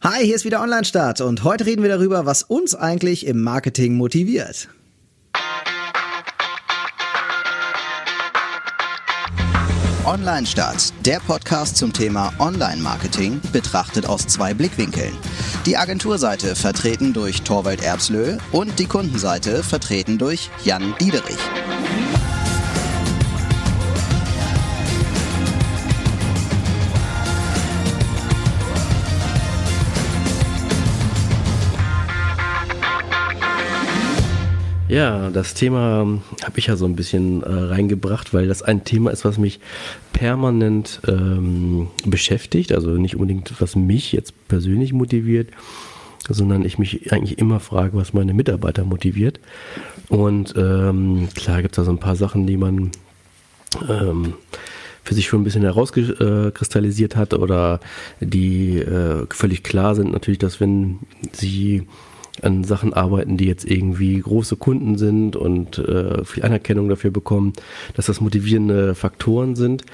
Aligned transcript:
Hi, 0.00 0.24
hier 0.24 0.36
ist 0.36 0.44
wieder 0.44 0.62
Online-Start 0.62 1.20
und 1.22 1.42
heute 1.42 1.66
reden 1.66 1.82
wir 1.82 1.88
darüber, 1.88 2.24
was 2.24 2.44
uns 2.44 2.76
eigentlich 2.76 3.26
im 3.26 3.42
Marketing 3.42 3.96
motiviert. 3.96 4.68
Online-Start, 10.04 10.92
der 11.04 11.18
Podcast 11.18 11.76
zum 11.76 11.92
Thema 11.92 12.32
Online-Marketing, 12.38 13.40
betrachtet 13.52 14.06
aus 14.06 14.24
zwei 14.28 14.54
Blickwinkeln. 14.54 15.12
Die 15.66 15.76
Agenturseite 15.76 16.54
vertreten 16.54 17.12
durch 17.12 17.42
Torwald 17.42 17.82
Erbslö 17.82 18.38
und 18.52 18.78
die 18.78 18.86
Kundenseite 18.86 19.64
vertreten 19.64 20.16
durch 20.16 20.48
Jan 20.62 20.94
Diederich. 21.00 21.40
Ja, 34.98 35.30
das 35.30 35.54
Thema 35.54 36.18
habe 36.42 36.58
ich 36.58 36.66
ja 36.66 36.74
so 36.74 36.84
ein 36.84 36.96
bisschen 36.96 37.44
äh, 37.44 37.46
reingebracht, 37.48 38.34
weil 38.34 38.48
das 38.48 38.62
ein 38.62 38.82
Thema 38.82 39.12
ist, 39.12 39.24
was 39.24 39.38
mich 39.38 39.60
permanent 40.12 41.00
ähm, 41.06 41.86
beschäftigt. 42.04 42.72
Also 42.72 42.90
nicht 42.90 43.14
unbedingt, 43.14 43.60
was 43.60 43.76
mich 43.76 44.10
jetzt 44.10 44.34
persönlich 44.48 44.92
motiviert, 44.92 45.50
sondern 46.28 46.64
ich 46.64 46.78
mich 46.78 47.12
eigentlich 47.12 47.38
immer 47.38 47.60
frage, 47.60 47.96
was 47.96 48.12
meine 48.12 48.34
Mitarbeiter 48.34 48.82
motiviert. 48.82 49.38
Und 50.08 50.54
ähm, 50.56 51.28
klar 51.32 51.62
gibt 51.62 51.74
es 51.74 51.76
da 51.76 51.84
so 51.84 51.92
ein 51.92 52.00
paar 52.00 52.16
Sachen, 52.16 52.48
die 52.48 52.56
man 52.56 52.90
ähm, 53.88 54.32
für 55.04 55.14
sich 55.14 55.28
schon 55.28 55.42
ein 55.42 55.44
bisschen 55.44 55.62
herauskristallisiert 55.62 57.14
hat 57.14 57.34
oder 57.34 57.78
die 58.18 58.78
äh, 58.78 59.26
völlig 59.30 59.62
klar 59.62 59.94
sind. 59.94 60.10
Natürlich, 60.10 60.40
dass 60.40 60.58
wenn 60.58 60.98
sie 61.30 61.86
an 62.42 62.64
Sachen 62.64 62.92
arbeiten, 62.92 63.36
die 63.36 63.46
jetzt 63.46 63.64
irgendwie 63.64 64.18
große 64.18 64.56
Kunden 64.56 64.98
sind 64.98 65.36
und 65.36 65.78
äh, 65.78 66.24
viel 66.24 66.44
Anerkennung 66.44 66.88
dafür 66.88 67.10
bekommen, 67.10 67.52
dass 67.94 68.06
das 68.06 68.20
motivierende 68.20 68.94
Faktoren 68.94 69.56
sind. 69.56 69.84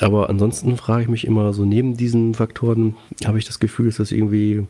Aber 0.00 0.28
ansonsten 0.28 0.76
frage 0.76 1.04
ich 1.04 1.08
mich 1.08 1.26
immer 1.26 1.52
so, 1.52 1.64
neben 1.64 1.96
diesen 1.96 2.34
Faktoren 2.34 2.96
habe 3.24 3.38
ich 3.38 3.44
das 3.44 3.60
Gefühl, 3.60 3.86
dass 3.86 3.96
das 3.96 4.12
irgendwie 4.12 4.64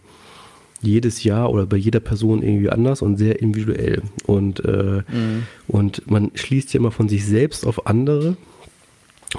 jedes 0.83 1.25
Jahr 1.25 1.50
oder 1.50 1.67
bei 1.67 1.77
jeder 1.77 2.00
Person 2.00 2.42
irgendwie 2.42 2.70
anders 2.70 3.03
und 3.03 3.17
sehr 3.17 3.41
individuell. 3.41 4.03
Und, 4.27 4.64
äh, 4.64 5.03
mhm. 5.09 5.44
und 5.66 6.09
man 6.11 6.31
schließt 6.34 6.75
ja 6.75 6.81
immer 6.81 6.91
von 6.91 7.09
sich 7.09 7.25
selbst 7.25 7.66
auf 7.66 7.87
andere. 7.87 8.37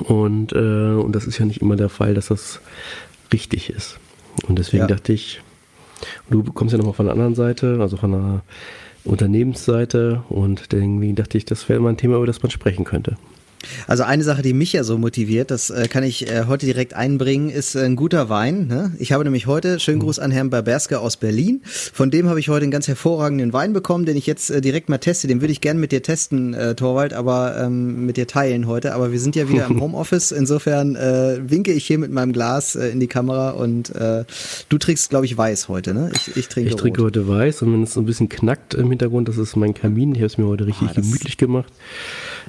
Und, 0.03 0.53
äh, 0.53 0.95
und 0.95 1.13
das 1.13 1.27
ist 1.27 1.37
ja 1.37 1.45
nicht 1.45 1.61
immer 1.61 1.75
der 1.75 1.89
Fall, 1.89 2.13
dass 2.13 2.27
das 2.27 2.59
richtig 3.31 3.69
ist. 3.69 3.99
Und 4.47 4.59
deswegen 4.59 4.83
ja. 4.83 4.87
dachte 4.87 5.13
ich, 5.13 5.41
Du 6.29 6.43
kommst 6.43 6.71
ja 6.71 6.77
nochmal 6.77 6.93
von 6.93 7.05
der 7.05 7.13
anderen 7.13 7.35
Seite, 7.35 7.77
also 7.79 7.97
von 7.97 8.11
der 8.11 8.41
Unternehmensseite 9.03 10.23
und 10.29 10.73
irgendwie 10.73 11.13
dachte 11.13 11.37
ich, 11.37 11.45
das 11.45 11.69
wäre 11.69 11.79
mal 11.79 11.89
ein 11.89 11.97
Thema, 11.97 12.17
über 12.17 12.25
das 12.25 12.41
man 12.41 12.51
sprechen 12.51 12.85
könnte. 12.85 13.17
Also 13.87 14.03
eine 14.03 14.23
Sache, 14.23 14.41
die 14.41 14.53
mich 14.53 14.73
ja 14.73 14.83
so 14.83 14.97
motiviert, 14.97 15.51
das 15.51 15.69
äh, 15.69 15.87
kann 15.87 16.03
ich 16.03 16.29
äh, 16.29 16.45
heute 16.47 16.65
direkt 16.65 16.93
einbringen, 16.93 17.49
ist 17.49 17.75
äh, 17.75 17.85
ein 17.85 17.95
guter 17.95 18.29
Wein. 18.29 18.67
Ne? 18.67 18.93
Ich 18.99 19.11
habe 19.11 19.23
nämlich 19.23 19.47
heute, 19.47 19.79
schönen 19.79 19.99
Gruß 19.99 20.19
an 20.19 20.31
Herrn 20.31 20.49
Barberske 20.49 20.99
aus 20.99 21.17
Berlin, 21.17 21.61
von 21.65 22.11
dem 22.11 22.29
habe 22.29 22.39
ich 22.39 22.49
heute 22.49 22.63
einen 22.63 22.71
ganz 22.71 22.87
hervorragenden 22.87 23.53
Wein 23.53 23.73
bekommen, 23.73 24.05
den 24.05 24.17
ich 24.17 24.25
jetzt 24.25 24.49
äh, 24.49 24.61
direkt 24.61 24.89
mal 24.89 24.97
teste. 24.97 25.27
Den 25.27 25.41
würde 25.41 25.51
ich 25.51 25.61
gerne 25.61 25.79
mit 25.79 25.91
dir 25.91 26.01
testen, 26.01 26.53
äh, 26.53 26.75
Torwald, 26.75 27.13
aber 27.13 27.57
ähm, 27.59 28.05
mit 28.05 28.17
dir 28.17 28.27
teilen 28.27 28.67
heute. 28.67 28.93
Aber 28.93 29.11
wir 29.11 29.19
sind 29.19 29.35
ja 29.35 29.49
wieder 29.49 29.67
im 29.67 29.81
Homeoffice, 29.81 30.31
insofern 30.31 30.95
äh, 30.95 31.39
winke 31.45 31.71
ich 31.71 31.85
hier 31.85 31.97
mit 31.97 32.11
meinem 32.11 32.33
Glas 32.33 32.75
in 32.75 32.99
die 32.99 33.07
Kamera 33.07 33.51
und 33.51 33.93
du 34.69 34.77
trinkst, 34.77 35.09
glaube 35.09 35.25
ich, 35.25 35.37
weiß 35.37 35.69
heute, 35.69 35.93
ne? 35.93 36.11
Ich, 36.13 36.35
ich 36.35 36.47
trinke 36.47 36.69
Ich 36.69 36.75
trinke 36.75 37.03
heute 37.03 37.27
weiß 37.27 37.61
und 37.61 37.73
wenn 37.73 37.83
es 37.83 37.93
so 37.93 38.01
ein 38.01 38.05
bisschen 38.05 38.29
knackt 38.29 38.73
im 38.73 38.89
Hintergrund, 38.89 39.27
das 39.27 39.37
ist 39.37 39.55
mein 39.55 39.73
Kamin. 39.73 40.11
Ich 40.11 40.19
habe 40.19 40.27
es 40.27 40.37
mir 40.37 40.45
heute 40.45 40.65
richtig 40.67 40.89
ah, 40.89 40.93
gemütlich 40.93 41.37
gemacht. 41.37 41.71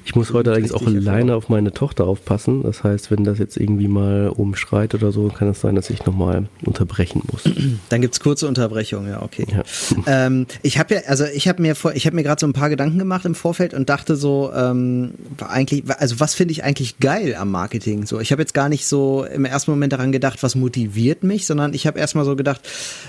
Ich 0.04 0.14
muss 0.14 0.32
heute 0.32 0.50
allerdings 0.50 0.72
auch 0.72 0.86
alleine 0.86 1.34
auf 1.34 1.48
meine 1.48 1.72
Tochter 1.72 2.06
aufpassen. 2.06 2.62
Das 2.62 2.84
heißt, 2.84 3.10
wenn 3.10 3.24
das 3.24 3.38
jetzt 3.38 3.56
irgendwie 3.56 3.88
mal 3.88 4.30
oben 4.30 4.54
schreit 4.56 4.94
oder 4.94 5.12
so, 5.12 5.28
kann 5.28 5.48
es 5.48 5.60
sein, 5.60 5.74
dass 5.74 5.90
ich 5.90 6.04
nochmal 6.04 6.48
unterbrechen 6.64 7.22
muss. 7.30 7.42
Dann 7.88 8.00
gibt 8.00 8.14
es 8.14 8.20
kurze 8.20 8.46
Unterbrechungen, 8.48 9.10
ja, 9.10 9.22
okay. 9.22 9.46
Ja. 9.50 9.62
Ähm, 10.08 10.46
ich 10.62 10.78
habe 10.78 10.94
ja, 10.94 11.00
also 11.08 11.24
ich 11.24 11.48
habe 11.48 11.60
mir 11.60 11.74
vor, 11.74 11.94
ich 11.94 12.06
habe 12.06 12.14
mir 12.14 12.22
gerade 12.22 12.38
so 12.38 12.46
ein 12.46 12.52
paar 12.52 12.70
Gedanken 12.70 12.98
gemacht 12.98 13.24
im 13.24 13.34
Vorfeld 13.34 13.74
und 13.74 13.88
dachte 13.88 14.14
so, 14.14 14.52
ähm, 14.54 15.14
eigentlich, 15.40 15.84
also 15.88 16.20
was 16.20 16.34
finde 16.34 16.52
ich 16.52 16.62
eigentlich 16.62 16.98
geil 17.00 17.34
am 17.34 17.50
Marketing? 17.50 18.06
So, 18.06 18.20
ich 18.20 18.30
habe 18.30 18.42
jetzt 18.42 18.54
gar 18.54 18.68
nicht 18.68 18.86
so 18.86 19.24
im 19.24 19.44
ersten 19.44 19.72
Moment 19.72 19.92
daran 19.92 20.12
gedacht, 20.12 20.42
was 20.42 20.54
motiviert 20.54 21.24
mich, 21.24 21.46
sondern 21.46 21.74
ich 21.74 21.86
habe 21.86 21.98
erstmal 21.98 22.24
so 22.24 22.36
gedacht, 22.36 22.60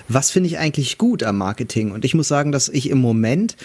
was 0.08 0.32
finde 0.32 0.48
ich 0.48 0.58
eigentlich 0.58 0.98
gut 0.98 1.24
am 1.24 1.38
Marketing? 1.38 1.92
Und 1.92 2.04
ich 2.04 2.16
muss 2.16 2.28
sagen, 2.28 2.52
dass 2.52 2.68
ich 2.70 2.90
im 2.90 2.98
Moment 2.98 3.56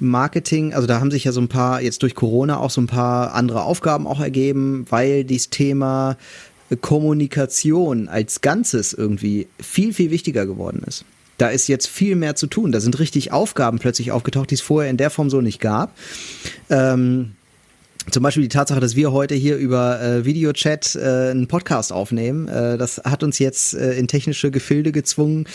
Marketing, 0.00 0.74
also 0.74 0.86
da 0.86 1.00
haben 1.00 1.10
sich 1.10 1.24
ja 1.24 1.32
so 1.32 1.40
ein 1.40 1.48
paar 1.48 1.80
jetzt 1.80 2.02
durch 2.02 2.14
Corona 2.14 2.58
auch 2.58 2.70
so 2.70 2.80
ein 2.80 2.86
paar 2.86 3.34
andere 3.34 3.62
Aufgaben 3.62 4.06
auch 4.06 4.20
ergeben, 4.20 4.86
weil 4.90 5.24
dieses 5.24 5.50
Thema 5.50 6.16
Kommunikation 6.80 8.08
als 8.08 8.40
Ganzes 8.40 8.92
irgendwie 8.92 9.48
viel, 9.60 9.92
viel 9.92 10.10
wichtiger 10.10 10.46
geworden 10.46 10.82
ist. 10.86 11.04
Da 11.38 11.48
ist 11.48 11.68
jetzt 11.68 11.86
viel 11.86 12.16
mehr 12.16 12.34
zu 12.34 12.48
tun. 12.48 12.72
Da 12.72 12.80
sind 12.80 12.98
richtig 12.98 13.32
Aufgaben 13.32 13.78
plötzlich 13.78 14.10
aufgetaucht, 14.10 14.50
die 14.50 14.56
es 14.56 14.60
vorher 14.60 14.90
in 14.90 14.96
der 14.96 15.10
Form 15.10 15.30
so 15.30 15.40
nicht 15.40 15.60
gab. 15.60 15.96
Ähm, 16.68 17.36
zum 18.10 18.22
Beispiel 18.22 18.42
die 18.42 18.48
Tatsache, 18.48 18.80
dass 18.80 18.96
wir 18.96 19.12
heute 19.12 19.34
hier 19.34 19.56
über 19.56 20.00
äh, 20.00 20.24
Videochat 20.24 20.96
äh, 20.96 21.30
einen 21.30 21.48
Podcast 21.48 21.92
aufnehmen, 21.92 22.48
äh, 22.48 22.78
das 22.78 22.98
hat 22.98 23.22
uns 23.22 23.38
jetzt 23.38 23.74
äh, 23.74 23.94
in 23.94 24.08
technische 24.08 24.50
Gefilde 24.50 24.92
gezwungen, 24.92 25.46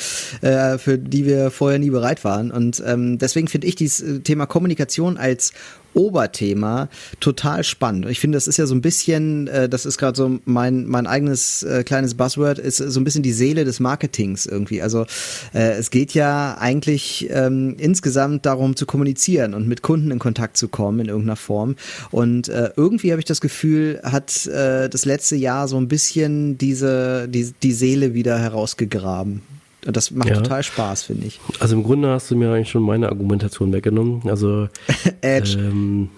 äh, 0.42 0.78
für 0.78 0.98
die 0.98 1.26
wir 1.26 1.52
vorher 1.52 1.80
nie 1.80 1.90
bereit 1.90 2.24
waren. 2.24 2.52
Und 2.52 2.84
ähm, 2.86 3.18
deswegen 3.18 3.48
finde 3.48 3.68
ich 3.68 3.76
dieses 3.76 4.02
äh, 4.02 4.20
Thema 4.20 4.46
Kommunikation 4.46 5.18
als 5.18 5.54
Oberthema 5.94 6.90
total 7.20 7.64
spannend. 7.64 8.08
Ich 8.08 8.20
finde, 8.20 8.36
das 8.36 8.48
ist 8.48 8.58
ja 8.58 8.66
so 8.66 8.76
ein 8.76 8.82
bisschen, 8.82 9.48
äh, 9.48 9.70
das 9.70 9.86
ist 9.86 9.98
gerade 9.98 10.16
so 10.16 10.40
mein, 10.46 10.86
mein 10.88 11.08
eigenes 11.08 11.64
äh, 11.64 11.84
kleines 11.84 12.16
Buzzword, 12.16 12.60
ist 12.60 12.78
so 12.78 13.00
ein 13.00 13.04
bisschen 13.04 13.24
die 13.24 13.34
Seele 13.34 13.66
des 13.66 13.80
Marketings 13.80 14.46
irgendwie. 14.46 14.82
Also 14.82 15.06
äh, 15.54 15.74
es 15.74 15.92
geht 15.92 16.14
ja 16.14 16.58
eigentlich 16.60 17.28
ähm, 17.32 17.76
insgesamt 17.78 18.46
darum 18.46 18.76
zu 18.76 18.86
kommunizieren 18.86 19.54
und 19.54 19.68
mit 19.68 19.82
Kunden 19.82 20.12
in 20.12 20.20
Kontakt 20.20 20.58
zu 20.58 20.68
kommen 20.68 21.00
in 21.00 21.08
irgendeiner 21.08 21.36
Form. 21.36 21.76
Und 22.12 22.50
äh, 22.50 22.72
irgendwie 22.76 23.12
habe 23.12 23.20
ich 23.20 23.26
das 23.26 23.42
Gefühl, 23.42 24.00
hat 24.04 24.46
äh, 24.48 24.90
das 24.90 25.06
letzte 25.06 25.36
Jahr 25.36 25.68
so 25.68 25.78
ein 25.78 25.88
bisschen 25.88 26.58
diese, 26.58 27.28
die, 27.28 27.54
die 27.62 27.74
Seele 27.74 28.14
wieder 28.14 28.40
herausgegraben. 28.40 29.42
Und 29.86 29.98
das 29.98 30.12
macht 30.12 30.30
ja. 30.30 30.36
total 30.36 30.64
Spaß, 30.64 31.04
finde 31.04 31.28
ich. 31.28 31.40
Also 31.60 31.76
im 31.76 31.84
Grunde 31.84 32.10
hast 32.10 32.32
du 32.32 32.36
mir 32.36 32.52
eigentlich 32.52 32.70
schon 32.70 32.84
meine 32.84 33.10
Argumentation 33.10 33.74
weggenommen. 33.74 34.22
Also, 34.28 34.70
Edge. 35.22 35.58
Ähm, 35.60 36.10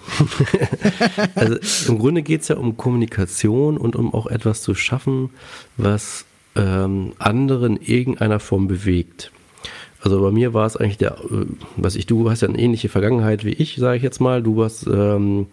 also 1.36 1.58
im 1.92 2.00
Grunde 2.00 2.22
geht 2.22 2.42
es 2.42 2.48
ja 2.50 2.58
um 2.58 2.78
Kommunikation 2.78 3.78
und 3.78 3.96
um 3.96 4.14
auch 4.14 4.28
etwas 4.28 4.62
zu 4.62 4.76
schaffen, 4.76 5.32
was 5.78 6.26
ähm, 6.56 7.14
andere 7.20 7.66
in 7.68 7.78
irgendeiner 7.78 8.40
Form 8.40 8.68
bewegt. 8.68 9.32
Also 10.06 10.22
bei 10.22 10.30
mir 10.30 10.54
war 10.54 10.68
es 10.68 10.78
eigentlich 10.78 11.00
der, 11.00 11.14
äh, 11.14 11.46
was 11.78 11.96
ich, 11.96 12.06
du 12.06 12.30
hast 12.30 12.42
ja 12.42 12.48
eine 12.48 12.60
ähnliche 12.60 12.90
Vergangenheit 12.90 13.44
wie 13.44 13.54
ich, 13.54 13.76
sage 13.78 13.98
ich 13.98 14.04
jetzt 14.04 14.22
mal. 14.22 14.44
Du 14.44 14.58
warst, 14.58 14.86
ähm, 14.86 15.48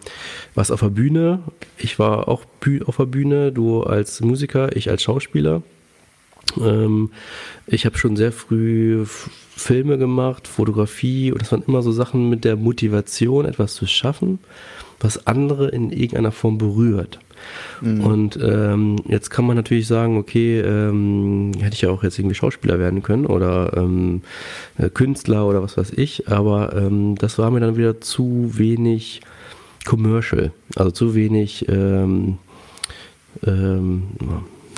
warst 0.53 0.71
auf 0.71 0.81
der 0.81 0.89
Bühne, 0.89 1.39
ich 1.79 1.97
war 1.97 2.27
auch 2.27 2.43
auf 2.85 2.97
der 2.97 3.05
Bühne, 3.05 3.51
du 3.51 3.81
als 3.81 4.21
Musiker, 4.21 4.75
ich 4.75 4.91
als 4.91 5.01
Schauspieler. 5.01 5.63
Ähm, 6.59 7.11
ich 7.67 7.85
habe 7.85 7.97
schon 7.97 8.15
sehr 8.15 8.31
früh 8.31 9.05
Filme 9.05 9.97
gemacht, 9.97 10.47
Fotografie 10.47 11.31
und 11.31 11.41
das 11.41 11.51
waren 11.51 11.63
immer 11.67 11.81
so 11.81 11.91
Sachen 11.91 12.29
mit 12.29 12.43
der 12.43 12.55
Motivation, 12.55 13.45
etwas 13.45 13.75
zu 13.75 13.85
schaffen, 13.87 14.39
was 14.99 15.27
andere 15.27 15.69
in 15.69 15.91
irgendeiner 15.91 16.31
Form 16.31 16.57
berührt. 16.57 17.19
Mhm. 17.81 18.01
Und 18.01 18.39
ähm, 18.41 18.95
jetzt 19.07 19.29
kann 19.29 19.45
man 19.45 19.57
natürlich 19.57 19.87
sagen, 19.87 20.17
okay, 20.17 20.61
ähm, 20.61 21.51
hätte 21.59 21.75
ich 21.75 21.81
ja 21.81 21.89
auch 21.89 22.03
jetzt 22.03 22.17
irgendwie 22.17 22.35
Schauspieler 22.35 22.79
werden 22.79 23.03
können 23.03 23.25
oder 23.25 23.75
ähm, 23.75 24.21
äh, 24.77 24.89
Künstler 24.89 25.45
oder 25.47 25.61
was 25.61 25.77
weiß 25.77 25.91
ich, 25.91 26.29
aber 26.29 26.75
ähm, 26.75 27.15
das 27.15 27.37
war 27.37 27.51
mir 27.51 27.59
dann 27.59 27.75
wieder 27.75 27.99
zu 27.99 28.51
wenig 28.53 29.21
commercial, 29.85 30.51
also 30.75 30.91
zu 30.91 31.15
wenig 31.15 31.67
ähm, 31.67 32.37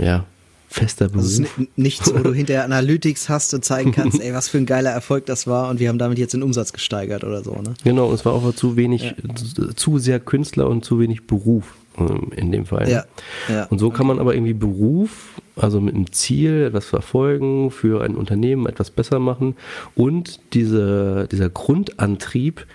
ja, 0.02 0.26
fester 0.75 1.07
Beruf. 1.07 1.24
Also 1.24 1.44
nichts, 1.75 2.13
wo 2.13 2.19
du 2.19 2.33
hinterher 2.33 2.66
Analytics 2.66 3.30
hast 3.30 3.54
und 3.54 3.63
zeigen 3.63 3.92
kannst, 3.92 4.22
ey, 4.22 4.33
was 4.33 4.50
für 4.50 4.57
ein 4.57 4.66
geiler 4.66 4.92
Erfolg 4.92 5.25
das 5.25 5.48
war 5.48 5.69
und 5.69 5.80
wir 5.80 5.89
haben 5.89 5.98
damit 5.98 6.19
jetzt 6.19 6.33
den 6.33 6.44
Umsatz 6.44 6.74
gesteigert 6.74 7.24
oder 7.24 7.44
so, 7.44 7.54
ne? 7.54 7.74
Genau, 7.83 8.12
es 8.12 8.25
war 8.25 8.33
auch 8.33 8.54
zu 8.54 8.75
wenig, 8.75 9.04
ja. 9.04 9.75
zu 9.75 9.98
sehr 9.98 10.19
Künstler 10.19 10.68
und 10.68 10.83
zu 10.83 11.00
wenig 11.00 11.27
Beruf 11.27 11.75
ähm, 11.98 12.31
in 12.36 12.51
dem 12.51 12.66
Fall. 12.66 12.89
Ja. 12.89 13.06
ja. 13.48 13.66
Und 13.66 13.80
so 13.80 13.89
kann 13.89 14.06
man 14.06 14.19
aber 14.19 14.36
irgendwie 14.36 14.54
Beruf, 14.54 15.39
also 15.56 15.80
mit 15.80 15.95
einem 15.95 16.12
Ziel, 16.12 16.66
etwas 16.68 16.86
verfolgen, 16.86 17.72
für 17.72 18.04
ein 18.04 18.16
Unternehmen 18.16 18.68
etwas 18.68 18.92
besser 18.92 19.19
machen 19.19 19.56
und 19.95 20.42
diese, 20.54 21.27
dieser 21.31 21.50
Grundantrieb, 21.50 22.68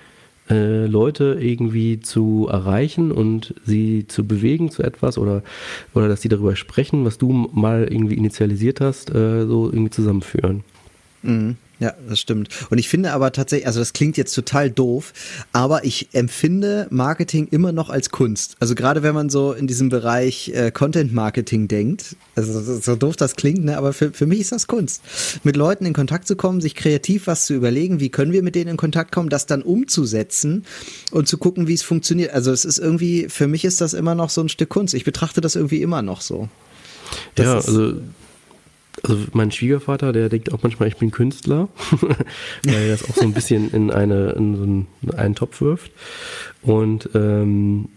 äh, 0.51 0.87
Leute 0.87 1.39
irgendwie 1.41 2.01
zu 2.01 2.49
erreichen 2.51 3.13
und 3.13 3.55
sie 3.65 4.07
zu 4.09 4.27
bewegen 4.27 4.71
zu 4.71 4.83
etwas 4.83 5.17
oder, 5.17 5.43
oder 5.95 6.09
dass 6.09 6.23
sie 6.23 6.29
darüber 6.29 6.57
sprechen, 6.57 7.05
was 7.05 7.19
du 7.19 7.31
mal 7.53 7.87
irgendwie 7.91 8.17
initialisiert 8.17 8.81
hast, 8.81 9.11
äh, 9.11 9.47
so 9.47 9.67
irgendwie 9.67 9.91
zusammenführen. 9.91 10.65
Mhm. 11.23 11.57
Ja, 11.81 11.95
das 12.07 12.21
stimmt. 12.21 12.51
Und 12.69 12.77
ich 12.77 12.91
finde 12.91 13.13
aber 13.13 13.33
tatsächlich, 13.33 13.67
also 13.67 13.81
das 13.81 13.95
klingt 13.95 14.19
jetzt 14.19 14.35
total 14.35 14.71
doof, 14.71 15.15
aber 15.53 15.85
ich 15.85 16.11
empfinde 16.13 16.87
Marketing 16.91 17.49
immer 17.51 17.73
noch 17.73 17.89
als 17.89 18.11
Kunst. 18.11 18.57
Also 18.61 18.75
gerade 18.75 19.03
wenn 19.03 19.15
man 19.15 19.31
so 19.31 19.55
in 19.55 19.67
diesem 19.67 19.89
Bereich 19.89 20.51
äh, 20.51 20.71
Content 20.71 21.15
Marketing 21.15 21.69
denkt, 21.69 22.17
also 22.37 22.79
so 22.81 22.97
doof 22.97 23.17
das 23.17 23.35
klingt, 23.35 23.65
ne, 23.65 23.79
aber 23.79 23.95
für, 23.95 24.13
für 24.13 24.27
mich 24.27 24.41
ist 24.41 24.53
das 24.53 24.67
Kunst. 24.67 25.03
Mit 25.43 25.57
Leuten 25.57 25.87
in 25.87 25.95
Kontakt 25.95 26.29
zu 26.29 26.37
kommen, 26.37 26.61
sich 26.61 26.75
kreativ 26.75 27.27
was 27.27 27.47
zu 27.47 27.55
überlegen, 27.55 27.99
wie 27.99 28.11
können 28.11 28.33
wir 28.33 28.43
mit 28.43 28.55
denen 28.57 28.73
in 28.73 28.77
Kontakt 28.77 29.11
kommen, 29.11 29.31
das 29.31 29.47
dann 29.47 29.63
umzusetzen 29.63 30.67
und 31.13 31.29
zu 31.29 31.39
gucken, 31.39 31.67
wie 31.67 31.75
es 31.75 31.83
funktioniert. 31.83 32.35
Also 32.35 32.53
es 32.53 32.67
ist 32.67 32.79
irgendwie, 32.79 33.31
für 33.31 33.49
mich 33.49 33.65
ist 33.65 33.81
das 33.81 33.95
immer 33.95 34.15
noch 34.15 34.29
so 34.29 34.43
ein 34.43 34.51
Stück 34.51 34.69
Kunst. 34.69 34.93
Ich 34.93 35.05
betrachte 35.05 35.41
das 35.41 35.57
irgendwie 35.57 35.81
immer 35.81 36.03
noch 36.03 36.21
so. 36.21 36.51
Das 37.37 37.47
ja, 37.47 37.55
also 37.55 37.95
also 39.03 39.27
mein 39.33 39.51
Schwiegervater, 39.51 40.13
der 40.13 40.29
denkt 40.29 40.53
auch 40.53 40.63
manchmal, 40.63 40.89
ich 40.89 40.97
bin 40.97 41.11
Künstler, 41.11 41.69
weil 42.65 42.75
er 42.75 42.89
das 42.89 43.09
auch 43.09 43.15
so 43.15 43.23
ein 43.23 43.33
bisschen 43.33 43.73
in, 43.73 43.91
eine, 43.91 44.31
in 44.31 44.57
so 45.07 45.17
einen, 45.17 45.35
Topf 45.35 45.61
wirft. 45.61 45.93
Und 46.63 47.11
ähm, 47.15 47.89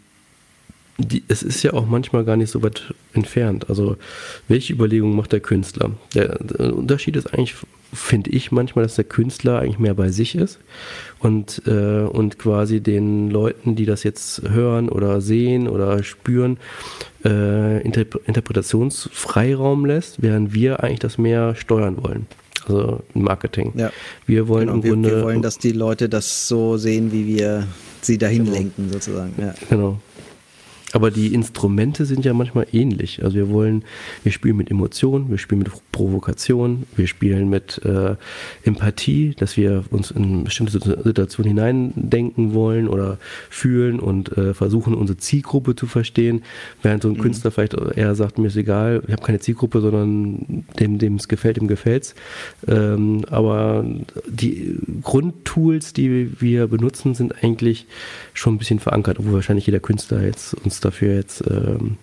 die, 0.97 1.23
es 1.27 1.41
ist 1.41 1.63
ja 1.63 1.73
auch 1.73 1.87
manchmal 1.87 2.23
gar 2.23 2.37
nicht 2.37 2.51
so 2.51 2.61
weit 2.61 2.93
entfernt. 3.13 3.69
Also, 3.69 3.97
welche 4.47 4.73
Überlegungen 4.73 5.15
macht 5.15 5.31
der 5.31 5.39
Künstler? 5.39 5.91
Der, 6.13 6.37
der 6.39 6.75
Unterschied 6.75 7.15
ist 7.15 7.33
eigentlich, 7.33 7.55
finde 7.91 8.29
ich 8.29 8.51
manchmal, 8.51 8.83
dass 8.83 8.95
der 8.95 9.03
Künstler 9.03 9.59
eigentlich 9.59 9.79
mehr 9.79 9.95
bei 9.95 10.09
sich 10.09 10.35
ist 10.35 10.59
und, 11.19 11.63
äh, 11.65 12.01
und 12.01 12.37
quasi 12.37 12.79
den 12.79 13.29
Leuten, 13.29 13.75
die 13.75 13.85
das 13.85 14.03
jetzt 14.03 14.47
hören 14.49 14.89
oder 14.89 15.21
sehen 15.21 15.67
oder 15.67 16.03
spüren, 16.03 16.57
äh, 17.25 17.81
Interp 17.81 18.19
Interpretationsfreiraum 18.27 19.85
lässt, 19.85 20.21
während 20.21 20.53
wir 20.53 20.83
eigentlich 20.83 20.99
das 20.99 21.17
mehr 21.17 21.55
steuern 21.55 22.03
wollen. 22.03 22.27
Also 22.67 23.01
Marketing. 23.13 23.73
Ja. 23.75 23.91
Wir 24.25 24.47
wollen 24.47 24.67
genau, 24.67 24.75
im 24.75 24.81
Grunde. 24.81 25.09
Wir 25.09 25.23
wollen, 25.23 25.41
dass 25.41 25.57
die 25.57 25.71
Leute 25.71 26.07
das 26.07 26.47
so 26.47 26.77
sehen, 26.77 27.11
wie 27.11 27.27
wir 27.27 27.67
sie 28.01 28.17
dahin 28.17 28.45
genau. 28.45 28.57
lenken, 28.57 28.89
sozusagen. 28.91 29.33
Ja. 29.37 29.53
Genau. 29.69 29.99
Aber 30.93 31.09
die 31.09 31.33
Instrumente 31.33 32.05
sind 32.05 32.23
ja 32.23 32.33
manchmal 32.33 32.67
ähnlich. 32.71 33.23
Also 33.23 33.35
wir 33.35 33.49
wollen, 33.49 33.83
wir 34.21 34.31
spielen 34.31 34.55
mit 34.55 34.69
Emotionen, 34.69 35.29
wir 35.31 35.39
spielen 35.39 35.59
mit 35.59 35.71
Provokation, 35.91 36.83
wir 36.95 37.07
spielen 37.07 37.49
mit 37.49 37.81
äh, 37.83 38.15
Empathie, 38.63 39.33
dass 39.35 39.57
wir 39.57 39.83
uns 39.89 40.11
in 40.11 40.43
bestimmte 40.43 40.79
Situationen 41.03 41.49
hineindenken 41.49 42.53
wollen 42.53 42.87
oder 42.87 43.17
fühlen 43.49 43.99
und 43.99 44.37
äh, 44.37 44.53
versuchen, 44.53 44.93
unsere 44.93 45.17
Zielgruppe 45.17 45.75
zu 45.75 45.87
verstehen. 45.87 46.43
Während 46.83 47.01
so 47.01 47.09
ein 47.09 47.15
mhm. 47.15 47.21
Künstler 47.21 47.49
vielleicht 47.49 47.73
eher 47.73 48.13
sagt, 48.13 48.37
mir 48.37 48.47
ist 48.47 48.55
egal, 48.55 49.01
ich 49.07 49.13
habe 49.13 49.23
keine 49.23 49.39
Zielgruppe, 49.39 49.81
sondern 49.81 50.63
dem, 50.79 50.99
dem 50.99 51.15
es 51.15 51.27
gefällt, 51.27 51.57
dem 51.57 51.67
gefällt's. 51.67 52.13
Ähm, 52.67 53.25
aber 53.31 53.83
die 54.27 54.77
Grundtools, 55.01 55.93
die 55.93 56.39
wir 56.39 56.67
benutzen, 56.67 57.15
sind 57.15 57.43
eigentlich 57.43 57.87
schon 58.35 58.53
ein 58.53 58.57
bisschen 58.59 58.79
verankert, 58.79 59.17
obwohl 59.17 59.33
wahrscheinlich 59.33 59.65
jeder 59.65 59.79
Künstler 59.79 60.23
jetzt 60.23 60.53
uns 60.53 60.82
dafür 60.85 61.15
jetzt 61.15 61.43
ähm, 61.49 61.97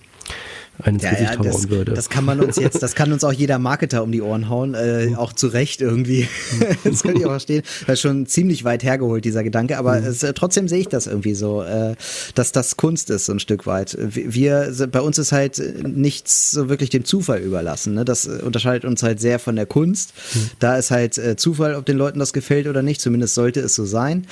einen 0.85 0.97
ins 0.97 1.05
ja, 1.05 1.11
Gesicht 1.11 1.33
ja, 1.33 1.39
hauen 1.39 1.47
das, 1.47 1.69
würde. 1.71 1.95
Das 1.95 2.09
kann 2.09 2.25
man 2.25 2.41
uns 2.41 2.57
jetzt, 2.57 2.83
das 2.83 2.95
kann 2.95 3.13
uns 3.13 3.25
auch 3.25 3.33
jeder 3.33 3.59
Marketer 3.59 4.03
um 4.03 4.13
die 4.13 4.23
Ohren 4.23 4.49
hauen, 4.49 4.75
äh, 4.75 5.07
mhm. 5.07 5.17
auch 5.17 5.33
zu 5.33 5.49
Recht 5.49 5.81
irgendwie. 5.81 6.29
das 6.85 7.03
kann 7.03 7.17
ich 7.17 7.25
auch 7.25 7.31
verstehen. 7.31 7.63
Das 7.87 7.95
ist 7.95 8.01
schon 8.01 8.27
ziemlich 8.27 8.65
weit 8.65 8.83
hergeholt, 8.83 9.25
dieser 9.25 9.43
Gedanke, 9.43 9.79
aber 9.79 10.01
mhm. 10.01 10.07
es, 10.07 10.23
äh, 10.23 10.33
trotzdem 10.33 10.69
sehe 10.69 10.81
ich 10.81 10.89
das 10.89 11.07
irgendwie 11.07 11.35
so, 11.35 11.63
äh, 11.63 11.95
dass 12.35 12.53
das 12.53 12.77
Kunst 12.77 13.11
ist, 13.11 13.27
so 13.27 13.33
ein 13.33 13.41
Stück 13.41 13.67
weit. 13.67 13.97
Wir, 14.01 14.73
bei 14.91 15.01
uns 15.01 15.19
ist 15.19 15.33
halt 15.33 15.63
nichts 15.87 16.51
so 16.51 16.69
wirklich 16.69 16.91
dem 16.91 17.05
Zufall 17.05 17.41
überlassen. 17.41 17.95
Ne? 17.95 18.05
Das 18.05 18.27
unterscheidet 18.27 18.85
uns 18.85 19.03
halt 19.03 19.21
sehr 19.21 19.39
von 19.39 19.57
der 19.57 19.67
Kunst. 19.67 20.13
Mhm. 20.35 20.51
Da 20.59 20.77
ist 20.77 20.91
halt 20.91 21.19
äh, 21.19 21.37
Zufall, 21.37 21.75
ob 21.75 21.87
den 21.87 21.97
Leuten 21.97 22.19
das 22.19 22.33
gefällt 22.33 22.67
oder 22.67 22.83
nicht, 22.83 23.01
zumindest 23.01 23.35
sollte 23.35 23.61
es 23.61 23.75
so 23.75 23.85
sein. 23.85 24.27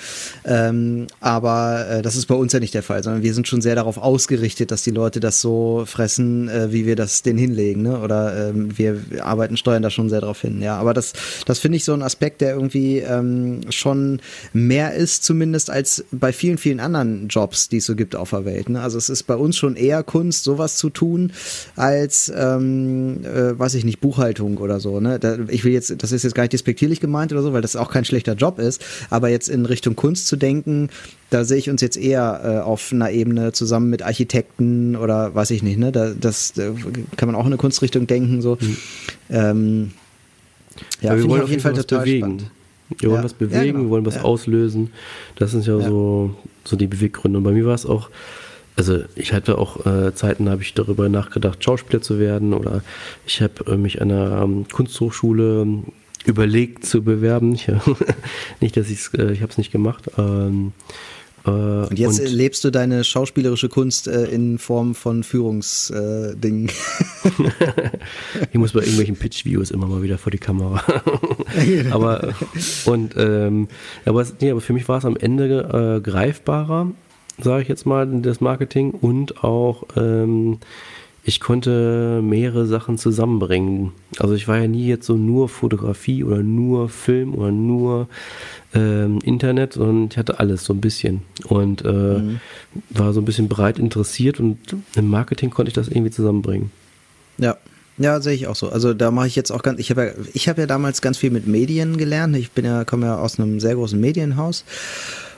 Ähm, 0.44 1.06
aber 1.20 1.88
äh, 1.88 2.02
das 2.02 2.16
ist 2.16 2.26
bei 2.26 2.34
uns 2.34 2.52
ja 2.52 2.60
nicht 2.60 2.74
der 2.74 2.82
Fall, 2.82 3.02
sondern 3.02 3.22
wir 3.22 3.34
sind 3.34 3.48
schon 3.48 3.60
sehr 3.60 3.74
darauf 3.74 3.98
ausgerichtet, 3.98 4.70
dass 4.70 4.82
die 4.82 4.90
Leute 4.90 5.20
das 5.20 5.40
so 5.40 5.84
fressen, 5.86 6.37
äh, 6.46 6.70
wie 6.70 6.86
wir 6.86 6.94
das 6.94 7.22
den 7.22 7.36
hinlegen, 7.36 7.82
ne? 7.82 8.00
Oder 8.00 8.50
ähm, 8.50 8.76
wir 8.78 9.00
arbeiten, 9.22 9.56
steuern 9.56 9.82
da 9.82 9.90
schon 9.90 10.08
sehr 10.10 10.20
drauf 10.20 10.42
hin, 10.42 10.62
ja. 10.62 10.76
Aber 10.76 10.94
das, 10.94 11.14
das 11.46 11.58
finde 11.58 11.76
ich 11.76 11.84
so 11.84 11.94
ein 11.94 12.02
Aspekt, 12.02 12.40
der 12.42 12.54
irgendwie 12.54 12.98
ähm, 12.98 13.62
schon 13.70 14.20
mehr 14.52 14.94
ist, 14.94 15.24
zumindest 15.24 15.70
als 15.70 16.04
bei 16.10 16.32
vielen, 16.32 16.58
vielen 16.58 16.80
anderen 16.80 17.28
Jobs, 17.28 17.68
die 17.68 17.78
es 17.78 17.86
so 17.86 17.96
gibt 17.96 18.14
auf 18.14 18.30
der 18.30 18.44
Welt. 18.44 18.68
Ne? 18.68 18.80
Also 18.80 18.98
es 18.98 19.08
ist 19.08 19.24
bei 19.24 19.36
uns 19.36 19.56
schon 19.56 19.76
eher 19.76 20.02
Kunst, 20.02 20.44
sowas 20.44 20.76
zu 20.76 20.90
tun, 20.90 21.32
als 21.76 22.32
ähm, 22.36 23.24
äh, 23.24 23.58
weiß 23.58 23.74
ich 23.74 23.84
nicht, 23.84 24.00
Buchhaltung 24.00 24.58
oder 24.58 24.80
so. 24.80 25.00
Ne? 25.00 25.18
Da, 25.18 25.38
ich 25.48 25.64
will 25.64 25.72
jetzt, 25.72 25.94
das 26.02 26.12
ist 26.12 26.24
jetzt 26.24 26.34
gar 26.34 26.42
nicht 26.42 26.52
despektierlich 26.52 27.00
gemeint 27.00 27.32
oder 27.32 27.42
so, 27.42 27.52
weil 27.52 27.62
das 27.62 27.76
auch 27.76 27.90
kein 27.90 28.04
schlechter 28.04 28.34
Job 28.34 28.58
ist, 28.58 28.84
aber 29.10 29.28
jetzt 29.28 29.48
in 29.48 29.66
Richtung 29.66 29.96
Kunst 29.96 30.26
zu 30.26 30.36
denken, 30.36 30.90
da 31.30 31.44
sehe 31.44 31.58
ich 31.58 31.68
uns 31.68 31.82
jetzt 31.82 31.96
eher 31.96 32.40
äh, 32.42 32.64
auf 32.64 32.92
einer 32.92 33.10
Ebene 33.10 33.52
zusammen 33.52 33.90
mit 33.90 34.02
Architekten 34.02 34.96
oder 34.96 35.34
weiß 35.34 35.50
ich 35.50 35.62
nicht, 35.62 35.78
ne? 35.78 35.92
Da, 35.92 36.12
das 36.18 36.54
da 36.54 36.72
kann 37.16 37.28
man 37.28 37.34
auch 37.34 37.42
in 37.42 37.48
eine 37.48 37.56
Kunstrichtung 37.56 38.06
denken. 38.06 38.40
So. 38.40 38.56
Mhm. 38.60 38.76
Ähm, 39.30 39.90
ja, 41.00 41.16
wir 41.16 41.28
wollen 41.28 41.42
auf 41.42 41.50
jeden 41.50 41.62
Fall 41.62 41.74
total 41.74 42.00
bewegen. 42.00 42.18
Spannend. 42.20 42.50
Wir 42.98 43.10
wollen 43.10 43.20
ja. 43.20 43.24
was 43.24 43.34
bewegen, 43.34 43.54
ja, 43.54 43.72
genau. 43.72 43.84
wir 43.84 43.90
wollen 43.90 44.06
was 44.06 44.16
ja. 44.16 44.22
auslösen. 44.22 44.90
Das 45.36 45.50
sind 45.50 45.66
ja, 45.66 45.78
So, 45.80 46.34
so 46.64 46.76
die 46.76 46.86
Beweggründe. 46.86 47.38
Und 47.38 47.44
bei 47.44 47.50
mir 47.50 47.66
war 47.66 47.74
es 47.74 47.84
auch, 47.84 48.08
also 48.76 49.00
ich 49.14 49.34
hatte 49.34 49.58
auch 49.58 49.84
äh, 49.84 50.14
Zeiten, 50.14 50.46
da 50.46 50.52
habe 50.52 50.62
ich 50.62 50.72
darüber 50.72 51.10
nachgedacht, 51.10 51.62
Schauspieler 51.62 52.00
zu 52.00 52.18
werden 52.18 52.54
oder 52.54 52.82
ich 53.26 53.42
habe 53.42 53.72
äh, 53.72 53.76
mich 53.76 54.00
an 54.00 54.10
einer 54.10 54.42
ähm, 54.42 54.66
Kunsthochschule 54.72 55.66
überlegt 56.24 56.86
zu 56.86 57.02
bewerben. 57.02 57.54
Ich, 57.54 57.68
nicht, 58.60 58.76
dass 58.76 58.88
ich 58.88 59.00
es, 59.00 59.14
äh, 59.14 59.32
ich 59.32 59.42
habe 59.42 59.52
es 59.52 59.58
nicht 59.58 59.72
gemacht. 59.72 60.10
Ähm, 60.16 60.72
äh, 60.78 61.17
und 61.50 61.98
jetzt 61.98 62.20
und 62.20 62.30
lebst 62.30 62.64
du 62.64 62.70
deine 62.70 63.04
schauspielerische 63.04 63.68
Kunst 63.68 64.08
äh, 64.08 64.24
in 64.26 64.58
Form 64.58 64.94
von 64.94 65.22
Führungsdingen. 65.22 66.70
ich 68.52 68.58
muss 68.58 68.72
bei 68.72 68.80
irgendwelchen 68.80 69.16
Pitch-Videos 69.16 69.70
immer 69.70 69.86
mal 69.86 70.02
wieder 70.02 70.18
vor 70.18 70.30
die 70.30 70.38
Kamera. 70.38 70.82
aber 71.90 72.34
und 72.84 73.14
ähm, 73.16 73.68
aber, 74.04 74.26
nee, 74.40 74.50
aber 74.50 74.60
für 74.60 74.72
mich 74.72 74.88
war 74.88 74.98
es 74.98 75.04
am 75.04 75.16
Ende 75.16 75.98
äh, 75.98 76.00
greifbarer, 76.00 76.92
sage 77.40 77.62
ich 77.62 77.68
jetzt 77.68 77.86
mal, 77.86 78.06
das 78.22 78.40
Marketing 78.40 78.90
und 78.90 79.44
auch 79.44 79.84
ähm, 79.96 80.58
ich 81.28 81.40
konnte 81.40 82.22
mehrere 82.22 82.64
Sachen 82.64 82.96
zusammenbringen. 82.96 83.92
Also 84.18 84.34
ich 84.34 84.48
war 84.48 84.56
ja 84.56 84.66
nie 84.66 84.86
jetzt 84.86 85.04
so 85.04 85.14
nur 85.14 85.50
Fotografie 85.50 86.24
oder 86.24 86.42
nur 86.42 86.88
Film 86.88 87.34
oder 87.34 87.52
nur 87.52 88.08
ähm, 88.72 89.18
Internet, 89.22 89.74
sondern 89.74 90.08
ich 90.10 90.16
hatte 90.16 90.40
alles 90.40 90.64
so 90.64 90.72
ein 90.72 90.80
bisschen 90.80 91.20
und 91.44 91.84
äh, 91.84 91.88
mhm. 91.88 92.40
war 92.88 93.12
so 93.12 93.20
ein 93.20 93.26
bisschen 93.26 93.46
breit 93.46 93.78
interessiert 93.78 94.40
und 94.40 94.56
im 94.96 95.10
Marketing 95.10 95.50
konnte 95.50 95.68
ich 95.68 95.74
das 95.74 95.88
irgendwie 95.88 96.10
zusammenbringen. 96.10 96.70
Ja. 97.36 97.58
Ja, 98.00 98.20
sehe 98.20 98.32
ich 98.32 98.46
auch 98.46 98.54
so. 98.54 98.68
Also 98.70 98.94
da 98.94 99.10
mache 99.10 99.26
ich 99.26 99.34
jetzt 99.34 99.50
auch 99.50 99.62
ganz, 99.62 99.80
ich 99.80 99.90
habe 99.90 100.04
ja, 100.04 100.12
ich 100.32 100.48
habe 100.48 100.60
ja 100.60 100.66
damals 100.68 101.02
ganz 101.02 101.18
viel 101.18 101.32
mit 101.32 101.48
Medien 101.48 101.96
gelernt. 101.96 102.36
Ich 102.36 102.52
bin 102.52 102.64
ja, 102.64 102.84
komme 102.84 103.06
ja 103.06 103.18
aus 103.18 103.40
einem 103.40 103.58
sehr 103.58 103.74
großen 103.74 104.00
Medienhaus 104.00 104.64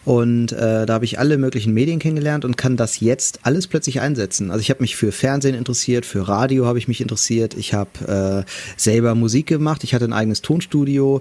und 0.04 0.52
äh, 0.52 0.86
da 0.86 0.94
habe 0.94 1.04
ich 1.04 1.18
alle 1.18 1.36
möglichen 1.36 1.74
Medien 1.74 1.98
kennengelernt 1.98 2.44
und 2.44 2.56
kann 2.56 2.76
das 2.76 3.00
jetzt 3.00 3.40
alles 3.42 3.66
plötzlich 3.66 4.00
einsetzen. 4.00 4.50
Also 4.50 4.62
ich 4.62 4.70
habe 4.70 4.80
mich 4.80 4.96
für 4.96 5.12
Fernsehen 5.12 5.54
interessiert, 5.54 6.06
für 6.06 6.26
Radio 6.26 6.64
habe 6.66 6.78
ich 6.78 6.88
mich 6.88 7.02
interessiert. 7.02 7.54
Ich 7.54 7.74
habe 7.74 8.46
äh, 8.46 8.50
selber 8.76 9.14
Musik 9.14 9.46
gemacht. 9.46 9.84
Ich 9.84 9.94
hatte 9.94 10.06
ein 10.06 10.14
eigenes 10.14 10.40
Tonstudio. 10.40 11.20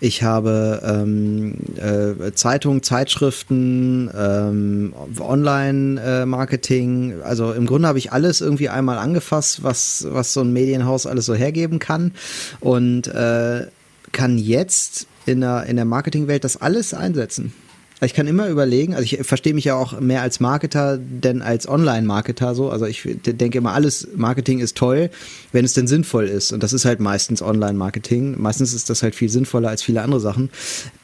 Ich 0.00 0.22
habe 0.22 0.82
ähm, 0.84 1.54
äh, 1.76 2.32
Zeitungen, 2.32 2.82
Zeitschriften, 2.82 4.10
ähm, 4.14 4.92
Online-Marketing. 5.18 7.22
Also 7.22 7.52
im 7.52 7.66
Grunde 7.66 7.88
habe 7.88 7.98
ich 7.98 8.12
alles 8.12 8.42
irgendwie 8.42 8.68
einmal 8.68 8.98
angefasst, 8.98 9.62
was, 9.62 10.06
was 10.10 10.34
so 10.34 10.42
ein 10.42 10.52
Medienhaus 10.52 11.06
alles 11.06 11.24
so 11.24 11.34
hergeben 11.34 11.78
kann. 11.78 12.12
Und 12.60 13.08
äh, 13.08 13.66
kann 14.12 14.38
jetzt 14.38 15.06
in 15.24 15.40
der, 15.40 15.64
in 15.66 15.76
der 15.76 15.84
Marketingwelt 15.84 16.44
das 16.44 16.58
alles 16.58 16.92
einsetzen. 16.92 17.52
Ich 18.02 18.14
kann 18.14 18.26
immer 18.26 18.48
überlegen, 18.48 18.94
also 18.94 19.04
ich 19.04 19.26
verstehe 19.26 19.52
mich 19.52 19.66
ja 19.66 19.74
auch 19.74 20.00
mehr 20.00 20.22
als 20.22 20.40
Marketer 20.40 20.98
denn 20.98 21.42
als 21.42 21.68
Online-Marketer 21.68 22.54
so. 22.54 22.70
Also 22.70 22.86
ich 22.86 23.06
denke 23.26 23.58
immer, 23.58 23.72
alles 23.72 24.08
Marketing 24.16 24.60
ist 24.60 24.76
toll, 24.76 25.10
wenn 25.52 25.66
es 25.66 25.74
denn 25.74 25.86
sinnvoll 25.86 26.26
ist. 26.26 26.52
Und 26.52 26.62
das 26.62 26.72
ist 26.72 26.86
halt 26.86 27.00
meistens 27.00 27.42
Online-Marketing. 27.42 28.40
Meistens 28.40 28.72
ist 28.72 28.88
das 28.88 29.02
halt 29.02 29.14
viel 29.14 29.28
sinnvoller 29.28 29.68
als 29.68 29.82
viele 29.82 30.00
andere 30.00 30.20
Sachen. 30.20 30.50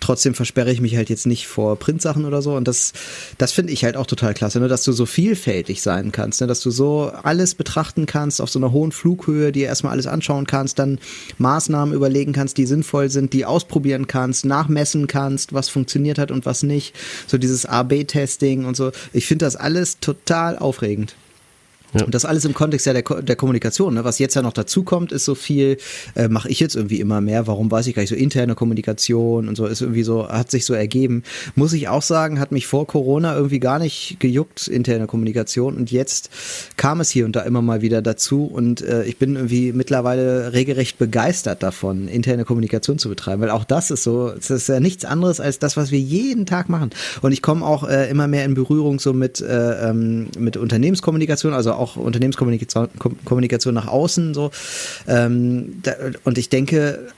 Trotzdem 0.01 0.35
versperre 0.35 0.73
ich 0.73 0.81
mich 0.81 0.97
halt 0.97 1.11
jetzt 1.11 1.27
nicht 1.27 1.47
vor 1.47 1.77
Printsachen 1.77 2.25
oder 2.25 2.41
so. 2.41 2.55
Und 2.55 2.67
das, 2.67 2.93
das 3.37 3.53
finde 3.53 3.73
ich 3.73 3.85
halt 3.85 3.97
auch 3.97 4.07
total 4.07 4.33
klasse, 4.33 4.61
ne? 4.61 4.69
dass 4.69 4.85
du 4.85 4.93
so 4.93 5.05
vielfältig 5.05 5.83
sein 5.83 6.13
kannst, 6.13 6.41
ne? 6.41 6.47
dass 6.47 6.61
du 6.61 6.71
so 6.71 7.11
alles 7.23 7.55
betrachten 7.55 8.07
kannst 8.07 8.41
auf 8.41 8.51
so 8.51 8.59
einer 8.59 8.73
hohen 8.73 8.93
Flughöhe, 8.93 9.53
dir 9.53 9.67
erstmal 9.67 9.93
alles 9.93 10.07
anschauen 10.07 10.47
kannst, 10.47 10.79
dann 10.79 10.99
Maßnahmen 11.39 11.95
überlegen 11.95 12.33
kannst, 12.33 12.57
die 12.57 12.67
sinnvoll 12.67 13.11
sind, 13.11 13.33
die 13.33 13.45
ausprobieren 13.45 14.07
kannst, 14.07 14.47
nachmessen 14.47 15.09
kannst, 15.09 15.53
was 15.53 15.69
funktioniert 15.69 16.19
hat 16.19 16.31
und 16.31 16.47
was 16.47 16.63
nicht. 16.63 16.86
So 17.27 17.39
dieses 17.39 17.67
A-B-Testing 17.67 18.65
und 18.65 18.77
so. 18.77 18.93
Ich 19.13 19.27
finde 19.27 19.45
das 19.45 19.57
alles 19.57 20.01
total 20.01 20.59
aufregend. 20.59 21.15
Und 22.05 22.15
das 22.15 22.25
alles 22.25 22.45
im 22.45 22.55
Kontext 22.55 22.87
ja 22.87 22.93
der, 22.93 23.03
der 23.03 23.37
Kommunikation. 23.37 23.95
Ne? 23.95 24.05
Was 24.05 24.19
jetzt 24.19 24.35
ja 24.35 24.43
noch 24.43 24.53
dazu 24.53 24.83
kommt, 24.83 25.13
ist 25.13 25.25
so 25.25 25.35
viel, 25.35 25.79
äh, 26.15 26.29
mache 26.29 26.49
ich 26.49 26.61
jetzt 26.61 26.77
irgendwie 26.77 27.01
immer 27.01 27.21
mehr. 27.21 27.47
Warum 27.47 27.71
weiß 27.71 27.87
ich 27.87 27.95
gar 27.95 28.03
nicht, 28.03 28.11
so 28.11 28.17
interne 28.17 28.55
Kommunikation 28.55 29.49
und 29.49 29.57
so 29.57 29.67
ist 29.67 29.81
irgendwie 29.81 30.03
so, 30.03 30.29
hat 30.29 30.51
sich 30.51 30.65
so 30.65 30.75
ergeben. 30.75 31.23
Muss 31.55 31.73
ich 31.73 31.89
auch 31.89 32.03
sagen, 32.03 32.41
hat 32.41 32.53
mich 32.53 32.67
vor 32.67 32.87
Corona 32.87 33.35
irgendwie 33.35 33.61
gar 33.61 33.79
nicht 33.79 34.17
gejuckt, 34.21 34.69
interne 34.69 35.07
Kommunikation. 35.07 35.77
Und 35.77 35.91
jetzt 35.91 36.31
kam 36.77 37.01
es 37.01 37.11
hier 37.11 37.25
und 37.25 37.37
da 37.37 37.43
immer 37.43 37.63
mal 37.63 37.83
wieder 37.83 38.03
dazu. 38.03 38.45
Und 38.45 38.83
äh, 38.83 39.05
ich 39.05 39.19
bin 39.19 39.37
irgendwie 39.37 39.73
mittlerweile 39.73 40.53
regelrecht 40.53 40.99
begeistert 40.99 41.63
davon, 41.63 42.09
interne 42.09 42.45
Kommunikation 42.45 42.99
zu 42.99 43.09
betreiben. 43.09 43.43
Weil 43.43 43.51
auch 43.51 43.65
das 43.65 43.91
ist 43.91 44.03
so, 44.03 44.31
es 44.31 44.51
ist 44.51 44.69
ja 44.69 44.81
nichts 44.81 45.05
anderes 45.05 45.41
als 45.41 45.59
das, 45.59 45.77
was 45.77 45.91
wir 45.91 46.01
jeden 46.01 46.47
Tag 46.47 46.69
machen. 46.69 46.91
Und 47.23 47.33
ich 47.33 47.43
komme 47.43 47.65
auch 47.65 47.89
äh, 47.89 48.11
immer 48.11 48.27
mehr 48.27 48.45
in 48.45 48.55
Berührung 48.55 48.99
so 48.99 49.13
mit, 49.13 49.41
äh, 49.41 49.91
ähm, 49.91 50.29
mit 50.39 50.57
Unternehmenskommunikation, 50.57 51.53
also 51.53 51.73
auch 51.73 51.86
auch 51.87 51.97
Unternehmenskommunikation 51.97 52.89
Kommunikation 53.25 53.75
nach 53.75 53.87
außen 53.87 54.35
so. 54.35 54.51
Ähm, 55.07 55.81
da, 55.83 55.93
und 56.25 56.39
ich 56.39 56.49
denke, 56.49 57.09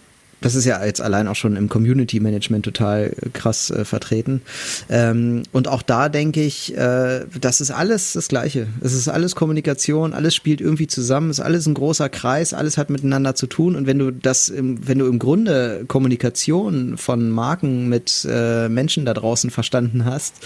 das 0.40 0.54
ist 0.54 0.64
ja 0.64 0.84
jetzt 0.84 1.00
allein 1.00 1.26
auch 1.26 1.34
schon 1.34 1.56
im 1.56 1.68
Community 1.68 2.20
Management 2.20 2.64
total 2.64 3.12
krass 3.32 3.70
äh, 3.70 3.84
vertreten. 3.84 4.42
Ähm, 4.88 5.42
und 5.52 5.66
auch 5.66 5.82
da 5.82 6.08
denke 6.08 6.42
ich, 6.42 6.76
äh, 6.76 7.24
das 7.40 7.60
ist 7.60 7.70
alles 7.70 8.12
das 8.12 8.28
Gleiche. 8.28 8.68
Es 8.80 8.92
ist 8.92 9.08
alles 9.08 9.34
Kommunikation, 9.34 10.12
alles 10.12 10.34
spielt 10.34 10.60
irgendwie 10.60 10.86
zusammen, 10.86 11.30
ist 11.30 11.40
alles 11.40 11.66
ein 11.66 11.74
großer 11.74 12.08
Kreis, 12.08 12.54
alles 12.54 12.78
hat 12.78 12.90
miteinander 12.90 13.34
zu 13.34 13.46
tun. 13.48 13.74
Und 13.74 13.86
wenn 13.86 13.98
du 13.98 14.12
das, 14.12 14.48
im, 14.48 14.86
wenn 14.86 14.98
du 14.98 15.06
im 15.06 15.18
Grunde 15.18 15.84
Kommunikation 15.88 16.96
von 16.98 17.30
Marken 17.30 17.88
mit 17.88 18.26
äh, 18.30 18.68
Menschen 18.68 19.06
da 19.06 19.14
draußen 19.14 19.50
verstanden 19.50 20.04
hast, 20.04 20.36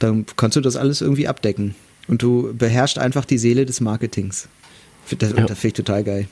dann 0.00 0.26
kannst 0.36 0.56
du 0.56 0.60
das 0.60 0.76
alles 0.76 1.00
irgendwie 1.00 1.28
abdecken. 1.28 1.76
Und 2.08 2.22
du 2.22 2.54
beherrschst 2.54 2.98
einfach 2.98 3.24
die 3.24 3.38
Seele 3.38 3.66
des 3.66 3.80
Marketings. 3.80 4.48
Das, 5.18 5.32
ja. 5.32 5.46
das 5.46 5.58
finde 5.58 5.68
ich 5.68 5.74
total 5.74 6.04
geil. 6.04 6.28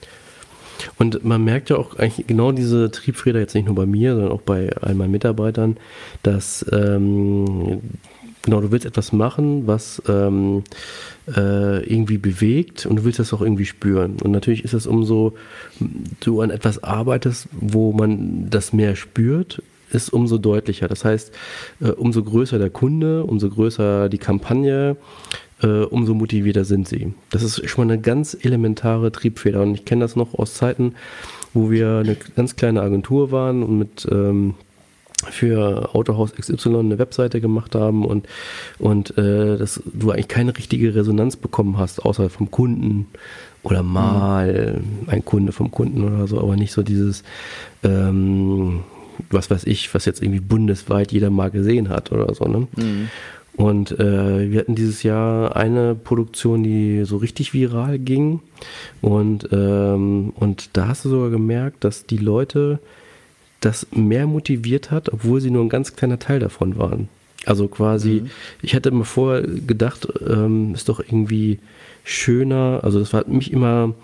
Und 0.98 1.24
man 1.24 1.42
merkt 1.44 1.70
ja 1.70 1.76
auch 1.76 1.96
eigentlich 1.96 2.26
genau 2.26 2.52
diese 2.52 2.90
Triebfeder 2.90 3.40
jetzt 3.40 3.54
nicht 3.54 3.66
nur 3.66 3.74
bei 3.74 3.86
mir, 3.86 4.14
sondern 4.14 4.32
auch 4.32 4.42
bei 4.42 4.74
all 4.80 4.94
meinen 4.94 5.10
Mitarbeitern, 5.10 5.78
dass 6.22 6.64
ähm, 6.70 7.80
genau 8.42 8.60
du 8.60 8.70
willst 8.70 8.86
etwas 8.86 9.12
machen, 9.12 9.66
was 9.66 10.02
ähm, 10.08 10.64
äh, 11.28 11.84
irgendwie 11.84 12.18
bewegt 12.18 12.86
und 12.86 12.96
du 12.96 13.04
willst 13.04 13.18
das 13.18 13.32
auch 13.32 13.42
irgendwie 13.42 13.66
spüren. 13.66 14.16
Und 14.22 14.30
natürlich 14.30 14.64
ist 14.64 14.72
es 14.72 14.86
umso, 14.86 15.34
du 16.20 16.40
an 16.40 16.50
etwas 16.50 16.82
arbeitest, 16.82 17.48
wo 17.52 17.92
man 17.92 18.48
das 18.48 18.72
mehr 18.72 18.96
spürt, 18.96 19.62
ist 19.90 20.12
umso 20.12 20.38
deutlicher. 20.38 20.88
Das 20.88 21.04
heißt, 21.04 21.32
äh, 21.80 21.90
umso 21.90 22.22
größer 22.22 22.58
der 22.58 22.70
Kunde, 22.70 23.24
umso 23.24 23.50
größer 23.50 24.08
die 24.08 24.18
Kampagne, 24.18 24.96
äh, 25.62 25.84
umso 25.84 26.14
motivierter 26.14 26.64
sind 26.64 26.88
sie. 26.88 27.14
Das 27.30 27.42
ist 27.42 27.68
schon 27.68 27.86
mal 27.86 27.92
eine 27.92 28.02
ganz 28.02 28.36
elementare 28.40 29.12
Triebfeder. 29.12 29.62
Und 29.62 29.74
ich 29.74 29.84
kenne 29.84 30.02
das 30.02 30.16
noch 30.16 30.34
aus 30.34 30.54
Zeiten, 30.54 30.94
wo 31.54 31.70
wir 31.70 31.98
eine 31.98 32.16
ganz 32.36 32.56
kleine 32.56 32.82
Agentur 32.82 33.30
waren 33.30 33.62
und 33.62 33.78
mit 33.78 34.06
ähm, 34.10 34.54
für 35.30 35.94
Autohaus 35.94 36.34
XY 36.34 36.78
eine 36.78 36.98
Webseite 36.98 37.40
gemacht 37.40 37.74
haben 37.74 38.04
und, 38.04 38.28
und 38.78 39.16
äh, 39.16 39.56
dass 39.56 39.82
du 39.86 40.10
eigentlich 40.10 40.28
keine 40.28 40.56
richtige 40.56 40.94
Resonanz 40.94 41.36
bekommen 41.36 41.78
hast, 41.78 42.04
außer 42.04 42.28
vom 42.28 42.50
Kunden 42.50 43.06
oder 43.62 43.82
mal 43.82 44.80
mhm. 44.80 45.08
ein 45.08 45.24
Kunde 45.24 45.52
vom 45.52 45.70
Kunden 45.70 46.04
oder 46.04 46.26
so, 46.26 46.38
aber 46.38 46.56
nicht 46.56 46.72
so 46.72 46.82
dieses, 46.82 47.24
ähm, 47.82 48.80
was 49.30 49.50
weiß 49.50 49.64
ich, 49.64 49.92
was 49.94 50.04
jetzt 50.04 50.22
irgendwie 50.22 50.40
bundesweit 50.40 51.12
jeder 51.12 51.30
mal 51.30 51.50
gesehen 51.50 51.88
hat 51.88 52.12
oder 52.12 52.32
so. 52.34 52.44
Ne? 52.44 52.68
Mhm. 52.76 53.08
Und 53.56 53.98
äh, 53.98 54.50
wir 54.50 54.60
hatten 54.60 54.74
dieses 54.74 55.02
Jahr 55.02 55.56
eine 55.56 55.94
Produktion, 55.94 56.62
die 56.62 57.04
so 57.04 57.16
richtig 57.16 57.54
viral 57.54 57.98
ging. 57.98 58.40
Und, 59.00 59.48
ähm, 59.50 60.34
und 60.36 60.70
da 60.74 60.88
hast 60.88 61.06
du 61.06 61.08
sogar 61.08 61.30
gemerkt, 61.30 61.82
dass 61.82 62.04
die 62.04 62.18
Leute 62.18 62.78
das 63.60 63.86
mehr 63.92 64.26
motiviert 64.26 64.90
hat, 64.90 65.10
obwohl 65.10 65.40
sie 65.40 65.50
nur 65.50 65.64
ein 65.64 65.70
ganz 65.70 65.96
kleiner 65.96 66.18
Teil 66.18 66.38
davon 66.38 66.76
waren. 66.76 67.08
Also 67.46 67.68
quasi, 67.68 68.22
mhm. 68.24 68.30
ich 68.60 68.74
hatte 68.74 68.90
mir 68.90 69.04
vorher 69.04 69.42
gedacht, 69.42 70.06
ähm, 70.26 70.74
ist 70.74 70.90
doch 70.90 71.00
irgendwie 71.00 71.58
schöner, 72.04 72.80
also 72.82 72.98
das 72.98 73.14
war 73.14 73.26
mich 73.26 73.52
immer 73.52 73.94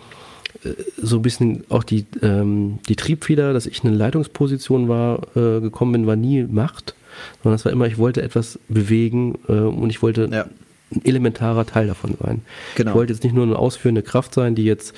äh, 0.65 0.71
so 0.97 1.17
ein 1.17 1.23
bisschen 1.23 1.65
auch 1.69 1.85
die, 1.85 2.07
ähm, 2.23 2.79
die 2.89 2.97
Triebfeder, 2.97 3.53
dass 3.53 3.67
ich 3.67 3.85
in 3.85 3.91
eine 3.91 3.99
Leitungsposition 3.99 4.89
war, 4.89 5.37
äh, 5.37 5.61
gekommen 5.61 5.93
bin, 5.93 6.07
war 6.07 6.17
nie 6.17 6.45
Macht 6.45 6.95
sondern 7.43 7.57
es 7.57 7.65
war 7.65 7.73
immer, 7.73 7.87
ich 7.87 7.99
wollte 7.99 8.23
etwas 8.23 8.59
bewegen 8.69 9.39
äh, 9.49 9.53
und 9.53 9.91
ich 9.91 10.03
wollte 10.03 10.29
ja. 10.33 10.47
ein 10.91 11.05
elementarer 11.05 11.67
Teil 11.67 11.87
davon 11.87 12.15
sein. 12.21 12.43
Genau. 12.75 12.91
Ich 12.91 12.97
wollte 12.97 13.13
jetzt 13.13 13.25
nicht 13.25 13.35
nur 13.35 13.45
eine 13.45 13.59
ausführende 13.59 14.03
Kraft 14.03 14.35
sein, 14.35 14.55
die 14.55 14.65
jetzt, 14.65 14.95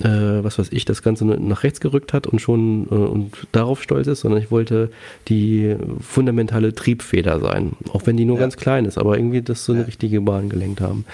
äh, 0.00 0.08
was 0.08 0.58
weiß 0.58 0.68
ich, 0.70 0.84
das 0.84 1.02
Ganze 1.02 1.24
nach 1.24 1.62
rechts 1.62 1.80
gerückt 1.80 2.12
hat 2.12 2.26
und 2.26 2.40
schon 2.40 2.86
äh, 2.90 2.94
und 2.94 3.46
darauf 3.52 3.82
stolz 3.82 4.06
ist, 4.06 4.20
sondern 4.20 4.42
ich 4.42 4.50
wollte 4.50 4.90
die 5.28 5.76
fundamentale 6.00 6.74
Triebfeder 6.74 7.40
sein, 7.40 7.72
auch 7.92 8.06
wenn 8.06 8.16
die 8.16 8.24
nur 8.24 8.36
ja. 8.36 8.42
ganz 8.42 8.56
klein 8.56 8.84
ist, 8.84 8.98
aber 8.98 9.16
irgendwie 9.16 9.42
das 9.42 9.64
so 9.64 9.72
eine 9.72 9.82
ja. 9.82 9.86
richtige 9.86 10.20
Bahn 10.20 10.48
gelenkt 10.48 10.80
haben. 10.80 11.04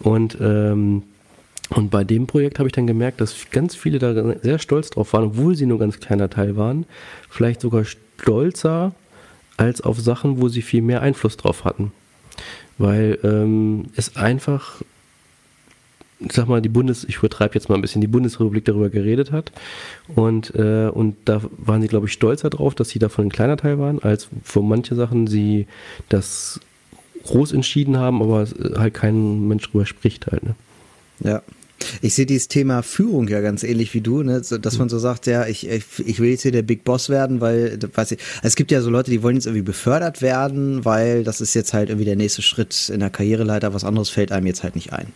Und 0.00 0.36
ähm, 0.40 1.04
und 1.74 1.90
bei 1.90 2.04
dem 2.04 2.26
Projekt 2.26 2.58
habe 2.58 2.68
ich 2.68 2.72
dann 2.72 2.86
gemerkt, 2.86 3.20
dass 3.20 3.50
ganz 3.50 3.74
viele 3.74 3.98
da 3.98 4.34
sehr 4.42 4.58
stolz 4.58 4.90
drauf 4.90 5.12
waren, 5.12 5.24
obwohl 5.24 5.54
sie 5.54 5.66
nur 5.66 5.78
ganz 5.78 6.00
kleiner 6.00 6.28
Teil 6.28 6.56
waren. 6.56 6.84
Vielleicht 7.30 7.60
sogar 7.60 7.84
stolzer 7.84 8.92
als 9.62 9.80
auf 9.80 10.00
Sachen, 10.00 10.40
wo 10.40 10.48
sie 10.48 10.62
viel 10.62 10.82
mehr 10.82 11.02
Einfluss 11.02 11.36
drauf 11.36 11.64
hatten. 11.64 11.92
Weil 12.78 13.18
ähm, 13.22 13.86
es 13.96 14.16
einfach, 14.16 14.82
ich 16.18 16.32
sag 16.32 16.48
mal, 16.48 16.60
die 16.60 16.68
Bundes, 16.68 17.04
ich 17.04 17.18
übertreibe 17.18 17.54
jetzt 17.54 17.68
mal 17.68 17.76
ein 17.76 17.80
bisschen, 17.80 18.00
die 18.00 18.08
Bundesrepublik 18.08 18.64
darüber 18.64 18.90
geredet 18.90 19.30
hat. 19.30 19.52
Und, 20.14 20.54
äh, 20.54 20.88
und 20.88 21.16
da 21.26 21.42
waren 21.58 21.80
sie, 21.80 21.88
glaube 21.88 22.06
ich, 22.06 22.12
stolzer 22.12 22.50
drauf, 22.50 22.74
dass 22.74 22.88
sie 22.88 22.98
davon 22.98 23.26
ein 23.26 23.32
kleiner 23.32 23.56
Teil 23.56 23.78
waren, 23.78 24.02
als 24.02 24.28
für 24.42 24.62
manche 24.62 24.94
Sachen 24.94 25.26
sie 25.26 25.66
das 26.08 26.60
groß 27.24 27.52
entschieden 27.52 27.96
haben, 27.98 28.20
aber 28.20 28.48
halt 28.76 28.94
kein 28.94 29.46
Mensch 29.46 29.70
drüber 29.70 29.86
spricht 29.86 30.26
halt. 30.26 30.42
Ne? 30.42 30.54
Ja, 31.20 31.42
ich 32.00 32.14
sehe 32.14 32.26
dieses 32.26 32.48
Thema 32.48 32.82
Führung 32.82 33.28
ja 33.28 33.40
ganz 33.40 33.62
ähnlich 33.62 33.94
wie 33.94 34.00
du, 34.00 34.22
ne? 34.22 34.40
dass 34.40 34.78
man 34.78 34.88
so 34.88 34.98
sagt, 34.98 35.26
ja, 35.26 35.46
ich, 35.46 35.68
ich, 35.68 35.84
ich 36.04 36.20
will 36.20 36.30
jetzt 36.30 36.42
hier 36.42 36.52
der 36.52 36.62
Big 36.62 36.84
Boss 36.84 37.08
werden, 37.08 37.40
weil, 37.40 37.78
weiß 37.94 38.12
ich, 38.12 38.18
es 38.42 38.56
gibt 38.56 38.70
ja 38.70 38.80
so 38.80 38.90
Leute, 38.90 39.10
die 39.10 39.22
wollen 39.22 39.36
jetzt 39.36 39.46
irgendwie 39.46 39.62
befördert 39.62 40.22
werden, 40.22 40.84
weil 40.84 41.24
das 41.24 41.40
ist 41.40 41.54
jetzt 41.54 41.72
halt 41.72 41.88
irgendwie 41.88 42.04
der 42.04 42.16
nächste 42.16 42.42
Schritt 42.42 42.90
in 42.92 43.00
der 43.00 43.10
Karriereleiter, 43.10 43.74
was 43.74 43.84
anderes 43.84 44.10
fällt 44.10 44.32
einem 44.32 44.46
jetzt 44.46 44.62
halt 44.62 44.74
nicht 44.74 44.92
ein. 44.92 45.06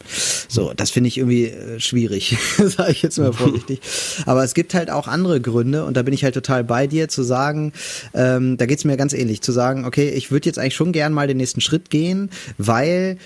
So, 0.48 0.72
das 0.74 0.90
finde 0.90 1.08
ich 1.08 1.18
irgendwie 1.18 1.46
äh, 1.46 1.80
schwierig, 1.80 2.36
sage 2.58 2.92
ich 2.92 3.02
jetzt 3.02 3.18
mal 3.18 3.32
vorsichtig. 3.32 3.80
Aber 4.26 4.44
es 4.44 4.54
gibt 4.54 4.74
halt 4.74 4.90
auch 4.90 5.08
andere 5.08 5.40
Gründe 5.40 5.84
und 5.84 5.96
da 5.96 6.02
bin 6.02 6.14
ich 6.14 6.24
halt 6.24 6.34
total 6.34 6.64
bei 6.64 6.86
dir, 6.86 7.08
zu 7.08 7.22
sagen, 7.22 7.72
ähm, 8.14 8.56
da 8.56 8.66
geht's 8.66 8.84
mir 8.84 8.96
ganz 8.96 9.12
ähnlich, 9.12 9.42
zu 9.42 9.52
sagen, 9.52 9.84
okay, 9.84 10.10
ich 10.10 10.30
würde 10.30 10.46
jetzt 10.46 10.58
eigentlich 10.58 10.74
schon 10.74 10.92
gern 10.92 11.12
mal 11.12 11.26
den 11.26 11.36
nächsten 11.36 11.60
Schritt 11.60 11.90
gehen, 11.90 12.30
weil 12.58 13.18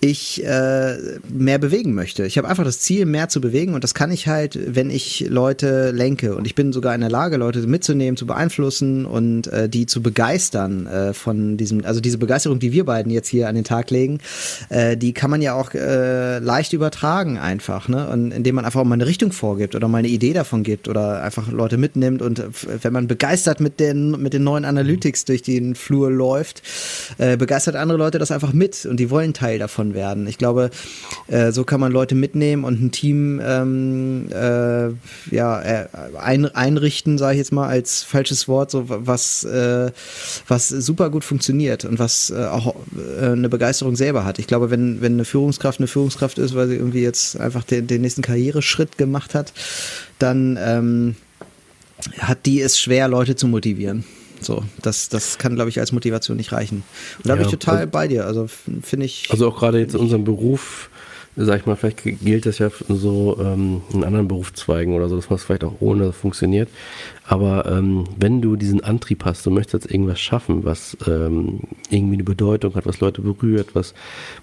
ich 0.00 0.42
äh, 0.44 0.96
mehr 1.28 1.58
bewegen 1.58 1.92
möchte. 1.94 2.24
Ich 2.24 2.38
habe 2.38 2.48
einfach 2.48 2.64
das 2.64 2.80
Ziel, 2.80 3.04
mehr 3.04 3.28
zu 3.28 3.40
bewegen 3.40 3.74
und 3.74 3.84
das 3.84 3.92
kann 3.92 4.10
ich 4.10 4.28
halt, 4.28 4.58
wenn 4.74 4.88
ich 4.88 5.26
Leute 5.28 5.90
lenke. 5.90 6.34
Und 6.34 6.46
ich 6.46 6.54
bin 6.54 6.72
sogar 6.72 6.94
in 6.94 7.02
der 7.02 7.10
Lage, 7.10 7.36
Leute 7.36 7.60
mitzunehmen, 7.66 8.16
zu 8.16 8.26
beeinflussen 8.26 9.04
und 9.04 9.46
äh, 9.48 9.68
die 9.68 9.84
zu 9.84 10.02
begeistern 10.02 10.86
äh, 10.86 11.12
von 11.12 11.58
diesem, 11.58 11.84
also 11.84 12.00
diese 12.00 12.16
Begeisterung, 12.16 12.58
die 12.58 12.72
wir 12.72 12.84
beiden 12.84 13.12
jetzt 13.12 13.28
hier 13.28 13.48
an 13.48 13.54
den 13.54 13.64
Tag 13.64 13.90
legen, 13.90 14.20
äh, 14.70 14.96
die 14.96 15.12
kann 15.12 15.30
man 15.30 15.42
ja 15.42 15.52
auch 15.54 15.74
äh, 15.74 16.38
leicht 16.38 16.72
übertragen 16.72 17.36
einfach, 17.36 17.88
ne? 17.88 18.08
Und 18.08 18.30
indem 18.30 18.54
man 18.54 18.64
einfach 18.64 18.82
mal 18.84 18.94
eine 18.94 19.06
Richtung 19.06 19.32
vorgibt 19.32 19.74
oder 19.74 19.86
mal 19.86 19.98
eine 19.98 20.08
Idee 20.08 20.32
davon 20.32 20.62
gibt 20.62 20.88
oder 20.88 21.22
einfach 21.22 21.52
Leute 21.52 21.76
mitnimmt 21.76 22.22
und 22.22 22.42
wenn 22.82 22.92
man 22.92 23.06
begeistert 23.06 23.60
mit 23.60 23.78
den, 23.80 24.12
mit 24.22 24.32
den 24.32 24.44
neuen 24.44 24.64
Analytics 24.64 25.26
durch 25.26 25.42
den 25.42 25.74
Flur 25.74 26.10
läuft, 26.10 26.62
äh, 27.18 27.36
begeistert 27.36 27.76
andere 27.76 27.98
Leute 27.98 28.18
das 28.18 28.30
einfach 28.30 28.54
mit 28.54 28.86
und 28.86 28.98
die 28.98 29.10
wollen 29.10 29.34
Teil 29.34 29.58
davon 29.58 29.89
werden. 29.94 30.26
Ich 30.26 30.38
glaube, 30.38 30.70
äh, 31.28 31.52
so 31.52 31.64
kann 31.64 31.80
man 31.80 31.92
Leute 31.92 32.14
mitnehmen 32.14 32.64
und 32.64 32.82
ein 32.82 32.92
Team 32.92 33.40
ähm, 33.42 34.28
äh, 34.30 34.90
ja, 35.34 35.60
äh, 35.60 35.86
ein, 36.18 36.46
einrichten, 36.46 37.18
sage 37.18 37.34
ich 37.34 37.38
jetzt 37.38 37.52
mal 37.52 37.68
als 37.68 38.02
falsches 38.02 38.48
Wort, 38.48 38.70
so 38.70 38.84
was, 38.88 39.44
äh, 39.44 39.90
was 40.48 40.68
super 40.68 41.10
gut 41.10 41.24
funktioniert 41.24 41.84
und 41.84 41.98
was 41.98 42.30
äh, 42.30 42.44
auch 42.44 42.74
äh, 43.20 43.26
eine 43.26 43.48
Begeisterung 43.48 43.96
selber 43.96 44.24
hat. 44.24 44.38
Ich 44.38 44.46
glaube, 44.46 44.70
wenn, 44.70 45.00
wenn 45.00 45.14
eine 45.14 45.24
Führungskraft 45.24 45.80
eine 45.80 45.86
Führungskraft 45.86 46.38
ist, 46.38 46.54
weil 46.54 46.68
sie 46.68 46.76
irgendwie 46.76 47.02
jetzt 47.02 47.38
einfach 47.38 47.64
den, 47.64 47.86
den 47.86 48.02
nächsten 48.02 48.22
Karriereschritt 48.22 48.98
gemacht 48.98 49.34
hat, 49.34 49.52
dann 50.18 50.58
ähm, 50.60 51.16
hat 52.18 52.46
die 52.46 52.60
es 52.60 52.78
schwer, 52.78 53.08
Leute 53.08 53.36
zu 53.36 53.46
motivieren. 53.46 54.04
So, 54.40 54.62
das, 54.82 55.08
das 55.08 55.38
kann, 55.38 55.54
glaube 55.54 55.70
ich, 55.70 55.80
als 55.80 55.92
Motivation 55.92 56.36
nicht 56.36 56.52
reichen. 56.52 56.82
Und 57.18 57.26
da 57.26 57.30
ja, 57.30 57.36
bin 57.36 57.44
ich 57.44 57.50
total 57.50 57.78
also, 57.78 57.90
bei 57.90 58.08
dir. 58.08 58.26
Also 58.26 58.46
finde 58.82 59.06
ich. 59.06 59.28
Also 59.30 59.48
auch 59.48 59.58
gerade 59.58 59.78
jetzt 59.78 59.94
in 59.94 60.00
unserem 60.00 60.24
Beruf 60.24 60.89
sag 61.36 61.60
ich 61.60 61.66
mal, 61.66 61.76
vielleicht 61.76 62.02
gilt 62.02 62.44
das 62.44 62.58
ja 62.58 62.70
so 62.88 63.38
ähm, 63.40 63.82
in 63.92 64.04
anderen 64.04 64.28
Berufszweigen 64.28 64.94
oder 64.94 65.08
so, 65.08 65.16
dass 65.16 65.30
man 65.30 65.36
es 65.36 65.44
vielleicht 65.44 65.64
auch 65.64 65.76
ohne 65.80 66.12
funktioniert. 66.12 66.68
Aber 67.24 67.66
ähm, 67.66 68.04
wenn 68.18 68.42
du 68.42 68.56
diesen 68.56 68.82
Antrieb 68.82 69.24
hast, 69.24 69.46
du 69.46 69.50
möchtest 69.50 69.84
jetzt 69.84 69.92
irgendwas 69.92 70.20
schaffen, 70.20 70.64
was 70.64 70.96
ähm, 71.06 71.60
irgendwie 71.88 72.14
eine 72.14 72.24
Bedeutung 72.24 72.74
hat, 72.74 72.86
was 72.86 73.00
Leute 73.00 73.22
berührt, 73.22 73.74
was 73.74 73.94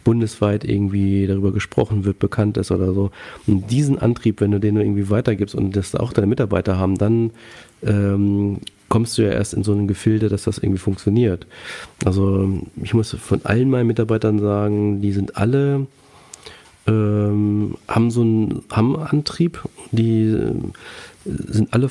bundesweit 0.06 0.64
irgendwie 0.64 1.28
darüber 1.28 1.52
gesprochen 1.52 2.06
wird, 2.06 2.20
bekannt 2.20 2.58
ist 2.58 2.72
oder 2.72 2.94
so. 2.94 3.12
Und 3.46 3.70
diesen 3.70 4.00
Antrieb, 4.00 4.40
wenn 4.40 4.52
du 4.52 4.60
den 4.60 4.78
irgendwie 4.78 5.10
weitergibst 5.10 5.56
und 5.56 5.76
das 5.76 5.94
auch 5.96 6.14
deine 6.14 6.28
Mitarbeiter 6.28 6.78
haben, 6.78 6.98
dann 6.98 7.32
ähm, 7.84 8.60
kommst 8.90 9.18
du 9.18 9.24
ja 9.24 9.32
erst 9.32 9.54
in 9.54 9.64
so 9.64 9.74
ein 9.74 9.88
Gefilde, 9.88 10.30
dass 10.30 10.44
das 10.44 10.58
irgendwie 10.58 10.80
funktioniert. 10.80 11.46
Also 12.06 12.50
ich 12.82 12.94
muss 12.94 13.12
von 13.12 13.42
allen 13.44 13.70
meinen 13.70 13.88
Mitarbeitern 13.88 14.40
sagen, 14.40 15.02
die 15.02 15.12
sind 15.12 15.36
alle 15.36 15.88
ähm, 16.88 17.76
haben 17.88 18.12
so 18.12 18.22
einen, 18.22 18.64
haben 18.72 18.98
Antrieb, 18.98 19.64
die 19.92 20.24
äh, 20.24 20.54
sind 21.26 21.74
alle 21.74 21.90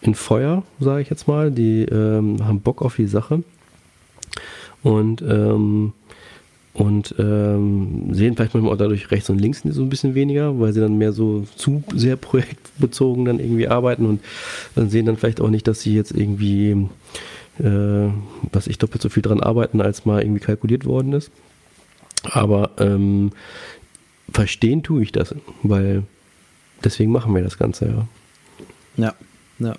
in 0.00 0.14
Feuer, 0.14 0.64
sage 0.80 1.02
ich 1.02 1.10
jetzt 1.10 1.28
mal, 1.28 1.50
die 1.50 1.82
ähm, 1.82 2.44
haben 2.44 2.60
Bock 2.60 2.82
auf 2.82 2.96
die 2.96 3.06
Sache 3.06 3.42
und 4.82 5.22
ähm, 5.22 5.92
und 6.74 7.14
ähm, 7.18 8.14
sehen 8.14 8.34
vielleicht 8.34 8.54
manchmal 8.54 8.72
auch 8.72 8.78
dadurch 8.78 9.10
rechts 9.10 9.28
und 9.28 9.38
links 9.38 9.62
so 9.62 9.82
ein 9.82 9.90
bisschen 9.90 10.14
weniger, 10.14 10.58
weil 10.58 10.72
sie 10.72 10.80
dann 10.80 10.96
mehr 10.96 11.12
so 11.12 11.44
zu 11.56 11.84
sehr 11.94 12.16
projektbezogen 12.16 13.26
dann 13.26 13.40
irgendwie 13.40 13.68
arbeiten 13.68 14.06
und 14.06 14.22
dann 14.74 14.88
sehen 14.88 15.06
dann 15.06 15.18
vielleicht 15.18 15.40
auch 15.40 15.50
nicht, 15.50 15.68
dass 15.68 15.82
sie 15.82 15.94
jetzt 15.94 16.12
irgendwie, 16.12 16.88
äh, 17.58 18.08
was 18.52 18.68
ich 18.68 18.78
doppelt 18.78 19.02
so 19.02 19.10
viel 19.10 19.22
dran 19.22 19.40
arbeiten, 19.40 19.82
als 19.82 20.06
mal 20.06 20.22
irgendwie 20.22 20.40
kalkuliert 20.40 20.86
worden 20.86 21.12
ist. 21.12 21.30
Aber 22.24 22.70
ähm, 22.78 23.32
verstehen 24.32 24.82
tue 24.82 25.02
ich 25.02 25.12
das, 25.12 25.34
weil 25.62 26.04
deswegen 26.84 27.12
machen 27.12 27.34
wir 27.34 27.42
das 27.42 27.58
Ganze, 27.58 27.86
ja. 27.86 28.08
Ja, 28.96 29.14
ja. 29.58 29.76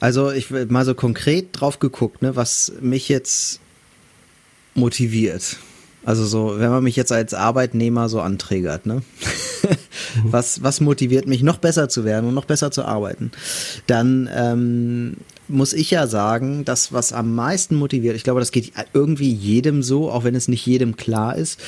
Also 0.00 0.30
ich 0.30 0.50
will 0.50 0.66
mal 0.66 0.84
so 0.84 0.94
konkret 0.94 1.48
drauf 1.52 1.80
geguckt, 1.80 2.22
ne, 2.22 2.36
was 2.36 2.72
mich 2.80 3.08
jetzt 3.08 3.60
motiviert. 4.74 5.56
Also 6.04 6.24
so, 6.24 6.58
wenn 6.58 6.70
man 6.70 6.84
mich 6.84 6.96
jetzt 6.96 7.12
als 7.12 7.34
Arbeitnehmer 7.34 8.08
so 8.08 8.20
anträgert, 8.20 8.86
ne? 8.86 9.02
was, 10.24 10.62
was 10.62 10.80
motiviert 10.80 11.26
mich, 11.26 11.42
noch 11.42 11.58
besser 11.58 11.88
zu 11.88 12.04
werden 12.04 12.28
und 12.28 12.34
noch 12.34 12.44
besser 12.44 12.70
zu 12.70 12.84
arbeiten? 12.84 13.32
Dann 13.86 14.28
ähm, 14.32 15.16
muss 15.48 15.72
ich 15.72 15.90
ja 15.90 16.06
sagen, 16.06 16.64
das, 16.64 16.92
was 16.92 17.12
am 17.12 17.34
meisten 17.34 17.76
motiviert, 17.76 18.16
ich 18.16 18.24
glaube, 18.24 18.40
das 18.40 18.52
geht 18.52 18.72
irgendwie 18.92 19.32
jedem 19.32 19.82
so, 19.82 20.10
auch 20.10 20.24
wenn 20.24 20.34
es 20.34 20.48
nicht 20.48 20.64
jedem 20.66 20.96
klar 20.96 21.36
ist. 21.36 21.60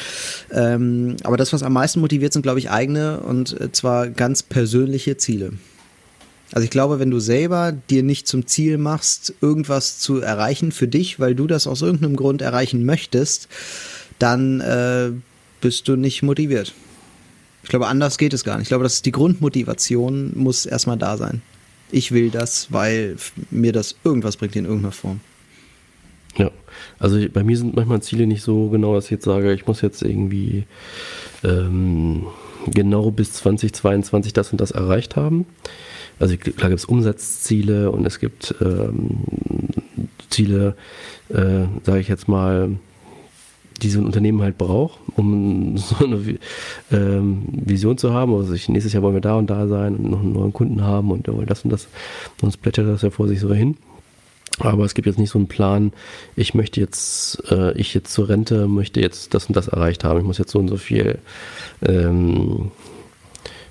Ähm, 0.53 1.17
aber 1.25 1.37
das, 1.37 1.53
was 1.53 1.63
am 1.63 1.73
meisten 1.73 2.01
motiviert, 2.01 2.33
sind, 2.33 2.43
glaube 2.43 2.59
ich, 2.59 2.71
eigene 2.71 3.21
und 3.21 3.59
äh, 3.61 3.73
zwar 3.73 4.09
ganz 4.09 4.43
persönliche 4.43 5.17
Ziele. 5.17 5.53
Also 6.53 6.65
ich 6.65 6.71
glaube, 6.71 6.99
wenn 6.99 7.11
du 7.11 7.21
selber 7.21 7.73
dir 7.73 8.03
nicht 8.03 8.27
zum 8.27 8.47
Ziel 8.47 8.77
machst, 8.77 9.35
irgendwas 9.41 9.99
zu 9.99 10.21
erreichen 10.21 10.73
für 10.73 10.89
dich, 10.89 11.21
weil 11.21 11.35
du 11.35 11.47
das 11.47 11.67
aus 11.67 11.81
irgendeinem 11.81 12.17
Grund 12.17 12.43
erreichen 12.43 12.85
möchtest, 12.85 13.49
dann 14.19 14.61
äh, 14.61 15.11
bist 15.61 15.87
du 15.89 15.97
nicht 15.97 16.23
motiviert. 16.23 16.75
Ich 17.63 17.69
glaube, 17.69 17.87
anders 17.87 18.19
geht 18.19 18.33
es 18.33 18.43
gar 18.43 18.57
nicht. 18.57 18.65
Ich 18.65 18.69
glaube, 18.69 18.85
das 18.85 18.95
ist 18.95 19.07
die 19.07 19.13
Grundmotivation 19.13 20.33
muss 20.35 20.67
erstmal 20.67 20.97
da 20.97 21.17
sein 21.17 21.43
ich 21.93 22.13
will 22.13 22.31
das, 22.31 22.73
weil 22.73 23.17
mir 23.51 23.73
das 23.73 23.97
irgendwas 24.05 24.37
bringt 24.37 24.57
in 24.57 24.65
irgendeiner 24.65 24.93
Form. 24.93 25.21
Ja, 26.37 26.51
also 26.99 27.19
bei 27.33 27.43
mir 27.43 27.57
sind 27.57 27.75
manchmal 27.75 28.03
Ziele 28.03 28.27
nicht 28.27 28.43
so 28.43 28.69
genau, 28.69 28.95
dass 28.95 29.07
ich 29.07 29.11
jetzt 29.11 29.25
sage, 29.25 29.53
ich 29.53 29.67
muss 29.67 29.81
jetzt 29.81 30.03
irgendwie 30.03 30.65
ähm, 31.43 32.27
genau 32.67 33.11
bis 33.11 33.33
2022 33.35 34.33
das 34.33 34.53
und 34.53 34.61
das 34.61 34.71
erreicht 34.71 35.17
haben. 35.17 35.47
Also 36.19 36.37
klar 36.37 36.69
gibt 36.69 36.81
es 36.81 36.85
Umsatzziele 36.85 37.91
und 37.91 38.07
es 38.07 38.21
gibt 38.21 38.55
ähm, 38.61 39.25
Ziele, 40.29 40.77
äh, 41.31 41.65
sage 41.83 42.01
ich 42.01 42.09
jetzt 42.09 42.29
mal, 42.29 42.77
die 43.83 43.91
so 43.91 44.01
ein 44.01 44.07
Unternehmen 44.07 44.43
halt 44.43 44.59
braucht, 44.59 44.99
um 45.17 45.77
so 45.77 46.05
eine 46.05 46.39
ähm, 46.93 47.43
Vision 47.51 47.99
zu 47.99 48.13
haben. 48.13 48.35
Also 48.35 48.55
ich, 48.55 48.69
nächstes 48.69 48.93
Jahr 48.93 49.03
wollen 49.03 49.15
wir 49.15 49.21
da 49.21 49.37
und 49.37 49.49
da 49.49 49.67
sein 49.67 49.97
und 49.97 50.11
noch 50.11 50.21
einen 50.21 50.33
neuen 50.33 50.53
Kunden 50.53 50.83
haben 50.83 51.11
und 51.11 51.29
das 51.47 51.65
und 51.65 51.71
das. 51.71 51.89
Sonst 52.41 52.59
plätschert 52.59 52.89
das 52.89 53.03
ja 53.03 53.11
vor 53.11 53.29
sich 53.29 53.41
so 53.41 53.53
hin. 53.53 53.77
Aber 54.59 54.85
es 54.85 54.95
gibt 54.95 55.07
jetzt 55.07 55.19
nicht 55.19 55.31
so 55.31 55.39
einen 55.39 55.49
Plan, 55.49 55.93
ich 56.37 56.55
möchte 56.55 56.81
jetzt, 56.81 57.43
äh, 57.51 57.73
ich 57.79 57.95
jetzt 57.95 58.13
zur 58.13 58.29
Rente 58.29 58.69
möchte 58.69 59.01
jetzt 59.01 59.33
das 59.33 59.47
und 59.47 59.57
das 59.57 59.69
erreicht 59.69 60.05
haben. 60.05 60.21
Ich 60.21 60.27
muss 60.27 60.39
jetzt 60.39 60.51
so 60.51 60.59
und 60.59 60.69
so 60.69 60.77
viel 60.77 61.19
ähm, 61.83 62.71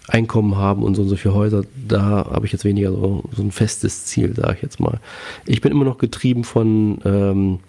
Einkommen 0.07 0.57
haben 0.57 0.81
und 0.81 0.95
so 0.95 1.03
und 1.03 1.09
so 1.09 1.15
viele 1.15 1.35
Häuser. 1.35 1.63
Da 1.87 2.01
habe 2.31 2.47
ich 2.47 2.51
jetzt 2.51 2.65
weniger 2.65 2.91
so, 2.91 3.23
so 3.35 3.43
ein 3.43 3.51
festes 3.51 4.05
Ziel, 4.05 4.33
sage 4.35 4.55
ich 4.55 4.61
jetzt 4.63 4.79
mal. 4.79 4.99
Ich 5.45 5.61
bin 5.61 5.71
immer 5.71 5.85
noch 5.85 5.99
getrieben 5.99 6.43
von, 6.43 6.99
ähm, 7.05 7.59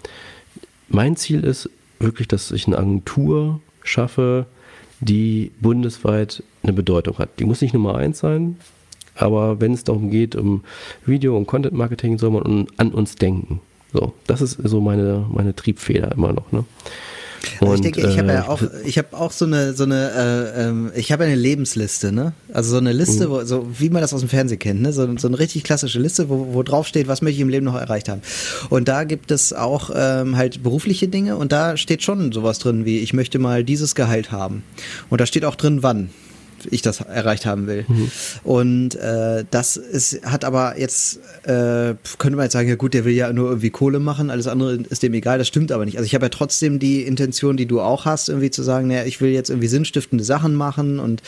mein 0.88 1.16
Ziel 1.16 1.44
ist, 1.44 1.68
wirklich, 2.00 2.28
dass 2.28 2.50
ich 2.50 2.66
eine 2.66 2.78
Agentur 2.78 3.60
schaffe, 3.82 4.46
die 5.00 5.52
bundesweit 5.60 6.42
eine 6.62 6.72
Bedeutung 6.72 7.18
hat. 7.18 7.38
Die 7.38 7.44
muss 7.44 7.60
nicht 7.60 7.74
Nummer 7.74 7.94
eins 7.94 8.18
sein, 8.18 8.56
aber 9.14 9.60
wenn 9.60 9.72
es 9.72 9.84
darum 9.84 10.10
geht, 10.10 10.34
um 10.36 10.62
Video- 11.06 11.36
und 11.36 11.46
Content-Marketing, 11.46 12.18
soll 12.18 12.30
man 12.30 12.66
an 12.76 12.92
uns 12.92 13.14
denken. 13.14 13.60
So, 13.92 14.12
das 14.26 14.40
ist 14.40 14.58
so 14.62 14.80
meine, 14.80 15.26
meine 15.30 15.54
Triebfeder 15.54 16.12
immer 16.12 16.32
noch. 16.32 16.52
Ne? 16.52 16.64
Also 17.60 17.74
ich 17.74 17.80
denke, 17.80 18.00
ich 18.06 18.18
habe 18.18 18.28
ja 18.28 18.44
äh, 18.44 18.48
auch, 18.48 18.62
ich 18.84 18.98
habe 18.98 19.16
auch 19.16 19.32
so 19.32 19.44
eine, 19.44 19.72
so 19.72 19.84
eine, 19.84 20.52
äh, 20.56 20.68
ähm, 20.68 20.90
ich 20.94 21.12
habe 21.12 21.24
eine 21.24 21.34
Lebensliste, 21.34 22.12
ne? 22.12 22.32
Also 22.52 22.72
so 22.72 22.76
eine 22.78 22.92
Liste, 22.92 23.26
mhm. 23.26 23.30
wo, 23.30 23.44
so 23.44 23.66
wie 23.78 23.90
man 23.90 24.02
das 24.02 24.12
aus 24.12 24.20
dem 24.20 24.28
Fernsehen 24.28 24.58
kennt, 24.58 24.82
ne? 24.82 24.92
So, 24.92 25.06
so 25.16 25.28
eine 25.28 25.38
richtig 25.38 25.64
klassische 25.64 25.98
Liste, 25.98 26.28
wo, 26.28 26.48
wo 26.52 26.62
drauf 26.62 26.86
steht, 26.86 27.08
was 27.08 27.22
möchte 27.22 27.36
ich 27.36 27.40
im 27.40 27.48
Leben 27.48 27.64
noch 27.64 27.76
erreicht 27.76 28.08
haben. 28.08 28.22
Und 28.68 28.88
da 28.88 29.04
gibt 29.04 29.30
es 29.30 29.52
auch 29.52 29.90
ähm, 29.94 30.36
halt 30.36 30.62
berufliche 30.62 31.08
Dinge 31.08 31.36
und 31.36 31.52
da 31.52 31.76
steht 31.76 32.02
schon 32.02 32.32
sowas 32.32 32.58
drin 32.58 32.84
wie, 32.84 32.98
ich 32.98 33.12
möchte 33.12 33.38
mal 33.38 33.64
dieses 33.64 33.94
Gehalt 33.94 34.32
haben. 34.32 34.62
Und 35.08 35.20
da 35.20 35.26
steht 35.26 35.44
auch 35.44 35.54
drin, 35.54 35.82
wann 35.82 36.10
ich 36.70 36.82
das 36.82 37.00
erreicht 37.00 37.46
haben 37.46 37.66
will. 37.66 37.84
Mhm. 37.88 38.10
Und 38.42 38.94
äh, 38.96 39.44
das 39.50 39.76
ist, 39.76 40.22
hat 40.24 40.44
aber 40.44 40.78
jetzt, 40.78 41.18
äh, 41.44 41.94
könnte 42.18 42.36
man 42.36 42.44
jetzt 42.44 42.52
sagen, 42.52 42.68
ja 42.68 42.76
gut, 42.76 42.94
der 42.94 43.04
will 43.04 43.14
ja 43.14 43.32
nur 43.32 43.48
irgendwie 43.48 43.70
Kohle 43.70 43.98
machen, 43.98 44.30
alles 44.30 44.46
andere 44.46 44.74
ist 44.74 45.02
dem 45.02 45.14
egal, 45.14 45.38
das 45.38 45.48
stimmt 45.48 45.72
aber 45.72 45.84
nicht. 45.84 45.96
Also 45.96 46.06
ich 46.06 46.14
habe 46.14 46.26
ja 46.26 46.30
trotzdem 46.30 46.78
die 46.78 47.02
Intention, 47.02 47.56
die 47.56 47.66
du 47.66 47.80
auch 47.80 48.04
hast, 48.04 48.28
irgendwie 48.28 48.50
zu 48.50 48.62
sagen, 48.62 48.88
naja, 48.88 49.04
ich 49.04 49.20
will 49.20 49.30
jetzt 49.30 49.50
irgendwie 49.50 49.68
sinnstiftende 49.68 50.24
Sachen 50.24 50.54
machen 50.54 50.98
und 50.98 51.22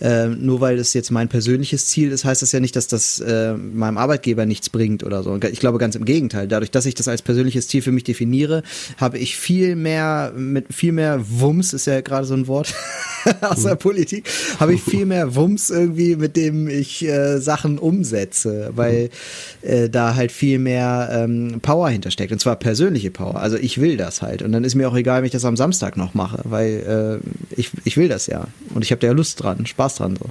äh, 0.00 0.26
nur 0.26 0.60
weil 0.60 0.76
das 0.76 0.94
jetzt 0.94 1.10
mein 1.10 1.28
persönliches 1.28 1.86
Ziel 1.86 2.12
ist, 2.12 2.24
heißt 2.24 2.42
das 2.42 2.52
ja 2.52 2.60
nicht, 2.60 2.76
dass 2.76 2.88
das 2.88 3.20
äh, 3.20 3.54
meinem 3.54 3.98
Arbeitgeber 3.98 4.46
nichts 4.46 4.70
bringt 4.70 5.04
oder 5.04 5.22
so. 5.22 5.36
Ich 5.36 5.60
glaube 5.60 5.78
ganz 5.78 5.94
im 5.94 6.04
Gegenteil. 6.04 6.48
Dadurch, 6.48 6.70
dass 6.70 6.86
ich 6.86 6.94
das 6.94 7.08
als 7.08 7.22
persönliches 7.22 7.68
Ziel 7.68 7.82
für 7.82 7.92
mich 7.92 8.04
definiere, 8.04 8.62
habe 8.96 9.18
ich 9.18 9.36
viel 9.36 9.76
mehr, 9.76 10.32
mit 10.36 10.72
viel 10.72 10.92
mehr 10.92 11.20
Wumms, 11.28 11.72
ist 11.72 11.86
ja 11.86 12.00
gerade 12.00 12.26
so 12.26 12.34
ein 12.34 12.46
Wort 12.46 12.74
aus 13.40 13.62
der 13.62 13.76
Politik, 13.76 14.28
habe 14.58 14.74
ich 14.74 14.77
ich 14.78 14.90
viel 14.90 15.06
mehr 15.06 15.34
Wumms 15.34 15.70
irgendwie, 15.70 16.16
mit 16.16 16.36
dem 16.36 16.68
ich 16.68 17.04
äh, 17.04 17.38
Sachen 17.38 17.78
umsetze, 17.78 18.70
weil 18.74 19.10
äh, 19.62 19.88
da 19.88 20.14
halt 20.14 20.32
viel 20.32 20.58
mehr 20.58 21.08
ähm, 21.12 21.60
Power 21.62 21.88
hintersteckt 21.90 22.32
und 22.32 22.38
zwar 22.38 22.56
persönliche 22.56 23.10
Power. 23.10 23.36
Also 23.36 23.56
ich 23.56 23.80
will 23.80 23.96
das 23.96 24.22
halt 24.22 24.42
und 24.42 24.52
dann 24.52 24.64
ist 24.64 24.74
mir 24.74 24.88
auch 24.88 24.96
egal, 24.96 25.20
wenn 25.20 25.26
ich 25.26 25.32
das 25.32 25.44
am 25.44 25.56
Samstag 25.56 25.96
noch 25.96 26.14
mache, 26.14 26.40
weil 26.44 27.20
äh, 27.22 27.60
ich, 27.60 27.70
ich 27.84 27.96
will 27.96 28.08
das 28.08 28.26
ja 28.26 28.46
und 28.74 28.82
ich 28.82 28.90
habe 28.90 29.00
da 29.00 29.08
ja 29.08 29.12
Lust 29.12 29.42
dran, 29.42 29.66
Spaß 29.66 29.96
dran 29.96 30.16
so. 30.16 30.30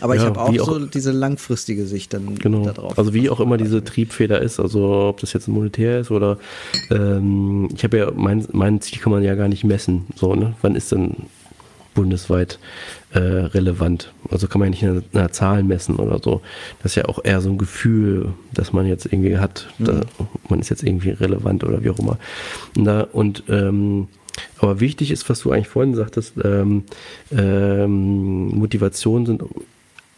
Aber 0.00 0.14
ja, 0.14 0.22
ich 0.22 0.26
habe 0.26 0.40
auch, 0.40 0.48
auch, 0.48 0.66
so 0.66 0.86
diese 0.86 1.12
langfristige 1.12 1.86
Sicht 1.86 2.14
dann 2.14 2.34
genau. 2.36 2.64
darauf. 2.64 2.98
Also 2.98 3.14
wie 3.14 3.30
auch 3.30 3.40
immer 3.40 3.56
diese 3.56 3.84
Triebfeder 3.84 4.40
ist, 4.40 4.60
also 4.60 5.08
ob 5.08 5.20
das 5.20 5.32
jetzt 5.32 5.48
monetär 5.48 6.00
ist 6.00 6.10
oder 6.10 6.38
ähm, 6.90 7.68
ich 7.74 7.84
habe 7.84 7.98
ja 7.98 8.10
mein, 8.14 8.46
mein 8.52 8.80
Ziel 8.80 8.98
kann 8.98 9.12
man 9.12 9.22
ja 9.22 9.34
gar 9.34 9.48
nicht 9.48 9.64
messen. 9.64 10.06
So, 10.14 10.34
ne? 10.34 10.54
Wann 10.62 10.74
ist 10.74 10.92
denn 10.92 11.16
bundesweit 11.94 12.58
äh, 13.12 13.18
relevant. 13.18 14.12
Also 14.30 14.48
kann 14.48 14.60
man 14.60 14.72
ja 14.72 14.90
nicht 14.90 15.04
in 15.12 15.18
einer 15.18 15.32
Zahl 15.32 15.62
messen 15.62 15.96
oder 15.96 16.18
so. 16.22 16.42
Das 16.82 16.92
ist 16.92 16.96
ja 16.96 17.06
auch 17.06 17.24
eher 17.24 17.40
so 17.40 17.50
ein 17.50 17.58
Gefühl, 17.58 18.34
dass 18.52 18.72
man 18.72 18.86
jetzt 18.86 19.06
irgendwie 19.06 19.38
hat, 19.38 19.68
mhm. 19.78 19.84
da, 19.84 20.00
man 20.48 20.60
ist 20.60 20.70
jetzt 20.70 20.82
irgendwie 20.82 21.10
relevant 21.10 21.64
oder 21.64 21.82
wie 21.82 21.90
auch 21.90 21.98
immer. 21.98 22.18
Und, 22.76 22.84
da, 22.84 23.02
und 23.12 23.44
ähm, 23.48 24.08
aber 24.58 24.80
wichtig 24.80 25.10
ist, 25.10 25.28
was 25.30 25.40
du 25.40 25.52
eigentlich 25.52 25.68
vorhin 25.68 25.94
sagtest, 25.94 26.34
ähm, 26.42 26.84
ähm, 27.30 28.48
Motivationen 28.48 29.26
sind 29.26 29.44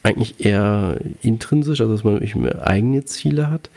eigentlich 0.06 0.44
eher 0.44 0.98
intrinsisch, 1.20 1.80
also 1.80 1.92
dass 1.92 2.04
man 2.04 2.22
eigene 2.60 3.04
Ziele 3.04 3.50
hat, 3.50 3.70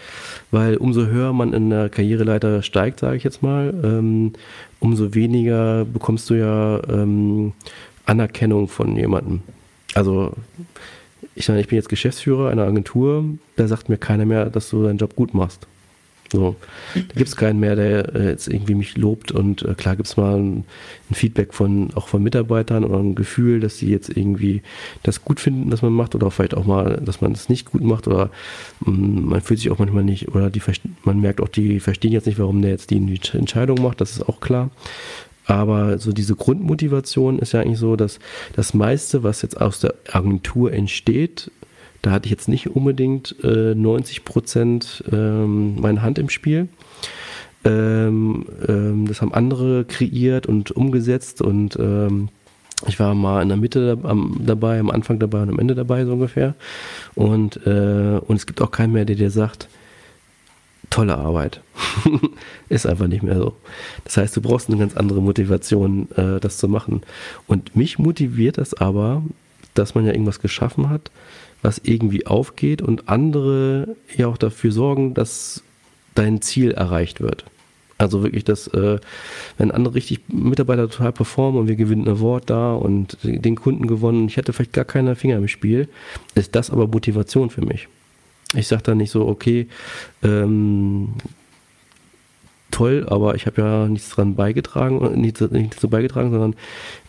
weil 0.52 0.78
umso 0.78 1.08
höher 1.08 1.34
man 1.34 1.54
in 1.54 1.72
der 1.72 1.90
Karriereleiter 1.90 2.62
steigt, 2.62 3.00
sage 3.00 3.18
ich 3.18 3.24
jetzt 3.24 3.42
mal, 3.42 3.74
ähm, 3.84 4.34
umso 4.80 5.16
weniger 5.16 5.86
bekommst 5.86 6.30
du 6.30 6.36
ja 6.36 6.82
ähm, 6.88 7.54
Anerkennung 8.10 8.68
von 8.68 8.96
jemandem. 8.96 9.42
Also 9.94 10.34
ich, 11.36 11.48
ich 11.48 11.68
bin 11.68 11.76
jetzt 11.76 11.90
Geschäftsführer 11.90 12.50
einer 12.50 12.64
Agentur, 12.64 13.26
da 13.56 13.68
sagt 13.68 13.90
mir 13.90 13.98
keiner 13.98 14.26
mehr, 14.26 14.46
dass 14.46 14.70
du 14.70 14.84
deinen 14.84 14.98
Job 14.98 15.16
gut 15.16 15.34
machst. 15.34 15.68
So, 16.32 16.56
da 16.94 17.02
gibt 17.16 17.28
es 17.28 17.36
keinen 17.36 17.60
mehr, 17.60 17.76
der 17.76 18.14
äh, 18.14 18.30
jetzt 18.30 18.48
irgendwie 18.48 18.76
mich 18.76 18.96
lobt 18.98 19.32
und 19.32 19.64
äh, 19.64 19.74
klar 19.74 19.96
gibt 19.96 20.08
es 20.08 20.16
mal 20.16 20.38
ein, 20.38 20.64
ein, 21.10 21.16
Feedback 21.16 21.56
von 21.56 21.90
auch 21.96 22.08
von 22.08 22.22
Mitarbeitern 22.22 22.84
oder 22.84 23.00
ein 23.00 23.16
Gefühl, 23.16 23.60
dass 23.60 23.80
sie 23.80 23.90
jetzt 23.90 24.10
irgendwie 24.10 24.62
das 25.02 25.24
gut 25.26 25.40
finden, 25.40 25.72
was 25.72 25.82
man 25.82 25.92
macht 25.92 26.14
oder 26.14 26.30
vielleicht 26.30 26.54
auch 26.54 26.66
mal, 26.66 27.02
dass 27.04 27.22
man 27.22 27.32
es 27.32 27.50
nicht 27.50 27.72
gut 27.72 27.82
macht 27.82 28.08
oder 28.08 28.30
mm, 28.82 29.30
man 29.30 29.42
fühlt 29.42 29.60
sich 29.60 29.72
auch 29.72 29.80
manchmal 29.80 30.04
nicht 30.04 30.28
oder 30.28 30.52
die 30.52 30.62
man 31.04 31.20
merkt 31.20 31.42
auch, 31.42 31.48
die 31.48 31.80
verstehen 31.80 32.12
jetzt 32.12 32.28
nicht, 32.28 32.38
warum 32.38 32.62
der 32.62 32.72
jetzt 32.72 32.92
die 32.92 33.20
Entscheidung 33.34 33.82
macht, 33.82 34.00
das 34.00 34.12
ist 34.12 34.30
auch 34.30 34.40
klar. 34.40 34.70
Aber 35.50 35.98
so 35.98 36.12
diese 36.12 36.36
Grundmotivation 36.36 37.40
ist 37.40 37.54
ja 37.54 37.62
eigentlich 37.62 37.80
so, 37.80 37.96
dass 37.96 38.20
das 38.56 38.76
meiste, 38.76 39.24
was 39.24 39.42
jetzt 39.42 39.60
aus 39.60 39.80
der 39.80 39.96
Agentur 40.12 40.72
entsteht, 40.72 41.50
da 42.04 42.12
hatte 42.12 42.28
ich 42.28 42.32
jetzt 42.32 42.48
nicht 42.48 42.68
unbedingt 42.68 43.36
äh, 43.44 43.74
90 43.74 44.26
Prozent 44.26 45.04
ähm, 45.12 45.82
meine 45.82 46.04
Hand 46.04 46.20
im 46.20 46.30
Spiel. 46.30 46.70
Ähm, 47.66 48.46
ähm, 48.68 49.08
das 49.08 49.24
haben 49.24 49.34
andere 49.34 49.86
kreiert 49.86 50.46
und 50.46 50.70
umgesetzt 50.70 51.42
und 51.42 51.76
ähm, 51.80 52.30
ich 52.88 53.00
war 53.00 53.16
mal 53.16 53.42
in 53.42 53.50
der 53.50 53.58
Mitte 53.58 53.98
dabei, 54.40 54.80
am 54.80 54.92
Anfang 54.92 55.18
dabei 55.18 55.42
und 55.42 55.50
am 55.50 55.60
Ende 55.60 55.74
dabei 55.74 56.06
so 56.06 56.14
ungefähr. 56.14 56.54
Und, 57.16 57.66
äh, 57.66 58.20
und 58.26 58.36
es 58.36 58.46
gibt 58.46 58.62
auch 58.62 58.72
keinen 58.72 58.94
mehr, 58.94 59.06
der 59.06 59.16
dir 59.16 59.32
sagt, 59.32 59.68
tolle 60.90 61.18
Arbeit. 61.18 61.62
ist 62.70 62.86
einfach 62.86 63.08
nicht 63.08 63.24
mehr 63.24 63.38
so. 63.38 63.56
Das 64.04 64.18
heißt, 64.18 64.36
du 64.36 64.42
brauchst 64.42 64.70
eine 64.70 64.78
ganz 64.78 64.96
andere 64.96 65.22
Motivation, 65.22 66.10
äh, 66.16 66.40
das 66.40 66.58
zu 66.58 66.68
machen. 66.68 67.02
Und 67.48 67.76
mich 67.76 68.00
motiviert 68.00 68.58
das 68.58 68.74
aber, 68.74 69.24
dass 69.74 69.96
man 69.96 70.06
ja 70.06 70.12
irgendwas 70.12 70.40
geschaffen 70.40 70.90
hat, 70.90 71.12
was 71.62 71.80
irgendwie 71.84 72.26
aufgeht 72.26 72.82
und 72.82 73.10
andere 73.10 73.96
ja 74.16 74.28
auch 74.28 74.38
dafür 74.38 74.72
sorgen, 74.72 75.14
dass 75.14 75.64
dein 76.16 76.42
Ziel 76.42 76.72
erreicht 76.72 77.22
wird. 77.22 77.46
Also 77.98 78.24
wirklich, 78.24 78.46
dass 78.46 78.68
äh, 78.68 78.98
wenn 79.58 79.72
andere 79.72 79.96
richtig 79.96 80.22
Mitarbeiter 80.30 80.90
total 80.90 81.12
performen 81.12 81.60
und 81.60 81.68
wir 81.68 81.76
gewinnen 81.76 82.08
ein 82.08 82.18
Award 82.18 82.50
da 82.50 82.74
und 82.74 83.18
den 83.24 83.56
Kunden 83.56 83.88
gewonnen, 83.88 84.28
ich 84.30 84.38
hätte 84.38 84.54
vielleicht 84.54 84.72
gar 84.72 84.86
keine 84.86 85.18
Finger 85.18 85.36
im 85.36 85.50
Spiel, 85.50 85.90
ist 86.34 86.56
das 86.56 86.70
aber 86.70 86.88
Motivation 86.88 87.50
für 87.50 87.62
mich. 87.62 87.90
Ich 88.56 88.68
sage 88.68 88.84
dann 88.84 88.98
nicht 88.98 89.12
so, 89.12 89.28
okay, 89.28 89.68
ähm, 90.24 91.14
toll, 92.72 93.06
aber 93.10 93.36
ich 93.36 93.46
habe 93.46 93.62
ja 93.62 93.88
nichts 93.88 94.10
dran 94.10 94.36
beigetragen, 94.36 95.20
nichts, 95.20 95.42
nichts 95.42 95.76
dazu 95.76 95.90
beigetragen, 95.90 96.32
sondern 96.32 96.56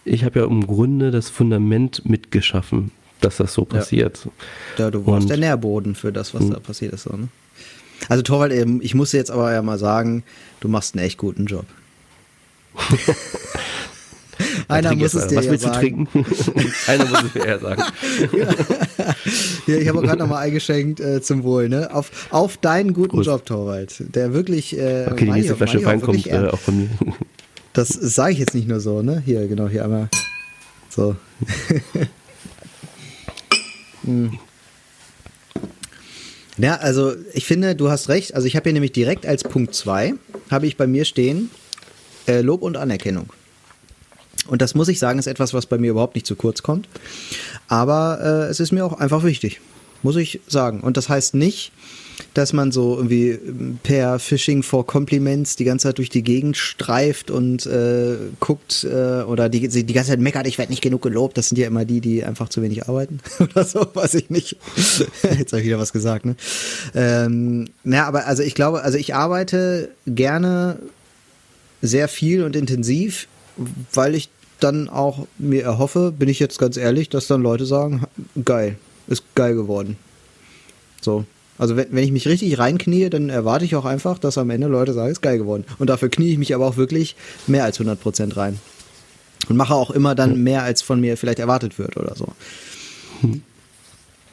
ich 0.04 0.24
habe 0.24 0.40
ja 0.40 0.46
im 0.46 0.66
Grunde 0.66 1.10
das 1.10 1.30
Fundament 1.30 2.04
mitgeschaffen 2.04 2.92
dass 3.20 3.36
das 3.36 3.54
so 3.54 3.64
passiert. 3.64 4.28
Ja, 4.78 4.84
ja 4.84 4.90
du 4.90 5.06
warst 5.06 5.22
Und, 5.22 5.28
der 5.28 5.36
Nährboden 5.36 5.94
für 5.94 6.12
das, 6.12 6.34
was 6.34 6.42
hm. 6.42 6.52
da 6.52 6.60
passiert 6.60 6.92
ist. 6.92 7.04
So, 7.04 7.16
ne? 7.16 7.28
Also 8.08 8.22
Torwald, 8.22 8.52
ich 8.82 8.94
muss 8.94 9.12
jetzt 9.12 9.30
aber 9.30 9.52
ja 9.52 9.62
mal 9.62 9.78
sagen, 9.78 10.24
du 10.60 10.68
machst 10.68 10.94
einen 10.94 11.04
echt 11.04 11.18
guten 11.18 11.46
Job. 11.46 11.66
Einer 14.68 14.94
muss 14.94 15.14
es 15.14 15.26
dir 15.28 15.36
Was 15.36 15.44
ja 15.46 15.50
willst 15.50 15.64
sagen. 15.64 15.74
du 15.74 15.80
trinken? 15.80 16.26
Einer 16.86 17.06
muss 17.06 17.22
es 17.24 17.34
mir 17.34 17.46
eher 17.46 17.58
sagen. 17.58 17.82
ja. 19.66 19.76
ich 19.76 19.88
habe 19.88 20.00
gerade 20.02 20.18
nochmal 20.18 20.44
eingeschenkt 20.44 21.00
äh, 21.00 21.20
zum 21.22 21.42
Wohl, 21.42 21.68
ne? 21.68 21.94
Auf, 21.94 22.10
auf 22.30 22.56
deinen 22.56 22.92
guten 22.92 23.16
Prost. 23.16 23.26
Job, 23.26 23.46
Torwald. 23.46 24.02
Der 24.14 24.32
wirklich. 24.32 24.76
Äh, 24.78 25.08
okay, 25.10 25.24
die 25.26 25.30
nächste 25.30 25.56
Flasche 25.56 25.84
Wein 25.84 26.00
kommt 26.00 26.26
äh, 26.26 26.48
auch 26.48 26.58
von 26.58 26.78
mir. 26.78 26.90
Das 27.72 27.86
sage 27.90 28.32
ich 28.32 28.40
jetzt 28.40 28.52
nicht 28.52 28.66
nur 28.66 28.80
so, 28.80 29.00
ne? 29.00 29.22
Hier, 29.24 29.46
genau, 29.46 29.68
hier 29.68 29.84
einmal. 29.84 30.08
So. 30.88 31.14
Hm. 34.04 34.38
Ja, 36.58 36.76
also 36.76 37.14
ich 37.32 37.46
finde, 37.46 37.74
du 37.74 37.90
hast 37.90 38.08
recht. 38.08 38.34
Also 38.34 38.46
ich 38.46 38.56
habe 38.56 38.64
hier 38.64 38.72
nämlich 38.72 38.92
direkt 38.92 39.26
als 39.26 39.44
Punkt 39.44 39.74
2, 39.74 40.14
habe 40.50 40.66
ich 40.66 40.76
bei 40.76 40.86
mir 40.86 41.04
stehen, 41.04 41.50
äh, 42.26 42.40
Lob 42.40 42.62
und 42.62 42.76
Anerkennung. 42.76 43.32
Und 44.50 44.60
das 44.60 44.74
muss 44.74 44.88
ich 44.88 44.98
sagen, 44.98 45.18
ist 45.18 45.28
etwas, 45.28 45.54
was 45.54 45.66
bei 45.66 45.78
mir 45.78 45.92
überhaupt 45.92 46.16
nicht 46.16 46.26
zu 46.26 46.34
kurz 46.34 46.62
kommt. 46.62 46.88
Aber 47.68 48.18
äh, 48.20 48.50
es 48.50 48.58
ist 48.58 48.72
mir 48.72 48.84
auch 48.84 48.94
einfach 48.94 49.22
wichtig, 49.22 49.60
muss 50.02 50.16
ich 50.16 50.40
sagen. 50.48 50.80
Und 50.80 50.96
das 50.96 51.08
heißt 51.08 51.34
nicht, 51.34 51.70
dass 52.34 52.52
man 52.52 52.72
so 52.72 52.96
irgendwie 52.96 53.38
per 53.84 54.18
Phishing 54.18 54.64
for 54.64 54.86
Compliments 54.86 55.54
die 55.54 55.64
ganze 55.64 55.88
Zeit 55.88 55.98
durch 55.98 56.10
die 56.10 56.22
Gegend 56.22 56.56
streift 56.56 57.30
und 57.30 57.64
äh, 57.66 58.16
guckt 58.40 58.84
äh, 58.84 59.22
oder 59.22 59.48
die, 59.48 59.68
die 59.68 59.92
ganze 59.92 60.10
Zeit 60.10 60.20
meckert, 60.20 60.48
ich 60.48 60.58
werde 60.58 60.72
nicht 60.72 60.82
genug 60.82 61.02
gelobt. 61.02 61.38
Das 61.38 61.48
sind 61.48 61.56
ja 61.56 61.68
immer 61.68 61.84
die, 61.84 62.00
die 62.00 62.24
einfach 62.24 62.48
zu 62.48 62.60
wenig 62.60 62.88
arbeiten 62.88 63.20
oder 63.38 63.64
so, 63.64 63.86
weiß 63.94 64.14
ich 64.14 64.30
nicht. 64.30 64.56
Jetzt 65.38 65.52
habe 65.52 65.60
ich 65.60 65.66
wieder 65.66 65.78
was 65.78 65.92
gesagt, 65.92 66.24
ne? 66.26 66.34
Ähm, 66.94 67.68
na, 67.84 68.04
aber 68.06 68.26
also 68.26 68.42
ich 68.42 68.56
glaube, 68.56 68.82
also 68.82 68.98
ich 68.98 69.14
arbeite 69.14 69.90
gerne 70.06 70.80
sehr 71.82 72.08
viel 72.08 72.42
und 72.42 72.56
intensiv, 72.56 73.28
weil 73.94 74.14
ich 74.16 74.28
dann 74.60 74.88
auch 74.88 75.26
mir 75.38 75.62
erhoffe, 75.64 76.12
bin 76.16 76.28
ich 76.28 76.38
jetzt 76.38 76.58
ganz 76.58 76.76
ehrlich, 76.76 77.08
dass 77.08 77.26
dann 77.26 77.42
Leute 77.42 77.66
sagen, 77.66 78.04
geil, 78.44 78.76
ist 79.08 79.24
geil 79.34 79.54
geworden. 79.54 79.96
So, 81.00 81.24
also 81.58 81.76
wenn, 81.76 81.88
wenn 81.90 82.04
ich 82.04 82.12
mich 82.12 82.26
richtig 82.26 82.58
reinknie, 82.58 83.10
dann 83.10 83.28
erwarte 83.28 83.64
ich 83.64 83.76
auch 83.76 83.84
einfach, 83.84 84.18
dass 84.18 84.38
am 84.38 84.50
Ende 84.50 84.66
Leute 84.66 84.94
sagen, 84.94 85.10
ist 85.10 85.20
geil 85.20 85.38
geworden. 85.38 85.64
Und 85.78 85.90
dafür 85.90 86.08
knie 86.08 86.32
ich 86.32 86.38
mich 86.38 86.54
aber 86.54 86.66
auch 86.66 86.76
wirklich 86.76 87.16
mehr 87.46 87.64
als 87.64 87.78
100% 87.80 88.36
rein. 88.36 88.58
Und 89.48 89.56
mache 89.56 89.74
auch 89.74 89.90
immer 89.90 90.14
dann 90.14 90.42
mehr, 90.42 90.62
als 90.62 90.80
von 90.80 91.00
mir 91.00 91.16
vielleicht 91.16 91.38
erwartet 91.38 91.78
wird 91.78 91.96
oder 91.96 92.14
so. 92.14 92.28
Hm. 93.20 93.42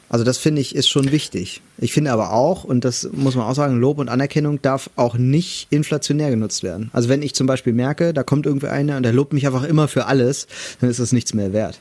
Also 0.08 0.24
das 0.24 0.38
finde 0.38 0.60
ich 0.60 0.74
ist 0.74 0.88
schon 0.88 1.12
wichtig. 1.12 1.60
Ich 1.76 1.92
finde 1.92 2.12
aber 2.12 2.32
auch, 2.32 2.64
und 2.64 2.84
das 2.84 3.08
muss 3.12 3.34
man 3.34 3.46
auch 3.46 3.54
sagen, 3.54 3.78
Lob 3.78 3.98
und 3.98 4.08
Anerkennung 4.08 4.60
darf 4.62 4.90
auch 4.96 5.16
nicht 5.16 5.66
inflationär 5.70 6.30
genutzt 6.30 6.62
werden. 6.62 6.90
Also 6.92 7.08
wenn 7.08 7.22
ich 7.22 7.34
zum 7.34 7.46
Beispiel 7.46 7.72
merke, 7.72 8.14
da 8.14 8.22
kommt 8.22 8.46
irgendwie 8.46 8.68
einer 8.68 8.96
und 8.96 9.02
der 9.02 9.12
lobt 9.12 9.32
mich 9.32 9.46
einfach 9.46 9.64
immer 9.64 9.86
für 9.86 10.06
alles, 10.06 10.46
dann 10.80 10.88
ist 10.88 10.98
das 10.98 11.12
nichts 11.12 11.34
mehr 11.34 11.52
wert. 11.52 11.80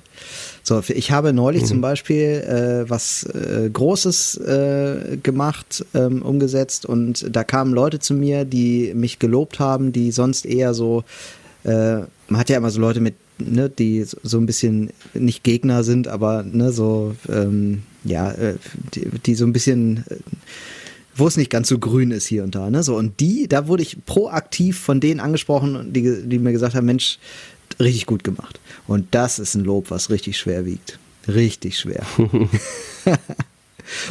So, 0.62 0.82
ich 0.88 1.12
habe 1.12 1.32
neulich 1.32 1.64
mhm. 1.64 1.68
zum 1.68 1.82
Beispiel 1.82 2.86
äh, 2.86 2.90
was 2.90 3.24
äh, 3.24 3.70
Großes 3.72 4.38
äh, 4.38 5.18
gemacht, 5.24 5.86
ähm, 5.94 6.22
umgesetzt 6.22 6.86
und 6.86 7.34
da 7.34 7.44
kamen 7.46 7.74
Leute 7.74 8.00
zu 8.00 8.14
mir, 8.14 8.44
die 8.44 8.94
mich 8.94 9.20
gelobt 9.20 9.60
haben, 9.60 9.94
die 9.94 10.12
sonst 10.12 10.46
eher 10.46 10.74
so, 10.74 11.06
äh, 11.64 12.00
man 12.28 12.40
hat 12.40 12.50
ja 12.50 12.58
immer 12.58 12.72
so 12.72 12.82
Leute 12.82 13.00
mit, 13.00 13.16
ne, 13.40 13.70
die 13.70 14.04
so 14.04 14.38
ein 14.38 14.46
bisschen 14.46 14.92
nicht 15.14 15.44
Gegner 15.44 15.84
sind, 15.84 16.08
aber 16.08 16.44
ne, 16.44 16.72
so, 16.72 17.16
ähm, 17.30 17.84
ja, 18.04 18.32
äh, 18.32 18.56
die, 18.94 19.10
die 19.26 19.36
so 19.36 19.46
ein 19.46 19.54
bisschen 19.54 20.04
äh, 20.10 20.16
wo 21.18 21.28
es 21.28 21.38
nicht 21.38 21.50
ganz 21.50 21.68
so 21.68 21.80
grün 21.80 22.12
ist 22.12 22.28
hier 22.28 22.44
und 22.44 22.56
da. 22.56 22.70
Ne? 22.70 22.84
So, 22.84 22.96
und 22.96 23.20
die, 23.20 23.48
da 23.48 23.68
wurde 23.68 23.84
ich 23.84 24.06
proaktiv 24.06 24.80
von 24.80 25.00
denen 25.00 25.20
angesprochen, 25.20 25.92
die, 25.92 26.22
die 26.24 26.40
mir 26.40 26.52
gesagt 26.52 26.76
haben, 26.76 26.86
Mensch, 26.86 27.18
richtig 27.80 28.06
gut 28.06 28.24
gemacht. 28.24 28.60
Und 28.88 29.08
das 29.12 29.40
ist 29.40 29.56
ein 29.56 29.64
Lob, 29.64 29.90
was 29.90 30.10
richtig 30.10 30.38
schwer 30.38 30.66
wiegt. 30.66 31.00
Richtig 31.28 31.80
schwer. 31.80 32.06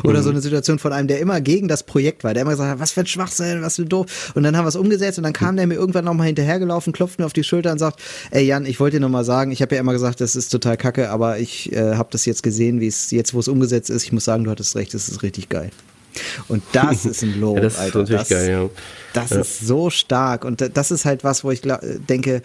Oder 0.05 0.23
so 0.23 0.31
eine 0.31 0.41
Situation 0.41 0.79
von 0.79 0.93
einem, 0.93 1.09
der 1.09 1.21
immer 1.21 1.41
gegen 1.41 1.69
das 1.69 1.83
Projekt 1.83 2.25
war, 2.25 2.35
der 2.35 2.43
immer 2.43 2.53
gesagt 2.53 2.71
hat, 2.71 2.79
was 2.79 2.93
für 2.93 3.01
ein 3.01 3.07
Schwachsinn, 3.07 3.63
was 3.63 3.77
für 3.77 3.85
doof. 3.85 4.33
Und 4.35 4.43
dann 4.43 4.57
haben 4.57 4.65
wir 4.65 4.69
es 4.69 4.77
umgesetzt 4.77 5.19
und 5.19 5.25
dann 5.25 5.33
kam 5.33 5.57
der 5.57 5.67
mir 5.67 5.75
irgendwann 5.75 6.05
nochmal 6.05 6.27
hinterhergelaufen, 6.27 6.93
klopft 6.93 7.19
mir 7.19 7.27
auf 7.27 7.33
die 7.33 7.45
Schulter 7.45 7.73
und 7.73 7.79
sagt, 7.79 8.01
ey 8.31 8.45
Jan, 8.45 8.67
ich 8.67 8.81
wollte 8.81 8.97
dir 8.97 9.01
nochmal 9.01 9.25
sagen, 9.25 9.51
ich 9.51 9.63
habe 9.63 9.75
ja 9.75 9.81
immer 9.81 9.93
gesagt, 9.93 10.21
das 10.21 10.37
ist 10.37 10.49
total 10.49 10.77
kacke, 10.77 11.11
aber 11.11 11.39
ich 11.39 11.73
äh, 11.73 11.95
habe 11.95 12.09
das 12.11 12.25
jetzt 12.25 12.43
gesehen, 12.43 12.81
wie 12.81 12.87
es 12.87 13.11
jetzt, 13.11 13.35
wo 13.35 13.41
es 13.41 13.49
umgesetzt 13.49 13.91
ist. 13.91 14.05
Ich 14.05 14.13
muss 14.13 14.25
sagen, 14.25 14.45
du 14.45 14.51
hattest 14.51 14.77
recht, 14.77 14.95
das 14.95 15.09
ist 15.09 15.23
richtig 15.23 15.49
geil. 15.49 15.71
Und 16.49 16.63
das 16.73 17.05
ist 17.05 17.23
ein 17.23 17.41
Lob, 17.41 17.57
ja, 17.57 17.63
das 17.63 17.79
Alter. 17.79 18.03
Ist 18.03 18.13
das, 18.13 18.29
geil, 18.29 18.51
ja. 18.51 18.71
das 19.13 19.31
ja. 19.31 19.41
ist 19.41 19.61
so 19.61 19.91
stark. 19.91 20.45
Und 20.45 20.71
das 20.75 20.91
ist 20.91 21.05
halt 21.05 21.25
was, 21.25 21.45
wo 21.45 21.51
ich 21.51 21.63
denke, 22.09 22.43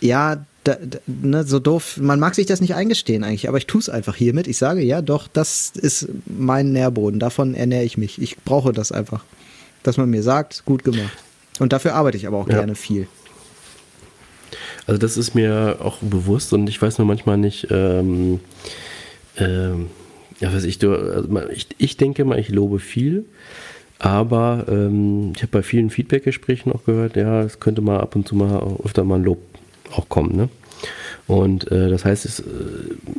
ja, 0.00 0.44
da, 0.70 0.86
da, 0.86 0.98
ne, 1.06 1.44
so 1.44 1.58
doof, 1.58 1.98
man 1.98 2.20
mag 2.20 2.34
sich 2.34 2.46
das 2.46 2.60
nicht 2.60 2.74
eingestehen 2.74 3.24
eigentlich, 3.24 3.48
aber 3.48 3.58
ich 3.58 3.66
tue 3.66 3.80
es 3.80 3.88
einfach 3.88 4.14
hiermit. 4.14 4.46
Ich 4.46 4.58
sage, 4.58 4.82
ja, 4.82 5.02
doch, 5.02 5.28
das 5.28 5.72
ist 5.74 6.08
mein 6.26 6.72
Nährboden, 6.72 7.20
davon 7.20 7.54
ernähre 7.54 7.84
ich 7.84 7.98
mich. 7.98 8.20
Ich 8.20 8.38
brauche 8.38 8.72
das 8.72 8.92
einfach, 8.92 9.24
dass 9.82 9.96
man 9.96 10.10
mir 10.10 10.22
sagt, 10.22 10.64
gut 10.64 10.84
gemacht. 10.84 11.16
Und 11.58 11.72
dafür 11.72 11.94
arbeite 11.94 12.16
ich 12.16 12.26
aber 12.26 12.38
auch 12.38 12.48
ja. 12.48 12.58
gerne 12.58 12.74
viel. 12.74 13.06
Also 14.86 14.98
das 14.98 15.16
ist 15.16 15.34
mir 15.34 15.78
auch 15.80 15.98
bewusst 15.98 16.52
und 16.52 16.68
ich 16.68 16.80
weiß 16.80 16.98
nur 16.98 17.06
manchmal 17.06 17.36
nicht, 17.36 17.68
ähm, 17.70 18.40
ähm, 19.36 19.86
ja, 20.40 20.52
was 20.52 20.64
ich, 20.64 20.78
du, 20.78 20.94
also 20.94 21.28
ich, 21.50 21.68
ich 21.78 21.96
denke 21.96 22.24
mal, 22.24 22.38
ich 22.38 22.48
lobe 22.48 22.78
viel, 22.78 23.26
aber 23.98 24.64
ähm, 24.68 25.32
ich 25.36 25.42
habe 25.42 25.52
bei 25.52 25.62
vielen 25.62 25.90
Feedback-Gesprächen 25.90 26.72
auch 26.72 26.84
gehört, 26.84 27.16
ja, 27.16 27.42
es 27.42 27.60
könnte 27.60 27.82
mal 27.82 28.00
ab 28.00 28.16
und 28.16 28.26
zu 28.26 28.34
mal 28.34 28.78
öfter 28.82 29.04
mal 29.04 29.16
ein 29.16 29.24
Lob 29.24 29.38
auch 29.92 30.08
kommen. 30.08 30.34
Ne? 30.34 30.48
Und 31.30 31.70
äh, 31.70 31.88
das 31.88 32.04
heißt, 32.04 32.24
es 32.24 32.40
äh, 32.40 32.42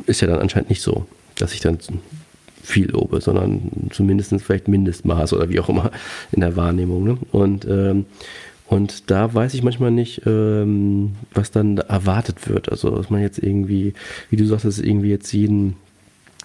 ist 0.04 0.20
ja 0.20 0.28
dann 0.28 0.40
anscheinend 0.40 0.68
nicht 0.68 0.82
so, 0.82 1.06
dass 1.36 1.54
ich 1.54 1.60
dann 1.60 1.78
viel 2.62 2.90
lobe, 2.90 3.22
sondern 3.22 3.70
zumindest 3.90 4.34
vielleicht 4.42 4.68
Mindestmaß 4.68 5.32
oder 5.32 5.48
wie 5.48 5.58
auch 5.58 5.70
immer 5.70 5.90
in 6.30 6.40
der 6.40 6.54
Wahrnehmung. 6.54 7.04
Ne? 7.04 7.18
Und, 7.32 7.64
ähm, 7.64 8.04
und 8.66 9.10
da 9.10 9.32
weiß 9.32 9.54
ich 9.54 9.62
manchmal 9.62 9.92
nicht, 9.92 10.26
ähm, 10.26 11.12
was 11.32 11.52
dann 11.52 11.78
erwartet 11.78 12.50
wird. 12.50 12.68
Also, 12.68 12.90
dass 12.90 13.08
man 13.08 13.22
jetzt 13.22 13.38
irgendwie, 13.38 13.94
wie 14.28 14.36
du 14.36 14.44
sagst, 14.44 14.66
dass 14.66 14.78
irgendwie 14.78 15.08
jetzt 15.08 15.32
jeden, 15.32 15.76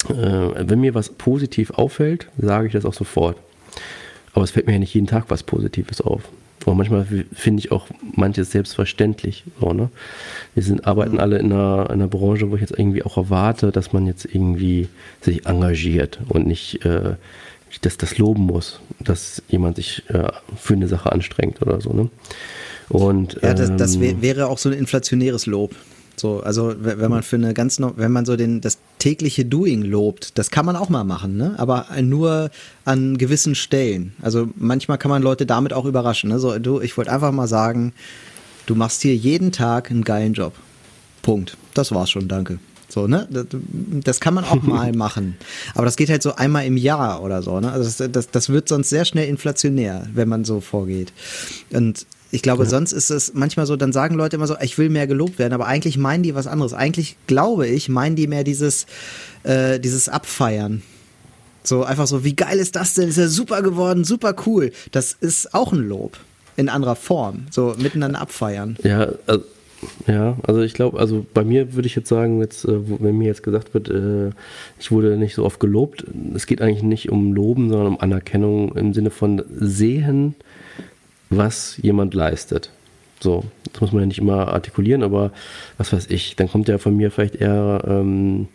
äh, 0.08 0.70
wenn 0.70 0.80
mir 0.80 0.96
was 0.96 1.10
positiv 1.10 1.72
auffällt, 1.72 2.30
sage 2.38 2.68
ich 2.68 2.74
das 2.74 2.86
auch 2.86 2.94
sofort. 2.94 3.36
aber 4.34 4.46
es 4.46 4.52
fällt 4.52 4.68
mir 4.68 4.74
ja 4.74 4.80
nicht 4.80 4.94
jeden 4.94 5.08
Tag 5.08 5.26
was 5.28 5.44
Positives 5.44 6.00
auf. 6.00 6.30
Und 6.68 6.76
manchmal 6.76 7.06
finde 7.34 7.62
ich 7.62 7.72
auch 7.72 7.88
manches 8.14 8.52
selbstverständlich. 8.52 9.46
So, 9.62 9.72
ne? 9.72 9.90
Wir 10.54 10.64
sind, 10.64 10.86
arbeiten 10.86 11.14
mhm. 11.14 11.20
alle 11.20 11.38
in 11.38 11.54
einer, 11.54 11.86
in 11.86 11.94
einer 11.94 12.10
Branche, 12.10 12.52
wo 12.52 12.56
ich 12.56 12.62
jetzt 12.62 12.78
irgendwie 12.78 13.04
auch 13.04 13.16
erwarte, 13.16 13.72
dass 13.72 13.94
man 13.94 14.06
jetzt 14.06 14.26
irgendwie 14.26 14.90
sich 15.22 15.46
engagiert 15.46 16.20
und 16.28 16.46
nicht 16.46 16.84
äh, 16.84 17.14
dass 17.82 17.98
das 17.98 18.18
loben 18.18 18.44
muss, 18.44 18.82
dass 19.00 19.42
jemand 19.48 19.78
sich 19.78 20.04
äh, 20.10 20.28
für 20.58 20.74
eine 20.74 20.90
Sache 20.90 21.10
anstrengt 21.10 21.62
oder 21.62 21.80
so. 21.80 21.94
Ne? 21.94 22.10
Und, 22.90 23.40
ja, 23.42 23.54
das, 23.54 23.74
das 23.78 23.96
ähm, 23.96 24.22
wäre 24.22 24.48
auch 24.48 24.58
so 24.58 24.68
ein 24.68 24.76
inflationäres 24.78 25.46
Lob. 25.46 25.74
So, 26.20 26.42
also 26.42 26.74
wenn 26.80 27.12
man 27.12 27.22
für 27.22 27.36
eine 27.36 27.54
ganz, 27.54 27.80
wenn 27.80 28.12
man 28.12 28.26
so 28.26 28.36
den, 28.36 28.60
das 28.60 28.80
tägliche 28.98 29.46
Doing 29.46 29.84
lobt, 29.84 30.38
das 30.40 30.50
kann 30.50 30.66
man 30.66 30.76
auch 30.76 30.90
mal 30.90 31.04
machen, 31.04 31.38
ne? 31.38 31.54
Aber 31.58 31.86
nur 32.02 32.50
an 32.86 33.20
gewissen 33.20 33.54
Stellen. 33.54 34.14
Also 34.20 34.50
manchmal 34.56 34.98
kann 34.98 35.10
man 35.10 35.22
Leute 35.22 35.46
damit 35.46 35.74
auch 35.74 35.86
überraschen. 35.86 36.32
Ne? 36.32 36.40
So, 36.40 36.58
du, 36.58 36.82
ich 36.82 36.98
wollte 36.98 37.12
einfach 37.12 37.32
mal 37.32 37.48
sagen, 37.48 37.94
du 38.66 38.74
machst 38.74 39.04
hier 39.04 39.16
jeden 39.16 39.52
Tag 39.52 39.92
einen 39.92 40.04
geilen 40.04 40.34
Job. 40.34 40.54
Punkt. 41.22 41.56
Das 41.76 41.92
war's 41.92 42.10
schon, 42.10 42.28
danke. 42.28 42.58
So, 42.90 43.06
ne? 43.06 43.28
Das, 43.30 43.46
das 44.04 44.20
kann 44.20 44.34
man 44.34 44.44
auch 44.44 44.62
mal 44.64 44.94
machen. 44.94 45.36
Aber 45.76 45.86
das 45.86 45.98
geht 45.98 46.10
halt 46.10 46.24
so 46.24 46.34
einmal 46.34 46.66
im 46.66 46.78
Jahr 46.78 47.22
oder 47.22 47.44
so, 47.44 47.60
ne? 47.60 47.72
Also 47.72 47.84
das, 47.86 48.12
das, 48.12 48.32
das 48.32 48.50
wird 48.50 48.70
sonst 48.70 48.90
sehr 48.90 49.06
schnell 49.06 49.28
inflationär, 49.28 50.08
wenn 50.16 50.28
man 50.28 50.46
so 50.46 50.62
vorgeht. 50.62 51.14
Und 51.70 52.08
ich 52.32 52.42
glaube, 52.42 52.64
ja. 52.64 52.70
sonst 52.70 52.92
ist 52.92 53.10
es 53.10 53.34
manchmal 53.34 53.66
so, 53.66 53.76
dann 53.76 53.94
sagen 53.94 54.16
Leute 54.16 54.36
immer 54.36 54.48
so, 54.48 54.56
ich 54.62 54.78
will 54.78 54.90
mehr 54.90 55.08
gelobt 55.08 55.40
werden, 55.40 55.54
aber 55.54 55.68
eigentlich 55.68 55.98
meinen 55.98 56.24
die 56.24 56.36
was 56.36 56.48
anderes. 56.48 56.74
Eigentlich 56.74 57.16
glaube 57.28 57.68
ich, 57.68 57.90
meinen 57.90 58.16
die 58.16 58.28
mehr 58.28 58.44
dieses, 58.44 58.86
äh, 59.44 59.80
dieses 59.80 60.10
Abfeiern. 60.10 60.82
So 61.64 61.84
einfach 61.84 62.08
so, 62.08 62.24
wie 62.24 62.36
geil 62.36 62.60
ist 62.60 62.76
das 62.76 62.94
denn? 62.94 63.10
Ist 63.10 63.18
ja 63.18 63.28
super 63.28 63.62
geworden, 63.62 64.04
super 64.04 64.36
cool. 64.46 64.72
Das 64.92 65.14
ist 65.14 65.54
auch 65.54 65.74
ein 65.74 65.88
Lob 65.88 66.18
in 66.56 66.70
anderer 66.70 66.96
Form. 66.96 67.48
So 67.52 67.76
miteinander 67.78 68.22
abfeiern. 68.22 68.78
Ja, 68.84 69.10
also, 69.26 69.44
ja, 70.08 70.38
also 70.44 70.62
ich 70.62 70.74
glaube, 70.74 71.00
also 71.00 71.26
bei 71.34 71.44
mir 71.44 71.76
würde 71.76 71.88
ich 71.88 71.96
jetzt 71.96 72.10
sagen, 72.10 72.40
jetzt, 72.42 72.66
äh, 72.66 72.80
wenn 73.00 73.18
mir 73.18 73.28
jetzt 73.28 73.44
gesagt 73.44 73.74
wird, 73.74 73.90
äh, 73.90 74.32
ich 74.80 74.92
wurde 74.92 75.18
nicht 75.18 75.36
so 75.36 75.46
oft 75.46 75.60
gelobt, 75.60 76.06
es 76.34 76.48
geht 76.48 76.62
eigentlich 76.62 76.84
nicht 76.84 77.10
um 77.10 77.34
Loben, 77.34 77.70
sondern 77.70 77.88
um 77.88 78.00
Anerkennung 78.00 78.76
im 78.76 78.94
Sinne 78.94 79.12
von 79.12 79.44
sehen, 79.50 80.36
was 81.30 81.78
jemand 81.82 82.14
leistet. 82.14 82.72
So, 83.20 83.44
das 83.72 83.82
muss 83.82 83.92
man 83.92 84.02
ja 84.02 84.08
nicht 84.08 84.20
immer 84.20 84.50
artikulieren, 84.50 85.04
aber 85.04 85.32
was 85.78 85.92
weiß 85.92 86.08
ich, 86.10 86.36
dann 86.36 86.50
kommt 86.50 86.68
ja 86.68 86.78
von 86.78 86.96
mir 86.96 87.10
vielleicht 87.12 87.36
eher, 87.36 87.84
ähm, 87.88 88.48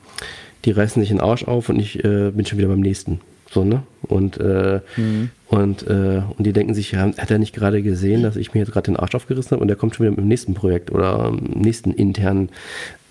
die 0.65 0.71
reißen 0.71 1.03
sich 1.03 1.09
den 1.09 1.21
Arsch 1.21 1.45
auf 1.45 1.69
und 1.69 1.81
ich 1.81 2.05
äh, 2.05 2.31
bin 2.31 2.47
schon 2.47 2.59
wieder 2.59 2.69
beim 2.69 2.81
nächsten. 2.81 3.21
So, 3.51 3.65
ne? 3.65 3.83
Und, 4.03 4.39
äh, 4.39 4.81
mhm. 4.97 5.31
und, 5.49 5.87
äh, 5.87 6.23
und 6.37 6.47
die 6.47 6.53
denken 6.53 6.75
sich, 6.75 6.93
ja, 6.93 7.01
hat 7.01 7.31
er 7.31 7.39
nicht 7.39 7.55
gerade 7.55 7.83
gesehen, 7.83 8.23
dass 8.23 8.37
ich 8.37 8.55
mir 8.55 8.61
jetzt 8.61 8.73
gerade 8.73 8.91
den 8.91 8.97
Arsch 8.97 9.15
aufgerissen 9.15 9.51
habe 9.51 9.61
und 9.61 9.69
der 9.69 9.77
kommt 9.77 9.95
schon 9.95 10.05
wieder 10.05 10.13
mit 10.13 10.21
dem 10.21 10.29
nächsten 10.29 10.55
Projekt 10.55 10.91
oder 10.91 11.29
im 11.29 11.61
nächsten 11.61 11.93
internen 11.93 12.49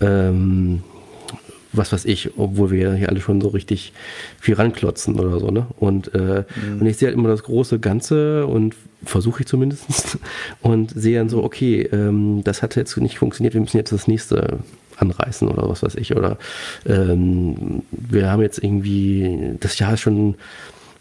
ähm, 0.00 0.82
was 1.72 1.92
weiß 1.92 2.04
ich, 2.04 2.30
obwohl 2.36 2.70
wir 2.70 2.94
hier 2.94 3.08
alle 3.08 3.20
schon 3.20 3.40
so 3.40 3.48
richtig 3.48 3.92
viel 4.40 4.54
ranklotzen 4.54 5.18
oder 5.18 5.40
so, 5.40 5.50
ne? 5.50 5.66
Und, 5.78 6.14
äh, 6.14 6.44
mhm. 6.54 6.80
und 6.80 6.86
ich 6.86 6.96
sehe 6.96 7.08
halt 7.08 7.16
immer 7.16 7.28
das 7.28 7.42
große 7.42 7.78
Ganze 7.78 8.46
und 8.46 8.74
versuche 9.04 9.42
ich 9.42 9.46
zumindest 9.46 10.18
und 10.60 10.92
sehe 10.94 11.18
dann 11.18 11.28
so, 11.28 11.42
okay, 11.42 11.82
ähm, 11.92 12.42
das 12.44 12.62
hat 12.62 12.76
jetzt 12.76 12.96
nicht 12.98 13.18
funktioniert, 13.18 13.54
wir 13.54 13.60
müssen 13.60 13.76
jetzt 13.76 13.92
das 13.92 14.06
nächste 14.06 14.58
anreißen 14.96 15.48
oder 15.48 15.68
was 15.68 15.82
weiß 15.82 15.96
ich. 15.96 16.14
Oder 16.16 16.38
ähm, 16.86 17.82
wir 17.90 18.30
haben 18.30 18.42
jetzt 18.42 18.62
irgendwie, 18.62 19.56
das 19.60 19.78
Jahr 19.78 19.94
ist 19.94 20.00
schon 20.00 20.36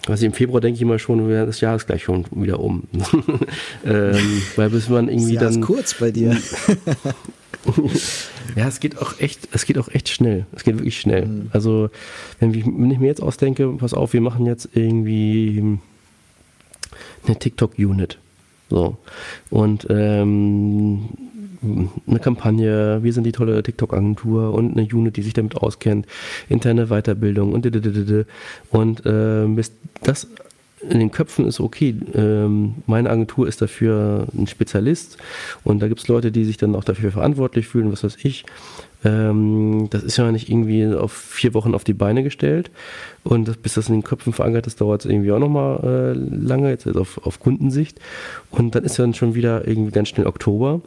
also 0.07 0.25
im 0.25 0.33
Februar 0.33 0.61
denke 0.61 0.75
ich 0.75 0.81
immer 0.81 0.99
schon, 0.99 1.29
das 1.29 1.61
Jahr 1.61 1.75
ist 1.75 1.85
gleich 1.87 2.03
schon 2.03 2.25
wieder 2.31 2.59
um. 2.59 2.83
ähm, 3.85 4.41
weil 4.55 4.69
bis 4.69 4.89
man 4.89 5.07
irgendwie 5.07 5.35
das 5.35 5.43
Jahr 5.43 5.51
dann. 5.51 5.61
Ist 5.61 5.67
kurz 5.67 5.93
bei 5.93 6.11
dir. 6.11 6.37
ja, 8.55 8.67
es 8.67 8.79
geht 8.79 8.97
auch 8.97 9.19
echt, 9.19 9.49
es 9.51 9.65
geht 9.65 9.77
auch 9.77 9.89
echt 9.89 10.09
schnell. 10.09 10.45
Es 10.53 10.63
geht 10.63 10.77
wirklich 10.77 10.99
schnell. 10.99 11.25
Mhm. 11.25 11.49
Also, 11.51 11.89
wenn 12.39 12.53
ich, 12.53 12.65
wenn 12.65 12.89
ich 12.89 12.99
mir 12.99 13.07
jetzt 13.07 13.21
ausdenke, 13.21 13.67
pass 13.77 13.93
auf, 13.93 14.13
wir 14.13 14.21
machen 14.21 14.45
jetzt 14.45 14.69
irgendwie 14.73 15.79
eine 17.25 17.37
TikTok-Unit. 17.37 18.17
So. 18.69 18.97
Und 19.49 19.85
ähm, 19.89 21.09
eine 21.61 22.19
Kampagne, 22.19 23.03
wir 23.03 23.13
sind 23.13 23.23
die 23.25 23.31
tolle 23.31 23.61
TikTok-Agentur 23.61 24.53
und 24.53 24.77
eine 24.77 24.87
Unit, 24.87 25.17
die 25.17 25.21
sich 25.21 25.33
damit 25.33 25.55
auskennt, 25.55 26.07
interne 26.49 26.87
Weiterbildung 26.87 27.53
und 27.53 27.65
und 28.71 29.05
äh, 29.05 29.45
bis 29.47 29.71
das 30.03 30.27
in 30.89 30.99
den 30.99 31.11
Köpfen 31.11 31.45
ist, 31.45 31.59
okay, 31.59 31.95
ähm, 32.15 32.75
meine 32.87 33.09
Agentur 33.09 33.47
ist 33.47 33.61
dafür 33.61 34.27
ein 34.35 34.47
Spezialist 34.47 35.17
und 35.63 35.81
da 35.81 35.87
gibt 35.87 36.01
es 36.01 36.07
Leute, 36.07 36.31
die 36.31 36.45
sich 36.45 36.57
dann 36.57 36.75
auch 36.75 36.83
dafür 36.83 37.11
verantwortlich 37.11 37.67
fühlen, 37.67 37.91
was 37.91 38.03
weiß 38.03 38.17
ich. 38.23 38.45
Ähm, 39.03 39.87
das 39.89 40.03
ist 40.03 40.17
ja 40.17 40.31
nicht 40.31 40.49
irgendwie 40.49 40.85
auf 40.87 41.11
vier 41.11 41.53
Wochen 41.53 41.73
auf 41.73 41.83
die 41.83 41.93
Beine 41.93 42.23
gestellt 42.23 42.69
und 43.23 43.47
das, 43.47 43.57
bis 43.57 43.73
das 43.73 43.89
in 43.89 43.95
den 43.95 44.03
Köpfen 44.03 44.33
verankert 44.33 44.67
ist, 44.67 44.81
dauert 44.81 45.05
es 45.05 45.11
irgendwie 45.11 45.31
auch 45.31 45.39
nochmal 45.39 45.79
äh, 45.83 46.13
lange, 46.13 46.69
jetzt 46.69 46.87
auf, 46.87 47.19
auf 47.25 47.39
Kundensicht 47.39 47.99
und 48.51 48.75
dann 48.75 48.83
ist 48.83 48.99
dann 48.99 49.13
schon 49.13 49.35
wieder 49.35 49.67
irgendwie 49.67 49.91
ganz 49.91 50.09
schnell 50.09 50.27
Oktober 50.27 50.81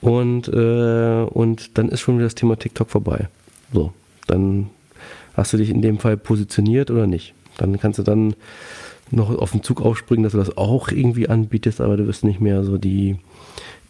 und, 0.00 0.48
äh, 0.48 1.22
und 1.22 1.78
dann 1.78 1.88
ist 1.88 2.00
schon 2.00 2.16
wieder 2.16 2.26
das 2.26 2.36
Thema 2.36 2.56
TikTok 2.56 2.90
vorbei. 2.90 3.28
So, 3.72 3.92
dann 4.26 4.70
hast 5.34 5.52
du 5.52 5.56
dich 5.56 5.70
in 5.70 5.82
dem 5.82 5.98
Fall 5.98 6.16
positioniert 6.16 6.90
oder 6.90 7.06
nicht. 7.06 7.34
Dann 7.56 7.78
kannst 7.78 7.98
du 7.98 8.02
dann 8.02 8.34
noch 9.10 9.36
auf 9.36 9.52
den 9.52 9.62
Zug 9.62 9.80
aufspringen, 9.80 10.24
dass 10.24 10.32
du 10.32 10.38
das 10.38 10.56
auch 10.56 10.88
irgendwie 10.88 11.28
anbietest, 11.28 11.80
aber 11.80 11.96
du 11.96 12.06
wirst 12.06 12.24
nicht 12.24 12.40
mehr 12.40 12.64
so 12.64 12.78
die 12.78 13.16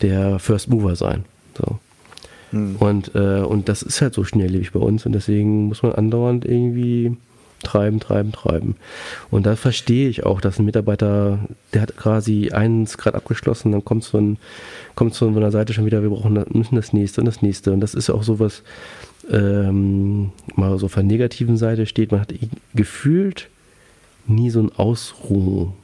der 0.00 0.38
First 0.38 0.68
Mover 0.68 0.96
sein. 0.96 1.24
So. 1.57 1.78
Hm. 2.50 2.76
Und, 2.76 3.14
äh, 3.14 3.40
und 3.40 3.68
das 3.68 3.83
ist 3.83 4.00
halt 4.00 4.14
so 4.14 4.24
schnelllebig 4.24 4.72
bei 4.72 4.81
uns 4.81 5.07
und 5.07 5.12
deswegen 5.12 5.66
muss 5.66 5.83
man 5.83 5.92
andauernd 5.92 6.44
irgendwie 6.44 7.16
treiben, 7.62 8.00
treiben, 8.00 8.33
treiben. 8.33 8.76
Und 9.31 9.46
da 9.46 9.57
verstehe 9.57 10.09
ich 10.09 10.24
auch, 10.24 10.40
dass 10.40 10.59
ein 10.59 10.64
Mitarbeiter, 10.64 11.40
der 11.74 11.83
hat 11.83 11.96
quasi 11.96 12.50
eins 12.50 12.98
gerade 12.98 13.16
abgeschlossen, 13.16 13.72
dann 13.72 13.85
kommt 13.85 14.04
von, 14.04 14.37
kommt 14.94 15.16
von 15.16 15.37
einer 15.37 15.50
Seite 15.50 15.72
schon 15.72 15.85
wieder, 15.85 16.02
wir 16.02 16.11
brauchen 16.11 16.44
müssen 16.52 16.76
das 16.76 16.92
nächste 16.92 17.20
und 17.20 17.26
das 17.26 17.42
nächste. 17.42 17.72
Und 17.72 17.81
das 17.81 17.94
ist 17.94 18.11
auch 18.11 18.22
so 18.22 18.38
was, 18.38 18.62
ähm, 19.31 20.31
mal 20.54 20.78
so 20.78 20.88
von 20.88 21.09
der 21.09 21.18
negativen 21.18 21.57
Seite 21.57 21.87
steht, 21.87 22.12
man 22.12 22.20
hat 22.20 22.33
gefühlt 22.74 23.48
nie 24.29 24.51
so 24.51 24.61
ein 24.61 24.71
Ausruhmonat, 24.77 25.77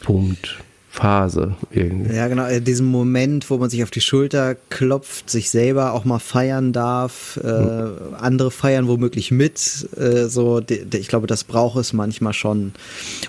Punkt. 0.00 0.62
Phase 0.92 1.56
irgendwie. 1.70 2.14
Ja, 2.14 2.28
genau, 2.28 2.44
äh, 2.44 2.60
diesen 2.60 2.86
Moment, 2.86 3.48
wo 3.48 3.56
man 3.56 3.70
sich 3.70 3.82
auf 3.82 3.90
die 3.90 4.02
Schulter 4.02 4.54
klopft, 4.68 5.30
sich 5.30 5.48
selber 5.48 5.94
auch 5.94 6.04
mal 6.04 6.18
feiern 6.18 6.74
darf, 6.74 7.40
äh, 7.42 7.46
mhm. 7.46 8.14
andere 8.20 8.50
feiern 8.50 8.88
womöglich 8.88 9.30
mit, 9.30 9.88
äh, 9.96 10.26
so, 10.26 10.60
ich 10.60 11.08
glaube, 11.08 11.26
das 11.26 11.44
braucht 11.44 11.78
es 11.78 11.94
manchmal 11.94 12.34
schon. 12.34 12.72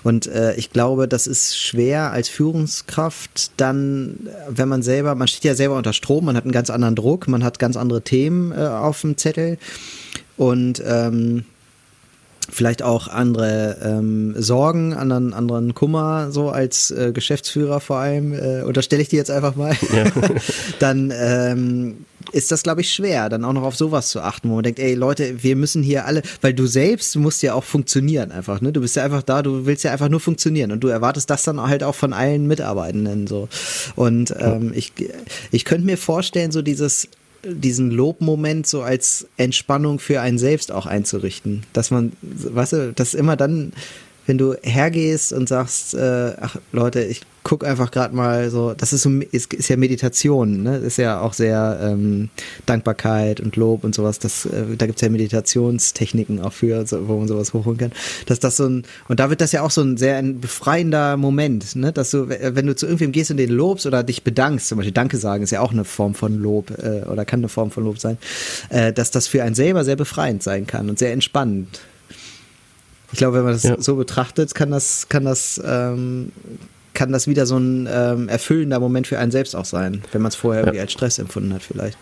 Und 0.02 0.26
äh, 0.26 0.54
ich 0.56 0.72
glaube, 0.72 1.08
das 1.08 1.26
ist 1.26 1.58
schwer 1.58 2.12
als 2.12 2.28
Führungskraft 2.28 3.52
dann, 3.56 4.28
wenn 4.50 4.68
man 4.68 4.82
selber, 4.82 5.14
man 5.14 5.26
steht 5.26 5.44
ja 5.44 5.54
selber 5.54 5.78
unter 5.78 5.94
Strom, 5.94 6.26
man 6.26 6.36
hat 6.36 6.44
einen 6.44 6.52
ganz 6.52 6.68
anderen 6.68 6.96
Druck, 6.96 7.28
man 7.28 7.42
hat 7.42 7.58
ganz 7.58 7.78
andere 7.78 8.02
Themen 8.02 8.52
äh, 8.52 8.56
auf 8.56 9.00
dem 9.00 9.16
Zettel 9.16 9.56
und 10.36 10.82
ähm, 10.86 11.46
vielleicht 12.50 12.82
auch 12.82 13.08
andere 13.08 13.78
ähm, 13.82 14.34
Sorgen, 14.36 14.94
anderen, 14.94 15.34
anderen 15.34 15.74
Kummer, 15.74 16.30
so 16.30 16.50
als 16.50 16.90
äh, 16.90 17.12
Geschäftsführer 17.12 17.80
vor 17.80 17.98
allem, 17.98 18.32
äh, 18.32 18.62
unterstelle 18.62 19.02
ich 19.02 19.08
dir 19.08 19.16
jetzt 19.16 19.30
einfach 19.30 19.56
mal, 19.56 19.76
ja. 19.94 20.04
dann 20.78 21.12
ähm, 21.16 22.04
ist 22.32 22.50
das, 22.50 22.62
glaube 22.62 22.80
ich, 22.80 22.92
schwer, 22.92 23.28
dann 23.28 23.44
auch 23.44 23.52
noch 23.52 23.62
auf 23.62 23.76
sowas 23.76 24.08
zu 24.08 24.20
achten, 24.20 24.50
wo 24.50 24.54
man 24.54 24.64
denkt, 24.64 24.80
ey 24.80 24.94
Leute, 24.94 25.42
wir 25.42 25.56
müssen 25.56 25.82
hier 25.82 26.06
alle, 26.06 26.22
weil 26.40 26.54
du 26.54 26.66
selbst 26.66 27.16
musst 27.16 27.42
ja 27.42 27.54
auch 27.54 27.64
funktionieren 27.64 28.32
einfach, 28.32 28.60
ne? 28.60 28.72
Du 28.72 28.80
bist 28.80 28.96
ja 28.96 29.04
einfach 29.04 29.22
da, 29.22 29.42
du 29.42 29.66
willst 29.66 29.84
ja 29.84 29.92
einfach 29.92 30.08
nur 30.08 30.20
funktionieren 30.20 30.72
und 30.72 30.80
du 30.80 30.88
erwartest 30.88 31.30
das 31.30 31.44
dann 31.44 31.60
halt 31.60 31.84
auch 31.84 31.94
von 31.94 32.12
allen 32.12 32.46
Mitarbeitenden 32.46 33.26
so. 33.26 33.48
Und 33.94 34.34
ähm, 34.38 34.72
ich, 34.74 34.92
ich 35.50 35.64
könnte 35.64 35.86
mir 35.86 35.98
vorstellen, 35.98 36.50
so 36.50 36.62
dieses 36.62 37.08
diesen 37.46 37.90
Lobmoment 37.90 38.66
so 38.66 38.82
als 38.82 39.26
Entspannung 39.36 39.98
für 39.98 40.20
einen 40.20 40.38
selbst 40.38 40.72
auch 40.72 40.86
einzurichten. 40.86 41.64
Dass 41.72 41.90
man, 41.90 42.12
weißt 42.22 42.72
du, 42.72 42.92
dass 42.92 43.14
immer 43.14 43.36
dann, 43.36 43.72
wenn 44.26 44.38
du 44.38 44.54
hergehst 44.62 45.32
und 45.32 45.48
sagst, 45.48 45.94
äh, 45.94 46.34
ach 46.40 46.56
Leute, 46.72 47.02
ich 47.04 47.22
guck 47.44 47.64
einfach 47.64 47.90
gerade 47.90 48.16
mal 48.16 48.50
so, 48.50 48.72
das 48.74 48.92
ist 48.92 49.02
so, 49.02 49.10
ist, 49.10 49.52
ist 49.52 49.68
ja 49.68 49.76
Meditation, 49.76 50.62
ne? 50.62 50.78
Ist 50.78 50.96
ja 50.96 51.20
auch 51.20 51.34
sehr 51.34 51.78
ähm, 51.82 52.30
Dankbarkeit 52.66 53.38
und 53.38 53.56
Lob 53.56 53.84
und 53.84 53.94
sowas. 53.94 54.18
Das, 54.18 54.46
äh, 54.46 54.76
da 54.76 54.86
gibt's 54.86 55.02
ja 55.02 55.10
Meditationstechniken 55.10 56.40
auch 56.40 56.52
für, 56.52 56.86
so, 56.86 57.06
wo 57.06 57.18
man 57.18 57.28
sowas 57.28 57.52
hochholen 57.52 57.78
kann. 57.78 57.92
Dass 58.26 58.40
das 58.40 58.56
so 58.56 58.66
ein, 58.66 58.84
und 59.08 59.20
da 59.20 59.30
wird 59.30 59.42
das 59.42 59.52
ja 59.52 59.62
auch 59.62 59.70
so 59.70 59.82
ein 59.82 59.96
sehr 59.98 60.16
ein 60.16 60.40
befreiender 60.40 61.16
Moment, 61.16 61.76
ne? 61.76 61.92
Dass 61.92 62.10
du, 62.10 62.28
wenn 62.28 62.66
du 62.66 62.74
zu 62.74 62.86
irgendwem 62.86 63.12
gehst 63.12 63.30
und 63.30 63.36
den 63.36 63.50
lobst 63.50 63.86
oder 63.86 64.02
dich 64.02 64.24
bedankst, 64.24 64.68
zum 64.68 64.78
Beispiel 64.78 64.92
Danke 64.92 65.18
sagen 65.18 65.44
ist 65.44 65.50
ja 65.50 65.60
auch 65.60 65.72
eine 65.72 65.84
Form 65.84 66.14
von 66.14 66.34
Lob 66.40 66.70
äh, 66.70 67.04
oder 67.06 67.24
kann 67.24 67.40
eine 67.40 67.48
Form 67.48 67.70
von 67.70 67.84
Lob 67.84 67.98
sein, 67.98 68.16
äh, 68.70 68.92
dass 68.92 69.10
das 69.10 69.28
für 69.28 69.42
einen 69.42 69.54
selber 69.54 69.84
sehr 69.84 69.96
befreiend 69.96 70.42
sein 70.42 70.66
kann 70.66 70.88
und 70.88 70.98
sehr 70.98 71.12
entspannend. 71.12 71.80
Ich 73.12 73.18
glaube, 73.18 73.36
wenn 73.36 73.44
man 73.44 73.52
das 73.52 73.62
ja. 73.62 73.80
so 73.80 73.94
betrachtet, 73.94 74.54
kann 74.56 74.72
das, 74.72 75.08
kann 75.08 75.24
das, 75.24 75.60
ähm, 75.64 76.32
kann 76.94 77.12
das 77.12 77.26
wieder 77.26 77.46
so 77.46 77.58
ein 77.58 77.88
ähm, 77.90 78.28
erfüllender 78.28 78.80
Moment 78.80 79.06
für 79.06 79.18
einen 79.18 79.30
selbst 79.30 79.54
auch 79.54 79.64
sein, 79.64 80.02
wenn 80.12 80.22
man 80.22 80.30
es 80.30 80.36
vorher 80.36 80.62
ja. 80.62 80.66
irgendwie 80.68 80.80
als 80.80 80.92
Stress 80.92 81.18
empfunden 81.18 81.52
hat, 81.52 81.62
vielleicht. 81.62 81.98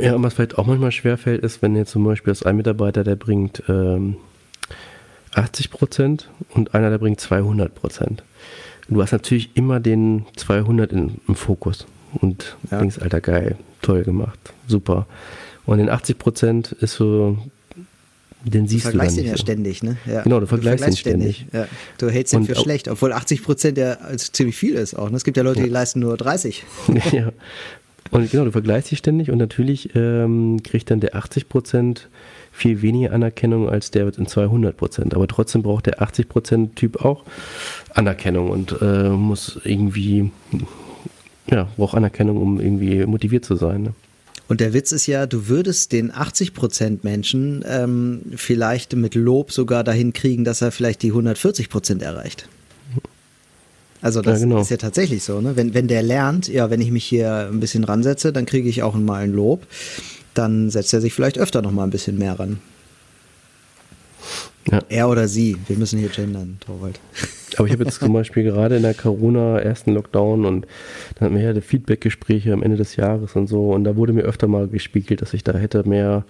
Ja, 0.00 0.14
und 0.14 0.22
was 0.22 0.34
vielleicht 0.34 0.58
auch 0.58 0.66
manchmal 0.66 0.92
schwerfällt, 0.92 1.42
ist, 1.44 1.62
wenn 1.62 1.76
jetzt 1.76 1.92
zum 1.92 2.04
Beispiel 2.04 2.32
das 2.32 2.42
ein 2.42 2.56
Mitarbeiter, 2.56 3.04
der 3.04 3.16
bringt 3.16 3.62
ähm, 3.68 4.16
80 5.34 5.70
Prozent 5.70 6.30
und 6.54 6.74
einer, 6.74 6.90
der 6.90 6.98
bringt 6.98 7.20
200 7.20 7.74
Prozent. 7.74 8.22
Du 8.88 9.02
hast 9.02 9.12
natürlich 9.12 9.50
immer 9.54 9.80
den 9.80 10.26
200 10.36 10.92
in, 10.92 11.20
im 11.28 11.34
Fokus 11.34 11.86
und 12.14 12.56
ja. 12.70 12.78
denkst, 12.78 12.98
Alter, 13.00 13.20
geil, 13.20 13.56
toll 13.82 14.04
gemacht, 14.04 14.38
super. 14.66 15.06
Und 15.66 15.78
den 15.78 15.90
80 15.90 16.18
Prozent 16.18 16.72
ist 16.72 16.94
so, 16.94 17.36
den 18.44 18.68
siehst 18.68 18.86
du, 18.86 18.92
du 18.92 18.98
dann 18.98 19.14
den 19.14 19.26
ja 19.26 19.36
ständig, 19.36 19.82
ne? 19.82 19.96
Ja. 20.06 20.22
Genau, 20.22 20.40
du 20.40 20.46
vergleichst, 20.46 20.80
du 20.80 20.84
vergleichst 20.84 20.98
ihn 20.98 21.00
ständig. 21.00 21.36
ständig. 21.48 21.54
Ja. 21.54 21.68
Du 21.98 22.10
hältst 22.10 22.32
ihn 22.32 22.44
für 22.44 22.54
schlecht, 22.54 22.88
obwohl 22.88 23.12
80 23.12 23.42
Prozent 23.42 23.78
ja 23.78 23.98
ziemlich 24.16 24.56
viel 24.56 24.74
ist 24.74 24.94
auch. 24.94 25.10
Ne? 25.10 25.16
Es 25.16 25.24
gibt 25.24 25.36
ja 25.36 25.42
Leute, 25.42 25.62
die 25.62 25.68
leisten 25.68 26.00
nur 26.00 26.16
30. 26.16 26.64
ja. 27.12 27.32
Und 28.10 28.30
genau, 28.30 28.44
du 28.44 28.52
vergleichst 28.52 28.90
dich 28.90 28.98
ständig 28.98 29.30
und 29.30 29.38
natürlich 29.38 29.90
ähm, 29.94 30.62
kriegt 30.62 30.90
dann 30.90 31.00
der 31.00 31.16
80 31.16 31.48
Prozent 31.48 32.08
viel 32.52 32.80
weniger 32.82 33.12
Anerkennung 33.12 33.68
als 33.68 33.90
der 33.90 34.16
in 34.16 34.26
200 34.26 34.76
Prozent. 34.76 35.14
Aber 35.14 35.26
trotzdem 35.26 35.62
braucht 35.62 35.86
der 35.86 36.00
80 36.00 36.28
Prozent 36.28 36.76
Typ 36.76 37.04
auch 37.04 37.24
Anerkennung 37.94 38.50
und 38.50 38.80
äh, 38.80 39.10
muss 39.10 39.60
irgendwie, 39.64 40.30
ja, 41.50 41.68
braucht 41.76 41.96
Anerkennung, 41.96 42.40
um 42.40 42.60
irgendwie 42.60 43.04
motiviert 43.06 43.44
zu 43.44 43.56
sein. 43.56 43.82
Ne? 43.82 43.94
Und 44.48 44.60
der 44.60 44.72
Witz 44.72 44.92
ist 44.92 45.06
ja, 45.06 45.26
du 45.26 45.48
würdest 45.48 45.92
den 45.92 46.14
80 46.14 46.54
Prozent 46.54 47.04
Menschen 47.04 47.64
ähm, 47.66 48.22
vielleicht 48.36 48.94
mit 48.94 49.14
Lob 49.14 49.50
sogar 49.50 49.82
dahin 49.82 50.12
kriegen, 50.12 50.44
dass 50.44 50.62
er 50.62 50.70
vielleicht 50.70 51.02
die 51.02 51.08
140 51.08 51.68
Prozent 51.68 52.02
erreicht. 52.02 52.48
Also 54.02 54.22
das 54.22 54.40
ja, 54.40 54.46
genau. 54.46 54.60
ist 54.60 54.70
ja 54.70 54.76
tatsächlich 54.76 55.24
so, 55.24 55.40
ne? 55.40 55.56
Wenn, 55.56 55.74
wenn 55.74 55.88
der 55.88 56.02
lernt, 56.02 56.46
ja, 56.46 56.70
wenn 56.70 56.80
ich 56.80 56.92
mich 56.92 57.04
hier 57.04 57.48
ein 57.50 57.58
bisschen 57.58 57.82
ransetze, 57.82 58.32
dann 58.32 58.46
kriege 58.46 58.68
ich 58.68 58.82
auch 58.82 58.94
mal 58.94 59.24
ein 59.24 59.32
Lob, 59.32 59.66
dann 60.34 60.70
setzt 60.70 60.92
er 60.92 61.00
sich 61.00 61.12
vielleicht 61.12 61.38
öfter 61.38 61.62
noch 61.62 61.72
mal 61.72 61.84
ein 61.84 61.90
bisschen 61.90 62.18
mehr 62.18 62.38
ran. 62.38 62.60
Ja. 64.70 64.80
Er 64.88 65.08
oder 65.08 65.28
sie, 65.28 65.56
wir 65.68 65.76
müssen 65.76 65.98
hier 65.98 66.08
gendern, 66.08 66.58
Torwald. 66.60 66.98
Aber 67.56 67.66
ich 67.66 67.72
habe 67.72 67.84
jetzt 67.84 68.00
zum 68.00 68.12
Beispiel 68.12 68.42
gerade 68.42 68.76
in 68.76 68.82
der 68.82 68.94
Corona 68.94 69.58
ersten 69.58 69.94
Lockdown 69.94 70.44
und 70.44 70.66
dann 71.14 71.26
hatten 71.26 71.36
wir 71.36 71.52
ja 71.52 71.60
Feedback-Gespräche 71.60 72.52
am 72.52 72.62
Ende 72.62 72.76
des 72.76 72.96
Jahres 72.96 73.36
und 73.36 73.46
so 73.46 73.72
und 73.72 73.84
da 73.84 73.96
wurde 73.96 74.12
mir 74.12 74.22
öfter 74.22 74.48
mal 74.48 74.66
gespiegelt, 74.66 75.22
dass 75.22 75.34
ich 75.34 75.44
da 75.44 75.56
hätte 75.56 75.88
mehr 75.88 76.24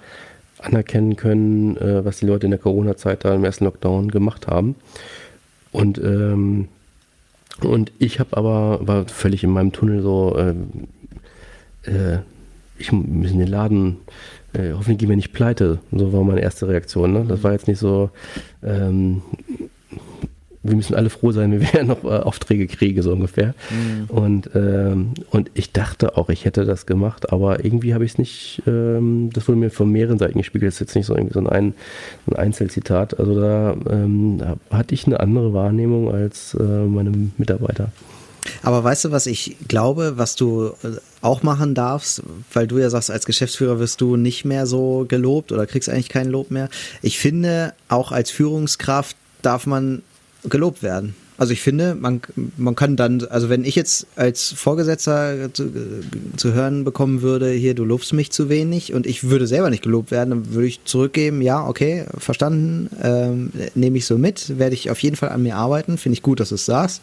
anerkennen 0.58 1.16
können, 1.16 1.76
äh, 1.78 2.04
was 2.04 2.18
die 2.18 2.26
Leute 2.26 2.46
in 2.46 2.50
der 2.50 2.60
Corona-Zeit 2.60 3.24
da 3.24 3.34
im 3.34 3.44
ersten 3.44 3.64
Lockdown 3.64 4.10
gemacht 4.10 4.46
haben. 4.46 4.76
Und 5.72 5.98
ähm, 5.98 6.68
und 7.62 7.92
ich 7.98 8.20
habe 8.20 8.36
aber, 8.36 8.86
war 8.86 9.06
völlig 9.08 9.42
in 9.42 9.50
meinem 9.50 9.72
Tunnel 9.72 10.02
so, 10.02 10.36
äh, 10.36 11.90
äh, 11.90 12.18
ich 12.78 12.92
muss 12.92 13.30
den 13.30 13.46
Laden, 13.46 13.96
äh, 14.56 14.72
hoffentlich 14.72 14.98
gehen 14.98 15.08
wir 15.08 15.16
nicht 15.16 15.32
pleite. 15.32 15.78
So 15.92 16.12
war 16.12 16.24
meine 16.24 16.40
erste 16.40 16.68
Reaktion. 16.68 17.12
Ne? 17.12 17.24
Das 17.28 17.42
war 17.42 17.52
jetzt 17.52 17.68
nicht 17.68 17.78
so, 17.78 18.10
ähm, 18.62 19.22
wir 20.62 20.76
müssen 20.76 20.94
alle 20.94 21.10
froh 21.10 21.32
sein, 21.32 21.52
wenn 21.52 21.60
wir 21.60 21.84
noch 21.84 22.04
äh, 22.04 22.08
Aufträge 22.08 22.66
kriegen, 22.66 23.02
so 23.02 23.12
ungefähr. 23.12 23.54
Mhm. 23.70 24.04
Und, 24.08 24.50
ähm, 24.54 25.10
und 25.30 25.50
ich 25.54 25.72
dachte 25.72 26.16
auch, 26.16 26.28
ich 26.28 26.44
hätte 26.44 26.64
das 26.64 26.86
gemacht, 26.86 27.32
aber 27.32 27.64
irgendwie 27.64 27.94
habe 27.94 28.04
ich 28.04 28.12
es 28.12 28.18
nicht, 28.18 28.62
ähm, 28.66 29.30
das 29.32 29.46
wurde 29.48 29.58
mir 29.58 29.70
von 29.70 29.90
mehreren 29.90 30.18
Seiten 30.18 30.38
gespiegelt, 30.38 30.68
das 30.68 30.76
ist 30.76 30.80
jetzt 30.80 30.96
nicht 30.96 31.06
so 31.06 31.14
irgendwie 31.14 31.34
so 31.34 31.40
ein, 31.40 31.74
ein 32.26 32.36
Einzelzitat. 32.36 33.18
Also 33.18 33.40
da, 33.40 33.76
ähm, 33.90 34.38
da 34.38 34.56
hatte 34.70 34.94
ich 34.94 35.06
eine 35.06 35.20
andere 35.20 35.52
Wahrnehmung 35.52 36.12
als 36.12 36.54
äh, 36.54 36.62
meine 36.62 37.12
Mitarbeiter. 37.36 37.90
Aber 38.62 38.82
weißt 38.84 39.06
du, 39.06 39.10
was 39.10 39.26
ich 39.26 39.56
glaube, 39.68 40.14
was 40.16 40.36
du 40.36 40.72
äh, 40.82 40.98
auch 41.20 41.42
machen 41.42 41.74
darfst, 41.74 42.22
weil 42.52 42.66
du 42.66 42.78
ja 42.78 42.90
sagst, 42.90 43.10
als 43.10 43.26
Geschäftsführer 43.26 43.78
wirst 43.78 44.00
du 44.00 44.16
nicht 44.16 44.44
mehr 44.44 44.66
so 44.66 45.06
gelobt 45.08 45.52
oder 45.52 45.66
kriegst 45.66 45.88
eigentlich 45.88 46.08
kein 46.08 46.28
Lob 46.28 46.50
mehr. 46.50 46.68
Ich 47.02 47.18
finde, 47.18 47.74
auch 47.88 48.12
als 48.12 48.30
Führungskraft 48.30 49.16
darf 49.42 49.66
man 49.66 50.02
gelobt 50.44 50.82
werden. 50.82 51.14
Also 51.38 51.52
ich 51.52 51.60
finde, 51.60 51.94
man, 51.94 52.22
man 52.56 52.74
kann 52.74 52.96
dann, 52.96 53.22
also 53.26 53.50
wenn 53.50 53.64
ich 53.64 53.74
jetzt 53.74 54.06
als 54.16 54.52
Vorgesetzter 54.52 55.52
zu, 55.52 55.70
zu, 56.36 56.54
hören 56.54 56.84
bekommen 56.84 57.20
würde, 57.20 57.50
hier, 57.50 57.74
du 57.74 57.84
lobst 57.84 58.14
mich 58.14 58.32
zu 58.32 58.48
wenig 58.48 58.94
und 58.94 59.06
ich 59.06 59.24
würde 59.24 59.46
selber 59.46 59.68
nicht 59.68 59.82
gelobt 59.82 60.10
werden, 60.10 60.30
dann 60.30 60.54
würde 60.54 60.68
ich 60.68 60.84
zurückgeben, 60.84 61.42
ja, 61.42 61.66
okay, 61.66 62.06
verstanden, 62.16 62.88
ähm, 63.02 63.52
nehme 63.74 63.98
ich 63.98 64.06
so 64.06 64.16
mit, 64.16 64.58
werde 64.58 64.74
ich 64.74 64.90
auf 64.90 64.98
jeden 65.00 65.16
Fall 65.16 65.28
an 65.28 65.42
mir 65.42 65.56
arbeiten, 65.56 65.98
finde 65.98 66.14
ich 66.14 66.22
gut, 66.22 66.40
dass 66.40 66.48
du 66.48 66.54
es 66.54 66.64
sagst. 66.64 67.02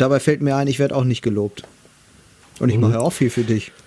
Dabei 0.00 0.20
fällt 0.20 0.42
mir 0.42 0.56
ein, 0.56 0.66
ich 0.68 0.78
werde 0.78 0.94
auch 0.94 1.04
nicht 1.04 1.22
gelobt. 1.22 1.62
Und 2.58 2.68
ich 2.68 2.76
mhm. 2.76 2.82
mache 2.82 3.00
auch 3.00 3.12
viel 3.12 3.30
für 3.30 3.44
dich. 3.44 3.72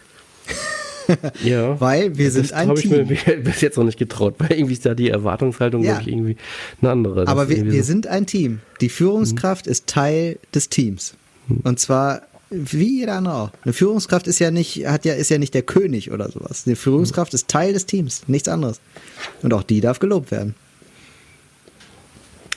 Ja. 1.43 1.82
weil 1.82 2.19
wir 2.19 2.30
sind 2.30 2.54
ein 2.54 2.76
Team. 2.76 2.91
Das 2.91 3.00
habe 3.00 3.13
ich 3.13 3.26
mir 3.26 3.38
bis 3.38 3.62
jetzt 3.62 3.78
noch 3.78 3.84
nicht 3.84 3.98
getraut, 3.98 4.36
weil 4.38 4.52
irgendwie 4.52 4.74
ist 4.74 4.86
da 4.86 4.93
die 4.93 5.10
Erwartungshaltung, 5.10 5.84
ja. 5.84 6.00
ich, 6.00 6.08
irgendwie 6.08 6.38
eine 6.82 6.91
andere. 6.91 7.28
Aber 7.28 7.50
wir, 7.50 7.65
wir 7.65 7.82
so 7.82 7.88
sind 7.88 8.06
ein 8.06 8.28
Team. 8.28 8.60
Die 8.80 8.89
Führungskraft 8.89 9.65
mhm. 9.65 9.72
ist 9.72 9.88
Teil 9.88 10.38
des 10.54 10.69
Teams. 10.69 11.15
Mhm. 11.48 11.62
Und 11.63 11.80
zwar 11.80 12.22
wie 12.52 13.00
jeder 13.00 13.13
andere 13.15 13.36
auch. 13.36 13.52
Eine 13.63 13.74
Führungskraft 13.74 14.28
ist 14.28 14.39
ja 14.39 14.50
nicht, 14.52 14.88
hat 14.88 15.06
ja, 15.06 15.13
ist 15.13 15.30
ja 15.30 15.38
nicht 15.38 15.54
der 15.54 15.62
König 15.62 16.12
oder 16.12 16.32
sowas. 16.32 16.63
Eine 16.65 16.76
Führungskraft 16.76 17.34
mhm. 17.34 17.36
ist 17.36 17.48
Teil 17.48 17.74
des 17.74 17.86
Teams, 17.86 18.24
nichts 18.28 18.48
anderes. 18.48 18.80
Und 19.41 19.54
auch 19.54 19.63
die 19.63 19.82
darf 19.82 20.00
gelobt 20.00 20.32
werden. 20.32 20.56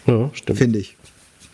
Ja, 0.07 0.31
stimmt. 0.33 0.59
Finde 0.59 0.79
ich. 0.79 0.97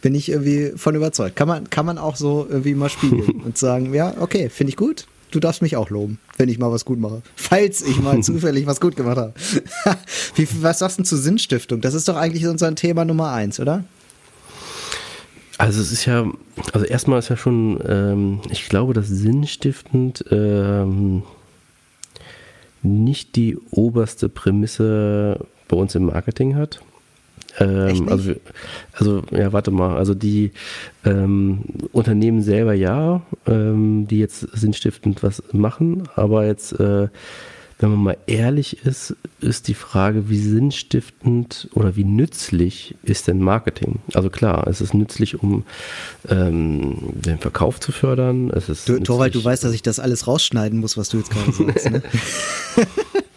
Bin 0.00 0.14
ich 0.14 0.30
irgendwie 0.30 0.72
von 0.76 0.94
überzeugt. 0.94 1.36
Kann 1.36 1.48
man, 1.48 1.70
kann 1.70 1.84
man 1.84 1.98
auch 1.98 2.16
so 2.16 2.46
irgendwie 2.48 2.74
mal 2.74 2.88
spiegeln 2.88 3.40
und 3.44 3.58
sagen, 3.58 3.92
ja, 3.94 4.14
okay, 4.20 4.48
finde 4.48 4.70
ich 4.70 4.76
gut, 4.76 5.06
du 5.30 5.40
darfst 5.40 5.62
mich 5.62 5.76
auch 5.76 5.90
loben, 5.90 6.18
wenn 6.36 6.48
ich 6.48 6.58
mal 6.58 6.70
was 6.70 6.84
gut 6.84 6.98
mache. 6.98 7.22
Falls 7.36 7.82
ich 7.82 8.00
mal 8.00 8.20
zufällig 8.22 8.66
was 8.66 8.80
gut 8.80 8.96
gemacht 8.96 9.16
habe. 9.16 9.34
Wie, 10.34 10.46
was 10.60 10.78
sagst 10.78 10.98
du 10.98 11.02
zu 11.02 11.16
Sinnstiftung? 11.16 11.80
Das 11.80 11.94
ist 11.94 12.08
doch 12.08 12.16
eigentlich 12.16 12.46
unser 12.46 12.74
Thema 12.74 13.04
Nummer 13.04 13.32
eins, 13.32 13.58
oder? 13.60 13.84
Also 15.58 15.80
es 15.80 15.90
ist 15.90 16.04
ja, 16.04 16.24
also 16.72 16.86
erstmal 16.86 17.18
ist 17.18 17.30
ja 17.30 17.36
schon, 17.36 17.80
ähm, 17.84 18.40
ich 18.48 18.68
glaube, 18.68 18.94
dass 18.94 19.08
sinnstiftend 19.08 20.24
ähm, 20.30 21.24
nicht 22.82 23.34
die 23.34 23.58
oberste 23.72 24.28
Prämisse 24.28 25.44
bei 25.66 25.76
uns 25.76 25.96
im 25.96 26.06
Marketing 26.06 26.54
hat. 26.54 26.80
Ähm, 27.58 28.08
also, 28.08 28.34
also, 28.92 29.22
ja, 29.30 29.52
warte 29.52 29.70
mal. 29.70 29.96
Also 29.96 30.14
die 30.14 30.52
ähm, 31.04 31.64
Unternehmen 31.92 32.42
selber 32.42 32.74
ja, 32.74 33.22
ähm, 33.46 34.06
die 34.08 34.18
jetzt 34.18 34.40
sinnstiftend 34.40 35.22
was 35.22 35.42
machen, 35.52 36.08
aber 36.14 36.46
jetzt, 36.46 36.72
äh, 36.78 37.08
wenn 37.80 37.90
man 37.90 38.02
mal 38.02 38.16
ehrlich 38.26 38.84
ist, 38.84 39.14
ist 39.40 39.68
die 39.68 39.74
Frage, 39.74 40.28
wie 40.28 40.38
sinnstiftend 40.38 41.68
oder 41.74 41.94
wie 41.94 42.02
nützlich 42.02 42.96
ist 43.04 43.28
denn 43.28 43.38
Marketing? 43.38 44.00
Also 44.14 44.30
klar, 44.30 44.66
es 44.66 44.80
ist 44.80 44.94
nützlich, 44.94 45.40
um 45.40 45.62
ähm, 46.28 46.96
den 47.12 47.38
Verkauf 47.38 47.78
zu 47.78 47.92
fördern. 47.92 48.50
Es 48.50 48.68
ist 48.68 48.88
du, 48.88 48.98
Torwald, 48.98 49.34
du 49.34 49.44
weißt, 49.44 49.62
dass 49.62 49.74
ich 49.74 49.82
das 49.82 50.00
alles 50.00 50.26
rausschneiden 50.26 50.80
muss, 50.80 50.96
was 50.96 51.08
du 51.08 51.18
jetzt 51.18 51.30
gerade 51.30 51.52
sagst. 51.52 51.90
Ne? 51.90 52.02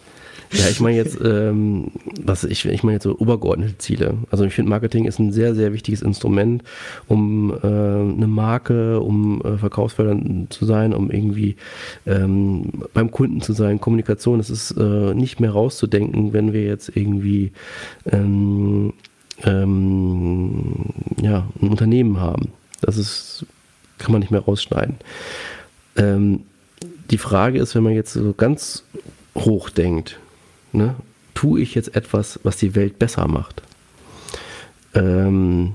Ja, 0.52 0.68
ich 0.68 0.80
meine 0.80 0.96
jetzt, 0.96 1.18
ähm, 1.24 1.92
was 2.22 2.44
ich, 2.44 2.66
ich 2.66 2.82
meine 2.82 2.94
jetzt 2.96 3.04
so 3.04 3.18
obergeordnete 3.18 3.78
Ziele. 3.78 4.18
Also 4.30 4.44
ich 4.44 4.52
finde 4.52 4.68
Marketing 4.68 5.06
ist 5.06 5.18
ein 5.18 5.32
sehr, 5.32 5.54
sehr 5.54 5.72
wichtiges 5.72 6.02
Instrument, 6.02 6.62
um 7.08 7.50
äh, 7.50 7.66
eine 7.66 8.26
Marke, 8.26 9.00
um 9.00 9.40
äh, 9.42 9.56
verkaufsfördernd 9.56 10.52
zu 10.52 10.66
sein, 10.66 10.92
um 10.92 11.10
irgendwie 11.10 11.56
ähm, 12.06 12.84
beim 12.92 13.10
Kunden 13.10 13.40
zu 13.40 13.54
sein. 13.54 13.80
Kommunikation, 13.80 14.38
das 14.38 14.50
ist 14.50 14.72
äh, 14.72 15.14
nicht 15.14 15.40
mehr 15.40 15.52
rauszudenken, 15.52 16.34
wenn 16.34 16.52
wir 16.52 16.64
jetzt 16.64 16.94
irgendwie 16.94 17.52
ähm, 18.10 18.92
ähm, 19.44 20.86
ja, 21.20 21.48
ein 21.60 21.68
Unternehmen 21.68 22.20
haben. 22.20 22.52
Das 22.82 22.98
ist, 22.98 23.46
kann 23.96 24.12
man 24.12 24.20
nicht 24.20 24.30
mehr 24.30 24.40
rausschneiden. 24.40 24.96
Ähm, 25.96 26.40
die 27.10 27.18
Frage 27.18 27.58
ist, 27.58 27.74
wenn 27.74 27.82
man 27.82 27.94
jetzt 27.94 28.12
so 28.12 28.34
ganz 28.34 28.84
hoch 29.34 29.70
denkt, 29.70 30.18
ne, 30.72 30.94
tue 31.34 31.60
ich 31.60 31.74
jetzt 31.74 31.94
etwas, 31.94 32.40
was 32.42 32.56
die 32.56 32.74
Welt 32.74 32.98
besser 32.98 33.28
macht? 33.28 33.62
Ähm, 34.94 35.72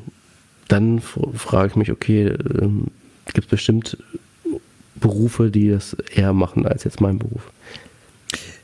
dann 0.68 1.02
frage 1.02 1.70
ich 1.70 1.76
mich, 1.76 1.92
okay, 1.92 2.28
ähm, 2.28 2.88
gibt 3.26 3.46
es 3.46 3.52
bestimmt 3.52 3.98
Berufe, 4.96 5.50
die 5.50 5.70
das 5.70 5.96
eher 6.14 6.34
machen 6.34 6.66
als 6.66 6.84
jetzt 6.84 7.02
mein 7.02 7.20
Beruf? 7.20 7.52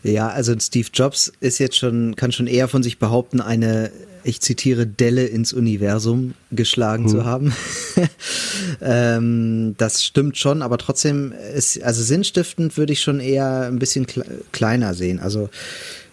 Ja, 0.04 0.28
also 0.30 0.54
Steve 0.60 0.90
Jobs 0.94 1.32
ist 1.40 1.60
jetzt 1.60 1.78
schon, 1.78 2.16
kann 2.16 2.34
schon 2.34 2.48
eher 2.48 2.68
von 2.68 2.84
sich 2.84 3.00
behaupten, 3.00 3.40
eine, 3.40 3.90
ich 4.26 4.42
zitiere, 4.42 4.86
Delle 4.86 5.26
ins 5.26 5.54
Universum 5.54 6.34
geschlagen 6.52 7.06
hm. 7.06 7.10
zu 7.10 7.26
haben. 7.26 7.54
ähm, 8.82 9.76
das 9.78 10.04
stimmt 10.04 10.38
schon, 10.38 10.62
aber 10.62 10.78
trotzdem 10.78 11.34
ist, 11.56 11.82
also 11.82 12.04
sinnstiftend 12.04 12.76
würde 12.78 12.92
ich 12.92 13.02
schon 13.02 13.22
eher 13.22 13.62
ein 13.62 13.80
bisschen 13.80 14.06
kleiner 14.52 14.94
sehen. 14.94 15.20
Also 15.20 15.50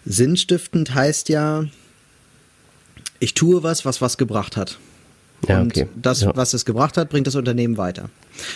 Sinnstiftend 0.05 0.93
heißt 0.93 1.29
ja, 1.29 1.65
ich 3.19 3.33
tue 3.33 3.63
was, 3.63 3.85
was 3.85 4.01
was 4.01 4.17
gebracht 4.17 4.57
hat. 4.57 4.79
Ja, 5.47 5.59
und 5.61 5.71
okay. 5.75 5.87
das, 5.99 6.21
Ja. 6.21 6.31
was 6.35 6.53
es 6.53 6.65
gebracht 6.65 6.97
hat, 6.97 7.09
bringt 7.09 7.25
das 7.27 7.35
Unternehmen 7.35 7.77
weiter. 7.77 8.09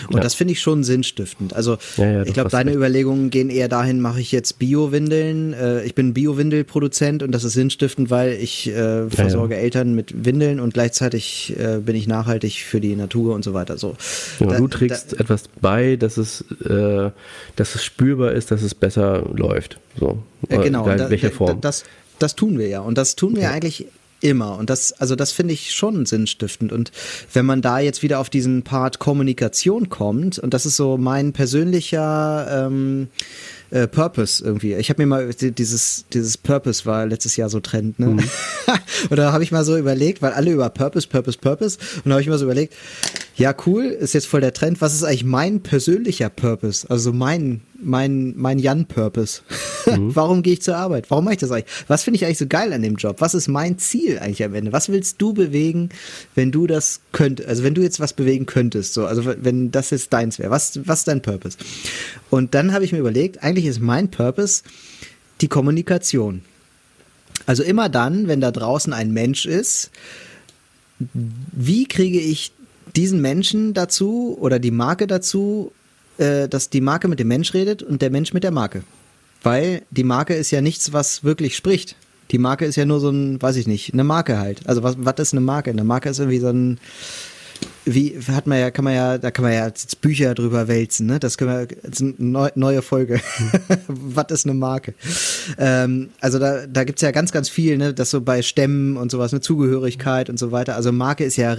Und 0.07 0.15
Ja. 0.17 0.21
das 0.21 0.33
finde 0.35 0.53
ich 0.53 0.61
schon 0.61 0.83
sinnstiftend. 0.83 1.53
Also 1.53 1.77
Ja, 1.97 2.05
ja, 2.11 2.23
ich 2.23 2.33
glaube, 2.33 2.49
deine 2.49 2.69
recht. 2.71 2.77
Überlegungen 2.77 3.29
gehen 3.29 3.49
eher 3.49 3.67
dahin, 3.67 3.99
mache 4.01 4.19
ich 4.21 4.31
jetzt 4.31 4.57
Bio-Windeln. 4.59 5.53
Äh, 5.53 5.83
ich 5.83 5.95
bin 5.95 6.13
Bio-Windel-Produzent 6.13 7.23
und 7.23 7.31
das 7.31 7.43
ist 7.43 7.53
sinnstiftend, 7.53 8.09
weil 8.09 8.33
ich 8.33 8.67
äh, 8.67 9.09
versorge 9.09 9.55
Eltern 9.55 9.93
mit 9.95 10.25
Windeln 10.25 10.59
und 10.59 10.73
gleichzeitig 10.73 11.55
äh, 11.59 11.79
bin 11.79 11.95
ich 11.95 12.07
nachhaltig 12.07 12.63
für 12.63 12.79
die 12.79 12.95
Natur 12.95 13.35
und 13.35 13.43
so 13.43 13.53
weiter. 13.53 13.77
So. 13.77 13.95
Ja, 14.39 14.47
Da- 14.47 14.57
du 14.57 14.67
trägst 14.67 15.19
etwas 15.19 15.43
bei, 15.61 15.95
dass 15.97 16.17
es, 16.17 16.41
äh, 16.67 17.09
dass 17.55 17.75
es 17.75 17.83
spürbar 17.83 18.31
ist, 18.33 18.51
dass 18.51 18.61
es 18.61 18.73
besser 18.75 19.27
läuft. 19.35 19.79
So. 19.99 20.19
Ja, 20.49 20.61
genau. 20.61 20.85
Da, 20.85 21.05
in 21.05 21.09
welcher 21.09 21.29
da- 21.29 21.35
Form. 21.35 21.61
Das, 21.61 21.83
das 22.19 22.35
tun 22.35 22.57
wir 22.57 22.67
ja. 22.67 22.79
Und 22.81 22.97
das 22.97 23.15
tun 23.15 23.35
wir 23.35 23.51
eigentlich 23.51 23.87
immer. 24.25 24.57
Und 24.57 24.69
das, 24.69 24.91
also 24.93 25.15
das 25.15 25.31
finde 25.31 25.53
ich 25.53 25.73
schon 25.73 26.05
sinnstiftend. 26.05 26.71
Und 26.71 26.91
wenn 27.31 27.45
man 27.45 27.61
da 27.61 27.79
jetzt 27.79 28.01
wieder 28.01 28.19
auf 28.19 28.29
diesen 28.29 28.63
Part 28.63 28.99
Kommunikation 28.99 29.89
kommt, 29.89 30.39
und 30.39 30.53
das 30.53 30.65
ist 30.65 30.75
so 30.75 30.97
mein 30.97 31.31
persönlicher 31.31 32.65
ähm, 32.67 33.07
äh, 33.69 33.87
Purpose 33.87 34.43
irgendwie. 34.43 34.73
Ich 34.73 34.89
habe 34.89 35.01
mir 35.01 35.07
mal 35.07 35.33
dieses, 35.33 36.05
dieses 36.11 36.37
Purpose 36.37 36.85
war 36.85 37.05
letztes 37.05 37.35
Jahr 37.35 37.49
so 37.49 37.59
Trend, 37.59 37.99
ne? 37.99 38.07
und 39.09 39.15
da 39.15 39.31
habe 39.31 39.43
ich 39.43 39.51
mal 39.51 39.63
so 39.63 39.77
überlegt, 39.77 40.21
weil 40.21 40.33
alle 40.33 40.51
über 40.51 40.69
Purpose, 40.69 41.07
Purpose, 41.07 41.37
Purpose, 41.37 41.77
und 41.97 42.05
da 42.05 42.11
habe 42.11 42.21
ich 42.21 42.27
mal 42.27 42.37
so 42.37 42.45
überlegt, 42.45 42.73
ja 43.37 43.53
cool, 43.65 43.83
ist 43.85 44.13
jetzt 44.13 44.27
voll 44.27 44.41
der 44.41 44.53
Trend, 44.53 44.79
was 44.79 44.93
ist 44.93 45.03
eigentlich 45.03 45.25
mein 45.25 45.61
persönlicher 45.61 46.29
Purpose? 46.29 46.89
Also 46.89 47.11
mein, 47.11 47.61
mein, 47.81 48.33
mein 48.37 48.59
Jan-Purpose. 48.59 49.41
Warum 49.85 50.41
gehe 50.41 50.53
ich 50.53 50.61
zur 50.61 50.77
Arbeit? 50.77 51.11
Warum 51.11 51.25
mache 51.25 51.33
ich 51.33 51.39
das 51.39 51.51
eigentlich? 51.51 51.71
Was 51.87 52.03
finde 52.03 52.15
ich 52.17 52.25
eigentlich 52.25 52.37
so 52.37 52.47
geil 52.47 52.71
an 52.71 52.81
dem 52.81 52.95
Job? 52.95 53.17
Was 53.19 53.33
ist 53.33 53.47
mein 53.47 53.77
Ziel 53.77 54.19
eigentlich 54.19 54.43
am 54.43 54.55
Ende? 54.55 54.71
Was 54.71 54.89
willst 54.89 55.21
du 55.21 55.33
bewegen, 55.33 55.89
wenn 56.33 56.51
du 56.51 56.65
das 56.65 57.01
könntest? 57.11 57.49
Also 57.49 57.63
wenn 57.63 57.75
du 57.75 57.81
jetzt 57.81 57.99
was 57.99 58.13
bewegen 58.13 58.45
könntest, 58.45 58.93
so, 58.93 59.05
also 59.05 59.25
wenn 59.25 59.69
das 59.69 59.89
jetzt 59.89 60.13
deins 60.13 60.39
wäre, 60.39 60.49
was, 60.49 60.79
was 60.87 60.99
ist 60.99 61.07
dein 61.09 61.21
Purpose? 61.21 61.57
Und 62.29 62.53
dann 62.53 62.73
habe 62.73 62.85
ich 62.85 62.93
mir 62.93 62.99
überlegt, 62.99 63.43
eigentlich 63.43 63.65
ist 63.65 63.81
mein 63.81 64.09
Purpose 64.09 64.63
die 65.41 65.49
Kommunikation. 65.49 66.41
Also 67.45 67.63
immer 67.63 67.89
dann, 67.89 68.29
wenn 68.29 68.39
da 68.39 68.51
draußen 68.51 68.93
ein 68.93 69.11
Mensch 69.11 69.45
ist, 69.45 69.91
wie 71.11 71.85
kriege 71.85 72.19
ich 72.19 72.53
diesen 72.95 73.21
Menschen 73.21 73.73
dazu 73.73 74.37
oder 74.39 74.59
die 74.59 74.71
Marke 74.71 75.07
dazu, 75.07 75.71
äh, 76.17 76.47
dass 76.47 76.69
die 76.69 76.81
Marke 76.81 77.07
mit 77.07 77.19
dem 77.19 77.27
Mensch 77.27 77.53
redet 77.53 77.83
und 77.83 78.01
der 78.01 78.09
Mensch 78.09 78.33
mit 78.33 78.43
der 78.43 78.51
Marke? 78.51 78.83
Weil 79.43 79.83
die 79.91 80.03
Marke 80.03 80.33
ist 80.33 80.51
ja 80.51 80.61
nichts, 80.61 80.93
was 80.93 81.23
wirklich 81.23 81.55
spricht. 81.55 81.95
Die 82.31 82.39
Marke 82.39 82.65
ist 82.65 82.75
ja 82.75 82.85
nur 82.85 82.99
so 82.99 83.09
ein, 83.09 83.41
weiß 83.41 83.57
ich 83.57 83.67
nicht, 83.67 83.93
eine 83.93 84.03
Marke 84.03 84.39
halt. 84.39 84.67
Also 84.67 84.81
was, 84.81 84.95
was 84.97 85.15
ist 85.19 85.33
eine 85.33 85.41
Marke? 85.41 85.69
Eine 85.69 85.83
Marke 85.83 86.09
ist 86.09 86.19
irgendwie 86.19 86.39
so 86.39 86.49
ein, 86.49 86.79
wie 87.85 88.19
hat 88.27 88.47
man 88.47 88.59
ja, 88.59 88.71
kann 88.71 88.83
man 88.83 88.95
ja, 88.95 89.17
da 89.17 89.31
kann 89.31 89.43
man 89.43 89.53
ja 89.53 89.67
jetzt 89.67 90.01
Bücher 90.01 90.33
drüber 90.33 90.67
wälzen, 90.67 91.05
ne? 91.05 91.19
Das 91.19 91.37
können 91.37 91.51
wir, 91.51 91.67
das 91.83 92.01
ist 92.01 92.01
eine 92.01 92.13
neu, 92.17 92.49
neue 92.55 92.81
Folge. 92.81 93.21
Was 93.87 94.31
ist 94.31 94.45
eine 94.45 94.55
Marke? 94.55 94.95
Ähm, 95.57 96.09
also 96.19 96.39
da, 96.39 96.65
da 96.65 96.83
gibt's 96.83 97.01
ja 97.01 97.11
ganz, 97.11 97.31
ganz 97.31 97.49
viel, 97.49 97.77
ne? 97.77 97.93
Das 97.93 98.09
so 98.09 98.21
bei 98.21 98.41
Stämmen 98.41 98.97
und 98.97 99.11
sowas, 99.11 99.33
eine 99.33 99.41
Zugehörigkeit 99.41 100.29
und 100.29 100.39
so 100.39 100.51
weiter. 100.51 100.75
Also 100.75 100.91
Marke 100.91 101.23
ist 101.23 101.35
ja 101.35 101.55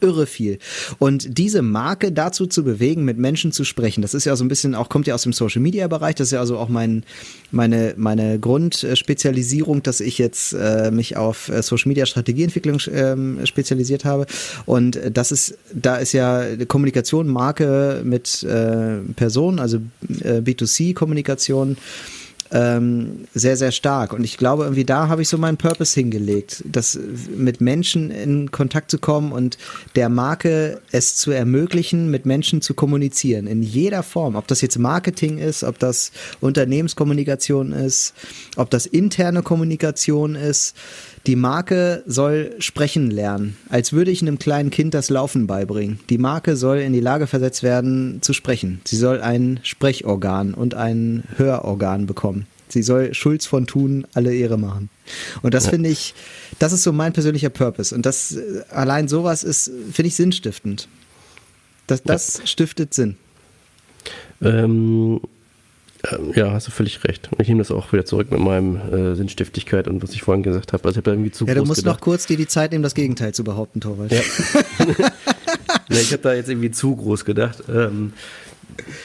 irre 0.00 0.26
viel. 0.26 0.58
Und 0.98 1.38
diese 1.38 1.62
Marke 1.62 2.12
dazu 2.12 2.46
zu 2.46 2.64
bewegen, 2.64 3.04
mit 3.04 3.18
Menschen 3.18 3.52
zu 3.52 3.64
sprechen, 3.64 4.02
das 4.02 4.14
ist 4.14 4.24
ja 4.24 4.36
so 4.36 4.44
ein 4.44 4.48
bisschen, 4.48 4.74
auch 4.74 4.88
kommt 4.88 5.06
ja 5.06 5.14
aus 5.14 5.22
dem 5.22 5.32
Social 5.32 5.62
Media 5.62 5.88
Bereich, 5.88 6.16
das 6.16 6.28
ist 6.28 6.32
ja 6.32 6.40
also 6.40 6.58
auch 6.58 6.68
mein, 6.68 7.04
meine, 7.50 7.94
meine 7.96 8.38
Grundspezialisierung, 8.38 9.82
dass 9.82 10.00
ich 10.00 10.18
jetzt 10.18 10.52
äh, 10.52 10.90
mich 10.90 11.16
auf 11.16 11.48
äh, 11.48 11.62
Social 11.62 11.88
Media 11.88 12.06
Strategieentwicklung 12.06 12.78
ähm, 12.92 13.40
spezialisiert 13.44 14.04
habe. 14.04 14.26
Und 14.66 14.96
äh, 14.96 15.10
das 15.10 15.32
ist, 15.32 15.58
da 15.74 15.96
ist 15.96 16.12
ja 16.12 16.44
Kommunikation, 16.66 17.28
Marke 17.28 18.02
mit 18.04 18.42
äh, 18.42 18.98
Personen, 19.16 19.58
also 19.58 19.78
äh, 20.22 20.38
B2C-Kommunikation 20.38 21.76
ähm, 22.52 23.24
sehr, 23.34 23.56
sehr 23.56 23.72
stark. 23.72 24.12
Und 24.12 24.24
ich 24.24 24.36
glaube, 24.36 24.64
irgendwie 24.64 24.84
da 24.84 25.08
habe 25.08 25.22
ich 25.22 25.28
so 25.28 25.38
meinen 25.38 25.56
Purpose 25.56 25.98
hingelegt, 25.98 26.62
das 26.66 26.98
mit 27.34 27.60
Menschen 27.60 28.10
in 28.10 28.50
Kontakt 28.50 28.90
zu 28.90 28.98
kommen 28.98 29.32
und 29.32 29.56
der 29.96 30.08
Marke 30.10 30.80
es 30.92 31.16
zu 31.16 31.30
ermöglichen, 31.30 32.10
mit 32.10 32.26
Menschen 32.26 32.60
zu 32.60 32.74
kommunizieren. 32.74 33.46
In 33.46 33.62
jeder 33.62 34.02
Form. 34.02 34.36
Ob 34.36 34.46
das 34.46 34.60
jetzt 34.60 34.78
Marketing 34.78 35.38
ist, 35.38 35.64
ob 35.64 35.78
das 35.78 36.12
Unternehmenskommunikation 36.40 37.72
ist, 37.72 38.12
ob 38.56 38.70
das 38.70 38.84
interne 38.86 39.42
Kommunikation 39.42 40.34
ist. 40.34 40.76
Die 41.26 41.36
Marke 41.36 42.02
soll 42.06 42.56
sprechen 42.58 43.10
lernen, 43.10 43.56
als 43.68 43.92
würde 43.92 44.10
ich 44.10 44.22
einem 44.22 44.40
kleinen 44.40 44.70
Kind 44.70 44.92
das 44.92 45.08
Laufen 45.08 45.46
beibringen. 45.46 46.00
Die 46.10 46.18
Marke 46.18 46.56
soll 46.56 46.78
in 46.78 46.92
die 46.92 47.00
Lage 47.00 47.28
versetzt 47.28 47.62
werden, 47.62 48.20
zu 48.22 48.32
sprechen. 48.32 48.80
Sie 48.84 48.96
soll 48.96 49.20
ein 49.20 49.60
Sprechorgan 49.62 50.52
und 50.52 50.74
ein 50.74 51.22
Hörorgan 51.36 52.06
bekommen. 52.06 52.46
Sie 52.68 52.82
soll 52.82 53.14
Schulz 53.14 53.46
von 53.46 53.66
Thun 53.66 54.06
alle 54.14 54.34
Ehre 54.34 54.58
machen. 54.58 54.88
Und 55.42 55.54
das 55.54 55.68
finde 55.68 55.90
ich, 55.90 56.14
das 56.58 56.72
ist 56.72 56.82
so 56.82 56.92
mein 56.92 57.12
persönlicher 57.12 57.50
Purpose. 57.50 57.94
Und 57.94 58.06
das 58.06 58.34
äh, 58.34 58.62
allein 58.70 59.08
sowas 59.08 59.44
ist, 59.44 59.70
finde 59.92 60.08
ich, 60.08 60.16
sinnstiftend. 60.16 60.88
Das, 61.86 62.02
das 62.02 62.40
stiftet 62.46 62.94
Sinn. 62.94 63.16
Ähm, 64.40 65.20
ja, 66.34 66.52
hast 66.52 66.66
du 66.66 66.70
völlig 66.72 67.04
recht. 67.04 67.28
Und 67.32 67.40
ich 67.40 67.48
nehme 67.48 67.60
das 67.60 67.70
auch 67.70 67.92
wieder 67.92 68.04
zurück 68.04 68.30
mit 68.30 68.40
meinem 68.40 68.76
äh, 68.76 69.14
Sinnstiftigkeit 69.14 69.86
und 69.86 70.02
was 70.02 70.12
ich 70.12 70.22
vorhin 70.22 70.42
gesagt 70.42 70.72
habe. 70.72 70.84
Also 70.84 70.94
ich 70.94 70.96
habe 70.98 71.04
da 71.04 71.12
irgendwie 71.12 71.30
zu 71.30 71.46
Ja, 71.46 71.54
du 71.54 71.64
musst 71.64 71.80
gedacht. 71.80 71.96
noch 71.96 72.00
kurz 72.00 72.26
dir 72.26 72.36
die 72.36 72.48
Zeit 72.48 72.72
nehmen, 72.72 72.82
das 72.82 72.94
Gegenteil 72.94 73.32
zu 73.34 73.44
behaupten, 73.44 73.80
Torwald. 73.80 74.10
Ja. 74.12 74.20
ich 75.88 76.12
habe 76.12 76.22
da 76.22 76.34
jetzt 76.34 76.48
irgendwie 76.48 76.70
zu 76.70 76.96
groß 76.96 77.24
gedacht. 77.24 77.62
Ähm, 77.68 78.12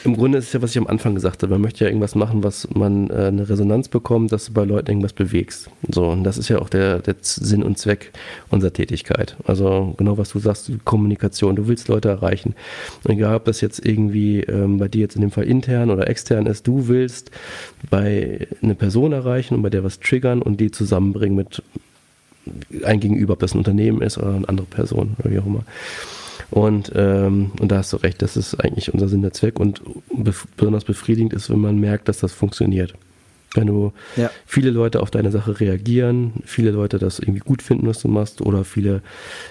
Im 0.04 0.16
Grunde 0.16 0.38
ist 0.38 0.48
es 0.48 0.52
ja, 0.52 0.62
was 0.62 0.70
ich 0.70 0.78
am 0.78 0.86
Anfang 0.86 1.14
gesagt 1.14 1.42
habe. 1.42 1.52
Man 1.52 1.60
möchte 1.62 1.84
ja 1.84 1.88
irgendwas 1.88 2.14
machen, 2.14 2.42
was 2.42 2.68
man 2.74 3.10
äh, 3.10 3.26
eine 3.26 3.48
Resonanz 3.48 3.88
bekommt, 3.88 4.32
dass 4.32 4.46
du 4.46 4.52
bei 4.52 4.64
Leuten 4.64 4.90
irgendwas 4.90 5.12
bewegst. 5.12 5.70
So, 5.88 6.08
und 6.08 6.24
das 6.24 6.38
ist 6.38 6.48
ja 6.48 6.58
auch 6.58 6.68
der, 6.68 7.00
der 7.00 7.16
Sinn 7.20 7.62
und 7.62 7.78
Zweck 7.78 8.12
unserer 8.50 8.72
Tätigkeit. 8.72 9.36
Also 9.44 9.94
genau, 9.96 10.18
was 10.18 10.30
du 10.30 10.38
sagst, 10.38 10.70
Kommunikation. 10.84 11.56
Du 11.56 11.68
willst 11.68 11.88
Leute 11.88 12.08
erreichen. 12.08 12.54
Und 13.04 13.12
egal, 13.12 13.36
ob 13.36 13.44
das 13.44 13.60
jetzt 13.60 13.84
irgendwie 13.84 14.40
ähm, 14.40 14.78
bei 14.78 14.88
dir 14.88 15.02
jetzt 15.02 15.16
in 15.16 15.22
dem 15.22 15.30
Fall 15.30 15.44
intern 15.44 15.90
oder 15.90 16.08
extern 16.08 16.46
ist, 16.46 16.66
du 16.66 16.88
willst 16.88 17.30
bei 17.90 18.46
eine 18.62 18.74
Person 18.74 19.12
erreichen 19.12 19.54
und 19.54 19.62
bei 19.62 19.70
der 19.70 19.84
was 19.84 20.00
triggern 20.00 20.42
und 20.42 20.60
die 20.60 20.70
zusammenbringen 20.70 21.36
mit 21.36 21.62
ein 22.84 23.00
Gegenüber, 23.00 23.34
ob 23.34 23.40
das 23.40 23.54
ein 23.54 23.58
Unternehmen 23.58 24.02
ist 24.02 24.18
oder 24.18 24.34
eine 24.34 24.48
andere 24.48 24.66
Person 24.66 25.16
oder 25.18 25.30
wie 25.30 25.38
auch 25.38 25.46
immer. 25.46 25.64
Und, 26.50 26.92
ähm, 26.94 27.50
und 27.60 27.70
da 27.70 27.78
hast 27.78 27.92
du 27.92 27.98
recht, 27.98 28.22
das 28.22 28.36
ist 28.36 28.54
eigentlich 28.54 28.92
unser 28.92 29.08
Sinn 29.08 29.22
der 29.22 29.32
Zweck 29.32 29.60
und 29.60 29.82
bef 30.14 30.46
besonders 30.56 30.84
befriedigend 30.84 31.32
ist, 31.34 31.50
wenn 31.50 31.60
man 31.60 31.78
merkt, 31.78 32.08
dass 32.08 32.18
das 32.18 32.32
funktioniert. 32.32 32.94
Wenn 33.54 33.66
du 33.66 33.92
Ja. 34.16 34.30
viele 34.46 34.70
Leute 34.70 35.00
auf 35.00 35.10
deine 35.10 35.30
Sache 35.30 35.58
reagieren, 35.60 36.34
viele 36.44 36.70
Leute 36.70 36.98
das 36.98 37.18
irgendwie 37.18 37.40
gut 37.40 37.62
finden, 37.62 37.86
was 37.86 38.00
du 38.00 38.08
machst, 38.08 38.40
oder 38.40 38.64
viele 38.64 39.02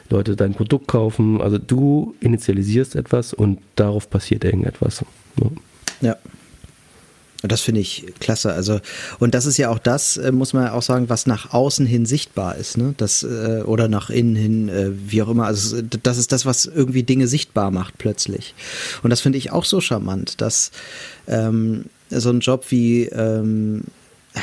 Leute 0.09 0.35
dein 0.35 0.53
Produkt 0.53 0.87
kaufen. 0.87 1.41
Also 1.41 1.57
du 1.57 2.15
initialisierst 2.19 2.95
etwas 2.95 3.33
und 3.33 3.59
darauf 3.75 4.09
passiert 4.09 4.43
irgendetwas. 4.43 5.03
Ja. 5.39 5.49
Ja. 6.01 6.15
Und 7.43 7.51
das 7.51 7.61
finde 7.61 7.81
ich 7.81 8.05
klasse. 8.19 8.53
Also, 8.53 8.79
und 9.19 9.35
das 9.35 9.45
ist 9.45 9.57
ja 9.57 9.69
auch 9.69 9.79
das, 9.79 10.17
äh, 10.17 10.31
muss 10.31 10.53
man 10.53 10.69
auch 10.69 10.81
sagen, 10.81 11.09
was 11.09 11.27
nach 11.27 11.53
außen 11.53 11.85
hin 11.85 12.05
sichtbar 12.05 12.55
ist, 12.55 12.77
ne? 12.77 12.95
Das, 12.97 13.23
äh, 13.23 13.61
oder 13.63 13.87
nach 13.87 14.09
innen 14.09 14.35
hin, 14.35 14.69
äh, 14.69 14.89
wie 14.91 15.21
auch 15.21 15.29
immer. 15.29 15.45
Also, 15.45 15.81
das 15.81 16.17
ist 16.17 16.31
das, 16.31 16.45
was 16.45 16.65
irgendwie 16.65 17.03
Dinge 17.03 17.27
sichtbar 17.27 17.69
macht 17.69 17.97
plötzlich. 17.97 18.55
Und 19.03 19.11
das 19.11 19.21
finde 19.21 19.37
ich 19.37 19.51
auch 19.51 19.65
so 19.65 19.81
charmant, 19.81 20.41
dass 20.41 20.71
ähm, 21.27 21.85
so 22.09 22.29
ein 22.29 22.39
Job 22.39 22.65
wie, 22.69 23.03
ähm, 23.05 23.83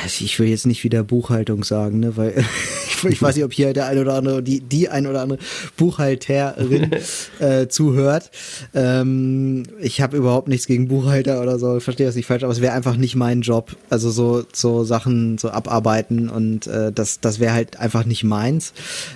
ich 0.06 0.38
will 0.38 0.48
jetzt 0.48 0.66
nicht 0.66 0.84
wieder 0.84 1.02
Buchhaltung 1.02 1.64
sagen, 1.64 2.00
ne, 2.00 2.16
weil 2.16 2.44
ich, 3.08 3.20
weiß 3.20 3.36
nicht, 3.36 3.44
ob 3.44 3.52
hier 3.52 3.72
der 3.72 3.86
ein 3.86 3.98
oder 3.98 4.14
andere, 4.14 4.42
die, 4.42 4.60
die 4.60 4.88
ein 4.88 5.06
oder 5.06 5.22
andere 5.22 5.38
Buchhalterin 5.76 6.90
äh, 7.38 7.68
zuhört. 7.68 8.30
Ähm, 8.74 9.64
ich 9.80 10.00
habe 10.00 10.16
überhaupt 10.16 10.48
nichts 10.48 10.66
gegen 10.66 10.88
Buchhalter 10.88 11.42
oder 11.42 11.58
so, 11.58 11.80
verstehe 11.80 12.06
das 12.06 12.16
nicht 12.16 12.26
falsch, 12.26 12.42
aber 12.42 12.52
es 12.52 12.60
wäre 12.60 12.72
einfach 12.72 12.96
nicht 12.96 13.16
mein 13.16 13.42
Job. 13.42 13.76
Also 13.90 14.10
so, 14.10 14.44
so 14.52 14.84
Sachen 14.84 15.38
so 15.38 15.50
abarbeiten 15.50 16.28
und 16.28 16.66
äh, 16.66 16.92
das, 16.92 17.20
das 17.20 17.40
wäre 17.40 17.52
halt 17.52 17.78
einfach 17.78 18.04
nicht 18.04 18.24
meins, 18.24 18.72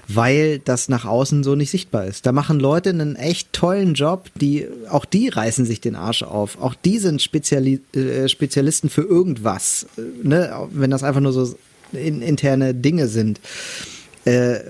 weil 0.07 0.59
das 0.59 0.89
nach 0.89 1.05
außen 1.05 1.45
so 1.45 1.55
nicht 1.55 1.71
sichtbar 1.71 2.07
ist. 2.07 2.27
Da 2.27 2.33
machen 2.33 2.61
Leute 2.61 2.91
einen 2.91 3.17
echt 3.17 3.53
tollen 3.53 3.95
Job, 3.95 4.31
die, 4.35 4.67
auch 4.91 5.05
die 5.05 5.29
reißen 5.29 5.65
sich 5.65 5.81
den 5.81 5.97
Arsch 5.97 6.23
auf. 6.23 6.61
Auch 6.61 6.75
die 6.75 6.99
sind 6.99 7.23
Speziali 7.23 7.81
äh, 7.95 8.29
Spezialisten 8.29 8.91
für 8.91 9.03
irgendwas. 9.03 9.87
Äh, 9.97 10.03
Ne? 10.23 10.68
Wenn 10.71 10.91
das 10.91 11.03
einfach 11.03 11.21
nur 11.21 11.33
so 11.33 11.55
in, 11.93 12.23
interne 12.23 12.75
Dinge 12.75 13.09
sind. 13.09 13.41
Äh, 14.25 14.61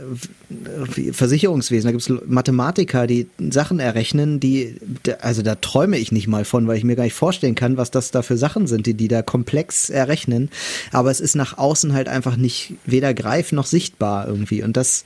Versicherungswesen, 1.12 1.88
da 1.88 1.90
gibt 1.90 2.08
es 2.08 2.28
Mathematiker, 2.28 3.06
die 3.06 3.28
Sachen 3.50 3.80
errechnen, 3.80 4.38
die, 4.38 4.76
also 5.20 5.42
da 5.42 5.56
träume 5.56 5.98
ich 5.98 6.12
nicht 6.12 6.28
mal 6.28 6.44
von, 6.44 6.68
weil 6.68 6.76
ich 6.76 6.84
mir 6.84 6.94
gar 6.94 7.04
nicht 7.04 7.14
vorstellen 7.14 7.56
kann, 7.56 7.76
was 7.76 7.90
das 7.90 8.12
da 8.12 8.22
für 8.22 8.36
Sachen 8.36 8.66
sind, 8.66 8.86
die 8.86 8.94
die 8.94 9.08
da 9.08 9.22
komplex 9.22 9.90
errechnen. 9.90 10.50
Aber 10.92 11.10
es 11.10 11.20
ist 11.20 11.34
nach 11.34 11.58
außen 11.58 11.92
halt 11.92 12.08
einfach 12.08 12.36
nicht 12.36 12.74
weder 12.86 13.14
greif 13.14 13.50
noch 13.50 13.66
sichtbar 13.66 14.28
irgendwie. 14.28 14.62
Und 14.62 14.76
das 14.76 15.04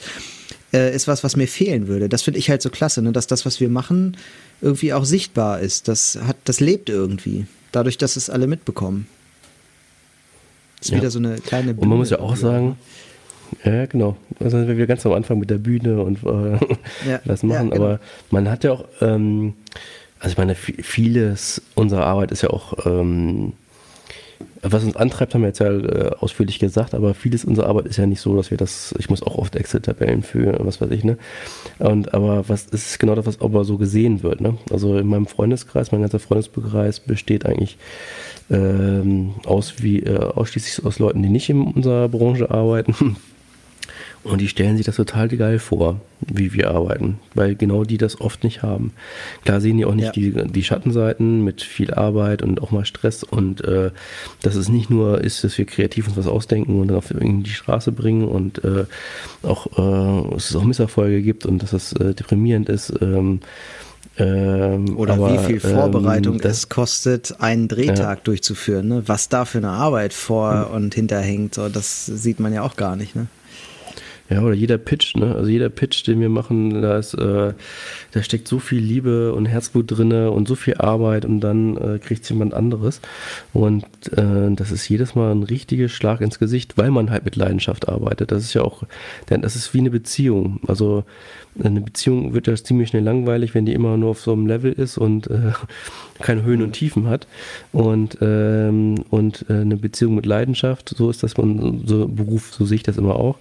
äh, 0.72 0.95
ist 0.95 1.09
was, 1.09 1.24
was 1.24 1.36
mir 1.36 1.49
fehlen 1.49 1.88
würde. 1.88 2.09
Das 2.09 2.22
finde 2.22 2.38
ich 2.38 2.51
halt 2.51 2.62
so 2.62 2.68
klasse, 2.68 3.01
ne? 3.01 3.12
dass 3.12 3.26
das, 3.26 3.47
was 3.47 3.59
wir 3.59 3.68
machen, 3.68 4.16
irgendwie 4.61 4.93
auch 4.93 5.05
sichtbar 5.05 5.61
ist. 5.61 5.88
Das 5.88 6.18
hat, 6.26 6.36
das 6.45 6.61
lebt 6.61 6.90
irgendwie. 6.90 7.47
Dadurch, 7.72 7.97
dass 7.97 8.16
es 8.16 8.28
alle 8.28 8.47
mitbekommen. 8.47 9.07
Das 10.83 10.89
ist 10.89 10.95
ja. 10.95 10.99
wieder 10.99 11.11
so 11.12 11.20
eine 11.20 11.37
kleine 11.37 11.74
Bühne. 11.74 11.83
Und 11.83 11.89
man 11.91 11.99
muss 11.99 12.11
ja 12.11 12.18
auch 12.18 12.35
sagen, 12.35 12.76
ja, 13.64 13.87
genau. 13.87 14.16
Also 14.41 14.59
sind 14.59 14.66
wir 14.66 14.76
wieder 14.76 14.89
ganz 14.89 15.07
am 15.07 15.12
Anfang 15.12 15.39
mit 15.39 15.49
der 15.49 15.59
Bühne 15.59 16.03
und 16.03 16.24
äh, 16.24 16.59
ja. 17.09 17.20
das 17.24 17.45
machen. 17.45 17.68
Ja, 17.68 17.74
genau. 17.74 17.85
Aber 17.85 18.01
man 18.30 18.51
hat 18.51 18.64
ja 18.64 18.72
auch, 18.72 18.85
ähm, 19.01 19.55
also 20.18 20.33
ich 20.33 20.39
meine, 20.39 20.57
vieles 20.57 21.62
unserer 21.76 22.05
Arbeit 22.07 22.33
ist 22.33 22.43
ja 22.43 22.51
auch 22.51 22.85
ähm, 22.85 23.53
was 24.62 24.84
uns 24.84 24.97
antreibt, 24.97 25.34
haben 25.34 25.43
wir 25.43 25.49
jetzt 25.49 25.59
ja 25.59 25.70
äh, 25.70 26.11
ausführlich 26.20 26.59
gesagt, 26.59 26.95
aber 26.95 27.14
vieles 27.14 27.45
unserer 27.45 27.68
Arbeit 27.68 27.86
ist 27.86 27.97
ja 27.97 28.07
nicht 28.07 28.20
so, 28.20 28.36
dass 28.36 28.51
wir 28.51 28.59
das, 28.59 28.95
ich 28.99 29.11
muss 29.11 29.22
auch 29.22 29.36
oft 29.36 29.57
Excel-Tabellen 29.57 30.22
für, 30.22 30.57
was 30.61 30.80
weiß 30.80 30.90
ich, 30.90 31.05
ne? 31.05 31.18
Und 31.78 32.14
aber 32.14 32.49
was 32.49 32.66
ist 32.66 32.99
genau 32.99 33.14
das, 33.14 33.26
was 33.26 33.40
aber 33.40 33.64
so 33.64 33.78
gesehen 33.78 34.22
wird, 34.22 34.40
ne? 34.40 34.57
Also 34.70 34.97
in 34.97 35.07
meinem 35.07 35.26
Freundeskreis, 35.26 35.93
mein 35.93 36.03
ganzer 36.03 36.18
Freundeskreis 36.20 37.01
besteht 37.01 37.47
eigentlich 37.47 37.78
ähm, 38.51 39.34
aus 39.45 39.82
wie 39.82 40.01
äh, 40.01 40.18
ausschließlich 40.18 40.84
aus 40.84 40.99
Leuten, 40.99 41.22
die 41.22 41.28
nicht 41.28 41.49
in 41.49 41.62
unserer 41.62 42.09
Branche 42.09 42.51
arbeiten. 42.51 43.16
Und 44.25 44.41
die 44.41 44.47
stellen 44.47 44.77
sich 44.77 44.87
das 44.87 44.97
total 44.97 45.29
geil 45.29 45.59
vor, 45.59 46.01
wie 46.20 46.53
wir 46.53 46.70
arbeiten, 46.70 47.18
weil 47.35 47.57
genau 47.57 47.83
die 47.83 47.99
das 47.99 48.20
oft 48.20 48.45
nicht 48.45 48.62
haben. 48.62 48.93
Klar 49.45 49.61
sehen 49.61 49.79
die 49.79 49.85
auch 49.85 49.95
nicht 49.95 50.05
ja. 50.05 50.12
die, 50.12 50.33
die 50.33 50.62
Schattenseiten 50.62 51.43
mit 51.43 51.62
viel 51.62 51.93
Arbeit 51.93 52.43
und 52.43 52.62
auch 52.62 52.70
mal 52.70 52.85
Stress 52.85 53.25
und 53.25 53.64
äh, 53.64 53.91
dass 54.41 54.55
es 54.55 54.68
nicht 54.68 54.91
nur 54.91 55.20
ist, 55.23 55.43
dass 55.43 55.59
wir 55.59 55.64
kreativ 55.64 56.07
uns 56.07 56.16
was 56.16 56.29
ausdenken 56.29 56.81
und 56.81 56.89
dann 56.89 56.99
auf 56.99 57.12
die 57.12 57.51
Straße 57.51 57.91
bringen 57.91 58.29
und 58.29 58.62
äh, 58.64 58.85
auch 59.43 59.66
äh, 59.77 60.37
es 60.37 60.55
auch 60.55 60.64
Misserfolge 60.64 61.20
gibt 61.20 61.45
und 61.45 61.61
dass 61.61 61.73
das 61.73 61.93
äh, 61.95 62.14
deprimierend 62.14 62.68
ist. 62.68 62.93
Ähm, 63.01 63.41
ähm, 64.18 64.97
Oder 64.97 65.14
aber, 65.14 65.33
wie 65.33 65.47
viel 65.47 65.61
Vorbereitung 65.61 66.35
ähm, 66.35 66.41
es 66.45 66.68
kostet, 66.68 67.41
einen 67.41 67.66
Drehtag 67.66 68.18
ja. 68.18 68.25
durchzuführen. 68.25 68.89
Ne? 68.89 69.03
Was 69.07 69.29
da 69.29 69.47
für 69.47 69.59
eine 69.59 69.70
Arbeit 69.70 70.12
vor 70.12 70.68
mhm. 70.68 70.75
und 70.75 70.95
hinterhängt, 70.95 71.55
so, 71.55 71.68
das 71.68 72.07
sieht 72.07 72.39
man 72.39 72.53
ja 72.53 72.62
auch 72.62 72.77
gar 72.77 72.95
nicht. 72.95 73.16
Ne? 73.16 73.27
Ja, 74.33 74.41
oder 74.41 74.55
jeder 74.55 74.78
Pitch, 74.78 75.14
ne? 75.14 75.35
Also 75.35 75.51
jeder 75.51 75.68
Pitch, 75.68 76.07
den 76.07 76.18
wir 76.20 76.30
machen, 76.30 76.80
da 76.80 76.97
ist, 76.97 77.12
äh, 77.12 77.53
da 78.12 78.22
steckt 78.22 78.49
so 78.49 78.61
viel 78.61 78.78
Liebe 78.78 79.35
und 79.35 79.45
Herzblut 79.45 79.91
drinne 79.91 80.30
und 80.30 80.49
so 80.49 80.55
viel 80.55 80.76
Arbeit 80.76 81.26
und 81.26 81.41
dann 81.41 81.76
äh, 81.76 81.99
kriegt 81.99 82.28
jemand 82.30 82.55
anderes. 82.55 83.03
Und 83.53 83.85
äh, 84.16 84.51
das 84.55 84.70
ist 84.70 84.89
jedes 84.89 85.14
Mal 85.14 85.33
ein 85.33 85.43
richtiger 85.43 85.91
Schlag 85.91 86.22
ins 86.22 86.39
Gesicht, 86.39 86.78
weil 86.78 86.91
man 86.91 87.11
halt 87.11 87.26
mit 87.26 87.37
Leidenschaft 87.37 87.91
arbeitet. 87.91 88.33
Das 88.33 88.43
ist 88.43 88.55
ja 88.55 88.62
auch, 88.62 88.85
denn 89.28 89.43
das 89.43 89.55
ist 89.55 89.74
wie 89.74 89.80
eine 89.80 89.91
Beziehung. 89.91 90.61
Also 90.66 91.05
eine 91.63 91.81
Beziehung 91.81 92.33
wird 92.33 92.47
ja 92.47 92.57
ziemlich 92.57 92.89
schnell 92.89 93.03
langweilig, 93.03 93.55
wenn 93.55 93.67
die 93.67 93.75
immer 93.75 93.97
nur 93.97 94.11
auf 94.11 94.21
so 94.21 94.33
einem 94.33 94.47
Level 94.47 94.73
ist 94.73 94.99
und 94.99 95.29
äh, 95.29 95.53
keine 96.21 96.43
Höhen 96.45 96.63
und 96.63 96.73
Tiefen 96.73 97.09
hat. 97.09 97.27
Und, 97.73 98.19
ähm, 98.21 99.05
und 99.11 99.45
äh, 99.49 99.61
eine 99.61 99.77
Beziehung 99.77 100.15
mit 100.15 100.27
Leidenschaft, 100.27 100.89
so 100.97 101.11
ist 101.11 101.23
das 101.23 101.37
man, 101.37 101.83
so 101.87 102.09
Beruf, 102.09 102.55
so 102.55 102.65
sehe 102.65 102.77
ich 102.77 102.83
das 102.83 102.97
immer 102.97 103.17
auch. 103.17 103.39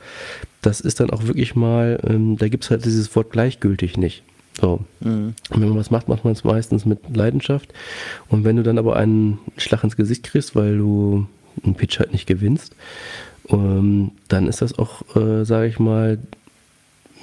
Das 0.62 0.82
ist 0.82 0.99
dann 0.99 1.09
auch 1.09 1.26
wirklich 1.26 1.55
mal, 1.55 1.99
ähm, 2.07 2.38
da 2.38 2.49
gibt 2.49 2.66
es 2.66 2.70
halt 2.70 2.86
dieses 2.86 3.16
Wort 3.16 3.32
gleichgültig 3.32 3.97
nicht. 3.97 4.24
So. 4.59 4.82
Mhm. 4.99 5.34
Und 5.49 5.62
wenn 5.62 5.70
man 5.70 5.78
was 5.78 5.91
macht, 5.91 6.09
macht 6.09 6.26
man 6.26 6.34
es 6.34 6.43
meistens 6.43 6.86
mit 6.86 6.99
Leidenschaft. 7.16 7.74
Und 8.28 8.43
wenn 8.43 8.57
du 8.57 8.64
dann 8.64 8.78
aber 8.78 8.95
einen 8.97 9.39
Schlag 9.57 9.84
ins 9.84 9.95
Gesicht 9.95 10.24
kriegst, 10.24 10.55
weil 10.55 10.78
du 10.78 11.28
einen 11.64 11.76
Pitch 11.76 11.99
halt 11.99 12.12
nicht 12.12 12.28
gewinnst, 12.28 12.76
ähm, 13.49 14.12
dann 14.28 14.47
ist 14.47 14.62
das 14.62 14.78
auch, 14.78 15.16
äh, 15.16 15.45
sage 15.45 15.68
ich 15.68 15.80
mal, 15.80 16.20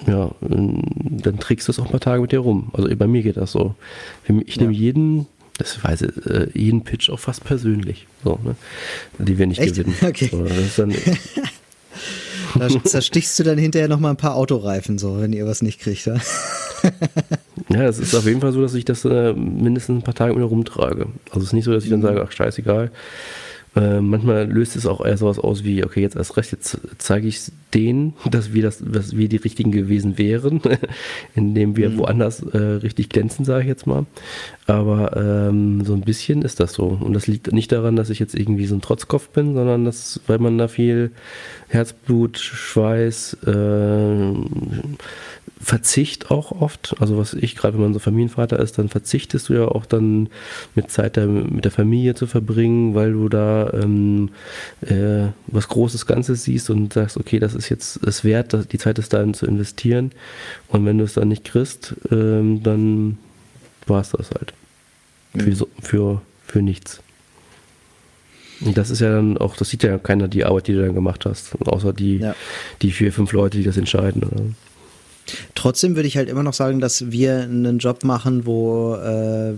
ja, 0.06 0.30
dann 0.40 1.38
trägst 1.38 1.68
du 1.68 1.72
es 1.72 1.78
auch 1.78 1.86
ein 1.86 1.90
paar 1.90 2.00
Tage 2.00 2.22
mit 2.22 2.32
dir 2.32 2.40
rum. 2.40 2.70
Also 2.72 2.88
bei 2.96 3.06
mir 3.06 3.22
geht 3.22 3.36
das 3.36 3.52
so. 3.52 3.74
Ich 4.46 4.58
nehme 4.58 4.72
ja. 4.72 4.78
jeden, 4.78 5.26
das 5.58 5.82
weiß 5.82 6.02
ich, 6.02 6.26
äh, 6.26 6.48
jeden 6.54 6.84
Pitch 6.84 7.10
auch 7.10 7.18
fast 7.18 7.44
persönlich, 7.44 8.06
so, 8.24 8.38
ne? 8.44 8.56
die 9.18 9.38
wir 9.38 9.46
nicht 9.46 9.60
Echt? 9.60 9.74
gewinnen. 9.74 9.96
Okay. 10.02 10.30
So, 10.74 10.86
da 12.58 12.68
zerstichst 12.84 13.38
du 13.38 13.42
dann 13.42 13.58
hinterher 13.58 13.88
noch 13.88 14.00
mal 14.00 14.10
ein 14.10 14.16
paar 14.16 14.36
Autoreifen, 14.36 14.98
so, 14.98 15.20
wenn 15.20 15.32
ihr 15.32 15.46
was 15.46 15.62
nicht 15.62 15.80
kriegt. 15.80 16.06
Ja, 16.06 16.16
ja 17.68 17.84
es 17.84 17.98
ist 17.98 18.14
auf 18.14 18.24
jeden 18.24 18.40
Fall 18.40 18.52
so, 18.52 18.62
dass 18.62 18.74
ich 18.74 18.84
das 18.84 19.04
äh, 19.04 19.32
mindestens 19.32 19.98
ein 19.98 20.02
paar 20.02 20.14
Tage 20.14 20.32
mit 20.32 20.40
mir 20.40 20.48
rumtrage. 20.48 21.08
Also 21.30 21.40
es 21.40 21.48
ist 21.48 21.52
nicht 21.52 21.64
so, 21.64 21.72
dass 21.72 21.84
ich 21.84 21.90
dann 21.90 22.00
mhm. 22.00 22.04
sage, 22.04 22.24
ach 22.26 22.32
scheißegal, 22.32 22.90
äh, 23.78 24.00
manchmal 24.00 24.50
löst 24.50 24.74
es 24.74 24.86
auch 24.86 25.04
eher 25.04 25.16
sowas 25.16 25.38
aus 25.38 25.62
wie, 25.62 25.84
okay, 25.84 26.00
jetzt 26.00 26.16
erst 26.16 26.36
recht, 26.36 26.50
jetzt 26.50 26.80
zeige 26.98 27.28
ich 27.28 27.40
denen, 27.72 28.14
dass 28.30 28.52
wir 28.52 28.62
das, 28.62 28.82
dass 28.84 29.16
wir 29.16 29.28
die 29.28 29.36
richtigen 29.36 29.70
gewesen 29.70 30.18
wären, 30.18 30.60
indem 31.36 31.76
wir 31.76 31.90
mhm. 31.90 31.98
woanders 31.98 32.42
äh, 32.42 32.58
richtig 32.58 33.08
glänzen, 33.08 33.44
sage 33.44 33.62
ich 33.62 33.68
jetzt 33.68 33.86
mal. 33.86 34.06
Aber 34.66 35.16
ähm, 35.16 35.84
so 35.84 35.94
ein 35.94 36.00
bisschen 36.00 36.42
ist 36.42 36.58
das 36.60 36.72
so. 36.72 36.86
Und 36.86 37.14
das 37.14 37.26
liegt 37.26 37.52
nicht 37.52 37.70
daran, 37.70 37.94
dass 37.94 38.10
ich 38.10 38.18
jetzt 38.18 38.34
irgendwie 38.34 38.66
so 38.66 38.74
ein 38.74 38.80
Trotzkopf 38.80 39.28
bin, 39.28 39.54
sondern 39.54 39.84
dass, 39.84 40.20
weil 40.26 40.38
man 40.38 40.58
da 40.58 40.66
viel 40.66 41.12
Herzblut, 41.68 42.38
Schweiß, 42.38 43.38
äh, 43.46 44.32
Verzicht 45.60 46.30
auch 46.30 46.52
oft. 46.52 46.94
Also 47.00 47.18
was 47.18 47.34
ich, 47.34 47.56
gerade 47.56 47.74
wenn 47.74 47.82
man 47.82 47.92
so 47.92 47.98
Familienvater 47.98 48.58
ist, 48.60 48.78
dann 48.78 48.88
verzichtest 48.88 49.48
du 49.48 49.54
ja 49.54 49.64
auch 49.66 49.86
dann 49.86 50.28
mit 50.74 50.90
Zeit 50.90 51.16
der, 51.16 51.26
mit 51.26 51.64
der 51.64 51.72
Familie 51.72 52.14
zu 52.14 52.26
verbringen, 52.26 52.94
weil 52.94 53.12
du 53.12 53.28
da 53.28 53.70
ähm, 53.72 54.30
äh, 54.82 55.28
was 55.48 55.68
Großes 55.68 56.06
Ganzes 56.06 56.44
siehst 56.44 56.70
und 56.70 56.92
sagst, 56.92 57.16
okay, 57.16 57.38
das 57.40 57.54
ist 57.54 57.68
jetzt 57.68 57.98
es 58.06 58.22
wert, 58.22 58.72
die 58.72 58.78
Zeit 58.78 58.98
ist 58.98 59.12
dahin 59.12 59.34
zu 59.34 59.46
investieren. 59.46 60.12
Und 60.68 60.86
wenn 60.86 60.98
du 60.98 61.04
es 61.04 61.14
dann 61.14 61.28
nicht 61.28 61.44
kriegst, 61.44 61.94
ähm, 62.10 62.62
dann 62.62 63.18
war 63.86 64.00
es 64.00 64.10
das 64.10 64.30
halt. 64.30 64.52
Mhm. 65.34 65.40
Für, 65.40 65.66
für, 65.80 66.22
für 66.46 66.62
nichts. 66.62 67.02
Und 68.60 68.76
das 68.76 68.90
ist 68.90 69.00
ja 69.00 69.10
dann 69.10 69.38
auch, 69.38 69.56
das 69.56 69.70
sieht 69.70 69.82
ja 69.82 69.98
keiner, 69.98 70.28
die 70.28 70.44
Arbeit, 70.44 70.66
die 70.66 70.74
du 70.74 70.82
dann 70.82 70.94
gemacht 70.94 71.26
hast, 71.26 71.56
außer 71.66 71.92
die, 71.92 72.18
ja. 72.18 72.34
die 72.82 72.90
vier, 72.90 73.12
fünf 73.12 73.32
Leute, 73.32 73.58
die 73.58 73.64
das 73.64 73.76
entscheiden. 73.76 74.22
Oder? 74.22 74.42
Trotzdem 75.54 75.96
würde 75.96 76.08
ich 76.08 76.16
halt 76.16 76.28
immer 76.28 76.42
noch 76.42 76.54
sagen, 76.54 76.80
dass 76.80 77.10
wir 77.10 77.42
einen 77.42 77.78
Job 77.78 78.04
machen, 78.04 78.46
wo 78.46 78.94
äh, 78.94 79.54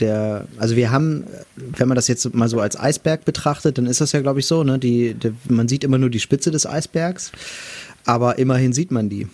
der, 0.00 0.46
also 0.58 0.76
wir 0.76 0.90
haben, 0.90 1.24
wenn 1.56 1.88
man 1.88 1.96
das 1.96 2.08
jetzt 2.08 2.34
mal 2.34 2.48
so 2.48 2.60
als 2.60 2.78
Eisberg 2.78 3.24
betrachtet, 3.24 3.78
dann 3.78 3.86
ist 3.86 4.00
das 4.00 4.12
ja, 4.12 4.20
glaube 4.20 4.40
ich, 4.40 4.46
so, 4.46 4.64
ne? 4.64 4.78
Die, 4.78 5.14
die, 5.14 5.32
man 5.48 5.68
sieht 5.68 5.84
immer 5.84 5.98
nur 5.98 6.10
die 6.10 6.20
Spitze 6.20 6.50
des 6.50 6.66
Eisbergs, 6.66 7.32
aber 8.04 8.38
immerhin 8.38 8.72
sieht 8.72 8.90
man 8.90 9.08
die. 9.08 9.28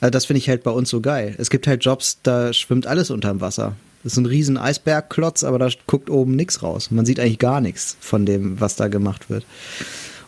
Also 0.00 0.10
das 0.10 0.24
finde 0.24 0.38
ich 0.38 0.48
halt 0.48 0.62
bei 0.62 0.70
uns 0.70 0.88
so 0.88 1.00
geil. 1.00 1.34
Es 1.38 1.50
gibt 1.50 1.66
halt 1.66 1.84
Jobs, 1.84 2.18
da 2.22 2.52
schwimmt 2.52 2.86
alles 2.86 3.10
unterm 3.10 3.40
Wasser. 3.40 3.76
Das 4.02 4.14
ist 4.14 4.18
ein 4.18 4.26
riesen 4.26 4.56
Eisbergklotz, 4.56 5.44
aber 5.44 5.58
da 5.58 5.68
guckt 5.86 6.08
oben 6.08 6.34
nichts 6.34 6.62
raus. 6.62 6.90
Man 6.90 7.04
sieht 7.04 7.20
eigentlich 7.20 7.38
gar 7.38 7.60
nichts 7.60 7.96
von 8.00 8.24
dem, 8.24 8.58
was 8.60 8.76
da 8.76 8.88
gemacht 8.88 9.28
wird. 9.28 9.44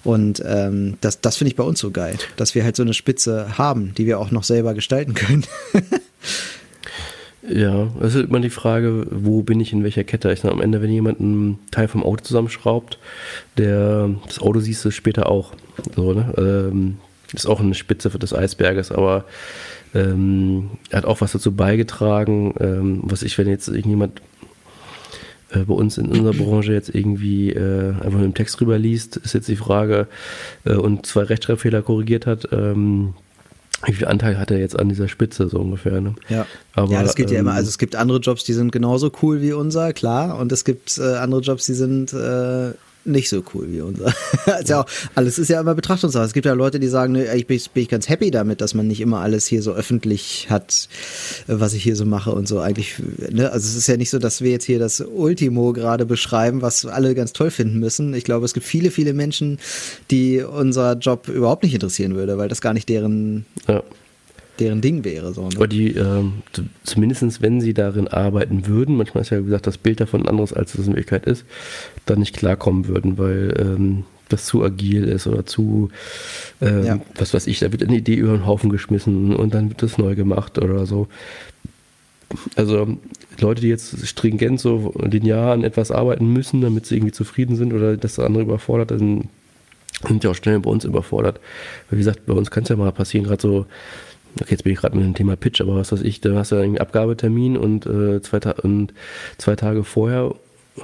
Und 0.04 0.42
ähm, 0.44 0.94
das, 1.00 1.20
das 1.20 1.36
finde 1.36 1.50
ich 1.50 1.56
bei 1.56 1.62
uns 1.62 1.78
so 1.78 1.90
geil, 1.90 2.16
dass 2.36 2.54
wir 2.54 2.64
halt 2.64 2.76
so 2.76 2.82
eine 2.82 2.94
Spitze 2.94 3.58
haben, 3.58 3.94
die 3.96 4.06
wir 4.06 4.18
auch 4.18 4.30
noch 4.30 4.44
selber 4.44 4.74
gestalten 4.74 5.14
können. 5.14 5.44
ja, 7.48 7.88
es 8.00 8.14
ist 8.14 8.28
immer 8.28 8.40
die 8.40 8.50
Frage, 8.50 9.06
wo 9.10 9.42
bin 9.42 9.60
ich 9.60 9.72
in 9.72 9.84
welcher 9.84 10.04
Kette? 10.04 10.32
Ich 10.32 10.40
sage 10.40 10.54
am 10.54 10.60
Ende, 10.60 10.82
wenn 10.82 10.90
jemand 10.90 11.20
einen 11.20 11.58
Teil 11.70 11.88
vom 11.88 12.02
Auto 12.02 12.24
zusammenschraubt, 12.24 12.98
der, 13.58 14.10
das 14.26 14.40
Auto 14.40 14.60
siehst 14.60 14.84
du 14.84 14.90
später 14.90 15.30
auch. 15.30 15.52
So, 15.94 16.12
ne? 16.12 16.34
Ähm, 16.36 16.98
ist 17.32 17.46
auch 17.46 17.60
eine 17.60 17.74
Spitze 17.74 18.10
des 18.10 18.34
Eisberges, 18.34 18.92
aber 18.92 19.24
ähm, 19.94 20.70
er 20.90 20.98
hat 20.98 21.04
auch 21.04 21.20
was 21.20 21.32
dazu 21.32 21.52
beigetragen, 21.52 22.54
ähm, 22.60 23.00
was 23.04 23.22
ich, 23.22 23.38
wenn 23.38 23.48
jetzt 23.48 23.68
irgendjemand 23.68 24.20
bei 25.60 25.74
uns 25.74 25.98
in 25.98 26.06
unserer 26.06 26.32
Branche 26.32 26.72
jetzt 26.72 26.94
irgendwie 26.94 27.50
äh, 27.50 27.92
einfach 27.92 28.18
einen 28.18 28.34
Text 28.34 28.60
rüberliest, 28.60 29.16
ist 29.16 29.34
jetzt 29.34 29.48
die 29.48 29.56
Frage, 29.56 30.08
äh, 30.64 30.74
und 30.74 31.06
zwei 31.06 31.22
Rechtschreibfehler 31.22 31.82
korrigiert 31.82 32.26
hat, 32.26 32.48
ähm, 32.52 33.14
wie 33.84 33.92
viel 33.94 34.06
Anteil 34.06 34.38
hat 34.38 34.50
er 34.50 34.58
jetzt 34.58 34.78
an 34.78 34.88
dieser 34.88 35.08
Spitze 35.08 35.48
so 35.48 35.58
ungefähr? 35.58 36.00
Ne? 36.00 36.14
Ja. 36.28 36.46
Aber, 36.74 36.92
ja, 36.92 37.02
das 37.02 37.16
geht 37.16 37.28
ähm, 37.28 37.34
ja 37.34 37.40
immer. 37.40 37.52
Also 37.52 37.68
es 37.68 37.78
gibt 37.78 37.96
andere 37.96 38.18
Jobs, 38.18 38.44
die 38.44 38.52
sind 38.52 38.70
genauso 38.70 39.10
cool 39.22 39.42
wie 39.42 39.52
unser, 39.52 39.92
klar. 39.92 40.38
Und 40.38 40.52
es 40.52 40.64
gibt 40.64 40.98
äh, 40.98 41.16
andere 41.16 41.40
Jobs, 41.40 41.66
die 41.66 41.74
sind 41.74 42.12
äh, 42.12 42.72
nicht 43.04 43.28
so 43.28 43.42
cool 43.54 43.70
wie 43.70 43.80
unser. 43.80 44.14
also 44.46 44.72
ja. 44.72 44.86
alles 45.14 45.38
ist 45.38 45.48
ja 45.48 45.60
immer 45.60 45.74
Betrachtungssache. 45.74 46.24
Es 46.24 46.32
gibt 46.32 46.46
ja 46.46 46.52
Leute, 46.52 46.80
die 46.80 46.88
sagen, 46.88 47.12
ne, 47.12 47.34
ich 47.34 47.46
bin, 47.46 47.60
bin 47.74 47.82
ich 47.82 47.88
ganz 47.88 48.08
happy 48.08 48.30
damit, 48.30 48.60
dass 48.60 48.74
man 48.74 48.86
nicht 48.86 49.00
immer 49.00 49.20
alles 49.20 49.46
hier 49.46 49.62
so 49.62 49.72
öffentlich 49.72 50.48
hat, 50.50 50.88
was 51.46 51.74
ich 51.74 51.82
hier 51.82 51.96
so 51.96 52.04
mache 52.04 52.32
und 52.32 52.46
so. 52.46 52.60
Eigentlich, 52.60 52.94
ne, 53.30 53.50
also 53.50 53.66
es 53.66 53.76
ist 53.76 53.86
ja 53.86 53.96
nicht 53.96 54.10
so, 54.10 54.18
dass 54.18 54.40
wir 54.40 54.50
jetzt 54.50 54.64
hier 54.64 54.78
das 54.78 55.00
Ultimo 55.00 55.72
gerade 55.72 56.06
beschreiben, 56.06 56.62
was 56.62 56.86
alle 56.86 57.14
ganz 57.14 57.32
toll 57.32 57.50
finden 57.50 57.78
müssen. 57.78 58.14
Ich 58.14 58.24
glaube, 58.24 58.44
es 58.44 58.54
gibt 58.54 58.66
viele, 58.66 58.90
viele 58.90 59.14
Menschen, 59.14 59.58
die 60.10 60.42
unser 60.42 60.94
Job 60.94 61.28
überhaupt 61.28 61.62
nicht 61.62 61.74
interessieren 61.74 62.14
würde, 62.14 62.38
weil 62.38 62.48
das 62.48 62.60
gar 62.60 62.74
nicht 62.74 62.88
deren 62.88 63.46
ja 63.68 63.82
deren 64.58 64.80
Ding 64.80 65.04
wäre. 65.04 65.32
So, 65.32 65.42
ne? 65.42 65.56
Aber 65.56 65.68
die, 65.68 65.92
ähm, 65.92 66.42
zumindest 66.84 67.42
wenn 67.42 67.60
sie 67.60 67.74
darin 67.74 68.08
arbeiten 68.08 68.66
würden, 68.66 68.96
manchmal 68.96 69.22
ist 69.22 69.30
ja 69.30 69.40
gesagt, 69.40 69.66
das 69.66 69.78
Bild 69.78 70.00
davon 70.00 70.26
anderes, 70.26 70.52
als 70.52 70.74
es 70.74 70.86
in 70.86 70.94
Wirklichkeit 70.94 71.26
ist, 71.26 71.44
dann 72.06 72.18
nicht 72.18 72.36
klarkommen 72.36 72.86
würden, 72.88 73.18
weil 73.18 73.54
ähm, 73.58 74.04
das 74.28 74.46
zu 74.46 74.64
agil 74.64 75.04
ist 75.04 75.26
oder 75.26 75.44
zu, 75.44 75.90
ähm, 76.60 76.84
ja. 76.84 77.00
was 77.16 77.34
weiß 77.34 77.46
ich, 77.46 77.60
da 77.60 77.70
wird 77.72 77.82
eine 77.82 77.96
Idee 77.96 78.14
über 78.14 78.32
den 78.32 78.46
Haufen 78.46 78.70
geschmissen 78.70 79.34
und 79.36 79.54
dann 79.54 79.68
wird 79.68 79.82
das 79.82 79.98
neu 79.98 80.14
gemacht 80.14 80.58
oder 80.58 80.86
so. 80.86 81.08
Also 82.56 82.96
Leute, 83.40 83.60
die 83.60 83.68
jetzt 83.68 84.06
stringent 84.06 84.58
so 84.58 84.94
linear 84.98 85.52
an 85.52 85.64
etwas 85.64 85.90
arbeiten 85.90 86.32
müssen, 86.32 86.62
damit 86.62 86.86
sie 86.86 86.96
irgendwie 86.96 87.12
zufrieden 87.12 87.56
sind 87.56 87.74
oder 87.74 87.98
das 87.98 88.18
andere 88.18 88.42
überfordert, 88.42 88.90
dann 88.90 89.28
sind 90.08 90.24
ja 90.24 90.30
auch 90.30 90.34
schnell 90.34 90.58
bei 90.60 90.70
uns 90.70 90.84
überfordert. 90.84 91.40
Weil 91.88 91.98
wie 91.98 92.02
gesagt, 92.02 92.24
bei 92.26 92.32
uns 92.32 92.50
kann 92.50 92.62
es 92.62 92.70
ja 92.70 92.76
mal 92.76 92.90
passieren, 92.92 93.26
gerade 93.26 93.42
so, 93.42 93.66
okay, 94.40 94.50
jetzt 94.50 94.64
bin 94.64 94.72
ich 94.72 94.80
gerade 94.80 94.96
mit 94.96 95.04
dem 95.04 95.14
Thema 95.14 95.36
Pitch, 95.36 95.60
aber 95.60 95.76
was 95.76 95.92
weiß 95.92 96.02
ich, 96.02 96.20
da 96.20 96.34
hast 96.34 96.52
du 96.52 96.56
einen 96.56 96.78
Abgabetermin 96.78 97.56
und, 97.56 97.86
äh, 97.86 98.20
zwei, 98.22 98.40
Ta 98.40 98.52
und 98.62 98.92
zwei 99.38 99.56
Tage 99.56 99.84
vorher 99.84 100.34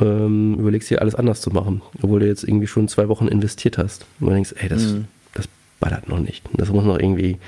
ähm, 0.01 0.57
überlegst 0.59 0.90
dir 0.90 1.01
alles 1.01 1.14
anders 1.14 1.40
zu 1.40 1.51
machen, 1.51 1.82
obwohl 2.03 2.20
du 2.20 2.26
jetzt 2.26 2.44
irgendwie 2.44 2.66
schon 2.66 2.88
zwei 2.88 3.09
Wochen 3.09 3.28
investiert 3.28 3.78
hast. 3.78 4.07
Und 4.20 4.28
du 4.28 4.34
denkst, 4.34 4.55
ey, 4.59 4.68
das, 4.68 4.92
mhm. 4.92 5.07
das 5.34 5.49
ballert 5.80 6.09
noch 6.09 6.18
nicht. 6.18 6.44
Das 6.53 6.70
muss 6.70 6.84
noch 6.84 6.99
irgendwie, 6.99 7.38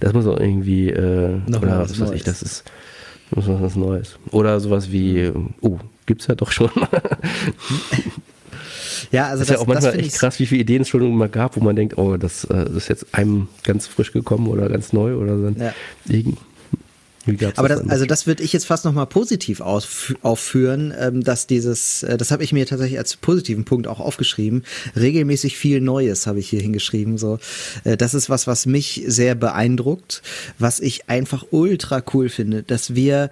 das 0.00 0.12
muss 0.12 0.24
noch 0.24 0.38
irgendwie, 0.38 0.90
äh, 0.90 1.40
noch 1.46 1.62
oder 1.62 1.80
was 1.80 1.98
weiß 2.00 2.12
ich, 2.12 2.24
das 2.24 2.42
ist, 2.42 2.64
muss 3.34 3.46
was 3.48 3.76
Neues. 3.76 4.18
Oder 4.30 4.60
sowas 4.60 4.92
wie, 4.92 5.32
oh, 5.60 5.78
gibt's 6.06 6.26
ja 6.28 6.34
doch 6.34 6.52
schon. 6.52 6.70
Ja, 9.10 9.28
also 9.28 9.40
das, 9.40 9.48
das 9.48 9.48
ist 9.48 9.54
ja 9.54 9.58
auch 9.62 9.66
manchmal 9.66 9.98
echt 9.98 10.14
krass, 10.14 10.38
wie 10.38 10.46
viele 10.46 10.62
Ideen 10.62 10.82
es 10.82 10.88
schon 10.88 11.02
immer 11.02 11.28
gab, 11.28 11.56
wo 11.56 11.60
man 11.60 11.76
denkt, 11.76 11.98
oh, 11.98 12.16
das, 12.16 12.44
äh, 12.44 12.64
das 12.64 12.74
ist 12.74 12.88
jetzt 12.88 13.14
einem 13.14 13.48
ganz 13.64 13.86
frisch 13.86 14.12
gekommen 14.12 14.48
oder 14.48 14.68
ganz 14.68 14.92
neu 14.92 15.16
oder 15.16 15.38
so. 15.38 15.48
Ja. 15.58 15.74
Aber 17.56 17.68
das, 17.68 17.88
also 17.88 18.06
das 18.06 18.26
würde 18.26 18.42
ich 18.42 18.52
jetzt 18.52 18.66
fast 18.66 18.84
nochmal 18.84 19.06
positiv 19.06 19.60
aufführen, 19.60 20.94
ähm, 20.98 21.22
dass 21.22 21.46
dieses, 21.46 22.02
äh, 22.02 22.16
das 22.16 22.30
habe 22.30 22.42
ich 22.42 22.52
mir 22.52 22.64
tatsächlich 22.66 22.98
als 22.98 23.16
positiven 23.16 23.64
Punkt 23.64 23.86
auch 23.86 24.00
aufgeschrieben, 24.00 24.64
regelmäßig 24.96 25.56
viel 25.56 25.80
Neues 25.80 26.26
habe 26.26 26.38
ich 26.38 26.48
hier 26.48 26.60
hingeschrieben. 26.60 27.18
So, 27.18 27.38
äh, 27.84 27.96
das 27.96 28.14
ist 28.14 28.30
was, 28.30 28.46
was 28.46 28.66
mich 28.66 29.04
sehr 29.06 29.34
beeindruckt, 29.34 30.22
was 30.58 30.80
ich 30.80 31.08
einfach 31.10 31.44
ultra 31.50 32.02
cool 32.14 32.28
finde, 32.28 32.62
dass 32.62 32.94
wir 32.94 33.30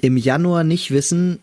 im 0.00 0.16
Januar 0.16 0.64
nicht 0.64 0.90
wissen, 0.90 1.38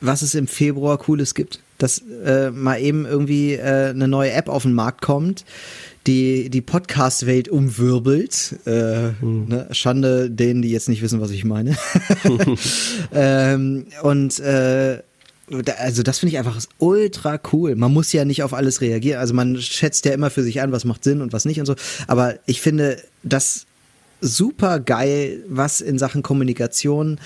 was 0.00 0.22
es 0.22 0.34
im 0.34 0.46
Februar 0.46 0.98
Cooles 0.98 1.34
gibt. 1.34 1.60
Dass 1.78 2.02
äh, 2.24 2.50
mal 2.50 2.80
eben 2.80 3.04
irgendwie 3.04 3.54
äh, 3.54 3.90
eine 3.90 4.08
neue 4.08 4.32
App 4.32 4.48
auf 4.48 4.62
den 4.62 4.74
Markt 4.74 5.02
kommt, 5.02 5.44
die 6.06 6.50
die 6.50 6.60
Podcast-Welt 6.60 7.48
umwirbelt. 7.48 8.56
Äh, 8.64 9.12
hm. 9.20 9.48
ne? 9.48 9.68
Schande 9.72 10.30
denen, 10.30 10.62
die 10.62 10.70
jetzt 10.70 10.88
nicht 10.88 11.02
wissen, 11.02 11.20
was 11.20 11.30
ich 11.30 11.44
meine. 11.44 11.76
ähm, 13.12 13.86
und 14.02 14.38
äh, 14.40 15.02
also 15.78 16.02
das 16.02 16.18
finde 16.18 16.32
ich 16.32 16.38
einfach 16.38 16.58
ultra 16.78 17.38
cool. 17.52 17.76
Man 17.76 17.92
muss 17.92 18.12
ja 18.12 18.24
nicht 18.24 18.42
auf 18.42 18.54
alles 18.54 18.80
reagieren. 18.80 19.20
Also 19.20 19.34
man 19.34 19.60
schätzt 19.60 20.04
ja 20.04 20.12
immer 20.12 20.30
für 20.30 20.42
sich 20.42 20.62
an, 20.62 20.72
was 20.72 20.84
macht 20.84 21.04
Sinn 21.04 21.20
und 21.20 21.32
was 21.32 21.44
nicht 21.44 21.60
und 21.60 21.66
so. 21.66 21.74
Aber 22.06 22.36
ich 22.46 22.60
finde 22.60 22.98
das 23.22 23.66
super 24.20 24.80
geil, 24.80 25.44
was 25.48 25.80
in 25.80 25.98
Sachen 25.98 26.22
Kommunikation 26.22 27.18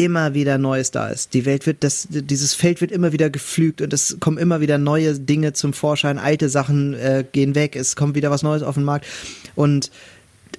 immer 0.00 0.32
wieder 0.32 0.56
Neues 0.56 0.90
da 0.90 1.08
ist. 1.08 1.34
Die 1.34 1.44
Welt 1.44 1.66
wird, 1.66 1.84
das, 1.84 2.08
dieses 2.08 2.54
Feld 2.54 2.80
wird 2.80 2.90
immer 2.90 3.12
wieder 3.12 3.28
geflügt 3.28 3.82
und 3.82 3.92
es 3.92 4.16
kommen 4.18 4.38
immer 4.38 4.62
wieder 4.62 4.78
neue 4.78 5.18
Dinge 5.18 5.52
zum 5.52 5.74
Vorschein. 5.74 6.18
Alte 6.18 6.48
Sachen 6.48 6.94
äh, 6.94 7.22
gehen 7.30 7.54
weg, 7.54 7.76
es 7.76 7.96
kommt 7.96 8.14
wieder 8.14 8.30
was 8.30 8.42
Neues 8.42 8.62
auf 8.62 8.76
den 8.76 8.84
Markt 8.84 9.06
und 9.56 9.90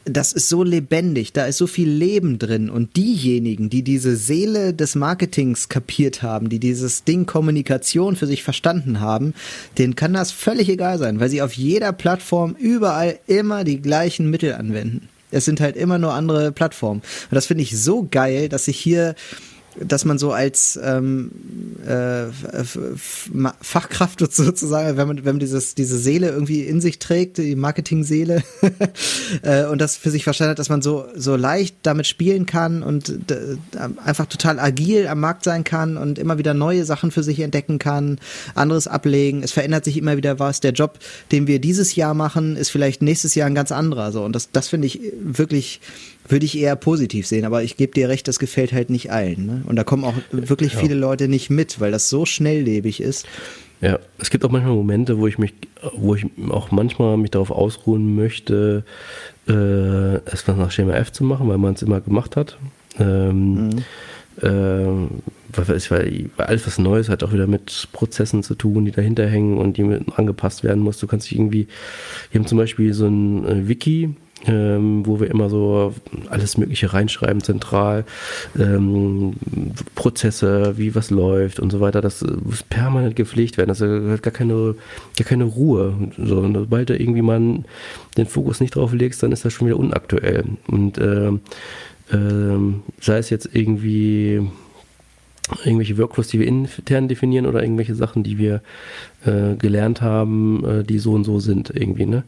das 0.06 0.32
ist 0.32 0.48
so 0.48 0.64
lebendig, 0.64 1.34
da 1.34 1.46
ist 1.46 1.58
so 1.58 1.68
viel 1.68 1.90
Leben 1.90 2.40
drin 2.40 2.70
und 2.70 2.96
diejenigen, 2.98 3.70
die 3.70 3.84
diese 3.84 4.16
Seele 4.16 4.74
des 4.74 4.96
Marketings 4.96 5.70
kapiert 5.70 6.22
haben, 6.22 6.50
die 6.50 6.60
dieses 6.60 7.04
Ding 7.04 7.26
Kommunikation 7.26 8.16
für 8.16 8.28
sich 8.28 8.44
verstanden 8.44 9.00
haben, 9.00 9.34
denen 9.78 9.96
kann 9.96 10.14
das 10.14 10.32
völlig 10.32 10.70
egal 10.70 10.98
sein, 11.00 11.20
weil 11.20 11.30
sie 11.30 11.42
auf 11.42 11.54
jeder 11.54 11.94
Plattform 11.94 12.56
überall 12.60 13.20
immer 13.28 13.64
die 13.64 13.82
gleichen 13.82 14.30
Mittel 14.30 14.54
anwenden. 14.54 15.10
Es 15.32 15.46
sind 15.46 15.62
halt 15.62 15.76
immer 15.76 15.98
nur 15.98 16.14
andere 16.14 16.52
Plattformen. 16.52 17.02
Und 17.02 17.36
das 17.36 17.48
finde 17.48 17.64
ich 17.64 17.78
so 17.82 18.08
geil, 18.10 18.50
dass 18.50 18.68
ich 18.68 18.78
hier 18.78 19.16
dass 19.80 20.06
man 20.06 20.18
so 20.18 20.32
als 20.32 20.80
ähm, 20.84 21.32
äh, 21.86 22.26
Fachkraft 23.62 24.20
sozusagen, 24.32 24.98
wenn 24.98 25.08
man, 25.08 25.18
wenn 25.18 25.36
man 25.36 25.40
dieses, 25.40 25.76
diese 25.76 25.98
Seele 25.98 26.30
irgendwie 26.30 26.62
in 26.62 26.82
sich 26.82 27.00
trägt, 27.00 27.38
die 27.38 27.56
Marketing-Seele, 27.56 28.44
äh, 29.44 29.66
und 29.66 29.80
das 29.80 29.98
für 29.98 30.12
sich 30.12 30.24
verstanden 30.24 30.52
hat, 30.52 30.60
dass 30.60 30.70
man 30.70 30.82
so, 30.82 31.06
so 31.16 31.36
leicht 31.36 31.76
damit 31.84 32.08
spielen 32.08 32.46
kann 32.46 32.84
und 32.84 33.10
äh, 33.32 33.58
einfach 34.04 34.26
total 34.26 34.60
agil 34.60 35.08
am 35.08 35.20
Markt 35.20 35.44
sein 35.44 35.64
kann 35.64 35.98
und 35.98 36.20
immer 36.20 36.38
wieder 36.38 36.54
neue 36.54 36.84
Sachen 36.86 37.12
für 37.12 37.24
sich 37.24 37.40
entdecken 37.40 37.80
kann, 37.80 38.20
anderes 38.56 38.88
ablegen. 38.88 39.44
Es 39.44 39.52
verändert 39.52 39.86
sich 39.86 39.98
immer 39.98 40.18
wieder 40.18 40.40
was. 40.40 40.60
Der 40.60 40.74
Job, 40.74 41.00
den 41.32 41.48
wir 41.48 41.60
dieses 41.60 41.96
Jahr 41.96 42.14
machen, 42.14 42.58
ist 42.58 42.70
vielleicht 42.70 43.02
nächstes 43.02 43.36
Jahr 43.36 43.48
ein 43.48 43.56
ganz 43.56 43.72
anderer. 43.72 44.12
So. 44.12 44.24
Und 44.24 44.36
das, 44.36 44.52
das 44.52 44.68
finde 44.68 44.88
ich 44.88 45.00
wirklich 45.22 45.80
würde 46.32 46.46
ich 46.46 46.58
eher 46.58 46.76
positiv 46.76 47.28
sehen, 47.28 47.46
aber 47.46 47.64
ich 47.64 47.78
gebe 47.78 47.94
dir 47.94 48.10
recht, 48.10 48.28
das 48.28 48.40
gefällt 48.40 48.74
halt 48.74 48.90
nicht 48.90 49.12
allen. 49.12 49.46
Ne? 49.46 49.64
Und 49.68 49.76
da 49.76 49.84
kommen 49.84 50.04
auch 50.04 50.14
wirklich 50.32 50.74
ja. 50.74 50.80
viele 50.80 50.96
Leute 50.96 51.28
nicht 51.28 51.50
mit, 51.50 51.80
weil 51.80 51.92
das 51.92 52.10
so 52.10 52.26
schnelllebig 52.26 53.02
ist. 53.02 53.28
Ja, 53.82 53.98
es 54.20 54.30
gibt 54.30 54.46
auch 54.46 54.52
manchmal 54.52 54.76
Momente, 54.76 55.18
wo 55.18 55.26
ich 55.26 55.40
mich, 55.40 55.54
wo 55.96 56.14
ich 56.14 56.26
auch 56.50 56.70
manchmal 56.72 57.18
mich 57.18 57.32
darauf 57.32 57.50
ausruhen 57.50 58.16
möchte, 58.16 58.86
äh, 59.48 60.16
etwas 60.16 60.56
nach 60.56 60.72
Schema 60.72 60.94
F 60.94 61.12
zu 61.12 61.24
machen, 61.24 61.50
weil 61.50 61.58
man 61.58 61.74
es 61.74 61.82
immer 61.82 62.00
gemacht 62.00 62.36
hat. 62.36 62.58
Ähm, 63.00 63.70
mhm. 63.70 63.84
äh, 64.42 65.08
weil, 65.54 66.30
alles 66.38 66.68
was 66.68 66.78
Neues 66.78 67.10
hat 67.10 67.24
auch 67.24 67.34
wieder 67.34 67.48
mit 67.48 67.88
Prozessen 67.92 68.44
zu 68.44 68.54
tun, 68.54 68.86
die 68.86 68.92
dahinter 68.92 69.28
hängen 69.28 69.58
und 69.58 69.78
die 69.78 69.84
mit 69.84 70.18
angepasst 70.18 70.64
werden 70.64 70.84
muss. 70.84 71.00
Du 71.00 71.08
kannst 71.08 71.32
dich 71.32 71.38
irgendwie, 71.38 71.68
wir 72.32 72.40
haben 72.40 72.48
zum 72.48 72.60
Beispiel 72.60 72.94
so 72.94 73.08
ein 73.08 73.46
äh, 73.46 73.68
Wiki, 73.68 74.16
ähm, 74.48 75.06
wo 75.06 75.20
wir 75.20 75.30
immer 75.30 75.50
so 75.50 75.94
alles 76.30 76.58
Mögliche 76.58 76.94
reinschreiben, 76.94 77.42
zentral, 77.42 78.06
ähm, 78.58 79.34
Prozesse, 79.96 80.78
wie 80.78 80.96
was 80.96 81.10
läuft 81.10 81.60
und 81.60 81.72
so 81.72 81.80
weiter. 81.80 82.02
Das 82.02 82.22
muss 82.22 82.64
permanent 82.64 83.16
gepflegt 83.16 83.58
werden. 83.58 83.70
Das 83.70 83.82
hat 83.82 84.24
gar 84.24 84.34
keine, 84.34 84.76
gar 85.18 85.28
keine 85.28 85.44
Ruhe. 85.44 85.94
So, 86.18 86.40
und 86.40 86.56
sobald 86.56 86.90
du 86.90 86.98
irgendwie 86.98 87.22
mal 87.22 87.64
den 88.18 88.26
Fokus 88.26 88.60
nicht 88.60 88.76
drauf 88.76 88.94
legst, 88.94 89.24
dann 89.24 89.32
ist 89.32 89.46
das 89.46 89.54
schon 89.54 89.68
wieder 89.68 89.78
unaktuell. 89.78 90.46
Und 90.68 90.98
äh, 90.98 91.30
äh, 91.30 92.74
sei 93.00 93.18
es 93.18 93.30
jetzt 93.30 93.50
irgendwie 93.54 94.42
irgendwelche 95.66 95.98
Workflows, 95.98 96.30
die 96.30 96.40
wir 96.40 96.48
intern 96.48 97.08
definieren 97.08 97.46
oder 97.46 97.62
irgendwelche 97.62 97.96
Sachen, 97.96 98.24
die 98.24 98.38
wir 98.38 98.62
äh, 99.26 99.56
gelernt 99.56 100.02
haben, 100.02 100.66
äh, 100.66 100.84
die 100.84 101.00
so 101.00 101.14
und 101.14 101.24
so 101.24 101.40
sind 101.40 101.72
irgendwie. 101.74 102.06
Ne? 102.06 102.24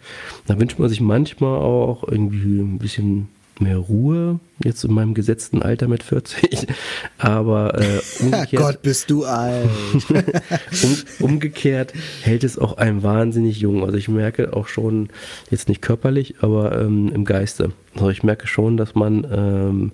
Da 0.48 0.60
wünscht 0.60 0.80
man 0.80 0.90
sich 0.90 1.02
manchmal 1.02 1.60
auch 1.60 2.08
irgendwie 2.08 2.60
ein 2.60 2.80
bisschen 2.80 3.30
mehr 3.60 3.78
Ruhe, 3.78 4.40
jetzt 4.64 4.84
in 4.84 4.94
meinem 4.94 5.14
gesetzten 5.14 5.62
Alter 5.62 5.88
mit 5.88 6.04
40. 6.04 6.68
Aber 7.18 7.80
äh, 7.80 8.00
umgekehrt, 8.20 8.62
Gott, 8.62 8.82
bist 8.82 9.10
du 9.10 9.26
alt. 9.26 9.70
um, 10.84 10.98
umgekehrt 11.20 11.94
hält 12.22 12.44
es 12.44 12.58
auch 12.58 12.78
einem 12.78 13.04
wahnsinnig 13.04 13.60
jung. 13.60 13.84
Also 13.84 13.98
ich 13.98 14.08
merke 14.08 14.56
auch 14.56 14.68
schon, 14.68 15.10
jetzt 15.52 15.70
nicht 15.70 15.82
körperlich, 15.82 16.36
aber 16.42 16.80
ähm, 16.80 17.12
im 17.14 17.26
Geiste. 17.26 17.72
Also 17.96 18.10
ich 18.10 18.24
merke 18.24 18.48
schon, 18.48 18.78
dass 18.78 18.96
man 18.96 19.26
ähm, 19.32 19.92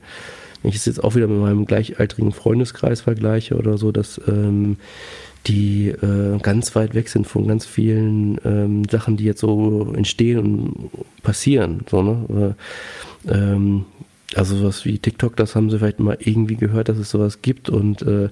wenn 0.62 0.70
ich 0.70 0.76
es 0.76 0.86
jetzt 0.86 1.04
auch 1.04 1.16
wieder 1.16 1.28
mit 1.28 1.40
meinem 1.40 1.66
gleichaltrigen 1.66 2.34
Freundeskreis 2.34 3.02
vergleiche 3.02 3.56
oder 3.56 3.78
so, 3.78 3.92
dass 3.92 4.20
ähm, 4.28 4.78
die 5.48 5.90
äh, 5.90 6.38
ganz 6.42 6.76
weit 6.76 6.94
weg 6.94 7.10
sind 7.10 7.26
von 7.26 7.48
ganz 7.48 7.66
vielen 7.66 8.40
ähm, 8.44 8.84
Sachen, 8.90 9.18
die 9.18 9.24
jetzt 9.24 9.42
so 9.42 9.94
entstehen 9.96 10.40
und 10.40 10.90
passieren. 11.24 11.82
So, 11.90 12.02
ne? 12.04 12.56
Äh, 13.28 13.32
ähm, 13.32 13.86
also 14.36 14.56
sowas 14.56 14.86
wie 14.86 15.00
TikTok, 15.00 15.36
das 15.36 15.56
haben 15.56 15.72
sie 15.72 15.80
vielleicht 15.80 16.00
mal 16.00 16.18
irgendwie 16.20 16.56
gehört, 16.56 16.90
dass 16.90 16.98
es 16.98 17.10
sowas 17.10 17.42
gibt 17.42 17.70
und 17.70 18.04
äh, 18.04 18.30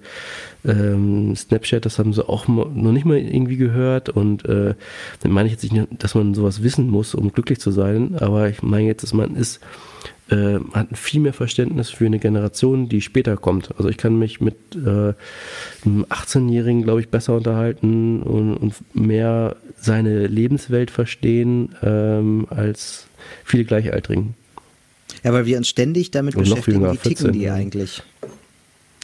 ähm, 0.64 1.36
Snapchat, 1.36 1.86
das 1.86 1.98
haben 1.98 2.14
sie 2.14 2.28
auch 2.28 2.48
noch 2.48 2.92
nicht 2.92 3.06
mal 3.06 3.18
irgendwie 3.18 3.58
gehört 3.58 4.10
und 4.10 4.46
äh, 4.46 4.76
dann 5.22 5.32
meine 5.32 5.48
ich 5.48 5.54
jetzt 5.54 5.72
nicht, 5.72 5.88
dass 5.98 6.14
man 6.14 6.36
sowas 6.36 6.62
wissen 6.62 6.88
muss, 6.90 7.16
um 7.16 7.32
glücklich 7.32 7.60
zu 7.60 7.72
sein, 7.72 8.16
aber 8.20 8.48
ich 8.48 8.62
meine 8.62 8.86
jetzt, 8.86 9.02
dass 9.02 9.14
man 9.14 9.36
ist 9.36 9.60
äh, 10.30 10.60
hat 10.74 10.98
viel 10.98 11.22
mehr 11.22 11.34
Verständnis 11.34 11.90
für 11.90 12.06
eine 12.06 12.20
Generation, 12.20 12.90
die 12.90 13.02
später 13.02 13.38
kommt. 13.38 13.74
Also 13.78 13.90
ich 13.90 13.98
kann 13.98 14.18
mich 14.18 14.42
mit 14.42 14.56
äh, 14.76 15.14
einem 15.86 16.06
18-Jährigen, 16.10 16.84
glaube 16.84 17.02
ich, 17.02 17.10
besser 17.10 17.36
unterhalten 17.36 18.22
und, 18.22 18.58
und, 18.58 18.74
mehr 18.94 19.56
seine 19.80 20.28
Lebenswelt 20.28 20.92
verstehen 20.92 21.76
ähm, 21.82 22.48
als 22.50 23.08
viele 23.44 23.66
Gleichaltrigen. 23.66 24.34
Ja, 25.24 25.34
weil 25.34 25.46
wir 25.46 25.58
uns 25.58 25.70
ständig 25.70 26.12
damit 26.12 26.36
und 26.36 26.44
beschäftigen, 26.44 26.82
wie 26.82 26.98
ticken 26.98 27.32
14, 27.32 27.32
die 27.34 27.50
eigentlich. 27.50 28.04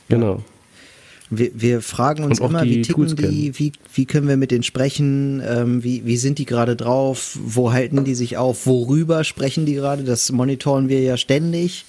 Genau. 0.09 0.43
Wir, 1.38 1.51
wir 1.53 1.81
fragen 1.81 2.23
uns 2.23 2.39
immer, 2.39 2.63
wie 2.63 2.81
ticken 2.81 3.15
die, 3.15 3.57
wie, 3.59 3.71
wie 3.93 4.05
können 4.05 4.27
wir 4.27 4.38
mit 4.38 4.51
denen 4.51 4.63
sprechen, 4.63 5.41
ähm, 5.45 5.84
wie, 5.84 6.05
wie 6.05 6.17
sind 6.17 6.39
die 6.39 6.45
gerade 6.45 6.75
drauf, 6.75 7.38
wo 7.43 7.71
halten 7.71 8.03
die 8.03 8.15
sich 8.15 8.38
auf, 8.38 8.65
worüber 8.65 9.23
sprechen 9.23 9.65
die 9.65 9.75
gerade, 9.75 10.03
das 10.03 10.31
monitoren 10.31 10.89
wir 10.89 11.01
ja 11.01 11.17
ständig. 11.17 11.86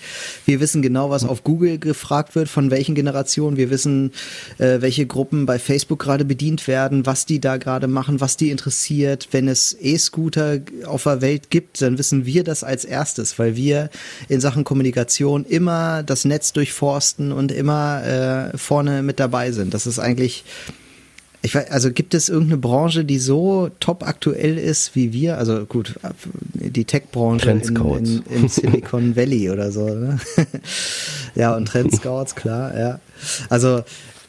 Wir 0.47 0.61
wissen 0.61 0.83
genau, 0.83 1.11
was 1.11 1.25
auf 1.25 1.45
Google 1.45 1.79
gefragt 1.79 2.35
wird, 2.35 2.49
von 2.49 2.71
welchen 2.71 2.95
Generationen, 2.95 3.57
wir 3.57 3.71
wissen, 3.71 4.13
äh, 4.59 4.81
welche 4.81 5.07
Gruppen 5.07 5.47
bei 5.47 5.59
Facebook 5.59 6.01
gerade 6.01 6.25
bedient 6.25 6.67
werden, 6.67 7.07
was 7.07 7.27
die 7.27 7.41
da 7.41 7.57
gerade 7.57 7.87
machen, 7.87 8.21
was 8.21 8.37
die 8.37 8.51
interessiert. 8.51 9.29
Wenn 9.33 9.49
es 9.49 9.77
E-Scooter 9.79 10.61
auf 10.87 11.05
der 11.05 11.21
Welt 11.21 11.51
gibt, 11.51 11.83
dann 11.83 11.99
wissen 11.99 12.27
wir 12.27 12.45
das 12.45 12.65
als 12.65 12.85
erstes, 12.85 13.39
weil 13.39 13.57
wir 13.57 13.91
in 14.29 14.41
Sachen 14.41 14.65
Kommunikation 14.65 15.45
immer 15.45 16.03
das 16.03 16.25
Netz 16.25 16.53
durchforsten 16.53 17.33
und 17.33 17.53
immer 17.53 18.53
äh, 18.53 18.57
vorne 18.57 19.03
mit 19.03 19.21
dabei 19.21 19.34
sind. 19.53 19.75
Das 19.75 19.87
ist 19.87 19.99
eigentlich, 19.99 20.45
ich 21.43 21.55
weiß, 21.55 21.71
also 21.71 21.91
gibt 21.93 22.15
es 22.15 22.29
irgendeine 22.29 22.59
Branche, 22.59 23.05
die 23.05 23.19
so 23.19 23.71
top 23.81 24.07
aktuell 24.07 24.59
ist 24.59 24.95
wie 24.95 25.13
wir? 25.13 25.39
Also 25.39 25.67
gut, 25.67 25.95
die 26.55 26.85
Tech-Branche 26.85 27.51
im 27.51 28.49
Silicon 28.49 29.17
Valley 29.17 29.51
oder 29.51 29.71
so. 29.71 29.87
Ne? 29.87 30.19
ja, 31.35 31.55
und 31.55 31.67
Trendscouts, 31.67 32.35
klar, 32.35 32.79
ja. 32.79 33.01
Also 33.51 33.83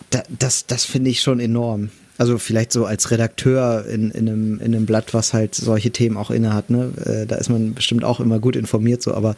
da, 0.09 0.23
das, 0.39 0.65
das 0.65 0.85
finde 0.85 1.09
ich 1.09 1.21
schon 1.21 1.39
enorm. 1.39 1.89
Also 2.17 2.37
vielleicht 2.37 2.71
so 2.71 2.85
als 2.85 3.11
Redakteur 3.11 3.85
in, 3.87 4.11
in, 4.11 4.29
einem, 4.29 4.59
in 4.59 4.73
einem 4.73 4.85
Blatt, 4.85 5.13
was 5.13 5.33
halt 5.33 5.53
solche 5.53 5.91
Themen 5.91 6.15
auch 6.15 6.31
innehat, 6.31 6.69
ne? 6.69 6.91
Äh, 7.05 7.25
da 7.25 7.35
ist 7.35 7.49
man 7.49 7.73
bestimmt 7.73 8.05
auch 8.05 8.21
immer 8.21 8.39
gut 8.39 8.55
informiert, 8.55 9.01
so, 9.01 9.13
aber 9.13 9.35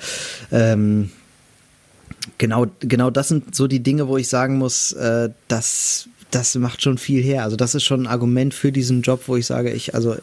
ähm, 0.51 1.09
genau, 2.37 2.67
genau 2.79 3.09
das 3.09 3.27
sind 3.27 3.55
so 3.55 3.67
die 3.67 3.81
Dinge, 3.81 4.07
wo 4.07 4.17
ich 4.17 4.27
sagen 4.27 4.57
muss, 4.57 4.91
äh, 4.93 5.29
das, 5.47 6.09
das 6.31 6.55
macht 6.55 6.81
schon 6.81 6.97
viel 6.97 7.21
her. 7.21 7.43
Also 7.43 7.55
das 7.55 7.75
ist 7.75 7.83
schon 7.83 8.03
ein 8.03 8.07
Argument 8.07 8.53
für 8.53 8.71
diesen 8.71 9.01
Job, 9.01 9.23
wo 9.27 9.35
ich 9.35 9.45
sage, 9.45 9.71
ich, 9.71 9.95
also 9.95 10.15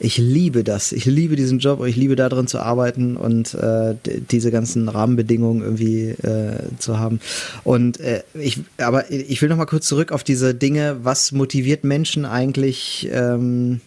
ich 0.00 0.18
liebe 0.18 0.64
das. 0.64 0.92
Ich 0.92 1.04
liebe 1.04 1.36
diesen 1.36 1.58
Job, 1.60 1.84
ich 1.86 1.96
liebe 1.96 2.16
darin 2.16 2.46
zu 2.46 2.58
arbeiten 2.58 3.16
und 3.16 3.54
äh, 3.54 3.94
diese 4.30 4.50
ganzen 4.50 4.88
Rahmenbedingungen 4.88 5.62
irgendwie 5.62 6.08
äh, 6.08 6.56
zu 6.78 6.98
haben. 6.98 7.20
Und 7.62 8.00
äh, 8.00 8.22
ich, 8.34 8.60
aber 8.78 9.10
ich 9.10 9.40
will 9.40 9.48
noch 9.48 9.56
mal 9.56 9.66
kurz 9.66 9.86
zurück 9.86 10.12
auf 10.12 10.24
diese 10.24 10.54
Dinge. 10.54 10.98
Was 11.02 11.32
motiviert 11.32 11.84
Menschen 11.84 12.24
eigentlich? 12.24 13.08
Ähm, 13.12 13.80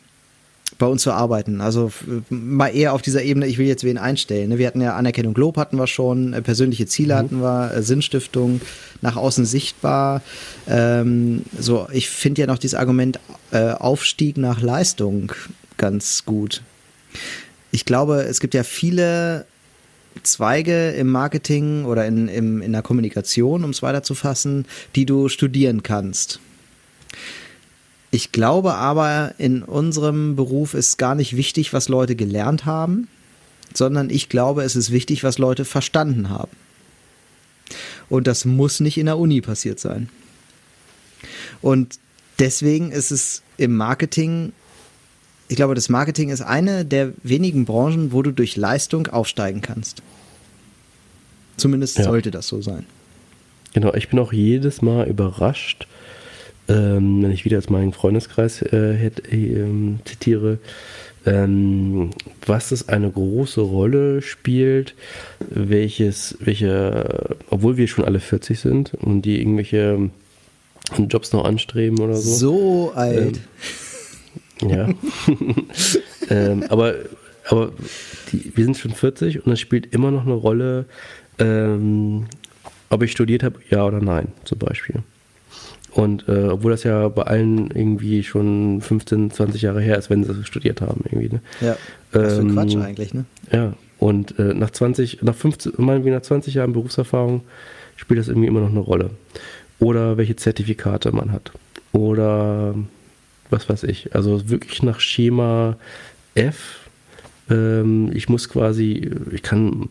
bei 0.77 0.85
uns 0.85 1.01
zu 1.01 1.11
arbeiten. 1.11 1.61
Also 1.61 1.91
mal 2.29 2.69
eher 2.69 2.93
auf 2.93 3.01
dieser 3.01 3.23
Ebene, 3.23 3.47
ich 3.47 3.57
will 3.57 3.67
jetzt 3.67 3.83
wen 3.83 3.97
einstellen. 3.97 4.49
Ne? 4.49 4.57
Wir 4.57 4.67
hatten 4.67 4.81
ja 4.81 4.95
Anerkennung 4.95 5.35
Lob 5.35 5.57
hatten 5.57 5.77
wir 5.77 5.87
schon, 5.87 6.33
äh, 6.33 6.41
persönliche 6.41 6.85
Ziele 6.85 7.13
mhm. 7.13 7.17
hatten 7.17 7.41
wir, 7.41 7.73
äh, 7.73 7.81
Sinnstiftung, 7.81 8.61
nach 9.01 9.15
außen 9.15 9.45
sichtbar. 9.45 10.21
Ähm, 10.67 11.43
so, 11.57 11.87
ich 11.91 12.09
finde 12.09 12.41
ja 12.41 12.47
noch 12.47 12.57
dieses 12.57 12.77
Argument 12.77 13.19
äh, 13.51 13.71
Aufstieg 13.71 14.37
nach 14.37 14.61
Leistung 14.61 15.31
ganz 15.77 16.25
gut. 16.25 16.61
Ich 17.71 17.85
glaube, 17.85 18.23
es 18.23 18.39
gibt 18.39 18.53
ja 18.53 18.63
viele 18.63 19.45
Zweige 20.23 20.91
im 20.91 21.07
Marketing 21.07 21.85
oder 21.85 22.05
in, 22.05 22.27
im, 22.27 22.61
in 22.61 22.71
der 22.71 22.81
Kommunikation, 22.81 23.63
um 23.63 23.69
es 23.69 23.81
weiterzufassen, 23.81 24.65
die 24.95 25.05
du 25.05 25.29
studieren 25.29 25.83
kannst. 25.83 26.39
Ich 28.17 28.31
glaube 28.31 28.73
aber, 28.73 29.35
in 29.37 29.61
unserem 29.61 30.35
Beruf 30.35 30.73
ist 30.73 30.97
gar 30.97 31.13
nicht 31.13 31.37
wichtig, 31.37 31.71
was 31.71 31.87
Leute 31.87 32.15
gelernt 32.15 32.65
haben, 32.65 33.07
sondern 33.75 34.09
ich 34.09 34.27
glaube, 34.27 34.63
es 34.63 34.75
ist 34.75 34.91
wichtig, 34.91 35.23
was 35.23 35.37
Leute 35.37 35.65
verstanden 35.65 36.31
haben. 36.31 36.49
Und 38.09 38.25
das 38.25 38.43
muss 38.43 38.79
nicht 38.79 38.97
in 38.97 39.05
der 39.05 39.19
Uni 39.19 39.39
passiert 39.41 39.79
sein. 39.79 40.09
Und 41.61 41.99
deswegen 42.39 42.91
ist 42.91 43.11
es 43.11 43.43
im 43.57 43.75
Marketing, 43.75 44.51
ich 45.47 45.55
glaube, 45.55 45.75
das 45.75 45.87
Marketing 45.87 46.29
ist 46.29 46.41
eine 46.41 46.85
der 46.85 47.13
wenigen 47.21 47.65
Branchen, 47.65 48.11
wo 48.13 48.23
du 48.23 48.31
durch 48.31 48.55
Leistung 48.55 49.05
aufsteigen 49.05 49.61
kannst. 49.61 50.01
Zumindest 51.55 51.99
ja. 51.99 52.05
sollte 52.05 52.31
das 52.31 52.47
so 52.47 52.63
sein. 52.63 52.87
Genau, 53.73 53.93
ich 53.93 54.09
bin 54.09 54.17
auch 54.17 54.33
jedes 54.33 54.81
Mal 54.81 55.07
überrascht, 55.07 55.87
ähm, 56.67 57.23
wenn 57.23 57.31
ich 57.31 57.45
wieder 57.45 57.57
jetzt 57.57 57.69
meinen 57.69 57.93
Freundeskreis 57.93 58.61
äh, 58.61 59.07
äh, 59.07 59.67
zitiere, 60.05 60.59
ähm, 61.25 62.11
was 62.45 62.71
es 62.71 62.89
eine 62.89 63.11
große 63.11 63.61
Rolle 63.61 64.21
spielt, 64.21 64.95
welches, 65.49 66.37
welche, 66.39 67.35
obwohl 67.49 67.77
wir 67.77 67.87
schon 67.87 68.05
alle 68.05 68.19
40 68.19 68.59
sind 68.59 68.93
und 68.93 69.23
die 69.23 69.39
irgendwelche 69.39 70.09
Jobs 71.09 71.33
noch 71.33 71.43
anstreben 71.43 71.99
oder 71.99 72.15
so. 72.15 72.35
So 72.35 72.91
alt. 72.95 73.39
Ähm, 74.61 74.69
ja. 74.69 74.89
ähm, 76.29 76.63
aber 76.69 76.95
aber 77.49 77.71
die, 78.31 78.51
wir 78.55 78.63
sind 78.65 78.77
schon 78.77 78.91
40 78.91 79.45
und 79.45 79.51
es 79.51 79.59
spielt 79.59 79.93
immer 79.93 80.11
noch 80.11 80.25
eine 80.25 80.33
Rolle, 80.33 80.85
ähm, 81.39 82.25
ob 82.89 83.03
ich 83.03 83.11
studiert 83.11 83.43
habe, 83.43 83.59
ja 83.69 83.85
oder 83.85 84.01
nein, 84.01 84.29
zum 84.43 84.59
Beispiel. 84.59 85.03
Und 85.97 86.29
äh, 86.29 86.49
obwohl 86.49 86.69
das 86.69 86.83
ja 86.83 87.07
bei 87.07 87.23
allen 87.23 87.71
irgendwie 87.71 88.21
schon 88.21 88.81
15, 88.81 89.31
20 89.31 89.63
Jahre 89.63 89.81
her 89.81 89.97
ist, 89.97 90.11
wenn 90.11 90.23
sie 90.23 90.43
studiert 90.43 90.79
haben, 90.79 91.01
irgendwie. 91.05 91.29
Ne? 91.29 91.41
Ja. 91.59 91.75
Das 92.11 92.33
ist 92.33 92.39
ähm, 92.39 92.53
Quatsch 92.53 92.75
eigentlich, 92.75 93.15
ne? 93.15 93.25
Ja. 93.51 93.73
Und 93.97 94.37
äh, 94.37 94.53
nach 94.53 94.69
20, 94.69 95.23
nach 95.23 95.33
15, 95.33 95.73
meinetwegen 95.77 96.13
nach 96.13 96.21
20 96.21 96.53
Jahren 96.53 96.73
Berufserfahrung 96.73 97.41
spielt 97.95 98.19
das 98.19 98.27
irgendwie 98.27 98.47
immer 98.47 98.59
noch 98.59 98.69
eine 98.69 98.79
Rolle. 98.79 99.09
Oder 99.79 100.17
welche 100.17 100.35
Zertifikate 100.35 101.11
man 101.11 101.31
hat. 101.31 101.51
Oder 101.93 102.75
was 103.49 103.67
weiß 103.67 103.81
ich. 103.85 104.13
Also 104.13 104.51
wirklich 104.51 104.83
nach 104.83 104.99
Schema 104.99 105.77
F 106.35 106.87
ähm, 107.49 108.11
ich 108.13 108.29
muss 108.29 108.49
quasi, 108.49 109.09
ich 109.31 109.41
kann 109.41 109.89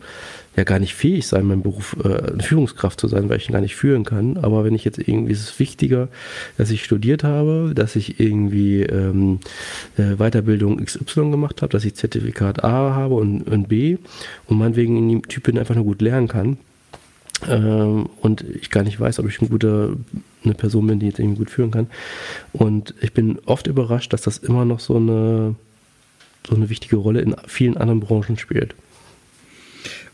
ja 0.57 0.63
gar 0.63 0.79
nicht 0.79 0.95
fähig 0.95 1.27
sein, 1.27 1.45
meinem 1.45 1.61
Beruf 1.61 1.95
äh, 2.03 2.41
Führungskraft 2.41 2.99
zu 2.99 3.07
sein, 3.07 3.29
weil 3.29 3.37
ich 3.37 3.47
ihn 3.47 3.53
gar 3.53 3.61
nicht 3.61 3.75
führen 3.75 4.03
kann. 4.03 4.37
Aber 4.37 4.65
wenn 4.65 4.73
ich 4.73 4.83
jetzt 4.83 4.97
irgendwie, 4.97 5.31
ist 5.31 5.41
es 5.41 5.59
wichtiger, 5.59 6.09
dass 6.57 6.71
ich 6.71 6.83
studiert 6.83 7.23
habe, 7.23 7.73
dass 7.75 7.95
ich 7.95 8.19
irgendwie 8.19 8.81
ähm, 8.81 9.39
äh, 9.97 10.15
Weiterbildung 10.15 10.83
XY 10.83 11.29
gemacht 11.29 11.61
habe, 11.61 11.71
dass 11.71 11.85
ich 11.85 11.93
Zertifikat 11.93 12.63
A 12.63 12.95
habe 12.95 13.13
und, 13.13 13.43
und 13.43 13.69
B 13.69 13.97
und 14.47 14.57
meinetwegen 14.57 14.97
in 14.97 15.09
dem 15.09 15.27
Typen 15.27 15.59
einfach 15.59 15.75
nur 15.75 15.85
gut 15.85 16.01
lernen 16.01 16.27
kann. 16.27 16.57
Ähm, 17.47 18.09
und 18.21 18.41
ich 18.41 18.71
gar 18.71 18.83
nicht 18.83 18.99
weiß, 18.99 19.19
ob 19.19 19.29
ich 19.29 19.39
ein 19.39 19.49
guter, 19.49 19.91
eine 20.43 20.55
Person 20.55 20.87
bin, 20.87 20.99
die 20.99 21.05
jetzt 21.05 21.19
irgendwie 21.19 21.37
gut 21.37 21.51
führen 21.51 21.69
kann. 21.69 21.87
Und 22.51 22.95
ich 22.99 23.13
bin 23.13 23.37
oft 23.45 23.67
überrascht, 23.67 24.11
dass 24.11 24.23
das 24.23 24.39
immer 24.39 24.65
noch 24.65 24.79
so 24.79 24.95
eine 24.95 25.55
so 26.47 26.55
eine 26.55 26.69
wichtige 26.69 26.95
Rolle 26.95 27.21
in 27.21 27.35
vielen 27.45 27.77
anderen 27.77 27.99
Branchen 27.99 28.37
spielt. 28.37 28.73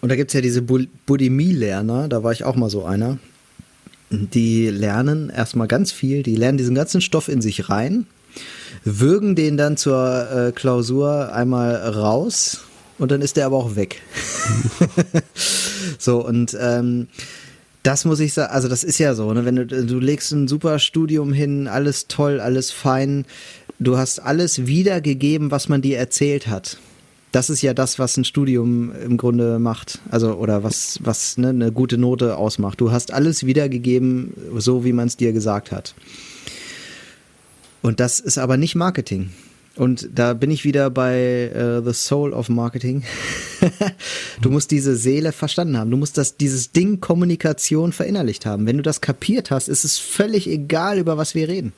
Und 0.04 0.10
da 0.10 0.18
gibt 0.18 0.32
es 0.32 0.34
ja 0.34 0.42
diese 0.42 0.62
Bulimie-Lerner, 0.62 2.10
da 2.10 2.24
war 2.24 2.34
ich 2.34 2.44
auch 2.44 2.58
mal 2.58 2.70
so 2.70 2.84
einer. 2.84 3.20
Die 4.10 4.68
lernen 4.68 5.30
erstmal 5.30 5.70
ganz 5.70 5.94
viel, 5.94 6.24
die 6.24 6.36
lernen 6.36 6.58
diesen 6.58 6.76
ganzen 6.76 7.00
Stoff 7.00 7.30
in 7.30 7.42
sich 7.42 7.70
rein, 7.70 8.06
würgen 8.84 9.34
den 9.34 9.56
dann 9.56 9.78
zur 9.78 10.30
äh, 10.30 10.52
Klausur 10.52 11.32
einmal 11.32 11.78
raus 11.78 12.66
und 13.00 13.12
dann 13.12 13.22
ist 13.22 13.38
der 13.38 13.46
aber 13.46 13.56
auch 13.56 13.78
weg. 13.78 14.02
so, 15.98 16.22
und 16.28 16.54
ähm, 16.60 17.08
das 17.84 18.04
muss 18.04 18.20
ich 18.20 18.34
sagen, 18.34 18.52
also 18.52 18.68
das 18.68 18.84
ist 18.84 18.98
ja 18.98 19.16
so, 19.16 19.32
ne? 19.32 19.46
wenn 19.46 19.56
du, 19.56 19.66
du 19.66 20.00
legst 20.00 20.34
ein 20.34 20.50
super 20.50 20.80
Studium 20.80 21.32
hin, 21.32 21.70
alles 21.70 22.10
toll, 22.10 22.42
alles 22.42 22.72
fein, 22.72 23.24
du 23.80 23.96
hast 23.96 24.20
alles 24.20 24.66
wiedergegeben, 24.66 25.50
was 25.50 25.70
man 25.70 25.82
dir 25.82 25.98
erzählt 25.98 26.48
hat. 26.48 26.78
Das 27.34 27.50
ist 27.50 27.64
ja 27.64 27.74
das, 27.74 27.98
was 27.98 28.16
ein 28.16 28.26
Studium 28.26 28.94
im 28.94 29.18
Grunde 29.18 29.58
macht. 29.58 30.00
Also, 30.12 30.36
oder 30.36 30.64
was, 30.64 31.00
was 31.02 31.36
ne, 31.38 31.50
eine 31.50 31.72
gute 31.72 31.98
Note 31.98 32.38
ausmacht. 32.38 32.80
Du 32.80 32.92
hast 32.92 33.12
alles 33.12 33.46
wiedergegeben, 33.46 34.34
so 34.56 34.86
wie 34.86 34.94
man 34.94 35.08
es 35.08 35.18
dir 35.18 35.34
gesagt 35.34 35.72
hat. 35.72 35.96
Und 37.82 38.00
das 38.00 38.20
ist 38.20 38.38
aber 38.38 38.56
nicht 38.58 38.76
Marketing. 38.76 39.32
Und 39.76 40.10
da 40.14 40.36
bin 40.36 40.52
ich 40.52 40.64
wieder 40.64 40.92
bei 40.92 41.52
uh, 41.56 41.84
The 41.84 41.94
Soul 41.94 42.34
of 42.34 42.50
Marketing. 42.50 43.02
du 44.42 44.52
musst 44.52 44.70
diese 44.70 44.96
Seele 44.96 45.32
verstanden 45.32 45.78
haben. 45.78 45.90
Du 45.90 45.98
musst 45.98 46.20
das, 46.20 46.38
dieses 46.38 46.72
Ding 46.72 47.02
Kommunikation 47.02 47.94
verinnerlicht 47.94 48.46
haben. 48.46 48.68
Wenn 48.68 48.78
du 48.78 48.84
das 48.84 49.02
kapiert 49.02 49.50
hast, 49.50 49.70
ist 49.70 49.86
es 49.86 49.98
völlig 49.98 50.48
egal, 50.48 51.00
über 51.00 51.18
was 51.18 51.34
wir 51.34 51.48
reden. 51.48 51.74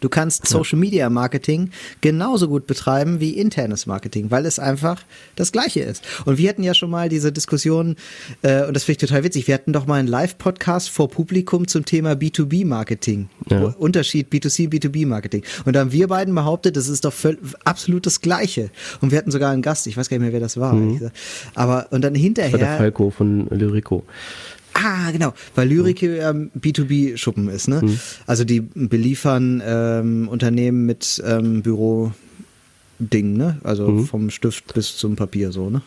Du 0.00 0.08
kannst 0.08 0.46
Social 0.46 0.78
Media 0.78 1.08
Marketing 1.10 1.70
genauso 2.00 2.48
gut 2.48 2.66
betreiben 2.66 3.20
wie 3.20 3.30
internes 3.30 3.86
Marketing, 3.86 4.30
weil 4.30 4.46
es 4.46 4.58
einfach 4.58 5.02
das 5.36 5.52
Gleiche 5.52 5.80
ist. 5.80 6.02
Und 6.24 6.38
wir 6.38 6.48
hatten 6.48 6.62
ja 6.62 6.74
schon 6.74 6.90
mal 6.90 7.08
diese 7.08 7.32
Diskussion, 7.32 7.96
äh, 8.42 8.64
und 8.64 8.74
das 8.74 8.84
finde 8.84 8.92
ich 8.92 9.08
total 9.08 9.24
witzig, 9.24 9.46
wir 9.46 9.54
hatten 9.54 9.72
doch 9.72 9.86
mal 9.86 10.00
einen 10.00 10.08
Live-Podcast 10.08 10.90
vor 10.90 11.08
Publikum 11.08 11.68
zum 11.68 11.84
Thema 11.84 12.12
B2B-Marketing. 12.12 13.28
Ja. 13.48 13.74
Unterschied 13.78 14.32
B2C, 14.32 14.68
B2B-Marketing. 14.68 15.44
Und 15.64 15.74
da 15.74 15.80
haben 15.80 15.92
wir 15.92 16.08
beiden 16.08 16.34
behauptet, 16.34 16.76
das 16.76 16.88
ist 16.88 17.04
doch 17.04 17.14
absolut 17.64 18.06
das 18.06 18.20
Gleiche. 18.20 18.70
Und 19.00 19.10
wir 19.10 19.18
hatten 19.18 19.30
sogar 19.30 19.50
einen 19.50 19.62
Gast, 19.62 19.86
ich 19.86 19.96
weiß 19.96 20.08
gar 20.08 20.16
nicht 20.16 20.24
mehr, 20.24 20.32
wer 20.32 20.40
das 20.40 20.56
war. 20.56 20.74
Mhm. 20.74 21.10
Aber, 21.54 21.88
und 21.90 22.02
dann 22.02 22.14
hinterher. 22.14 22.52
Das 22.52 22.60
war 22.60 22.68
der 22.68 22.78
Falco 22.78 23.10
von 23.10 23.46
Lyrico. 23.48 24.04
Ah, 24.74 25.10
genau, 25.10 25.34
weil 25.54 25.68
Lyrik 25.68 26.02
mhm. 26.02 26.18
ähm, 26.20 26.50
B2B-Schuppen 26.58 27.48
ist, 27.48 27.68
ne? 27.68 27.80
Mhm. 27.82 27.98
Also 28.26 28.44
die 28.44 28.60
beliefern 28.60 29.62
ähm, 29.64 30.28
Unternehmen 30.28 30.86
mit 30.86 31.22
ähm, 31.26 31.62
Büro. 31.62 32.12
Ding, 33.02 33.34
ne? 33.34 33.58
Also 33.64 33.88
mhm. 33.88 34.06
vom 34.06 34.30
Stift 34.30 34.74
bis 34.74 34.98
zum 34.98 35.16
Papier 35.16 35.52
so, 35.52 35.70
ne? 35.70 35.80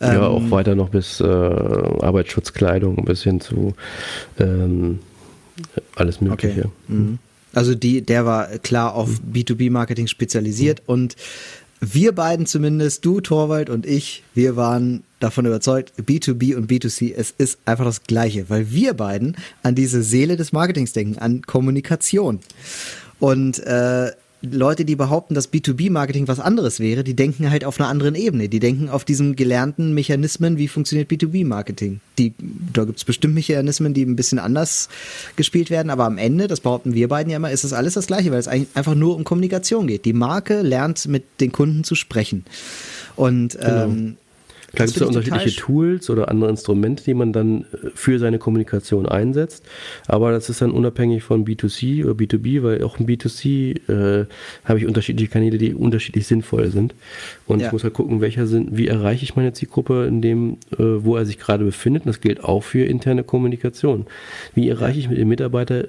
Ja, 0.00 0.14
ähm, 0.14 0.22
auch 0.22 0.50
weiter 0.50 0.74
noch 0.74 0.88
bis 0.88 1.20
äh, 1.20 1.24
Arbeitsschutzkleidung 1.24 3.04
bis 3.04 3.22
hin 3.22 3.42
zu 3.42 3.74
ähm, 4.38 5.00
alles 5.94 6.22
Mögliche. 6.22 6.60
Okay. 6.60 6.70
Mhm. 6.88 7.18
Also 7.52 7.74
die, 7.74 8.02
der 8.02 8.26
war 8.26 8.46
klar 8.58 8.94
auf 8.94 9.08
mhm. 9.08 9.32
B2B-Marketing 9.34 10.06
spezialisiert 10.06 10.82
und 10.86 11.16
wir 11.80 12.12
beiden 12.12 12.46
zumindest, 12.46 13.04
du, 13.04 13.20
Torwald 13.20 13.70
und 13.70 13.86
ich, 13.86 14.22
wir 14.34 14.56
waren 14.56 15.02
davon 15.20 15.46
überzeugt, 15.46 15.92
B2B 15.98 16.56
und 16.56 16.70
B2C, 16.70 17.14
es 17.14 17.34
ist 17.36 17.58
einfach 17.64 17.84
das 17.84 18.02
Gleiche, 18.02 18.48
weil 18.48 18.70
wir 18.70 18.94
beiden 18.94 19.36
an 19.62 19.74
diese 19.74 20.02
Seele 20.02 20.36
des 20.36 20.52
Marketings 20.52 20.92
denken, 20.92 21.18
an 21.18 21.42
Kommunikation. 21.42 22.40
Und 23.18 23.58
äh, 23.60 24.12
Leute, 24.42 24.84
die 24.84 24.96
behaupten, 24.96 25.34
dass 25.34 25.52
B2B-Marketing 25.52 26.28
was 26.28 26.40
anderes 26.40 26.78
wäre, 26.78 27.02
die 27.04 27.14
denken 27.14 27.50
halt 27.50 27.64
auf 27.64 27.80
einer 27.80 27.88
anderen 27.88 28.14
Ebene. 28.14 28.48
Die 28.48 28.60
denken 28.60 28.88
auf 28.88 29.04
diesen 29.04 29.34
gelernten 29.34 29.94
Mechanismen, 29.94 30.58
wie 30.58 30.68
funktioniert 30.68 31.10
B2B-Marketing. 31.10 32.00
da 32.18 32.84
gibt 32.84 32.98
es 32.98 33.04
bestimmt 33.04 33.34
Mechanismen, 33.34 33.94
die 33.94 34.04
ein 34.04 34.16
bisschen 34.16 34.38
anders 34.38 34.88
gespielt 35.36 35.70
werden, 35.70 35.90
aber 35.90 36.04
am 36.04 36.18
Ende, 36.18 36.48
das 36.48 36.60
behaupten 36.60 36.94
wir 36.94 37.08
beiden 37.08 37.30
ja 37.30 37.36
immer, 37.38 37.50
ist 37.50 37.64
es 37.64 37.72
alles 37.72 37.94
das 37.94 38.06
Gleiche, 38.06 38.30
weil 38.30 38.38
es 38.38 38.48
einfach 38.48 38.94
nur 38.94 39.16
um 39.16 39.24
Kommunikation 39.24 39.86
geht. 39.86 40.04
Die 40.04 40.12
Marke 40.12 40.60
lernt 40.60 41.06
mit 41.08 41.24
den 41.40 41.50
Kunden 41.50 41.82
zu 41.82 41.94
sprechen. 41.94 42.44
Und 43.16 43.58
genau. 43.58 43.84
ähm, 43.84 44.16
Klar 44.76 44.86
gibt 44.86 45.00
es 45.00 45.02
unterschiedliche 45.02 45.60
Tools 45.60 46.10
oder 46.10 46.28
andere 46.28 46.50
Instrumente, 46.50 47.02
die 47.02 47.14
man 47.14 47.32
dann 47.32 47.62
äh, 47.62 47.90
für 47.94 48.18
seine 48.18 48.38
Kommunikation 48.38 49.06
einsetzt. 49.06 49.64
Aber 50.06 50.30
das 50.30 50.48
ist 50.50 50.60
dann 50.60 50.70
unabhängig 50.70 51.22
von 51.22 51.44
B2C 51.44 52.04
oder 52.04 52.12
B2B, 52.12 52.62
weil 52.62 52.82
auch 52.82 52.98
im 53.00 53.06
B2C 53.06 53.90
äh, 53.90 54.26
habe 54.64 54.78
ich 54.78 54.86
unterschiedliche 54.86 55.30
Kanäle, 55.30 55.58
die 55.58 55.74
unterschiedlich 55.74 56.26
sinnvoll 56.26 56.70
sind. 56.70 56.94
Und 57.46 57.60
ja. 57.60 57.66
ich 57.66 57.72
muss 57.72 57.84
halt 57.84 57.94
gucken, 57.94 58.20
welcher 58.20 58.46
sind, 58.46 58.76
wie 58.76 58.86
erreiche 58.86 59.24
ich 59.24 59.34
meine 59.34 59.52
Zielgruppe 59.52 60.06
in 60.06 60.20
dem, 60.20 60.58
äh, 60.72 60.76
wo 60.78 61.16
er 61.16 61.24
sich 61.24 61.38
gerade 61.38 61.64
befindet. 61.64 62.04
Und 62.04 62.08
das 62.08 62.20
gilt 62.20 62.44
auch 62.44 62.62
für 62.62 62.84
interne 62.84 63.24
Kommunikation. 63.24 64.06
Wie 64.54 64.68
erreiche 64.68 64.98
ich 64.98 65.08
mit 65.08 65.18
dem 65.18 65.28
Mitarbeiter 65.28 65.88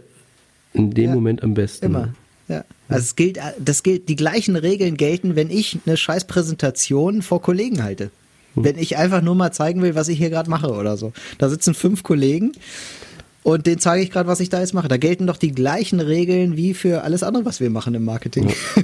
in 0.74 0.92
dem 0.92 1.10
ja. 1.10 1.16
Moment 1.16 1.44
am 1.44 1.54
besten? 1.54 1.86
Immer. 1.88 2.14
Ja. 2.48 2.64
Also 2.88 3.04
es 3.04 3.16
gilt, 3.16 3.40
das 3.60 3.84
gilt, 3.84 4.08
die 4.08 4.16
gleichen 4.16 4.56
Regeln 4.56 4.96
gelten, 4.96 5.36
wenn 5.36 5.50
ich 5.50 5.80
eine 5.86 5.98
scheiß 5.98 6.26
Präsentation 6.26 7.22
vor 7.22 7.42
Kollegen 7.42 7.84
halte. 7.84 8.10
Wenn 8.64 8.78
ich 8.78 8.98
einfach 8.98 9.22
nur 9.22 9.36
mal 9.36 9.52
zeigen 9.52 9.82
will, 9.82 9.96
was 9.96 10.08
ich 10.08 10.18
hier 10.18 10.30
gerade 10.30 10.50
mache 10.50 10.72
oder 10.72 10.98
so. 10.98 11.14
Da 11.38 11.50
sitzen 11.50 11.74
fünf 11.74 12.04
Kollegen 12.04 12.52
und 13.48 13.66
denen 13.66 13.80
zeige 13.80 14.04
ich 14.04 14.12
gerade, 14.12 14.28
was 14.28 14.42
ich 14.42 14.50
da 14.50 14.60
jetzt 14.60 14.74
mache. 14.74 14.90
Da 14.90 14.98
gelten 14.98 15.26
doch 15.26 15.38
die 15.38 15.54
gleichen 15.54 16.02
Regeln 16.02 16.58
wie 16.58 16.74
für 16.74 17.04
alles 17.04 17.24
andere, 17.24 17.46
was 17.46 17.62
wir 17.62 17.70
machen 17.70 17.96
im 17.96 18.04
Marketing. 18.04 18.50
Ja. 18.50 18.84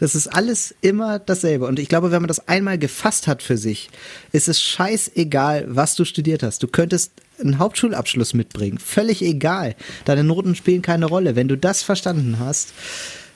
Das 0.00 0.14
ist 0.14 0.26
alles 0.26 0.74
immer 0.80 1.18
dasselbe. 1.18 1.66
Und 1.66 1.78
ich 1.78 1.88
glaube, 1.88 2.10
wenn 2.10 2.20
man 2.20 2.28
das 2.28 2.48
einmal 2.48 2.78
gefasst 2.78 3.26
hat 3.26 3.42
für 3.42 3.56
sich, 3.56 3.90
ist 4.32 4.48
es 4.48 4.60
scheißegal, 4.60 5.66
was 5.68 5.94
du 5.94 6.04
studiert 6.04 6.42
hast. 6.42 6.62
Du 6.62 6.68
könntest 6.68 7.12
einen 7.40 7.58
Hauptschulabschluss 7.58 8.34
mitbringen. 8.34 8.78
Völlig 8.78 9.22
egal. 9.22 9.74
Deine 10.04 10.24
Noten 10.24 10.54
spielen 10.54 10.82
keine 10.82 11.06
Rolle. 11.06 11.36
Wenn 11.36 11.48
du 11.48 11.56
das 11.56 11.82
verstanden 11.82 12.38
hast, 12.38 12.72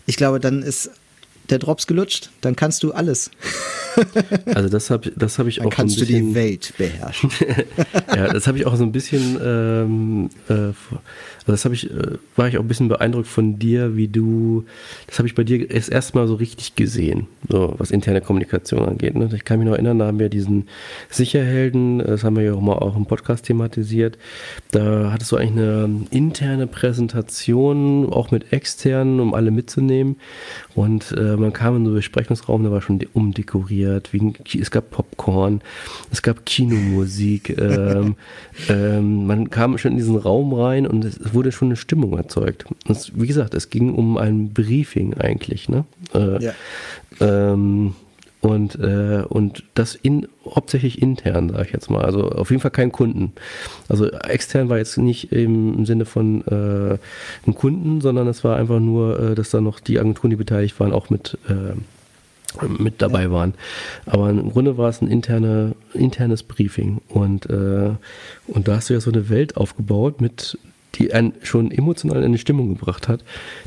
ich 0.06 0.16
glaube, 0.16 0.40
dann 0.40 0.62
ist 0.62 0.90
der 1.50 1.58
Drops 1.58 1.86
gelutscht, 1.86 2.30
dann 2.40 2.56
kannst 2.56 2.82
du 2.82 2.92
alles. 2.92 3.30
Also 4.54 4.68
das 4.68 4.90
habe 4.90 5.10
das 5.16 5.40
hab 5.40 5.48
ich 5.48 5.56
dann 5.56 5.66
auch 5.66 5.70
kannst 5.70 5.96
so 5.96 6.02
ein 6.02 6.06
bisschen, 6.06 6.26
du 6.26 6.28
die 6.28 6.34
Welt 6.34 6.72
beherrschen. 6.78 7.30
ja, 8.14 8.32
das 8.32 8.46
habe 8.46 8.58
ich 8.58 8.64
auch 8.64 8.76
so 8.76 8.84
ein 8.84 8.92
bisschen 8.92 9.38
ähm, 9.42 10.30
äh, 10.48 10.72
also 11.48 11.54
das 11.54 11.64
habe 11.64 11.74
ich, 11.74 11.90
äh, 11.90 12.18
war 12.36 12.46
ich 12.46 12.58
auch 12.58 12.62
ein 12.62 12.68
bisschen 12.68 12.88
beeindruckt 12.88 13.26
von 13.26 13.58
dir, 13.58 13.96
wie 13.96 14.06
du, 14.06 14.66
das 15.06 15.18
habe 15.18 15.26
ich 15.26 15.34
bei 15.34 15.44
dir 15.44 15.70
erst 15.70 15.88
erstmal 15.88 16.28
so 16.28 16.34
richtig 16.34 16.76
gesehen, 16.76 17.26
so 17.48 17.74
was 17.78 17.90
interne 17.90 18.20
Kommunikation 18.20 18.86
angeht. 18.86 19.14
Ne? 19.14 19.30
Ich 19.34 19.46
kann 19.46 19.58
mich 19.58 19.66
noch 19.66 19.72
erinnern, 19.72 19.98
da 19.98 20.08
haben 20.08 20.18
wir 20.18 20.28
diesen 20.28 20.68
Sicherhelden, 21.08 22.00
das 22.00 22.22
haben 22.22 22.36
wir 22.36 22.42
ja 22.42 22.52
auch 22.52 22.60
mal 22.60 22.74
auch 22.74 22.94
im 22.98 23.06
Podcast 23.06 23.46
thematisiert. 23.46 24.18
Da 24.72 25.10
hattest 25.10 25.32
du 25.32 25.36
eigentlich 25.36 25.52
eine 25.52 26.06
interne 26.10 26.66
Präsentation, 26.66 28.12
auch 28.12 28.30
mit 28.30 28.52
externen, 28.52 29.18
um 29.18 29.32
alle 29.32 29.50
mitzunehmen. 29.50 30.16
Und 30.74 31.12
äh, 31.12 31.37
man 31.38 31.52
kam 31.52 31.76
in 31.76 31.84
so 31.84 31.90
einen 31.90 31.96
Besprechungsraum, 31.96 32.62
der 32.62 32.72
war 32.72 32.80
schon 32.80 33.00
umdekoriert, 33.12 34.12
wie, 34.12 34.32
es 34.60 34.70
gab 34.70 34.90
Popcorn, 34.90 35.60
es 36.10 36.22
gab 36.22 36.44
Kinomusik. 36.46 37.50
ähm, 37.58 38.16
ähm, 38.68 39.26
man 39.26 39.50
kam 39.50 39.78
schon 39.78 39.92
in 39.92 39.98
diesen 39.98 40.16
Raum 40.16 40.52
rein 40.54 40.86
und 40.86 41.04
es 41.04 41.34
wurde 41.34 41.52
schon 41.52 41.68
eine 41.68 41.76
Stimmung 41.76 42.16
erzeugt. 42.16 42.64
Das, 42.86 43.12
wie 43.14 43.26
gesagt, 43.26 43.54
es 43.54 43.70
ging 43.70 43.94
um 43.94 44.16
ein 44.16 44.52
Briefing 44.52 45.14
eigentlich. 45.14 45.68
Ne? 45.68 45.84
Äh, 46.14 46.44
ja. 46.44 46.52
ähm, 47.20 47.94
und, 48.48 48.78
äh, 48.78 49.22
und 49.28 49.64
das 49.74 49.94
in, 49.94 50.26
hauptsächlich 50.44 51.02
intern, 51.02 51.50
sage 51.50 51.64
ich 51.66 51.72
jetzt 51.72 51.90
mal. 51.90 52.04
Also 52.04 52.30
auf 52.30 52.50
jeden 52.50 52.62
Fall 52.62 52.70
kein 52.70 52.92
Kunden. 52.92 53.32
Also 53.88 54.10
extern 54.10 54.68
war 54.68 54.78
jetzt 54.78 54.96
nicht 54.98 55.32
im, 55.32 55.78
im 55.78 55.86
Sinne 55.86 56.04
von 56.04 56.46
äh, 56.46 56.98
einem 57.46 57.54
Kunden, 57.54 58.00
sondern 58.00 58.26
es 58.28 58.44
war 58.44 58.56
einfach 58.56 58.80
nur, 58.80 59.18
äh, 59.20 59.34
dass 59.34 59.50
da 59.50 59.60
noch 59.60 59.80
die 59.80 59.98
Agenturen, 59.98 60.30
die 60.30 60.36
beteiligt 60.36 60.78
waren, 60.80 60.92
auch 60.92 61.10
mit, 61.10 61.36
äh, 61.48 62.66
mit 62.66 63.02
dabei 63.02 63.30
waren. 63.30 63.54
Aber 64.06 64.30
im 64.30 64.50
Grunde 64.50 64.78
war 64.78 64.88
es 64.88 65.02
ein 65.02 65.08
interne, 65.08 65.74
internes 65.92 66.42
Briefing. 66.42 67.00
Und, 67.08 67.46
äh, 67.50 67.90
und 68.46 68.68
da 68.68 68.76
hast 68.76 68.88
du 68.88 68.94
ja 68.94 69.00
so 69.00 69.10
eine 69.10 69.28
Welt 69.28 69.56
aufgebaut 69.56 70.20
mit 70.20 70.58
die 70.94 71.12
einen 71.12 71.34
schon 71.42 71.70
emotional 71.70 72.18
in 72.18 72.24
eine 72.24 72.38
Stimmung 72.38 72.70
gebracht 72.70 73.08
hat, 73.08 73.20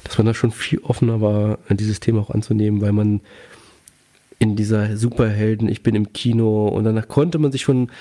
dass 0.04 0.18
man 0.18 0.28
da 0.28 0.34
schon 0.34 0.52
viel 0.52 0.80
offener 0.80 1.22
war, 1.22 1.60
dieses 1.70 2.00
Thema 2.00 2.22
auch 2.22 2.30
anzunehmen, 2.30 2.82
weil 2.82 2.92
man 2.92 3.22
in 4.42 4.56
dieser 4.56 4.98
Superhelden, 4.98 5.70
ich 5.70 5.84
bin 5.84 5.94
im 5.94 6.14
Kino 6.14 6.68
und 6.68 6.84
danach 6.84 7.08
konnte 7.08 7.38
man 7.38 7.52
sich 7.52 7.62
schon 7.62 7.92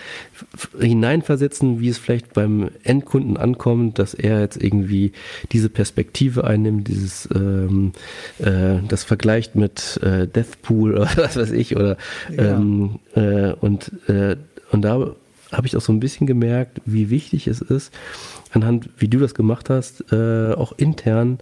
hineinversetzen, 0.80 1.80
wie 1.80 1.91
es 1.91 1.99
vielleicht 1.99 2.32
beim 2.32 2.70
Endkunden 2.82 3.36
ankommt, 3.36 3.99
dass 3.99 4.14
er 4.14 4.41
jetzt 4.41 4.57
irgendwie 4.57 5.12
diese 5.53 5.68
Perspektive 5.68 6.45
einnimmt, 6.45 6.88
dieses 6.88 7.28
ähm, 7.34 7.93
äh, 8.38 8.78
das 8.88 9.05
vergleicht 9.05 9.55
mit 9.55 10.01
äh, 10.03 10.26
Deathpool 10.26 10.95
oder 10.97 11.11
was 11.16 11.36
weiß 11.36 11.51
ich 11.51 11.76
oder 11.76 11.99
ja. 12.34 12.57
ähm, 12.57 13.01
äh, 13.14 13.53
und 13.53 13.93
äh, 14.09 14.36
und 14.72 14.80
da 14.80 15.14
habe 15.53 15.66
ich 15.66 15.76
auch 15.76 15.82
so 15.82 15.93
ein 15.93 16.01
bisschen 16.01 16.26
gemerkt, 16.26 16.80
wie 16.86 17.11
wichtig 17.11 17.49
es 17.49 17.61
ist, 17.61 17.93
anhand, 18.53 18.88
wie 18.97 19.09
du 19.09 19.18
das 19.18 19.34
gemacht 19.34 19.68
hast, 19.68 20.11
äh, 20.11 20.55
auch 20.55 20.72
intern 20.78 21.38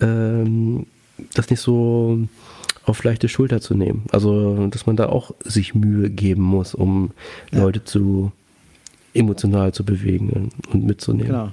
ähm, 0.00 0.86
das 1.34 1.48
nicht 1.48 1.60
so 1.60 2.26
auf 2.84 3.02
leichte 3.04 3.28
Schulter 3.28 3.60
zu 3.60 3.74
nehmen. 3.74 4.06
Also, 4.10 4.66
dass 4.68 4.86
man 4.86 4.96
da 4.96 5.06
auch 5.06 5.32
sich 5.44 5.74
Mühe 5.74 6.10
geben 6.10 6.42
muss, 6.42 6.74
um 6.74 7.12
ja. 7.52 7.60
Leute 7.60 7.84
zu 7.84 8.32
emotional 9.14 9.72
zu 9.72 9.84
bewegen 9.84 10.50
und 10.72 10.84
mitzunehmen. 10.84 11.28
Genau. 11.28 11.52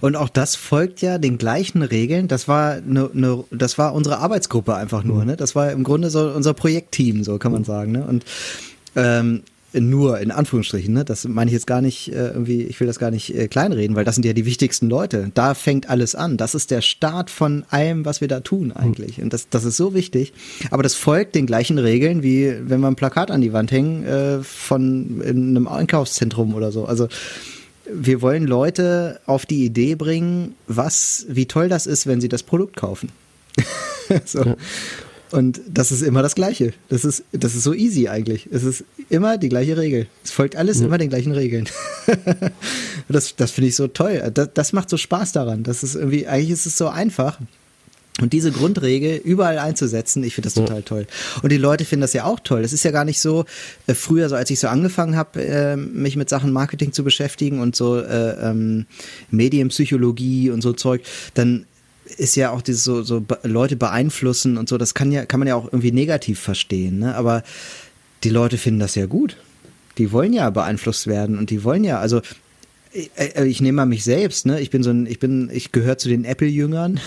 Und 0.00 0.16
auch 0.16 0.28
das 0.28 0.56
folgt 0.56 1.02
ja 1.02 1.18
den 1.18 1.38
gleichen 1.38 1.82
Regeln. 1.82 2.26
Das 2.28 2.48
war 2.48 2.80
ne, 2.80 3.10
ne, 3.12 3.44
das 3.50 3.78
war 3.78 3.94
unsere 3.94 4.18
Arbeitsgruppe 4.18 4.74
einfach 4.74 5.04
nur. 5.04 5.20
Mhm. 5.20 5.26
Ne? 5.26 5.36
Das 5.36 5.54
war 5.54 5.70
im 5.70 5.84
Grunde 5.84 6.10
so 6.10 6.30
unser 6.30 6.54
Projektteam, 6.54 7.22
so 7.22 7.38
kann 7.38 7.52
man 7.52 7.64
sagen. 7.64 7.92
Ne? 7.92 8.04
Und 8.04 8.24
ähm, 8.96 9.42
nur 9.72 10.18
in 10.20 10.30
Anführungsstrichen, 10.30 10.94
ne? 10.94 11.04
Das 11.04 11.26
meine 11.28 11.50
ich 11.50 11.52
jetzt 11.52 11.66
gar 11.66 11.80
nicht 11.80 12.12
äh, 12.12 12.28
irgendwie, 12.28 12.62
ich 12.62 12.80
will 12.80 12.86
das 12.86 12.98
gar 12.98 13.10
nicht 13.10 13.34
äh, 13.34 13.48
kleinreden, 13.48 13.96
weil 13.96 14.04
das 14.04 14.14
sind 14.14 14.24
ja 14.24 14.32
die 14.32 14.46
wichtigsten 14.46 14.88
Leute. 14.88 15.30
Da 15.34 15.54
fängt 15.54 15.90
alles 15.90 16.14
an. 16.14 16.36
Das 16.36 16.54
ist 16.54 16.70
der 16.70 16.80
Start 16.80 17.30
von 17.30 17.64
allem, 17.68 18.04
was 18.04 18.20
wir 18.20 18.28
da 18.28 18.40
tun 18.40 18.72
eigentlich. 18.72 19.20
Und 19.20 19.32
das, 19.32 19.48
das 19.50 19.64
ist 19.64 19.76
so 19.76 19.92
wichtig. 19.92 20.32
Aber 20.70 20.82
das 20.82 20.94
folgt 20.94 21.34
den 21.34 21.46
gleichen 21.46 21.78
Regeln, 21.78 22.22
wie 22.22 22.54
wenn 22.62 22.80
wir 22.80 22.88
ein 22.88 22.96
Plakat 22.96 23.30
an 23.30 23.40
die 23.40 23.52
Wand 23.52 23.70
hängen 23.70 24.04
äh, 24.04 24.42
von 24.42 25.20
in 25.20 25.50
einem 25.50 25.68
Einkaufszentrum 25.68 26.54
oder 26.54 26.72
so. 26.72 26.86
Also 26.86 27.08
wir 27.92 28.22
wollen 28.22 28.46
Leute 28.46 29.20
auf 29.26 29.44
die 29.44 29.64
Idee 29.64 29.94
bringen, 29.94 30.54
was, 30.66 31.26
wie 31.28 31.46
toll 31.46 31.68
das 31.68 31.86
ist, 31.86 32.06
wenn 32.06 32.20
sie 32.20 32.28
das 32.28 32.42
Produkt 32.42 32.76
kaufen. 32.76 33.10
so. 34.24 34.44
Ja. 34.44 34.56
Und 35.30 35.60
das 35.68 35.92
ist 35.92 36.02
immer 36.02 36.22
das 36.22 36.34
Gleiche. 36.34 36.72
Das 36.88 37.04
ist, 37.04 37.24
das 37.32 37.54
ist 37.54 37.62
so 37.62 37.74
easy 37.74 38.08
eigentlich. 38.08 38.48
Es 38.50 38.64
ist 38.64 38.84
immer 39.08 39.38
die 39.38 39.48
gleiche 39.48 39.76
Regel. 39.76 40.06
Es 40.24 40.30
folgt 40.30 40.56
alles 40.56 40.80
ja. 40.80 40.86
immer 40.86 40.98
den 40.98 41.10
gleichen 41.10 41.32
Regeln. 41.32 41.68
das 43.08 43.36
das 43.36 43.50
finde 43.50 43.68
ich 43.68 43.76
so 43.76 43.88
toll. 43.88 44.30
Das, 44.32 44.50
das 44.54 44.72
macht 44.72 44.88
so 44.88 44.96
Spaß 44.96 45.32
daran. 45.32 45.62
Das 45.62 45.82
ist 45.82 45.94
irgendwie, 45.94 46.26
eigentlich 46.26 46.50
ist 46.50 46.66
es 46.66 46.78
so 46.78 46.88
einfach. 46.88 47.38
Und 48.20 48.32
diese 48.32 48.50
Grundregel 48.50 49.16
überall 49.16 49.58
einzusetzen, 49.58 50.24
ich 50.24 50.34
finde 50.34 50.46
das 50.46 50.54
total 50.54 50.82
toll. 50.82 51.06
Und 51.42 51.52
die 51.52 51.56
Leute 51.56 51.84
finden 51.84 52.00
das 52.00 52.14
ja 52.14 52.24
auch 52.24 52.40
toll. 52.40 52.62
Das 52.62 52.72
ist 52.72 52.82
ja 52.82 52.90
gar 52.90 53.04
nicht 53.04 53.20
so, 53.20 53.44
äh, 53.86 53.94
früher, 53.94 54.28
so 54.28 54.34
als 54.34 54.50
ich 54.50 54.58
so 54.58 54.66
angefangen 54.66 55.14
habe, 55.14 55.44
äh, 55.44 55.76
mich 55.76 56.16
mit 56.16 56.28
Sachen 56.28 56.52
Marketing 56.52 56.92
zu 56.92 57.04
beschäftigen 57.04 57.60
und 57.60 57.76
so 57.76 57.96
äh, 57.96 58.30
ähm, 58.50 58.86
Medienpsychologie 59.30 60.50
und 60.50 60.62
so 60.62 60.72
Zeug, 60.72 61.02
dann 61.34 61.64
ist 62.16 62.36
ja 62.36 62.50
auch 62.50 62.62
dieses 62.62 62.84
so, 62.84 63.02
so 63.02 63.24
Leute 63.42 63.76
beeinflussen 63.76 64.56
und 64.56 64.68
so, 64.68 64.78
das 64.78 64.94
kann 64.94 65.12
ja, 65.12 65.26
kann 65.26 65.40
man 65.40 65.48
ja 65.48 65.54
auch 65.54 65.66
irgendwie 65.66 65.92
negativ 65.92 66.40
verstehen, 66.40 66.98
ne? 66.98 67.14
Aber 67.14 67.42
die 68.24 68.30
Leute 68.30 68.58
finden 68.58 68.80
das 68.80 68.94
ja 68.94 69.06
gut. 69.06 69.36
Die 69.98 70.12
wollen 70.12 70.32
ja 70.32 70.50
beeinflusst 70.50 71.06
werden 71.06 71.38
und 71.38 71.50
die 71.50 71.64
wollen 71.64 71.84
ja, 71.84 71.98
also 71.98 72.20
ich, 72.92 73.10
äh, 73.16 73.46
ich 73.46 73.60
nehme 73.60 73.76
mal 73.76 73.86
mich 73.86 74.04
selbst, 74.04 74.46
ne? 74.46 74.60
Ich 74.60 74.70
bin 74.70 74.82
so 74.82 74.90
ein, 74.90 75.06
ich 75.06 75.18
bin, 75.18 75.50
ich 75.52 75.72
gehöre 75.72 75.98
zu 75.98 76.08
den 76.08 76.24
Apple-Jüngern 76.24 77.00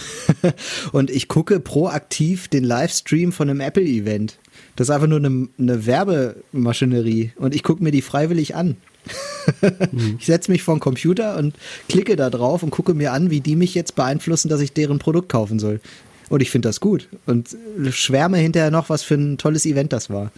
und 0.91 1.09
ich 1.09 1.27
gucke 1.27 1.59
proaktiv 1.59 2.47
den 2.47 2.63
Livestream 2.63 3.31
von 3.31 3.49
einem 3.49 3.61
Apple-Event. 3.61 4.37
Das 4.75 4.87
ist 4.87 4.91
einfach 4.91 5.07
nur 5.07 5.19
eine, 5.19 5.47
eine 5.57 5.85
Werbemaschinerie 5.85 7.33
und 7.35 7.55
ich 7.55 7.63
gucke 7.63 7.83
mir 7.83 7.91
die 7.91 8.01
freiwillig 8.01 8.55
an. 8.55 8.77
Ich 10.19 10.25
setze 10.27 10.51
mich 10.51 10.63
vor 10.63 10.75
den 10.75 10.79
Computer 10.79 11.37
und 11.37 11.55
klicke 11.89 12.15
da 12.15 12.29
drauf 12.29 12.63
und 12.63 12.69
gucke 12.69 12.93
mir 12.93 13.11
an, 13.11 13.31
wie 13.31 13.41
die 13.41 13.55
mich 13.55 13.73
jetzt 13.73 13.95
beeinflussen, 13.95 14.49
dass 14.49 14.61
ich 14.61 14.73
deren 14.73 14.99
Produkt 14.99 15.29
kaufen 15.29 15.59
soll. 15.59 15.81
Und 16.29 16.41
ich 16.41 16.51
finde 16.51 16.69
das 16.69 16.79
gut 16.79 17.09
und 17.25 17.57
schwärme 17.89 18.37
hinterher 18.37 18.71
noch, 18.71 18.89
was 18.89 19.03
für 19.03 19.15
ein 19.15 19.37
tolles 19.37 19.65
Event 19.65 19.91
das 19.91 20.09
war. 20.09 20.31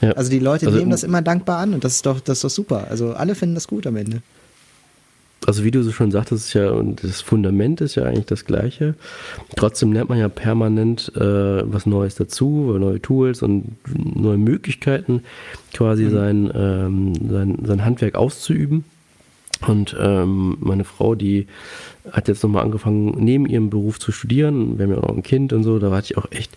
ja. 0.00 0.12
Also 0.12 0.30
die 0.30 0.38
Leute 0.38 0.66
also, 0.66 0.78
nehmen 0.78 0.90
das 0.90 1.02
immer 1.02 1.22
dankbar 1.22 1.58
an 1.58 1.74
und 1.74 1.82
das 1.82 1.96
ist 1.96 2.06
doch, 2.06 2.20
das 2.20 2.38
ist 2.38 2.44
doch 2.44 2.50
super. 2.50 2.86
Also 2.90 3.14
alle 3.14 3.34
finden 3.34 3.54
das 3.54 3.66
gut 3.66 3.86
am 3.86 3.96
Ende 3.96 4.22
also 5.50 5.64
wie 5.64 5.72
du 5.72 5.82
so 5.82 5.90
schon 5.90 6.12
sagtest, 6.12 6.46
ist 6.46 6.54
ja, 6.54 6.70
und 6.70 7.02
das 7.02 7.22
Fundament 7.22 7.80
ist 7.80 7.96
ja 7.96 8.04
eigentlich 8.04 8.26
das 8.26 8.44
gleiche. 8.44 8.94
Trotzdem 9.56 9.92
lernt 9.92 10.08
man 10.08 10.16
ja 10.20 10.28
permanent 10.28 11.10
äh, 11.16 11.20
was 11.20 11.86
Neues 11.86 12.14
dazu, 12.14 12.76
neue 12.78 13.02
Tools 13.02 13.42
und 13.42 13.76
neue 13.92 14.38
Möglichkeiten, 14.38 15.24
quasi 15.72 16.04
mhm. 16.04 16.10
sein, 16.12 16.52
ähm, 16.54 17.12
sein, 17.28 17.58
sein 17.64 17.84
Handwerk 17.84 18.14
auszuüben. 18.14 18.84
Und 19.66 19.96
ähm, 20.00 20.56
meine 20.60 20.84
Frau, 20.84 21.16
die 21.16 21.48
hat 22.12 22.28
jetzt 22.28 22.44
nochmal 22.44 22.62
angefangen, 22.62 23.16
neben 23.18 23.44
ihrem 23.44 23.70
Beruf 23.70 23.98
zu 23.98 24.12
studieren. 24.12 24.78
Wir 24.78 24.84
haben 24.84 24.92
ja 24.92 24.98
auch 24.98 25.08
noch 25.08 25.16
ein 25.16 25.24
Kind 25.24 25.52
und 25.52 25.64
so, 25.64 25.80
da 25.80 25.90
hatte 25.90 26.12
ich 26.12 26.16
auch 26.16 26.30
echt 26.30 26.56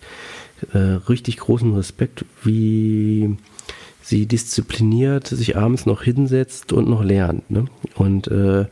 äh, 0.72 0.78
richtig 1.08 1.38
großen 1.38 1.74
Respekt, 1.74 2.24
wie 2.44 3.36
sie 4.04 4.26
diszipliniert 4.26 5.26
sich 5.26 5.56
abends 5.56 5.86
noch 5.86 6.02
hinsetzt 6.02 6.72
und 6.72 6.88
noch 6.88 7.02
lernt. 7.02 7.50
Ne? 7.50 7.64
Und 7.94 8.28
äh, 8.28 8.66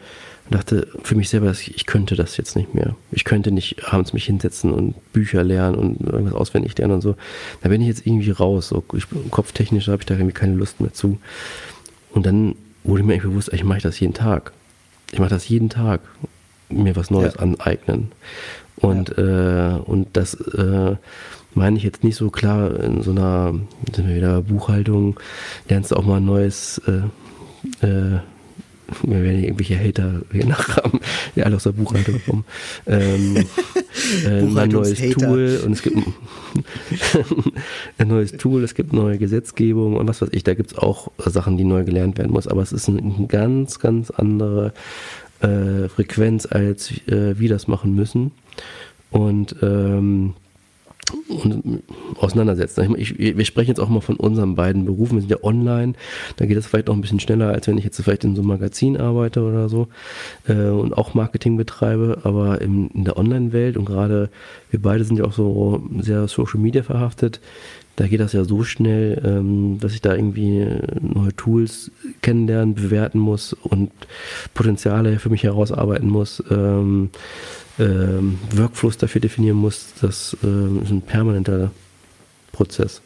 dachte 0.51 0.87
für 1.03 1.15
mich 1.15 1.31
selber, 1.31 1.51
ich 1.51 1.87
könnte 1.87 2.17
das 2.17 2.37
jetzt 2.37 2.55
nicht 2.55 2.75
mehr. 2.75 2.95
Ich 3.11 3.25
könnte 3.25 3.51
nicht 3.51 3.91
abends 3.91 4.13
mich 4.13 4.27
hinsetzen 4.27 4.73
und 4.73 4.95
Bücher 5.15 5.43
lernen 5.43 5.77
und 5.77 6.01
irgendwas 6.01 6.35
auswendig 6.35 6.77
lernen 6.77 6.95
und 6.95 7.01
so. 7.01 7.17
Da 7.63 7.71
bin 7.71 7.81
ich 7.81 7.89
jetzt 7.89 8.07
irgendwie 8.07 8.31
raus. 8.31 8.69
So, 8.69 8.85
ich, 8.93 9.07
kopftechnisch 9.31 9.89
habe 9.89 10.03
ich 10.03 10.07
da 10.07 10.15
irgendwie 10.15 10.35
keine 10.35 10.55
Lust 10.55 10.81
mehr 10.81 10.93
zu. 10.93 11.19
Und 12.11 12.27
dann 12.27 12.55
wurde 12.85 13.03
mir 13.03 13.19
bewusst, 13.19 13.51
ich 13.53 13.65
mache 13.65 13.81
das 13.81 13.99
jeden 14.01 14.15
Tag. 14.15 14.53
Ich 15.13 15.19
mache 15.19 15.31
das 15.31 15.49
jeden 15.49 15.71
Tag, 15.71 16.03
mir 16.69 16.95
was 16.95 17.11
Neues 17.11 17.35
ja. 17.35 17.41
aneignen. 17.41 18.13
Und, 18.77 19.15
ja. 19.17 19.77
äh, 19.77 19.81
und 19.81 20.09
das 20.13 20.35
äh, 20.35 20.97
meine 21.55 21.77
ich 21.77 21.83
jetzt 21.83 22.05
nicht 22.05 22.17
so 22.17 22.31
klar 22.31 22.79
in 22.81 23.03
so 23.03 23.11
einer, 23.11 23.55
sind 23.95 24.09
wir 24.09 24.17
wieder 24.17 24.43
Buchhaltung, 24.43 25.19
lernst 25.69 25.91
du 25.91 25.97
auch 25.97 26.05
mal 26.05 26.17
ein 26.17 26.25
neues, 26.25 26.81
äh, 26.87 27.87
äh, 27.87 28.21
wir 29.03 29.23
werden 29.23 29.43
irgendwelche 29.43 29.79
Hater 29.79 30.23
hier 30.31 30.47
nachhaben, 30.47 31.01
die 31.35 31.43
alle 31.43 31.57
aus 31.57 31.63
der 31.63 31.73
Buchhaltung 31.73 32.21
kommen. 32.27 32.45
Ähm, 32.87 33.37
äh, 34.25 34.41
ein 34.41 34.69
neues 34.69 35.01
Tool 35.11 35.61
und 35.65 35.73
es 35.73 35.83
gibt 35.83 35.97
ein, 37.99 38.09
neues 38.09 38.33
Tool, 38.33 38.65
es 38.65 38.75
gibt 38.75 38.93
neue 38.93 39.19
Gesetzgebung 39.19 39.97
und 39.97 40.09
was 40.09 40.21
weiß 40.21 40.31
ich, 40.33 40.45
da 40.45 40.55
gibt 40.55 40.73
es 40.73 40.79
auch 40.79 41.11
Sachen, 41.19 41.57
die 41.57 41.65
neu 41.65 41.85
gelernt 41.85 42.19
werden 42.19 42.33
muss, 42.33 42.47
aber 42.47 42.63
es 42.63 42.73
ist 42.73 42.89
eine 42.89 43.27
ganz, 43.29 43.79
ganz 43.79 44.11
andere 44.11 44.73
äh, 45.41 45.89
Frequenz, 45.89 46.47
als 46.47 46.91
äh, 47.09 47.39
wir 47.39 47.49
das 47.49 47.69
machen 47.69 47.95
müssen. 47.95 48.33
Und 49.11 49.57
ähm, 49.63 50.35
und 51.29 51.83
auseinandersetzen. 52.17 52.95
Ich, 52.97 53.19
wir 53.19 53.45
sprechen 53.45 53.69
jetzt 53.69 53.81
auch 53.81 53.89
mal 53.89 54.01
von 54.01 54.17
unseren 54.17 54.55
beiden 54.55 54.85
Berufen. 54.85 55.17
Wir 55.17 55.21
sind 55.21 55.31
ja 55.31 55.43
online. 55.43 55.95
Da 56.37 56.47
geht 56.47 56.57
es 56.57 56.67
vielleicht 56.67 56.89
noch 56.89 56.95
ein 56.95 57.01
bisschen 57.01 57.21
schneller, 57.21 57.49
als 57.49 57.67
wenn 57.67 57.79
ich 57.79 57.85
jetzt 57.85 58.01
vielleicht 58.01 58.25
in 58.25 58.35
so 58.35 58.43
einem 58.43 58.49
Magazin 58.49 58.97
arbeite 58.97 59.43
oder 59.43 59.69
so 59.69 59.89
äh, 60.49 60.69
und 60.69 60.97
auch 60.97 61.15
Marketing 61.15 61.57
betreibe. 61.57 62.21
Aber 62.25 62.61
in, 62.61 62.89
in 62.89 63.05
der 63.05 63.17
Online-Welt 63.17 63.77
und 63.77 63.85
gerade 63.85 64.31
wir 64.71 64.81
beide 64.81 65.05
sind 65.05 65.19
ja 65.19 65.25
auch 65.25 65.33
so 65.33 65.83
sehr 66.01 66.29
Social 66.29 66.61
Media 66.61 66.83
verhaftet. 66.83 67.41
Da 67.97 68.07
geht 68.07 68.21
das 68.21 68.33
ja 68.33 68.45
so 68.45 68.65
schnell, 68.65 69.21
ähm, 69.23 69.79
dass 69.79 69.93
ich 69.93 70.01
da 70.01 70.15
irgendwie 70.15 70.67
neue 71.01 71.37
Tools 71.37 71.91
kennenlernen, 72.23 72.75
bewerten 72.75 73.19
muss 73.19 73.53
und 73.53 73.91
Potenziale 74.55 75.19
für 75.19 75.29
mich 75.29 75.43
herausarbeiten 75.43 76.09
muss. 76.09 76.43
Ähm, 76.51 77.11
ähm, 77.79 78.39
Workflows 78.55 78.99
dafür 78.99 79.21
definieren 79.21 79.57
muss, 79.57 79.87
das 80.01 80.37
äh, 80.43 80.47
ist 80.83 80.91
ein 80.91 81.03
permanenter 81.03 81.71
Prozess. 82.53 83.01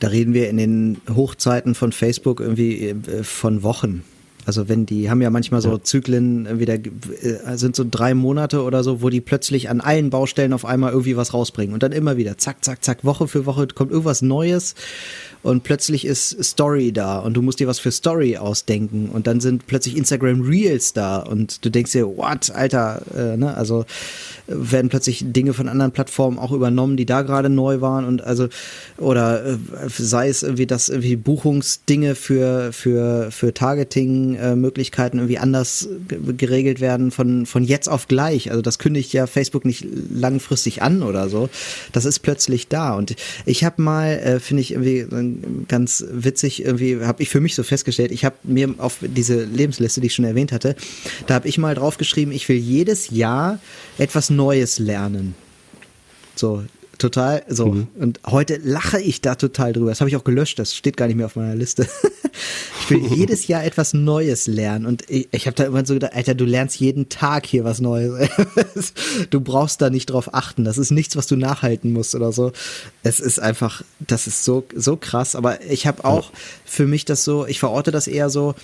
Da 0.00 0.08
reden 0.08 0.34
wir 0.34 0.48
in 0.50 0.56
den 0.56 1.00
Hochzeiten 1.14 1.74
von 1.74 1.92
Facebook 1.92 2.40
irgendwie 2.40 2.88
äh, 2.88 3.22
von 3.22 3.62
Wochen. 3.62 4.04
Also 4.46 4.68
wenn 4.68 4.86
die 4.86 5.10
haben 5.10 5.22
ja 5.22 5.30
manchmal 5.30 5.60
so. 5.60 5.78
Zyklen, 5.78 6.58
wieder 6.58 6.74
äh, 6.74 7.56
sind 7.56 7.76
so 7.76 7.84
drei 7.88 8.14
Monate 8.14 8.62
oder 8.62 8.82
so, 8.82 9.02
wo 9.02 9.08
die 9.08 9.20
plötzlich 9.20 9.68
an 9.68 9.80
allen 9.80 10.10
Baustellen 10.10 10.52
auf 10.52 10.64
einmal 10.64 10.92
irgendwie 10.92 11.16
was 11.16 11.34
rausbringen 11.34 11.74
und 11.74 11.82
dann 11.82 11.92
immer 11.92 12.16
wieder 12.16 12.38
zack, 12.38 12.64
zack, 12.64 12.84
zack, 12.84 13.04
Woche 13.04 13.28
für 13.28 13.46
Woche 13.46 13.66
kommt 13.68 13.90
irgendwas 13.90 14.22
Neues 14.22 14.74
und 15.44 15.62
plötzlich 15.62 16.06
ist 16.06 16.42
Story 16.42 16.90
da 16.92 17.18
und 17.18 17.34
du 17.34 17.42
musst 17.42 17.60
dir 17.60 17.68
was 17.68 17.78
für 17.78 17.90
Story 17.90 18.38
ausdenken 18.38 19.10
und 19.10 19.26
dann 19.26 19.40
sind 19.40 19.66
plötzlich 19.66 19.96
Instagram 19.96 20.40
Reels 20.40 20.94
da 20.94 21.18
und 21.18 21.64
du 21.64 21.70
denkst 21.70 21.92
dir, 21.92 22.06
what, 22.16 22.50
Alter, 22.50 23.02
äh, 23.14 23.36
ne? 23.36 23.54
Also 23.54 23.84
werden 24.46 24.88
plötzlich 24.88 25.22
Dinge 25.26 25.52
von 25.52 25.68
anderen 25.68 25.92
Plattformen 25.92 26.38
auch 26.38 26.52
übernommen, 26.52 26.96
die 26.96 27.06
da 27.06 27.22
gerade 27.22 27.50
neu 27.50 27.80
waren 27.80 28.06
und 28.06 28.24
also 28.24 28.48
oder 28.96 29.44
äh, 29.44 29.56
sei 29.88 30.28
es 30.28 30.42
irgendwie, 30.42 30.66
dass 30.66 30.88
irgendwie 30.88 31.16
Buchungsdinge 31.16 32.14
für 32.14 32.72
für 32.72 33.30
für 33.30 33.52
Targeting 33.52 34.33
äh, 34.34 34.56
Möglichkeiten 34.56 35.18
irgendwie 35.18 35.38
anders 35.38 35.88
geregelt 36.08 36.80
werden 36.80 37.10
von 37.10 37.46
von 37.46 37.64
jetzt 37.64 37.88
auf 37.88 38.08
gleich. 38.08 38.50
Also 38.50 38.62
das 38.62 38.78
kündigt 38.78 39.12
ja 39.12 39.26
Facebook 39.26 39.64
nicht 39.64 39.86
langfristig 40.10 40.82
an 40.82 41.02
oder 41.02 41.28
so. 41.28 41.48
Das 41.92 42.04
ist 42.04 42.20
plötzlich 42.20 42.68
da 42.68 42.94
und 42.94 43.16
ich 43.46 43.64
habe 43.64 43.82
mal, 43.82 44.08
äh, 44.18 44.40
finde 44.40 44.62
ich 44.62 44.72
irgendwie 44.72 45.06
ganz 45.68 46.04
witzig, 46.10 46.64
irgendwie 46.64 47.00
habe 47.04 47.22
ich 47.22 47.28
für 47.28 47.40
mich 47.40 47.54
so 47.54 47.62
festgestellt, 47.62 48.12
ich 48.12 48.24
habe 48.24 48.36
mir 48.42 48.74
auf 48.78 48.98
diese 49.00 49.44
Lebensliste, 49.44 50.00
die 50.00 50.08
ich 50.08 50.14
schon 50.14 50.24
erwähnt 50.24 50.52
hatte, 50.52 50.76
da 51.26 51.34
habe 51.34 51.48
ich 51.48 51.58
mal 51.58 51.74
draufgeschrieben, 51.74 52.32
ich 52.32 52.48
will 52.48 52.56
jedes 52.56 53.10
Jahr 53.10 53.58
etwas 53.98 54.30
Neues 54.30 54.78
lernen. 54.78 55.34
So, 56.36 56.64
total 56.98 57.42
so. 57.48 57.66
Mhm. 57.66 57.88
Und 57.98 58.20
heute 58.26 58.60
lache 58.62 59.00
ich 59.00 59.20
da 59.20 59.34
total 59.34 59.72
drüber. 59.72 59.90
Das 59.90 60.00
habe 60.00 60.10
ich 60.10 60.16
auch 60.16 60.24
gelöscht, 60.24 60.58
das 60.58 60.74
steht 60.74 60.96
gar 60.96 61.06
nicht 61.06 61.16
mehr 61.16 61.26
auf 61.26 61.36
meiner 61.36 61.54
Liste. 61.54 61.86
ich 62.80 62.90
will 62.90 63.06
jedes 63.14 63.46
Jahr 63.46 63.64
etwas 63.64 63.94
Neues 63.94 64.46
lernen. 64.46 64.86
Und 64.86 65.08
ich, 65.10 65.28
ich 65.30 65.46
habe 65.46 65.56
da 65.56 65.64
immer 65.64 65.84
so 65.84 65.94
gedacht, 65.94 66.14
Alter, 66.14 66.34
du 66.34 66.44
lernst 66.44 66.80
jeden 66.80 67.08
Tag 67.08 67.46
hier 67.46 67.64
was 67.64 67.80
Neues. 67.80 68.28
du 69.30 69.40
brauchst 69.40 69.80
da 69.80 69.90
nicht 69.90 70.06
drauf 70.06 70.34
achten. 70.34 70.64
Das 70.64 70.78
ist 70.78 70.90
nichts, 70.90 71.16
was 71.16 71.26
du 71.26 71.36
nachhalten 71.36 71.92
musst 71.92 72.14
oder 72.14 72.32
so. 72.32 72.52
Es 73.02 73.20
ist 73.20 73.40
einfach, 73.40 73.82
das 74.00 74.26
ist 74.26 74.44
so, 74.44 74.64
so 74.74 74.96
krass. 74.96 75.36
Aber 75.36 75.62
ich 75.62 75.86
habe 75.86 76.04
auch 76.04 76.30
für 76.64 76.86
mich 76.86 77.04
das 77.04 77.24
so, 77.24 77.46
ich 77.46 77.58
verorte 77.58 77.90
das 77.90 78.06
eher 78.06 78.30
so, 78.30 78.54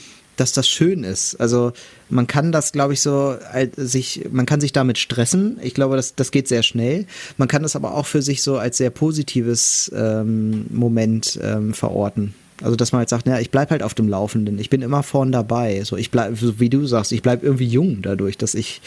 dass 0.41 0.53
das 0.53 0.69
schön 0.69 1.05
ist. 1.05 1.37
Also 1.37 1.73
man 2.09 2.27
kann 2.27 2.51
das, 2.51 2.73
glaube 2.73 2.95
ich, 2.95 3.01
so 3.01 3.37
sich, 3.77 4.29
man 4.33 4.47
kann 4.47 4.61
sich 4.61 4.73
damit 4.73 4.99
stressen. 4.99 5.59
Ich 5.63 5.75
glaube, 5.75 5.97
das, 5.97 6.15
das 6.15 6.31
geht 6.31 6.49
sehr 6.49 6.63
schnell. 6.63 7.07
Man 7.37 7.49
kann 7.49 7.63
das 7.63 7.77
aber 7.77 7.95
auch 7.95 8.07
für 8.07 8.23
sich 8.23 8.43
so 8.43 8.59
als 8.59 8.79
sehr 8.79 8.91
positives 8.91 9.93
ähm, 9.95 10.67
Moment 10.71 11.39
ähm, 11.43 11.75
verorten. 11.75 12.35
Also, 12.63 12.77
dass 12.77 12.93
man 12.93 13.01
halt 13.01 13.09
sagt, 13.09 13.27
ja, 13.27 13.39
ich 13.39 13.51
bleibe 13.51 13.71
halt 13.71 13.83
auf 13.83 13.95
dem 13.95 14.09
Laufenden. 14.09 14.59
Ich 14.59 14.71
bin 14.71 14.83
immer 14.83 15.03
vorn 15.03 15.33
dabei. 15.33 15.83
So, 15.85 15.97
ich 15.97 16.11
bleib, 16.11 16.37
so 16.39 16.61
wie 16.61 16.69
du 16.69 16.87
sagst, 16.87 17.13
ich 17.13 17.23
bleibe 17.23 17.45
irgendwie 17.45 17.67
jung 17.67 18.03
dadurch, 18.03 18.37
dass 18.37 18.55
ich 18.55 18.81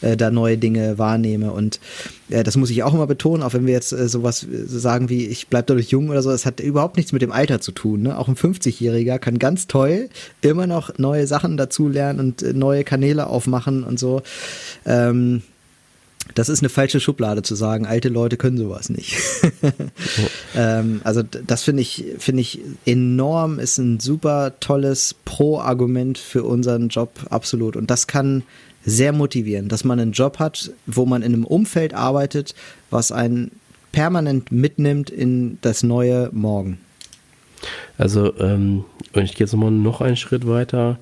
äh, 0.00 0.16
da 0.16 0.30
neue 0.30 0.58
Dinge 0.58 0.98
wahrnehme. 0.98 1.52
Und 1.52 1.80
äh, 2.30 2.42
das 2.42 2.56
muss 2.56 2.70
ich 2.70 2.82
auch 2.82 2.94
immer 2.94 3.06
betonen, 3.06 3.42
auch 3.42 3.54
wenn 3.54 3.66
wir 3.66 3.72
jetzt 3.72 3.92
äh, 3.92 4.08
sowas 4.08 4.46
sagen 4.66 5.08
wie, 5.08 5.26
ich 5.26 5.48
bleibe 5.48 5.66
dadurch 5.66 5.90
jung 5.90 6.10
oder 6.10 6.22
so, 6.22 6.30
das 6.30 6.46
hat 6.46 6.60
überhaupt 6.60 6.96
nichts 6.96 7.12
mit 7.12 7.22
dem 7.22 7.32
Alter 7.32 7.60
zu 7.60 7.72
tun. 7.72 8.02
Ne? 8.02 8.18
Auch 8.18 8.28
ein 8.28 8.36
50-Jähriger 8.36 9.18
kann 9.18 9.38
ganz 9.38 9.66
toll 9.66 10.08
immer 10.40 10.66
noch 10.66 10.98
neue 10.98 11.26
Sachen 11.26 11.56
dazulernen 11.56 12.20
und 12.20 12.42
äh, 12.42 12.52
neue 12.52 12.84
Kanäle 12.84 13.26
aufmachen 13.26 13.84
und 13.84 13.98
so. 13.98 14.22
Ähm, 14.84 15.42
das 16.34 16.48
ist 16.48 16.60
eine 16.60 16.68
falsche 16.68 17.00
Schublade 17.00 17.42
zu 17.42 17.54
sagen, 17.54 17.86
alte 17.86 18.08
Leute 18.08 18.36
können 18.36 18.58
sowas 18.58 18.88
nicht. 18.88 19.16
ähm, 20.54 21.00
also 21.04 21.22
das 21.22 21.62
finde 21.62 21.82
ich, 21.82 22.04
finde 22.18 22.42
ich 22.42 22.60
enorm, 22.84 23.58
ist 23.58 23.78
ein 23.78 24.00
super 24.00 24.54
tolles 24.60 25.14
Pro-Argument 25.24 26.18
für 26.18 26.44
unseren 26.44 26.88
Job, 26.88 27.10
absolut. 27.30 27.76
Und 27.76 27.90
das 27.90 28.06
kann 28.06 28.42
sehr 28.84 29.12
motivieren, 29.12 29.68
dass 29.68 29.84
man 29.84 29.98
einen 29.98 30.12
Job 30.12 30.38
hat, 30.38 30.70
wo 30.86 31.06
man 31.06 31.22
in 31.22 31.34
einem 31.34 31.44
Umfeld 31.44 31.94
arbeitet, 31.94 32.54
was 32.90 33.10
einen 33.12 33.50
permanent 33.92 34.52
mitnimmt 34.52 35.10
in 35.10 35.58
das 35.62 35.82
neue 35.82 36.30
Morgen. 36.32 36.78
Also, 37.98 38.38
ähm, 38.38 38.84
und 39.14 39.22
ich 39.22 39.32
gehe 39.32 39.46
jetzt 39.46 39.52
nochmal 39.52 39.70
noch 39.70 40.00
einen 40.00 40.16
Schritt 40.16 40.46
weiter 40.46 40.98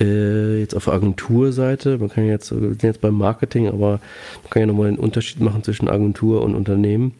äh, 0.00 0.58
jetzt 0.60 0.74
auf 0.74 0.88
Agenturseite, 0.88 1.98
man 1.98 2.08
kann 2.08 2.26
jetzt, 2.26 2.50
wir 2.52 2.68
sind 2.70 2.82
jetzt 2.82 3.00
beim 3.00 3.14
Marketing, 3.14 3.68
aber 3.68 4.00
man 4.42 4.50
kann 4.50 4.60
ja 4.60 4.66
nochmal 4.66 4.88
einen 4.88 4.98
Unterschied 4.98 5.40
machen 5.40 5.62
zwischen 5.62 5.88
Agentur 5.88 6.42
und 6.42 6.54
Unternehmen. 6.54 7.12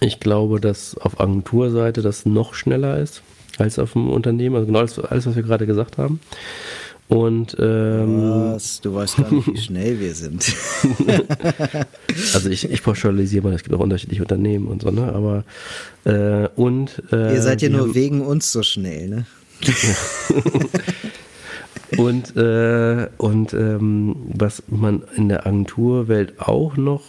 Ich 0.00 0.20
glaube, 0.20 0.60
dass 0.60 0.96
auf 0.96 1.20
Agenturseite 1.20 2.00
das 2.02 2.24
noch 2.26 2.54
schneller 2.54 2.98
ist 2.98 3.22
als 3.58 3.78
auf 3.78 3.92
dem 3.94 4.08
Unternehmen, 4.08 4.54
also 4.54 4.66
genau 4.66 4.78
alles, 4.78 4.98
alles 4.98 5.26
was 5.26 5.36
wir 5.36 5.42
gerade 5.42 5.66
gesagt 5.66 5.98
haben. 5.98 6.20
Und 7.08 7.56
ähm, 7.58 8.22
Was? 8.54 8.80
Du 8.80 8.94
weißt 8.94 9.16
gar 9.16 9.34
nicht, 9.34 9.52
wie 9.52 9.58
schnell 9.58 9.98
wir 9.98 10.14
sind. 10.14 10.54
also 12.34 12.48
ich, 12.48 12.70
ich 12.70 12.82
pauschalisiere 12.84 13.42
mal, 13.48 13.52
es 13.54 13.64
gibt 13.64 13.74
auch 13.74 13.80
unterschiedliche 13.80 14.22
Unternehmen 14.22 14.68
und 14.68 14.82
so, 14.82 14.92
ne? 14.92 15.12
Aber 15.12 15.42
äh, 16.04 16.48
und 16.54 17.02
äh, 17.12 17.34
Ihr 17.34 17.42
seid 17.42 17.62
ja 17.62 17.68
nur 17.68 17.80
haben- 17.80 17.94
wegen 17.96 18.20
uns 18.20 18.52
so 18.52 18.62
schnell, 18.62 19.08
ne? 19.08 19.26
Und, 21.96 22.36
äh, 22.36 23.08
und 23.18 23.52
ähm, 23.52 24.16
was 24.34 24.62
man 24.68 25.02
in 25.16 25.28
der 25.28 25.46
Agenturwelt 25.46 26.40
auch 26.40 26.76
noch 26.76 27.02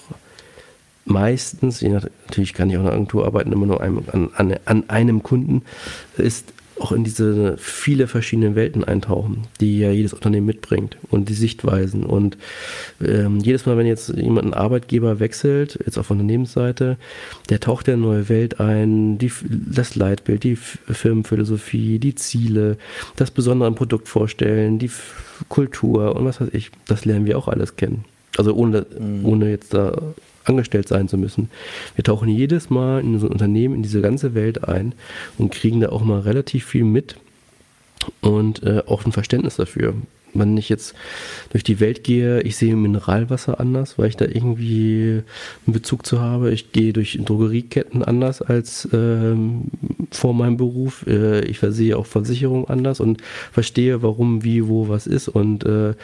meistens, 1.05 1.81
je 1.81 1.89
nach, 1.89 2.05
natürlich 2.25 2.53
kann 2.53 2.69
ich 2.69 2.77
auch 2.77 2.81
in 2.81 2.85
der 2.85 2.93
Agentur 2.93 3.25
arbeiten, 3.25 3.51
immer 3.51 3.65
nur 3.65 3.81
einem, 3.81 4.03
an, 4.11 4.29
an, 4.35 4.55
an 4.65 4.89
einem 4.89 5.23
Kunden, 5.23 5.63
ist 6.17 6.53
auch 6.81 6.91
in 6.91 7.03
diese 7.03 7.57
viele 7.57 8.07
verschiedenen 8.07 8.55
Welten 8.55 8.83
eintauchen, 8.83 9.47
die 9.59 9.79
ja 9.79 9.91
jedes 9.91 10.13
Unternehmen 10.13 10.47
mitbringt 10.47 10.97
und 11.09 11.29
die 11.29 11.33
Sichtweisen. 11.33 12.03
Und 12.03 12.37
ähm, 13.03 13.39
jedes 13.39 13.65
Mal, 13.65 13.77
wenn 13.77 13.85
jetzt 13.85 14.09
jemand 14.09 14.45
einen 14.45 14.53
Arbeitgeber 14.53 15.19
wechselt, 15.19 15.79
jetzt 15.85 15.97
auf 15.97 16.09
Unternehmensseite, 16.09 16.97
der 17.49 17.59
taucht 17.59 17.87
ja 17.87 17.93
in 17.93 18.01
eine 18.01 18.07
neue 18.07 18.29
Welt 18.29 18.59
ein, 18.59 19.19
die, 19.19 19.31
das 19.47 19.95
Leitbild, 19.95 20.43
die 20.43 20.55
Firmenphilosophie, 20.55 21.99
die 21.99 22.15
Ziele, 22.15 22.77
das 23.15 23.29
Besondere 23.29 23.67
am 23.67 23.75
Produkt 23.75 24.07
vorstellen, 24.07 24.79
die 24.79 24.91
Kultur 25.49 26.15
und 26.15 26.25
was 26.25 26.41
weiß 26.41 26.49
ich, 26.51 26.71
das 26.87 27.05
lernen 27.05 27.25
wir 27.25 27.37
auch 27.37 27.47
alles 27.47 27.75
kennen. 27.75 28.05
Also 28.37 28.53
ohne, 28.53 28.85
ohne 29.23 29.49
jetzt 29.49 29.73
da 29.73 30.01
angestellt 30.45 30.87
sein 30.87 31.07
zu 31.07 31.17
müssen. 31.17 31.49
Wir 31.95 32.03
tauchen 32.03 32.29
jedes 32.29 32.69
Mal 32.69 33.01
in 33.01 33.19
so 33.19 33.27
ein 33.27 33.33
Unternehmen, 33.33 33.75
in 33.75 33.83
diese 33.83 34.01
ganze 34.01 34.33
Welt 34.33 34.67
ein 34.67 34.93
und 35.37 35.51
kriegen 35.51 35.79
da 35.79 35.89
auch 35.89 36.03
mal 36.03 36.21
relativ 36.21 36.65
viel 36.65 36.83
mit 36.83 37.15
und 38.21 38.63
äh, 38.63 38.83
auch 38.87 39.05
ein 39.05 39.11
Verständnis 39.11 39.55
dafür. 39.55 39.93
Wenn 40.33 40.55
ich 40.57 40.69
jetzt 40.69 40.95
durch 41.51 41.63
die 41.63 41.81
Welt 41.81 42.03
gehe, 42.05 42.41
ich 42.41 42.55
sehe 42.55 42.75
Mineralwasser 42.75 43.59
anders, 43.59 43.97
weil 43.97 44.07
ich 44.07 44.15
da 44.15 44.25
irgendwie 44.25 45.23
einen 45.67 45.73
Bezug 45.73 46.05
zu 46.05 46.21
habe. 46.21 46.51
Ich 46.51 46.71
gehe 46.71 46.93
durch 46.93 47.19
Drogerieketten 47.21 48.03
anders 48.03 48.41
als 48.41 48.87
ähm, 48.93 49.63
vor 50.11 50.33
meinem 50.33 50.55
Beruf. 50.55 51.05
Äh, 51.05 51.41
ich 51.41 51.59
versehe 51.59 51.97
auch 51.97 52.05
Versicherungen 52.05 52.69
anders 52.69 53.01
und 53.01 53.21
verstehe, 53.51 54.03
warum, 54.03 54.43
wie, 54.43 54.67
wo, 54.67 54.87
was 54.87 55.05
ist 55.05 55.27
und 55.27 55.65
äh, 55.65 55.89
äh, 55.89 55.95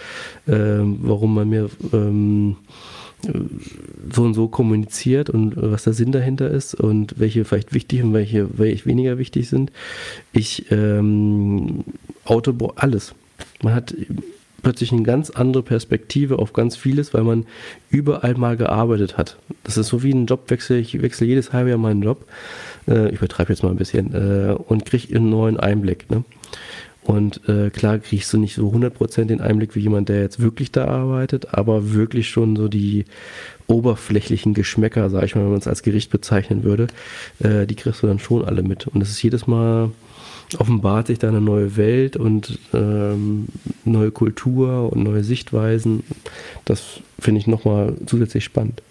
warum 0.47 1.33
man 1.33 1.49
mir 1.49 1.69
ähm, 1.93 2.57
so 4.13 4.23
und 4.23 4.33
so 4.33 4.47
kommuniziert 4.47 5.29
und 5.29 5.53
was 5.55 5.83
der 5.83 5.93
Sinn 5.93 6.11
dahinter 6.11 6.49
ist 6.49 6.75
und 6.75 7.19
welche 7.19 7.45
vielleicht 7.45 7.73
wichtig 7.73 8.03
und 8.03 8.13
welche, 8.13 8.57
welche 8.57 8.85
weniger 8.85 9.17
wichtig 9.17 9.49
sind. 9.49 9.71
Ich, 10.33 10.71
ähm, 10.71 11.83
Auto, 12.23 12.53
alles. 12.75 13.15
Man 13.61 13.73
hat 13.73 13.95
plötzlich 14.61 14.91
eine 14.91 15.03
ganz 15.03 15.29
andere 15.29 15.63
Perspektive 15.63 16.39
auf 16.39 16.53
ganz 16.53 16.75
vieles, 16.75 17.13
weil 17.13 17.23
man 17.23 17.45
überall 17.89 18.35
mal 18.35 18.57
gearbeitet 18.57 19.17
hat. 19.17 19.37
Das 19.63 19.77
ist 19.77 19.87
so 19.87 20.03
wie 20.03 20.11
ein 20.11 20.25
Jobwechsel. 20.25 20.77
Ich 20.77 21.01
wechsle 21.01 21.27
jedes 21.27 21.53
halbe 21.53 21.69
Jahr 21.69 21.79
meinen 21.79 22.01
Job. 22.01 22.25
Äh, 22.87 23.09
ich 23.09 23.17
übertreibe 23.17 23.51
jetzt 23.51 23.63
mal 23.63 23.69
ein 23.69 23.77
bisschen 23.77 24.13
äh, 24.13 24.53
und 24.53 24.85
kriege 24.85 25.15
einen 25.15 25.29
neuen 25.29 25.59
Einblick. 25.59 26.09
Ne? 26.09 26.23
Und 27.07 27.47
äh, 27.47 27.69
klar 27.69 27.99
kriegst 27.99 28.33
du 28.33 28.37
nicht 28.37 28.53
so 28.53 28.69
100% 28.69 29.25
den 29.25 29.39
Einblick 29.39 29.75
wie 29.75 29.79
jemand, 29.79 30.09
der 30.09 30.19
jetzt 30.19 30.41
wirklich 30.41 30.73
da 30.73 30.87
arbeitet, 30.87 31.53
aber 31.53 31.93
wirklich 31.93 32.27
schon 32.27 32.57
so 32.57 32.67
die 32.67 33.05
oberflächlichen 33.65 34.53
Geschmäcker, 34.53 35.09
sag 35.09 35.23
ich 35.23 35.33
mal, 35.33 35.43
wenn 35.43 35.51
man 35.51 35.59
es 35.59 35.69
als 35.69 35.83
Gericht 35.83 36.11
bezeichnen 36.11 36.63
würde, 36.63 36.87
äh, 37.39 37.65
die 37.65 37.75
kriegst 37.75 38.03
du 38.03 38.07
dann 38.07 38.19
schon 38.19 38.43
alle 38.43 38.61
mit. 38.61 38.87
Und 38.87 39.01
es 39.01 39.09
ist 39.09 39.23
jedes 39.23 39.47
Mal 39.47 39.91
offenbart 40.57 41.07
sich 41.07 41.17
da 41.17 41.29
eine 41.29 41.39
neue 41.39 41.77
Welt 41.77 42.17
und 42.17 42.59
ähm, 42.73 43.47
neue 43.85 44.11
Kultur 44.11 44.91
und 44.91 45.03
neue 45.03 45.23
Sichtweisen. 45.23 46.03
Das 46.65 46.99
finde 47.19 47.39
ich 47.39 47.47
nochmal 47.47 47.95
zusätzlich 48.05 48.43
spannend. 48.43 48.81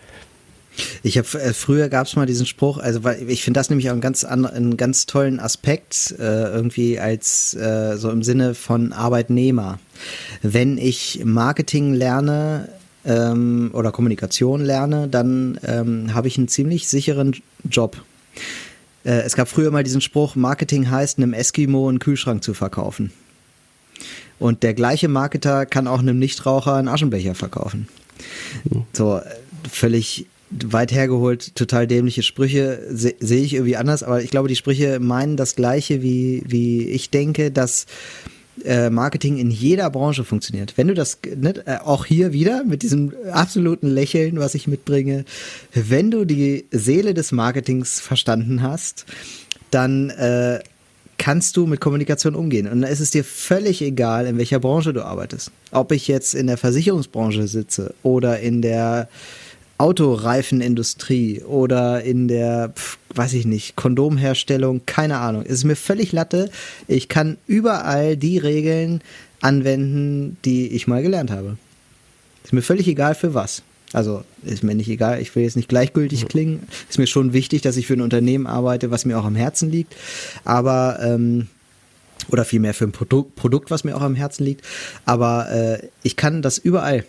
Ich 1.03 1.17
habe 1.17 1.27
äh, 1.41 1.53
früher 1.53 1.89
gab 1.89 2.07
es 2.07 2.17
mal 2.17 2.27
diesen 2.27 2.47
Spruch, 2.47 2.79
also 2.79 3.03
weil 3.05 3.29
ich 3.31 3.43
finde 3.43 3.59
das 3.59 3.71
nämlich 3.71 3.89
auch 3.89 3.93
einen 3.93 4.01
ganz 4.01 4.25
andre- 4.25 4.53
einen 4.53 4.77
ganz 4.77 5.07
tollen 5.07 5.41
Aspekt 5.41 6.15
äh, 6.19 6.23
irgendwie 6.23 6.99
als 6.99 7.55
äh, 7.55 7.97
so 7.97 8.11
im 8.11 8.23
Sinne 8.23 8.55
von 8.55 8.93
Arbeitnehmer. 8.93 9.79
Wenn 10.43 10.77
ich 10.79 11.23
Marketing 11.25 11.95
lerne 11.95 12.69
ähm, 13.05 13.71
oder 13.73 13.93
Kommunikation 13.93 14.65
lerne, 14.65 15.09
dann 15.09 15.59
ähm, 15.65 16.15
habe 16.15 16.29
ich 16.29 16.37
einen 16.37 16.49
ziemlich 16.49 16.89
sicheren 16.89 17.35
Job. 17.71 17.97
Äh, 19.05 19.21
es 19.21 19.35
gab 19.37 19.49
früher 19.49 19.71
mal 19.71 19.85
diesen 19.85 20.01
Spruch, 20.01 20.37
Marketing 20.37 20.91
heißt, 20.91 21.19
einem 21.19 21.33
Eskimo 21.33 21.89
einen 21.89 22.01
Kühlschrank 22.01 22.45
zu 22.45 22.53
verkaufen. 22.53 23.13
Und 24.39 24.63
der 24.63 24.75
gleiche 24.75 25.09
Marketer 25.09 25.65
kann 25.65 25.87
auch 25.87 26.01
einem 26.01 26.19
Nichtraucher 26.19 26.75
einen 26.75 26.89
Aschenbecher 26.89 27.35
verkaufen. 27.35 27.89
So, 28.93 29.17
äh, 29.17 29.23
völlig 29.71 30.27
weit 30.51 30.93
hergeholt, 30.93 31.55
total 31.55 31.87
dämliche 31.87 32.23
Sprüche 32.23 32.81
se 32.91 33.15
sehe 33.19 33.43
ich 33.43 33.55
irgendwie 33.55 33.77
anders, 33.77 34.03
aber 34.03 34.23
ich 34.23 34.31
glaube, 34.31 34.49
die 34.49 34.57
Sprüche 34.57 35.01
meinen 35.01 35.37
das 35.37 35.57
Gleiche, 35.57 36.03
wie, 36.03 36.43
wie 36.47 36.85
ich 36.89 37.11
denke, 37.11 37.51
dass 37.51 37.87
äh, 38.65 38.91
Marketing 38.91 39.39
in 39.39 39.51
jeder 39.51 39.91
Branche 39.91 40.25
funktioniert. 40.25 40.75
Wenn 40.77 40.89
du 40.89 40.95
das, 40.95 41.19
ne, 41.37 41.55
äh, 41.67 41.79
auch 41.79 42.07
hier 42.07 42.33
wieder 42.33 42.65
mit 42.65 42.83
diesem 42.83 43.13
absoluten 43.31 43.89
Lächeln, 43.89 44.39
was 44.39 44.55
ich 44.55 44.67
mitbringe, 44.67 45.25
wenn 45.75 46.11
du 46.11 46.25
die 46.25 46.67
Seele 46.71 47.13
des 47.13 47.33
Marketings 47.33 48.01
verstanden 48.01 48.63
hast, 48.63 49.05
dann 49.71 50.11
äh, 50.11 50.61
kannst 51.19 51.57
du 51.57 51.67
mit 51.67 51.81
Kommunikation 51.81 52.35
umgehen. 52.35 52.67
Und 52.69 52.83
dann 52.83 52.91
ist 52.91 53.01
es 53.01 53.11
dir 53.11 53.25
völlig 53.25 53.83
egal, 53.83 54.27
in 54.27 54.39
welcher 54.39 54.61
Branche 54.61 54.93
du 54.93 55.05
arbeitest. 55.05 55.51
Ob 55.73 55.93
ich 55.93 56.09
jetzt 56.09 56.35
in 56.35 56.47
der 56.47 56.57
Versicherungsbranche 56.57 57.47
sitze 57.49 57.95
oder 58.03 58.41
in 58.41 58.63
der 58.63 59.09
Autoreifenindustrie 59.79 61.43
oder 61.43 62.03
in 62.03 62.29
der, 62.29 62.71
pf, 62.75 62.99
weiß 63.15 63.35
ich 63.35 63.45
nicht, 63.45 63.77
Kondomherstellung, 63.77 64.83
keine 64.87 65.19
Ahnung. 65.19 65.43
Es 65.45 65.53
ist 65.53 65.65
mir 65.65 65.77
völlig 65.77 66.13
Latte. 66.13 66.51
Ich 66.89 67.09
kann 67.09 67.37
überall 67.47 68.17
die 68.17 68.39
Regeln 68.39 69.03
anwenden, 69.41 70.39
die 70.45 70.69
ich 70.69 70.87
mal 70.87 71.03
gelernt 71.03 71.31
habe. 71.31 71.59
Ist 72.45 72.53
mir 72.53 72.63
völlig 72.63 72.89
egal 72.89 73.15
für 73.15 73.35
was. 73.35 73.63
Also 73.93 74.25
ist 74.45 74.63
mir 74.63 74.75
nicht 74.75 74.89
egal, 74.89 75.21
ich 75.21 75.35
will 75.35 75.45
jetzt 75.45 75.57
nicht 75.57 75.69
gleichgültig 75.69 76.27
klingen. 76.29 76.67
Ist 76.89 76.99
mir 76.99 77.07
schon 77.07 77.33
wichtig, 77.33 77.63
dass 77.63 77.77
ich 77.77 77.87
für 77.87 77.95
ein 77.95 78.01
Unternehmen 78.01 78.47
arbeite, 78.47 78.91
was 78.91 79.05
mir 79.05 79.19
auch 79.19 79.25
am 79.25 79.37
Herzen 79.37 79.71
liegt. 79.71 79.95
Aber 80.45 80.99
ähm, 81.03 81.49
oder 82.29 82.45
vielmehr 82.45 82.75
für 82.75 82.85
ein 82.85 82.93
Produkt, 82.93 83.37
Produkt, 83.37 83.71
was 83.71 83.85
mir 83.85 83.97
auch 83.97 84.03
am 84.03 84.15
Herzen 84.15 84.45
liegt. 84.45 84.65
Aber 85.05 85.51
äh, 85.51 85.89
ich 86.03 86.17
kann 86.17 86.43
das 86.43 86.59
überall. 86.59 87.05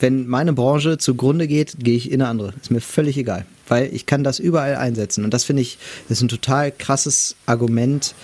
Wenn 0.00 0.26
meine 0.26 0.52
Branche 0.52 0.98
zugrunde 0.98 1.46
geht, 1.46 1.76
gehe 1.78 1.96
ich 1.96 2.10
in 2.10 2.22
eine 2.22 2.30
andere. 2.30 2.54
Ist 2.60 2.70
mir 2.70 2.80
völlig 2.80 3.16
egal, 3.16 3.46
weil 3.68 3.92
ich 3.92 4.06
kann 4.06 4.24
das 4.24 4.38
überall 4.38 4.76
einsetzen. 4.76 5.24
Und 5.24 5.34
das 5.34 5.44
finde 5.44 5.62
ich, 5.62 5.78
das 6.08 6.18
ist 6.18 6.22
ein 6.22 6.28
total 6.28 6.72
krasses 6.72 7.36
Argument 7.46 8.14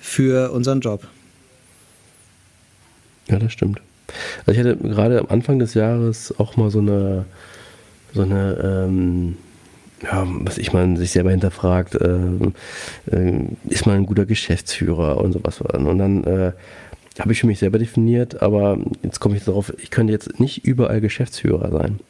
für 0.00 0.52
unseren 0.52 0.80
Job. 0.80 1.06
Ja, 3.28 3.38
das 3.38 3.52
stimmt. 3.52 3.80
Also 4.46 4.52
ich 4.52 4.66
hatte 4.66 4.76
gerade 4.76 5.18
am 5.18 5.26
Anfang 5.28 5.58
des 5.58 5.74
Jahres 5.74 6.32
auch 6.38 6.56
mal 6.56 6.70
so 6.70 6.78
eine, 6.78 7.24
so 8.14 8.22
eine, 8.22 8.86
ähm, 8.86 9.36
ja, 10.02 10.24
was 10.26 10.58
ich 10.58 10.72
mal 10.72 10.96
sich 10.96 11.10
selber 11.10 11.30
hinterfragt, 11.30 11.98
ähm, 12.00 12.54
äh, 13.10 13.42
ist 13.68 13.86
man 13.86 13.96
ein 13.96 14.06
guter 14.06 14.26
Geschäftsführer 14.26 15.18
und 15.18 15.32
sowas. 15.32 15.60
Und 15.60 15.98
dann 15.98 16.24
äh, 16.24 16.52
habe 17.20 17.32
ich 17.32 17.40
für 17.40 17.46
mich 17.46 17.58
selber 17.58 17.78
definiert, 17.78 18.42
aber 18.42 18.78
jetzt 19.02 19.20
komme 19.20 19.36
ich 19.36 19.44
darauf, 19.44 19.72
ich 19.78 19.90
könnte 19.90 20.12
jetzt 20.12 20.38
nicht 20.38 20.64
überall 20.64 21.00
Geschäftsführer 21.00 21.70
sein. 21.70 22.00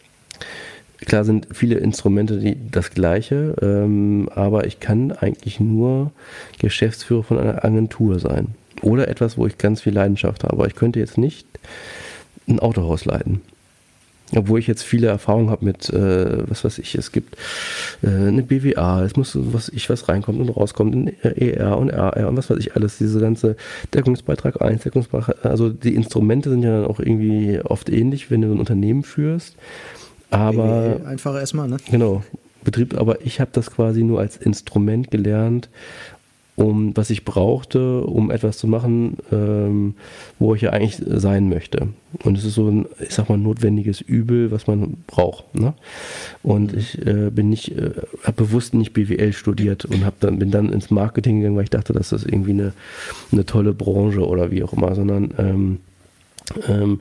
Klar 1.04 1.24
sind 1.24 1.48
viele 1.52 1.76
Instrumente 1.76 2.38
die, 2.38 2.56
das 2.70 2.90
gleiche, 2.90 3.54
ähm, 3.60 4.28
aber 4.34 4.66
ich 4.66 4.80
kann 4.80 5.12
eigentlich 5.12 5.60
nur 5.60 6.10
Geschäftsführer 6.58 7.22
von 7.22 7.38
einer 7.38 7.64
Agentur 7.64 8.18
sein. 8.18 8.54
Oder 8.82 9.08
etwas, 9.08 9.36
wo 9.36 9.46
ich 9.46 9.58
ganz 9.58 9.82
viel 9.82 9.92
Leidenschaft 9.92 10.44
habe. 10.44 10.66
Ich 10.66 10.74
könnte 10.74 10.98
jetzt 10.98 11.18
nicht 11.18 11.46
ein 12.48 12.60
Autohaus 12.60 13.04
leiten. 13.04 13.42
Obwohl 14.34 14.58
ich 14.58 14.66
jetzt 14.66 14.82
viele 14.82 15.06
Erfahrungen 15.06 15.50
habe 15.50 15.64
mit, 15.64 15.88
äh, 15.90 16.48
was 16.48 16.64
weiß 16.64 16.78
ich, 16.78 16.96
es 16.96 17.12
gibt 17.12 17.36
äh, 18.02 18.08
eine 18.08 18.42
BWA, 18.42 19.04
es 19.04 19.16
muss 19.16 19.38
was 19.40 19.68
ich 19.68 19.88
was 19.88 20.08
reinkommt 20.08 20.40
und 20.40 20.48
rauskommt, 20.48 20.94
ein 20.96 21.22
ER 21.22 21.78
und 21.78 21.90
RR 21.90 22.28
und 22.28 22.36
was 22.36 22.50
weiß 22.50 22.58
ich 22.58 22.74
alles, 22.74 22.98
diese 22.98 23.20
ganze 23.20 23.56
Deckungsbeitrag 23.94 24.60
1, 24.60 24.82
Deckungsbeitrag, 24.82 25.44
also 25.44 25.68
die 25.68 25.94
Instrumente 25.94 26.50
sind 26.50 26.64
ja 26.64 26.80
dann 26.80 26.90
auch 26.90 26.98
irgendwie 26.98 27.60
oft 27.62 27.88
ähnlich, 27.88 28.30
wenn 28.30 28.42
du 28.42 28.50
ein 28.50 28.58
Unternehmen 28.58 29.04
führst. 29.04 29.54
Aber 30.30 31.00
Einfach 31.06 31.36
erstmal, 31.36 31.68
ne? 31.68 31.76
Genau, 31.88 32.24
Betrieb, 32.64 32.98
aber 32.98 33.24
ich 33.24 33.40
habe 33.40 33.50
das 33.52 33.70
quasi 33.70 34.02
nur 34.02 34.18
als 34.18 34.36
Instrument 34.36 35.12
gelernt, 35.12 35.68
um 36.56 36.96
was 36.96 37.10
ich 37.10 37.24
brauchte, 37.24 38.02
um 38.02 38.30
etwas 38.30 38.58
zu 38.58 38.66
machen, 38.66 39.18
ähm, 39.30 39.94
wo 40.38 40.54
ich 40.54 40.62
ja 40.62 40.70
eigentlich 40.70 41.00
sein 41.06 41.48
möchte. 41.48 41.88
Und 42.24 42.36
es 42.36 42.44
ist 42.44 42.54
so 42.54 42.68
ein, 42.68 42.86
ich 43.00 43.14
sag 43.14 43.28
mal, 43.28 43.38
notwendiges 43.38 44.00
Übel, 44.00 44.50
was 44.50 44.66
man 44.66 44.96
braucht. 45.06 45.54
Ne? 45.54 45.74
Und 46.42 46.72
ich 46.72 47.06
äh, 47.06 47.30
bin 47.30 47.50
nicht, 47.50 47.76
äh, 47.76 47.90
habe 48.24 48.44
bewusst 48.44 48.74
nicht 48.74 48.94
BWL 48.94 49.32
studiert 49.32 49.84
und 49.84 50.04
hab 50.04 50.18
dann, 50.20 50.38
bin 50.38 50.50
dann 50.50 50.72
ins 50.72 50.90
Marketing 50.90 51.38
gegangen, 51.40 51.56
weil 51.56 51.64
ich 51.64 51.70
dachte, 51.70 51.92
das 51.92 52.12
ist 52.12 52.26
irgendwie 52.26 52.52
eine, 52.52 52.72
eine 53.30 53.44
tolle 53.46 53.74
Branche 53.74 54.26
oder 54.26 54.50
wie 54.50 54.64
auch 54.64 54.72
immer, 54.72 54.94
sondern 54.94 55.34
ähm, 55.38 55.78
Ähm, 56.68 57.00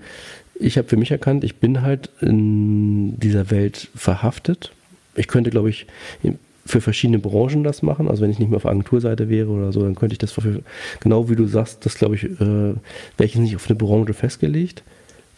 ich 0.59 0.77
habe 0.77 0.87
für 0.87 0.97
mich 0.97 1.11
erkannt, 1.11 1.43
ich 1.43 1.57
bin 1.57 1.81
halt 1.81 2.09
in 2.21 3.19
dieser 3.19 3.51
Welt 3.51 3.89
verhaftet. 3.95 4.71
Ich 5.15 5.27
könnte, 5.27 5.49
glaube 5.49 5.69
ich, 5.69 5.85
für 6.65 6.81
verschiedene 6.81 7.19
Branchen 7.19 7.63
das 7.63 7.81
machen. 7.83 8.07
Also 8.07 8.23
wenn 8.23 8.31
ich 8.31 8.39
nicht 8.39 8.49
mehr 8.49 8.57
auf 8.57 8.65
Agenturseite 8.65 9.29
wäre 9.29 9.49
oder 9.49 9.71
so, 9.71 9.83
dann 9.83 9.95
könnte 9.95 10.13
ich 10.13 10.19
das 10.19 10.31
für, 10.31 10.61
genau 10.99 11.29
wie 11.29 11.35
du 11.35 11.47
sagst, 11.47 11.85
das 11.85 11.95
glaube 11.95 12.15
ich, 12.15 12.23
äh, 12.23 12.37
wäre 12.39 12.75
ich 13.19 13.35
nicht 13.35 13.55
auf 13.55 13.69
eine 13.69 13.75
Branche 13.75 14.13
festgelegt. 14.13 14.83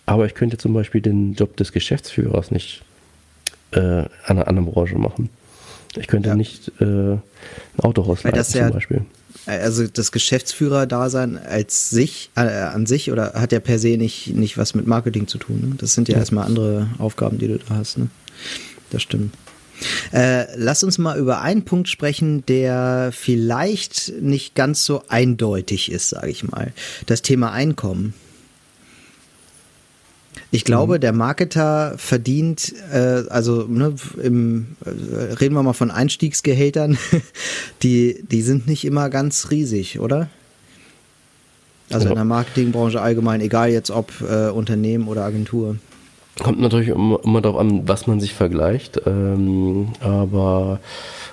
Aber 0.05 0.25
ich 0.25 0.35
könnte 0.35 0.57
zum 0.57 0.73
Beispiel 0.73 1.01
den 1.01 1.33
Job 1.33 1.57
des 1.57 1.73
Geschäftsführers 1.73 2.49
nicht 2.49 2.81
äh, 3.71 3.79
an 3.79 4.09
einer 4.25 4.47
anderen 4.47 4.71
Branche 4.71 4.97
machen. 4.97 5.29
Ich 5.97 6.07
könnte 6.07 6.29
ja. 6.29 6.35
nicht 6.35 6.71
äh, 6.79 6.83
ein 6.85 7.21
Autohaus 7.79 8.23
leiten 8.23 8.43
zum 8.43 8.61
ja, 8.61 8.69
Beispiel. 8.69 9.01
Also 9.45 9.87
das 9.87 10.11
Geschäftsführer-Dasein 10.11 11.37
als 11.37 11.89
sich, 11.89 12.29
äh, 12.35 12.41
an 12.41 12.85
sich 12.85 13.11
oder 13.11 13.33
hat 13.33 13.51
ja 13.51 13.59
per 13.59 13.79
se 13.79 13.97
nicht, 13.97 14.33
nicht 14.35 14.57
was 14.57 14.75
mit 14.75 14.87
Marketing 14.87 15.27
zu 15.27 15.37
tun. 15.37 15.59
Ne? 15.61 15.75
Das 15.77 15.93
sind 15.93 16.07
ja, 16.07 16.13
ja, 16.13 16.19
erstmal 16.19 16.45
andere 16.45 16.87
Aufgaben, 16.99 17.37
die 17.37 17.47
du 17.47 17.57
da 17.57 17.75
hast. 17.75 17.97
Ne? 17.97 18.07
Das 18.91 19.01
stimmt. 19.01 19.33
Äh, 20.11 20.45
lass 20.55 20.83
uns 20.83 20.97
mal 20.97 21.17
über 21.17 21.41
einen 21.41 21.63
Punkt 21.63 21.89
sprechen, 21.89 22.45
der 22.45 23.11
vielleicht 23.13 24.13
nicht 24.21 24.55
ganz 24.55 24.85
so 24.85 25.03
eindeutig 25.07 25.91
ist, 25.91 26.09
sage 26.09 26.29
ich 26.29 26.43
mal. 26.43 26.73
Das 27.05 27.21
Thema 27.21 27.51
Einkommen. 27.51 28.13
Ich 30.49 30.63
glaube, 30.63 30.95
mhm. 30.95 31.01
der 31.01 31.13
Marketer 31.13 31.95
verdient, 31.97 32.73
äh, 32.91 33.23
also 33.29 33.63
ne, 33.63 33.95
im, 34.21 34.77
äh, 34.85 35.33
reden 35.33 35.55
wir 35.55 35.63
mal 35.63 35.73
von 35.73 35.91
Einstiegsgehältern, 35.91 36.97
die, 37.83 38.23
die 38.31 38.41
sind 38.41 38.67
nicht 38.67 38.85
immer 38.85 39.09
ganz 39.09 39.51
riesig, 39.51 39.99
oder? 39.99 40.29
Also 41.89 42.05
ja. 42.05 42.11
in 42.11 42.15
der 42.15 42.25
Marketingbranche 42.25 43.01
allgemein, 43.01 43.41
egal 43.41 43.69
jetzt 43.69 43.91
ob 43.91 44.11
äh, 44.21 44.49
Unternehmen 44.49 45.07
oder 45.07 45.23
Agentur. 45.23 45.77
Kommt 46.43 46.59
natürlich 46.59 46.89
immer, 46.89 47.19
immer 47.23 47.41
darauf 47.41 47.59
an, 47.59 47.87
was 47.87 48.07
man 48.07 48.19
sich 48.19 48.33
vergleicht, 48.33 49.01
ähm, 49.05 49.89
aber 49.99 50.79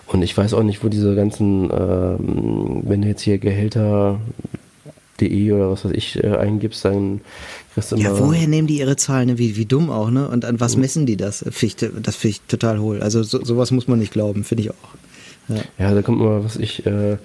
und 0.06 0.22
ich 0.22 0.36
weiß 0.36 0.52
auch 0.54 0.62
nicht, 0.62 0.84
wo 0.84 0.88
diese 0.88 1.14
ganzen, 1.14 1.70
ähm, 1.70 2.82
wenn 2.84 3.02
du 3.02 3.08
jetzt 3.08 3.22
hier 3.22 3.38
Gehälter.de 3.38 5.52
oder 5.52 5.70
was 5.70 5.84
weiß 5.84 5.92
ich 5.92 6.22
äh, 6.22 6.36
eingibst, 6.36 6.84
dann 6.84 7.20
ja, 7.96 8.16
woher 8.18 8.46
nehmen 8.46 8.68
die 8.68 8.78
ihre 8.78 8.96
Zahlen? 8.96 9.36
Wie, 9.36 9.56
wie 9.56 9.66
dumm 9.66 9.90
auch, 9.90 10.10
ne? 10.10 10.28
Und 10.28 10.44
an 10.44 10.60
was 10.60 10.76
messen 10.76 11.06
die 11.06 11.16
das? 11.16 11.40
das 11.40 11.56
finde 11.56 12.28
ich 12.28 12.40
total 12.42 12.78
hohl. 12.78 13.02
Also 13.02 13.24
so, 13.24 13.44
sowas 13.44 13.72
muss 13.72 13.88
man 13.88 13.98
nicht 13.98 14.12
glauben, 14.12 14.44
finde 14.44 14.62
ich 14.62 14.70
auch. 14.70 14.94
Ja. 15.48 15.56
ja, 15.78 15.94
da 15.94 16.02
kommt 16.02 16.20
mal, 16.20 16.42
was 16.42 16.56
ich, 16.56 16.86
äh, 16.86 17.12
äh, 17.12 17.16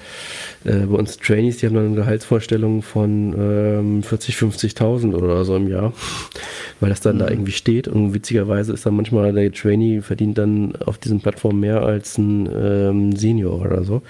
bei 0.64 0.98
uns 0.98 1.18
Trainees, 1.18 1.58
die 1.58 1.68
haben 1.68 1.76
dann 1.76 1.86
eine 1.86 1.96
Gehaltsvorstellung 1.96 2.82
von 2.82 3.34
ähm, 3.38 4.04
40, 4.04 4.36
50.000 4.36 5.14
oder 5.16 5.46
so 5.46 5.56
im 5.56 5.70
Jahr, 5.70 5.94
weil 6.82 6.90
das 6.90 7.00
dann 7.00 7.16
mhm. 7.16 7.20
da 7.20 7.30
irgendwie 7.30 7.54
steht 7.54 7.88
und 7.88 8.14
witzigerweise 8.14 8.74
ist 8.74 8.86
dann 8.86 8.96
manchmal 8.96 9.32
der 9.32 9.52
Trainee 9.52 10.02
verdient 10.02 10.38
dann 10.38 10.76
auf 10.86 10.98
diesen 10.98 11.22
Plattformen 11.22 11.62
mehr 11.62 11.84
als 11.84 12.18
ein 12.18 12.50
ähm, 12.54 13.16
Senior 13.16 13.62
oder 13.62 13.84
so, 13.84 14.02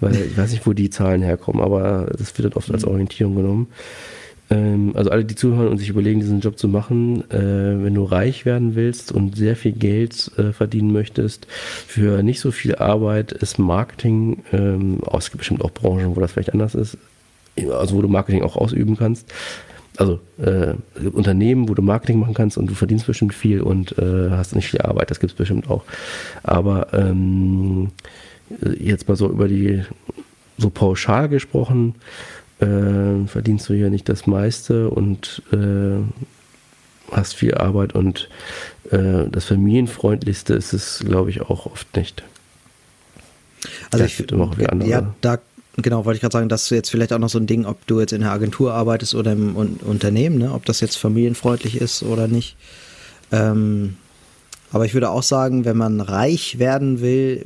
weil 0.00 0.14
ich 0.16 0.36
weiß 0.36 0.52
nicht, 0.52 0.66
wo 0.66 0.72
die 0.72 0.88
Zahlen 0.88 1.22
herkommen, 1.22 1.62
aber 1.62 2.10
das 2.18 2.36
wird 2.38 2.46
dann 2.46 2.56
oft 2.56 2.70
als 2.70 2.86
mhm. 2.86 2.92
Orientierung 2.92 3.34
genommen. 3.36 3.66
Ähm, 4.52 4.92
also 4.94 5.10
alle, 5.10 5.24
die 5.24 5.34
zuhören 5.34 5.68
und 5.68 5.78
sich 5.78 5.88
überlegen, 5.88 6.20
diesen 6.20 6.40
Job 6.40 6.58
zu 6.58 6.68
machen, 6.68 7.30
äh, 7.30 7.84
wenn 7.84 7.94
du 7.94 8.04
reich 8.04 8.44
werden 8.44 8.74
willst 8.74 9.10
und 9.10 9.36
sehr 9.36 9.56
viel 9.56 9.72
Geld 9.72 10.30
äh, 10.36 10.52
verdienen 10.52 10.92
möchtest, 10.92 11.46
für 11.48 12.22
nicht 12.22 12.40
so 12.40 12.50
viel 12.50 12.74
Arbeit 12.76 13.32
ist 13.32 13.58
Marketing, 13.58 14.42
ähm, 14.52 15.00
es 15.16 15.30
gibt 15.30 15.38
bestimmt 15.38 15.64
auch 15.64 15.70
Branchen, 15.70 16.14
wo 16.14 16.20
das 16.20 16.32
vielleicht 16.32 16.52
anders 16.52 16.74
ist, 16.74 16.98
also 17.70 17.96
wo 17.96 18.02
du 18.02 18.08
Marketing 18.08 18.42
auch 18.42 18.56
ausüben 18.56 18.96
kannst. 18.96 19.32
Also 19.98 20.20
äh, 20.38 20.74
Unternehmen, 21.12 21.68
wo 21.68 21.74
du 21.74 21.82
Marketing 21.82 22.18
machen 22.18 22.32
kannst 22.32 22.56
und 22.56 22.66
du 22.66 22.74
verdienst 22.74 23.06
bestimmt 23.06 23.34
viel 23.34 23.60
und 23.60 23.96
äh, 23.98 24.30
hast 24.30 24.54
nicht 24.54 24.68
viel 24.68 24.80
Arbeit, 24.80 25.10
das 25.10 25.20
gibt 25.20 25.32
es 25.32 25.36
bestimmt 25.36 25.68
auch. 25.68 25.84
Aber 26.42 26.92
ähm, 26.94 27.90
jetzt 28.78 29.06
mal 29.08 29.16
so 29.16 29.28
über 29.28 29.48
die, 29.48 29.82
so 30.56 30.70
pauschal 30.70 31.28
gesprochen, 31.28 31.94
äh, 32.62 33.26
verdienst 33.26 33.68
du 33.68 33.74
ja 33.74 33.90
nicht 33.90 34.08
das 34.08 34.26
meiste 34.26 34.88
und 34.88 35.42
äh, 35.52 35.98
hast 37.10 37.34
viel 37.34 37.54
Arbeit 37.54 37.94
und 37.94 38.28
äh, 38.90 39.24
das 39.30 39.46
familienfreundlichste 39.46 40.54
ist 40.54 40.72
es, 40.72 41.04
glaube 41.06 41.30
ich, 41.30 41.42
auch 41.42 41.66
oft 41.66 41.94
nicht. 41.96 42.22
Also 43.90 44.04
ich 44.04 44.16
finde 44.16 44.36
auch 44.42 44.58
wie 44.58 44.66
andere. 44.66 44.88
Ja, 44.88 45.14
da 45.20 45.38
genau, 45.76 46.04
wollte 46.04 46.16
ich 46.16 46.20
gerade 46.20 46.32
sagen, 46.32 46.48
dass 46.48 46.68
du 46.68 46.74
jetzt 46.74 46.90
vielleicht 46.90 47.12
auch 47.12 47.18
noch 47.18 47.28
so 47.28 47.38
ein 47.38 47.46
Ding, 47.46 47.64
ob 47.64 47.86
du 47.86 48.00
jetzt 48.00 48.12
in 48.12 48.22
der 48.22 48.30
Agentur 48.30 48.74
arbeitest 48.74 49.14
oder 49.14 49.32
im 49.32 49.56
Unternehmen, 49.56 50.38
ne, 50.38 50.52
ob 50.52 50.64
das 50.64 50.80
jetzt 50.80 50.96
familienfreundlich 50.96 51.80
ist 51.80 52.02
oder 52.02 52.28
nicht. 52.28 52.56
Ähm, 53.30 53.96
aber 54.72 54.86
ich 54.86 54.94
würde 54.94 55.10
auch 55.10 55.22
sagen, 55.22 55.64
wenn 55.64 55.76
man 55.76 56.00
reich 56.00 56.58
werden 56.58 57.00
will, 57.00 57.44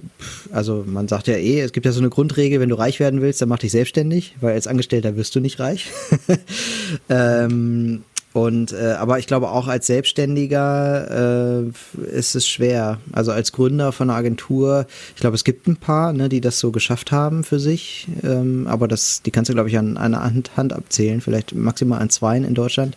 also 0.52 0.84
man 0.86 1.08
sagt 1.08 1.26
ja 1.26 1.34
eh, 1.34 1.60
es 1.60 1.72
gibt 1.72 1.86
ja 1.86 1.92
so 1.92 2.00
eine 2.00 2.10
Grundregel, 2.10 2.60
wenn 2.60 2.68
du 2.68 2.76
reich 2.76 3.00
werden 3.00 3.20
willst, 3.20 3.42
dann 3.42 3.48
mach 3.48 3.58
dich 3.58 3.72
selbstständig, 3.72 4.36
weil 4.40 4.54
als 4.54 4.66
Angestellter 4.66 5.16
wirst 5.16 5.34
du 5.34 5.40
nicht 5.40 5.58
reich. 5.58 5.90
ähm, 7.08 8.02
und 8.36 8.72
äh, 8.72 8.92
aber 8.98 9.18
ich 9.18 9.26
glaube 9.26 9.48
auch 9.48 9.66
als 9.66 9.86
Selbstständiger 9.86 11.64
äh, 11.64 12.06
ist 12.10 12.34
es 12.34 12.46
schwer. 12.46 13.00
Also 13.12 13.32
als 13.32 13.50
Gründer 13.50 13.92
von 13.92 14.10
einer 14.10 14.18
Agentur, 14.18 14.86
ich 15.14 15.20
glaube, 15.22 15.36
es 15.36 15.42
gibt 15.42 15.66
ein 15.66 15.76
paar, 15.76 16.12
ne, 16.12 16.28
die 16.28 16.42
das 16.42 16.60
so 16.60 16.70
geschafft 16.70 17.12
haben 17.12 17.44
für 17.44 17.58
sich. 17.58 18.06
Ähm, 18.22 18.66
aber 18.68 18.88
das, 18.88 19.22
die 19.22 19.30
kannst 19.30 19.48
du, 19.48 19.54
glaube 19.54 19.70
ich, 19.70 19.78
an 19.78 19.96
einer 19.96 20.22
Hand, 20.22 20.50
Hand 20.54 20.74
abzählen, 20.74 21.22
vielleicht 21.22 21.54
maximal 21.54 21.98
an 21.98 22.10
zweien 22.10 22.44
in 22.44 22.52
Deutschland, 22.52 22.94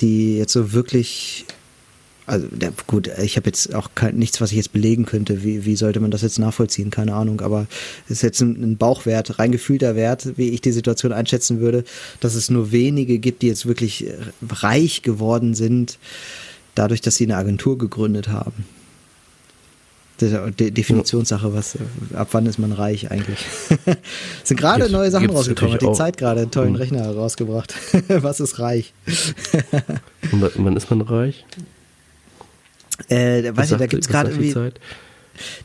die 0.00 0.38
jetzt 0.38 0.52
so 0.52 0.72
wirklich 0.72 1.44
also 2.26 2.46
gut, 2.86 3.10
ich 3.20 3.36
habe 3.36 3.46
jetzt 3.46 3.74
auch 3.74 3.90
kein, 3.94 4.16
nichts, 4.16 4.40
was 4.40 4.52
ich 4.52 4.56
jetzt 4.56 4.72
belegen 4.72 5.06
könnte. 5.06 5.42
Wie, 5.42 5.64
wie 5.64 5.76
sollte 5.76 6.00
man 6.00 6.10
das 6.10 6.22
jetzt 6.22 6.38
nachvollziehen? 6.38 6.90
Keine 6.90 7.14
Ahnung. 7.14 7.40
Aber 7.40 7.66
es 8.06 8.12
ist 8.12 8.22
jetzt 8.22 8.40
ein, 8.40 8.62
ein 8.62 8.76
Bauchwert, 8.76 9.38
rein 9.38 9.52
gefühlter 9.52 9.96
Wert, 9.96 10.36
wie 10.36 10.50
ich 10.50 10.60
die 10.60 10.72
Situation 10.72 11.12
einschätzen 11.12 11.60
würde, 11.60 11.84
dass 12.20 12.34
es 12.34 12.48
nur 12.48 12.70
wenige 12.70 13.18
gibt, 13.18 13.42
die 13.42 13.48
jetzt 13.48 13.66
wirklich 13.66 14.06
reich 14.48 15.02
geworden 15.02 15.54
sind, 15.54 15.98
dadurch, 16.74 17.00
dass 17.00 17.16
sie 17.16 17.24
eine 17.24 17.36
Agentur 17.36 17.76
gegründet 17.76 18.28
haben. 18.28 18.64
Definitionssache, 20.20 21.52
was, 21.52 21.76
ab 22.14 22.28
wann 22.30 22.46
ist 22.46 22.58
man 22.58 22.70
reich 22.70 23.10
eigentlich? 23.10 23.44
es 23.86 23.98
sind 24.48 24.60
gerade 24.60 24.88
neue 24.88 25.10
Sachen 25.10 25.30
rausgekommen, 25.30 25.74
hat 25.74 25.82
die 25.82 25.92
Zeit 25.92 26.16
gerade 26.16 26.42
einen 26.42 26.50
tollen 26.52 26.70
mhm. 26.70 26.76
Rechner 26.76 27.10
rausgebracht. 27.10 27.74
was 28.08 28.38
ist 28.38 28.60
reich? 28.60 28.94
Und 30.30 30.48
wann 30.54 30.76
ist 30.76 30.90
man 30.90 31.00
reich? 31.00 31.44
Äh, 33.08 33.56
weiß 33.56 33.72
ich, 33.72 33.78
da 33.78 33.86
gibt 33.86 34.04
es 34.04 34.08
gerade 34.08 34.30
irgendwie. 34.30 34.72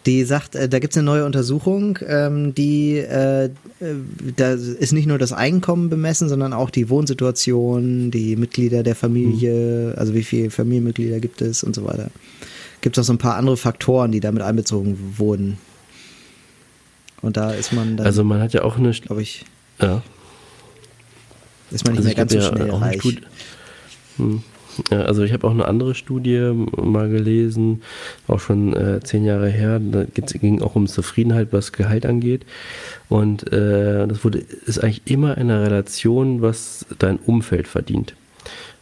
Die 0.05 0.23
sagt, 0.23 0.55
äh, 0.55 0.69
da 0.69 0.80
gibt 0.80 0.93
es 0.93 0.97
eine 0.97 1.05
neue 1.05 1.26
Untersuchung, 1.26 1.99
ähm, 2.07 2.55
die 2.55 2.97
äh, 2.97 3.49
da 4.35 4.53
ist 4.53 4.93
nicht 4.93 5.07
nur 5.07 5.18
das 5.18 5.34
Einkommen 5.34 5.89
bemessen, 5.89 6.30
sondern 6.30 6.53
auch 6.53 6.69
die 6.69 6.89
Wohnsituation, 6.89 8.09
die 8.09 8.38
Mitglieder 8.38 8.84
der 8.84 8.95
Familie, 8.95 9.91
mhm. 9.91 9.99
also 9.99 10.14
wie 10.14 10.23
viele 10.23 10.51
Familienmitglieder 10.51 11.19
gibt 11.19 11.41
es 11.41 11.64
und 11.64 11.76
so 11.76 11.84
weiter. 11.84 12.09
Gibt 12.81 12.97
es 12.97 13.03
auch 13.03 13.07
so 13.07 13.14
ein 13.14 13.18
paar 13.18 13.35
andere 13.35 13.57
Faktoren, 13.57 14.11
die 14.11 14.22
damit 14.22 14.41
einbezogen 14.41 15.15
wurden. 15.18 15.57
Und 17.22 17.35
da 17.35 17.51
ist 17.51 17.73
man 17.73 17.97
dann. 17.97 18.05
Also 18.05 18.23
man 18.23 18.41
hat 18.41 18.53
ja 18.53 18.64
auch 18.64 18.77
eine, 18.77 18.91
glaube 18.91 19.22
ich. 19.22 19.43
Ja. 19.81 20.01
Ist 21.72 21.85
man 21.85 21.93
nicht 21.93 22.05
also 22.05 22.07
mehr 22.07 22.15
ganz 22.15 22.31
so 22.31 22.41
schnell 22.41 22.72
reich. 22.72 23.22
Hm. 24.18 24.43
Also 24.89 25.23
ich 25.23 25.33
habe 25.33 25.47
auch 25.47 25.51
eine 25.51 25.67
andere 25.67 25.95
Studie 25.95 26.51
mal 26.75 27.09
gelesen, 27.09 27.81
auch 28.27 28.39
schon 28.39 28.73
äh, 28.75 28.99
zehn 29.01 29.25
Jahre 29.25 29.49
her. 29.49 29.79
Da 29.79 30.05
ging 30.13 30.61
auch 30.61 30.75
um 30.75 30.87
Zufriedenheit, 30.87 31.49
was 31.51 31.71
Gehalt 31.71 32.05
angeht. 32.05 32.45
Und 33.09 33.51
äh, 33.51 34.07
das 34.07 34.23
wurde, 34.23 34.39
ist 34.39 34.83
eigentlich 34.83 35.01
immer 35.05 35.37
in 35.37 35.47
der 35.47 35.61
Relation, 35.61 36.41
was 36.41 36.85
dein 36.99 37.17
Umfeld 37.17 37.67
verdient. 37.67 38.15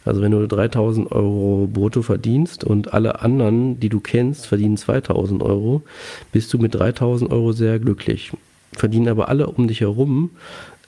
Also 0.04 0.22
wenn 0.22 0.30
du 0.30 0.46
3000 0.46 1.10
Euro 1.10 1.68
brutto 1.70 2.00
verdienst 2.02 2.62
und 2.62 2.94
alle 2.94 3.22
anderen, 3.22 3.80
die 3.80 3.88
du 3.88 3.98
kennst, 3.98 4.46
verdienen 4.46 4.76
2000 4.76 5.42
Euro, 5.42 5.82
bist 6.30 6.54
du 6.54 6.58
mit 6.58 6.74
3000 6.74 7.32
Euro 7.32 7.50
sehr 7.52 7.80
glücklich. 7.80 8.32
Verdienen 8.72 9.08
aber 9.08 9.28
alle 9.28 9.48
um 9.48 9.66
dich 9.66 9.80
herum 9.80 10.30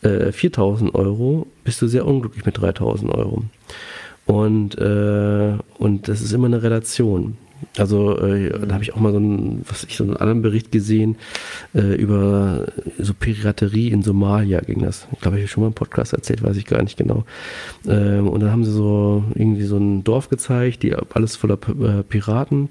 äh, 0.03 0.31
4000 0.31 0.95
Euro, 0.95 1.47
bist 1.65 1.83
du 1.83 1.89
sehr 1.89 2.07
unglücklich 2.07 2.47
mit 2.47 2.61
3000 2.61 3.13
Euro. 3.13 3.43
Und, 4.29 4.77
äh, 4.79 5.57
und 5.79 6.07
das 6.07 6.21
ist 6.21 6.33
immer 6.33 6.47
eine 6.47 6.63
Relation. 6.63 7.39
Also 7.77 8.19
äh, 8.19 8.67
da 8.67 8.75
habe 8.75 8.83
ich 8.83 8.95
auch 8.95 9.01
mal 9.01 9.13
so 9.13 9.19
einen, 9.19 9.65
was 9.69 9.85
ich 9.85 9.97
so 9.97 10.05
einen 10.05 10.17
anderen 10.17 10.43
Bericht 10.43 10.73
gesehen 10.73 11.17
äh, 11.75 11.95
über 11.95 12.67
so 12.99 13.15
Piraterie 13.15 13.89
in 13.89 14.03
Somalia 14.03 14.61
ging 14.61 14.81
das. 14.81 15.07
Ich 15.13 15.21
glaube, 15.21 15.37
ich 15.37 15.43
habe 15.43 15.49
schon 15.49 15.63
mal 15.63 15.69
im 15.69 15.75
Podcast 15.75 16.13
erzählt, 16.13 16.43
weiß 16.43 16.57
ich 16.57 16.67
gar 16.67 16.83
nicht 16.83 16.97
genau. 16.97 17.25
Ähm, 17.87 18.29
und 18.29 18.41
dann 18.41 18.51
haben 18.51 18.65
sie 18.65 18.73
so 18.73 19.25
irgendwie 19.35 19.65
so 19.65 19.77
ein 19.77 20.05
Dorf 20.05 20.29
gezeigt, 20.29 20.83
die 20.83 20.95
alles 20.95 21.37
voller 21.37 21.59
äh, 21.69 22.03
Piraten. 22.03 22.71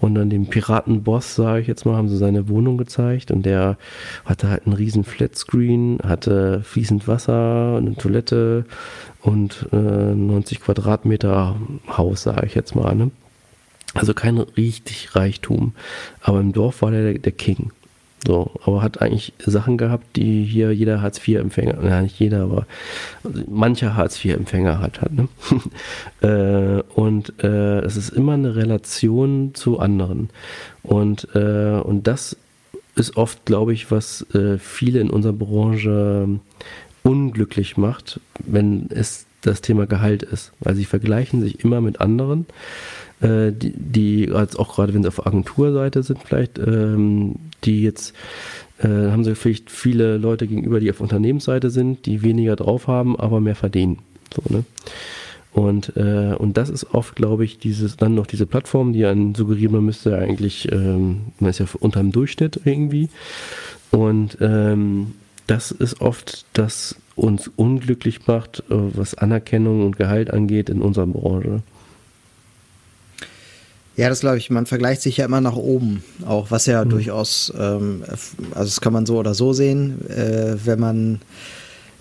Und 0.00 0.14
dann 0.14 0.30
dem 0.30 0.46
Piratenboss, 0.46 1.34
sage 1.34 1.62
ich 1.62 1.66
jetzt 1.66 1.86
mal, 1.86 1.96
haben 1.96 2.08
sie 2.08 2.16
seine 2.16 2.48
Wohnung 2.48 2.78
gezeigt 2.78 3.30
und 3.30 3.46
der 3.46 3.76
hatte 4.24 4.48
halt 4.48 4.66
einen 4.66 4.74
riesen 4.74 5.04
Flatscreen, 5.04 5.98
hatte 6.02 6.62
fließend 6.62 7.08
Wasser, 7.08 7.76
eine 7.78 7.94
Toilette 7.96 8.64
und 9.22 9.68
äh, 9.72 9.76
90 9.76 10.60
Quadratmeter 10.60 11.56
Haus, 11.88 12.22
sage 12.22 12.46
ich 12.46 12.54
jetzt 12.54 12.76
mal. 12.76 12.94
Ne? 12.94 13.10
Also 13.94 14.14
kein 14.14 14.38
richtig 14.38 15.14
Reichtum. 15.16 15.72
Aber 16.20 16.40
im 16.40 16.52
Dorf 16.52 16.82
war 16.82 16.90
der 16.90 17.14
der 17.14 17.32
King. 17.32 17.70
So, 18.26 18.50
aber 18.64 18.80
hat 18.80 19.02
eigentlich 19.02 19.34
Sachen 19.44 19.76
gehabt, 19.76 20.16
die 20.16 20.44
hier 20.44 20.72
jeder 20.72 21.02
Hartz-IV-Empfänger, 21.02 21.84
ja 21.84 22.00
nicht 22.00 22.18
jeder, 22.18 22.44
aber 22.44 22.66
mancher 23.48 23.96
Hartz-IV-Empfänger 23.96 24.80
hat. 24.80 25.02
hat 25.02 25.12
ne? 25.12 25.28
äh, 26.22 26.82
und 26.98 27.34
äh, 27.42 27.80
es 27.80 27.98
ist 27.98 28.10
immer 28.10 28.32
eine 28.32 28.56
Relation 28.56 29.54
zu 29.54 29.78
anderen. 29.78 30.30
Und, 30.82 31.28
äh, 31.34 31.80
und 31.82 32.06
das 32.06 32.38
ist 32.96 33.16
oft, 33.18 33.44
glaube 33.44 33.74
ich, 33.74 33.90
was 33.90 34.22
äh, 34.34 34.56
viele 34.56 35.00
in 35.00 35.10
unserer 35.10 35.34
Branche 35.34 36.40
unglücklich 37.02 37.76
macht, 37.76 38.20
wenn 38.38 38.86
es 38.88 39.26
das 39.42 39.60
Thema 39.60 39.86
Gehalt 39.86 40.22
ist. 40.22 40.52
Weil 40.60 40.76
sie 40.76 40.86
vergleichen 40.86 41.42
sich 41.42 41.62
immer 41.62 41.82
mit 41.82 42.00
anderen 42.00 42.46
äh, 43.20 43.52
die, 43.52 43.72
die 43.76 44.30
als 44.32 44.56
auch 44.56 44.74
gerade 44.74 44.94
wenn 44.94 45.02
sie 45.02 45.08
auf 45.08 45.26
Agenturseite 45.26 46.02
sind 46.02 46.20
vielleicht, 46.22 46.58
ähm, 46.58 47.36
die 47.64 47.82
jetzt 47.82 48.14
äh, 48.78 48.88
haben 48.88 49.24
sie 49.24 49.34
vielleicht 49.34 49.70
viele 49.70 50.16
Leute 50.18 50.46
gegenüber, 50.46 50.80
die 50.80 50.90
auf 50.90 51.00
Unternehmensseite 51.00 51.70
sind, 51.70 52.06
die 52.06 52.22
weniger 52.22 52.56
drauf 52.56 52.88
haben, 52.88 53.18
aber 53.18 53.40
mehr 53.40 53.54
verdienen. 53.54 53.98
So, 54.34 54.42
ne? 54.54 54.64
Und, 55.52 55.96
äh, 55.96 56.34
und 56.36 56.56
das 56.56 56.68
ist 56.68 56.92
oft, 56.94 57.14
glaube 57.14 57.44
ich, 57.44 57.58
dieses, 57.58 57.96
dann 57.96 58.16
noch 58.16 58.26
diese 58.26 58.44
Plattform, 58.44 58.92
die 58.92 59.06
einen 59.06 59.36
suggeriert, 59.36 59.70
man 59.70 59.84
müsste 59.84 60.18
eigentlich, 60.18 60.70
ähm, 60.72 61.26
man 61.38 61.50
ist 61.50 61.60
ja 61.60 61.66
unter 61.78 62.00
dem 62.00 62.10
Durchschnitt 62.10 62.60
irgendwie. 62.64 63.08
Und 63.92 64.36
ähm, 64.40 65.14
das 65.46 65.70
ist 65.70 66.00
oft, 66.00 66.44
das 66.54 66.96
uns 67.14 67.48
unglücklich 67.54 68.26
macht, 68.26 68.64
äh, 68.68 68.74
was 68.74 69.14
Anerkennung 69.14 69.86
und 69.86 69.96
Gehalt 69.96 70.32
angeht 70.32 70.68
in 70.68 70.82
unserer 70.82 71.06
Branche. 71.06 71.62
Ja, 73.96 74.08
das 74.08 74.20
glaube 74.20 74.38
ich. 74.38 74.50
Man 74.50 74.66
vergleicht 74.66 75.02
sich 75.02 75.18
ja 75.18 75.24
immer 75.24 75.40
nach 75.40 75.56
oben, 75.56 76.02
auch 76.26 76.50
was 76.50 76.66
ja 76.66 76.84
mhm. 76.84 76.90
durchaus, 76.90 77.52
ähm, 77.58 78.02
also 78.06 78.64
das 78.64 78.80
kann 78.80 78.92
man 78.92 79.06
so 79.06 79.18
oder 79.18 79.34
so 79.34 79.52
sehen. 79.52 80.08
Äh, 80.10 80.56
wenn 80.64 80.80
man 80.80 81.20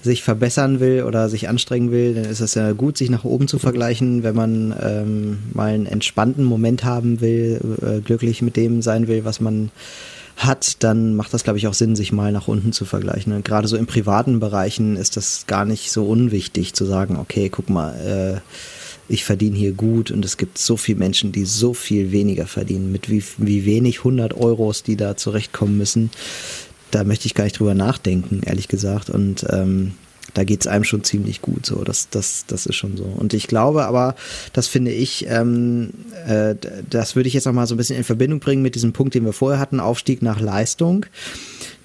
sich 0.02 0.22
verbessern 0.22 0.80
will 0.80 1.04
oder 1.04 1.30
sich 1.30 1.48
anstrengen 1.48 1.92
will, 1.92 2.16
dann 2.16 2.26
ist 2.26 2.42
es 2.42 2.56
ja 2.56 2.74
gut, 2.74 2.98
sich 2.98 3.10
nach 3.10 3.24
oben 3.24 3.48
zu 3.48 3.58
vergleichen. 3.58 4.24
Wenn 4.24 4.36
man 4.36 4.76
ähm, 4.82 5.40
mal 5.54 5.70
einen 5.70 5.86
entspannten 5.86 6.44
Moment 6.44 6.84
haben 6.84 7.22
will, 7.22 7.62
äh, 7.82 8.02
glücklich 8.02 8.42
mit 8.42 8.58
dem 8.58 8.82
sein 8.82 9.08
will, 9.08 9.24
was 9.24 9.40
man 9.40 9.72
hat, 10.36 10.84
dann 10.84 11.16
macht 11.16 11.34
das, 11.34 11.44
glaube 11.44 11.60
ich, 11.60 11.68
auch 11.68 11.74
Sinn, 11.74 11.96
sich 11.96 12.12
mal 12.12 12.32
nach 12.32 12.48
unten 12.48 12.74
zu 12.74 12.86
vergleichen. 12.86 13.34
Und 13.34 13.46
gerade 13.46 13.68
so 13.68 13.78
in 13.78 13.86
privaten 13.86 14.40
Bereichen 14.40 14.98
ist 14.98 15.16
das 15.16 15.46
gar 15.48 15.64
nicht 15.64 15.92
so 15.92 16.06
unwichtig 16.06 16.74
zu 16.74 16.86
sagen, 16.86 17.18
okay, 17.18 17.50
guck 17.50 17.70
mal, 17.70 17.94
äh, 17.94 18.42
ich 19.10 19.24
verdiene 19.26 19.58
hier 19.58 19.74
gut 19.74 20.12
und 20.12 20.24
es 20.24 20.38
gibt 20.38 20.58
so 20.58 20.78
viele 20.78 21.00
Menschen, 21.00 21.32
die 21.32 21.46
so 21.46 21.74
viel 21.74 22.12
weniger 22.12 22.48
verdienen, 22.48 22.92
mit 22.92 23.10
wie, 23.10 23.24
wie 23.38 23.66
wenig 23.66 24.00
100 24.00 24.34
Euros, 24.34 24.84
die 24.84 24.96
da 24.96 25.18
zurechtkommen 25.18 25.78
müssen. 25.78 26.10
Da 26.92 27.04
möchte 27.04 27.26
ich 27.26 27.34
gar 27.34 27.44
nicht 27.44 27.60
drüber 27.60 27.74
nachdenken, 27.74 28.42
ehrlich 28.46 28.68
gesagt. 28.68 29.10
Und 29.10 29.46
ähm, 29.50 29.94
da 30.34 30.44
geht 30.44 30.62
es 30.62 30.68
einem 30.68 30.84
schon 30.84 31.04
ziemlich 31.04 31.42
gut. 31.42 31.66
So, 31.66 31.84
das, 31.84 32.10
das, 32.10 32.46
das 32.48 32.66
ist 32.66 32.76
schon 32.76 32.98
so. 32.98 33.04
Und 33.04 33.34
ich 33.34 33.48
glaube 33.48 33.86
aber, 33.86 34.16
das 34.54 34.68
finde 34.68 34.92
ich, 34.92 35.26
ähm, 35.28 35.90
äh, 36.28 36.56
das 36.90 37.16
würde 37.16 37.28
ich 37.28 37.34
jetzt 37.34 37.46
noch 37.46 37.54
mal 37.54 37.68
so 37.68 37.76
ein 37.76 37.78
bisschen 37.78 37.98
in 37.98 38.04
Verbindung 38.04 38.40
bringen 38.40 38.62
mit 38.62 38.76
diesem 38.76 38.94
Punkt, 38.94 39.16
den 39.16 39.26
wir 39.26 39.34
vorher 39.34 39.60
hatten, 39.60 39.80
Aufstieg 39.80 40.22
nach 40.22 40.40
Leistung. 40.40 41.06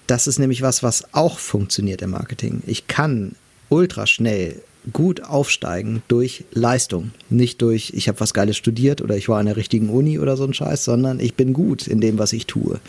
Das 0.07 0.27
ist 0.27 0.39
nämlich 0.39 0.63
was, 0.63 0.83
was 0.83 1.13
auch 1.13 1.39
funktioniert 1.39 2.01
im 2.01 2.11
Marketing. 2.11 2.63
Ich 2.67 2.87
kann 2.87 3.35
ultra 3.69 4.07
schnell 4.07 4.63
gut 4.93 5.23
aufsteigen 5.23 6.03
durch 6.09 6.45
Leistung. 6.53 7.11
Nicht 7.31 7.63
durch, 7.63 7.93
ich 7.95 8.09
habe 8.09 8.21
was 8.21 8.35
Geiles 8.35 8.57
studiert 8.57 9.03
oder 9.03 9.17
ich 9.17 9.29
war 9.29 9.39
an 9.39 9.47
der 9.47 9.57
richtigen 9.57 9.89
Uni 9.91 10.19
oder 10.19 10.37
so 10.37 10.45
ein 10.45 10.55
Scheiß, 10.55 10.85
sondern 10.85 11.21
ich 11.21 11.35
bin 11.35 11.53
gut 11.53 11.87
in 11.87 12.01
dem, 12.01 12.19
was 12.19 12.33
ich 12.33 12.47
tue. 12.47 12.81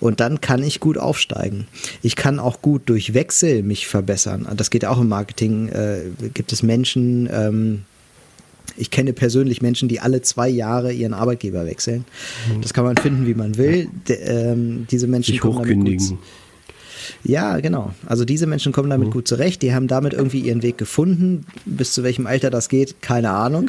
Und 0.00 0.20
dann 0.20 0.40
kann 0.40 0.62
ich 0.62 0.80
gut 0.80 0.98
aufsteigen. 0.98 1.66
Ich 2.02 2.16
kann 2.16 2.38
auch 2.38 2.62
gut 2.62 2.82
durch 2.86 3.14
Wechsel 3.14 3.62
mich 3.62 3.86
verbessern. 3.86 4.48
Das 4.56 4.70
geht 4.70 4.84
auch 4.84 5.00
im 5.00 5.08
Marketing. 5.08 5.68
Äh, 5.68 6.02
gibt 6.32 6.52
es 6.52 6.62
Menschen, 6.62 7.28
ähm, 7.32 7.82
ich 8.76 8.90
kenne 8.90 9.12
persönlich 9.12 9.62
Menschen, 9.62 9.88
die 9.88 10.00
alle 10.00 10.22
zwei 10.22 10.48
Jahre 10.48 10.92
ihren 10.92 11.14
Arbeitgeber 11.14 11.66
wechseln. 11.66 12.04
Mhm. 12.48 12.62
Das 12.62 12.74
kann 12.74 12.84
man 12.84 12.96
finden, 12.96 13.26
wie 13.26 13.34
man 13.34 13.56
will. 13.56 13.88
De, 14.08 14.16
ähm, 14.16 14.86
diese 14.90 15.06
Menschen 15.06 15.32
Sich 15.32 15.44
hochkündigen. 15.44 16.08
Gut, 16.08 16.18
ja, 17.22 17.60
genau. 17.60 17.92
Also 18.06 18.24
diese 18.24 18.46
Menschen 18.46 18.72
kommen 18.72 18.90
damit 18.90 19.08
mhm. 19.08 19.12
gut 19.12 19.28
zurecht. 19.28 19.62
Die 19.62 19.74
haben 19.74 19.88
damit 19.88 20.12
irgendwie 20.12 20.40
ihren 20.40 20.62
Weg 20.62 20.78
gefunden. 20.78 21.46
Bis 21.64 21.92
zu 21.92 22.02
welchem 22.02 22.26
Alter 22.26 22.50
das 22.50 22.68
geht, 22.68 23.00
keine 23.02 23.30
Ahnung. 23.30 23.68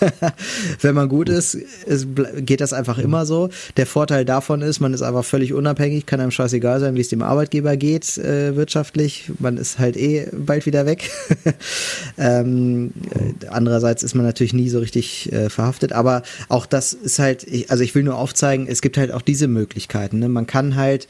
Wenn 0.80 0.94
man 0.94 1.08
gut 1.08 1.28
ist, 1.28 1.54
ist, 1.54 2.08
geht 2.36 2.60
das 2.60 2.72
einfach 2.72 2.98
immer 2.98 3.26
so. 3.26 3.50
Der 3.76 3.86
Vorteil 3.86 4.24
davon 4.24 4.62
ist, 4.62 4.80
man 4.80 4.94
ist 4.94 5.02
einfach 5.02 5.24
völlig 5.24 5.52
unabhängig, 5.52 6.06
kann 6.06 6.20
einem 6.20 6.30
scheißegal 6.30 6.80
sein, 6.80 6.94
wie 6.94 7.00
es 7.00 7.08
dem 7.08 7.22
Arbeitgeber 7.22 7.76
geht 7.76 8.18
äh, 8.18 8.56
wirtschaftlich. 8.56 9.30
Man 9.38 9.56
ist 9.56 9.78
halt 9.78 9.96
eh 9.96 10.28
bald 10.32 10.66
wieder 10.66 10.86
weg. 10.86 11.10
ähm, 12.18 12.92
äh, 13.10 13.46
andererseits 13.48 14.02
ist 14.02 14.14
man 14.14 14.24
natürlich 14.24 14.54
nie 14.54 14.68
so 14.68 14.78
richtig 14.78 15.32
äh, 15.32 15.48
verhaftet. 15.48 15.92
Aber 15.92 16.22
auch 16.48 16.66
das 16.66 16.92
ist 16.92 17.18
halt, 17.18 17.44
ich, 17.44 17.70
also 17.70 17.82
ich 17.82 17.94
will 17.94 18.02
nur 18.02 18.16
aufzeigen, 18.16 18.66
es 18.66 18.82
gibt 18.82 18.96
halt 18.96 19.12
auch 19.12 19.22
diese 19.22 19.48
Möglichkeiten. 19.48 20.18
Ne? 20.18 20.28
Man 20.28 20.46
kann 20.46 20.76
halt, 20.76 21.08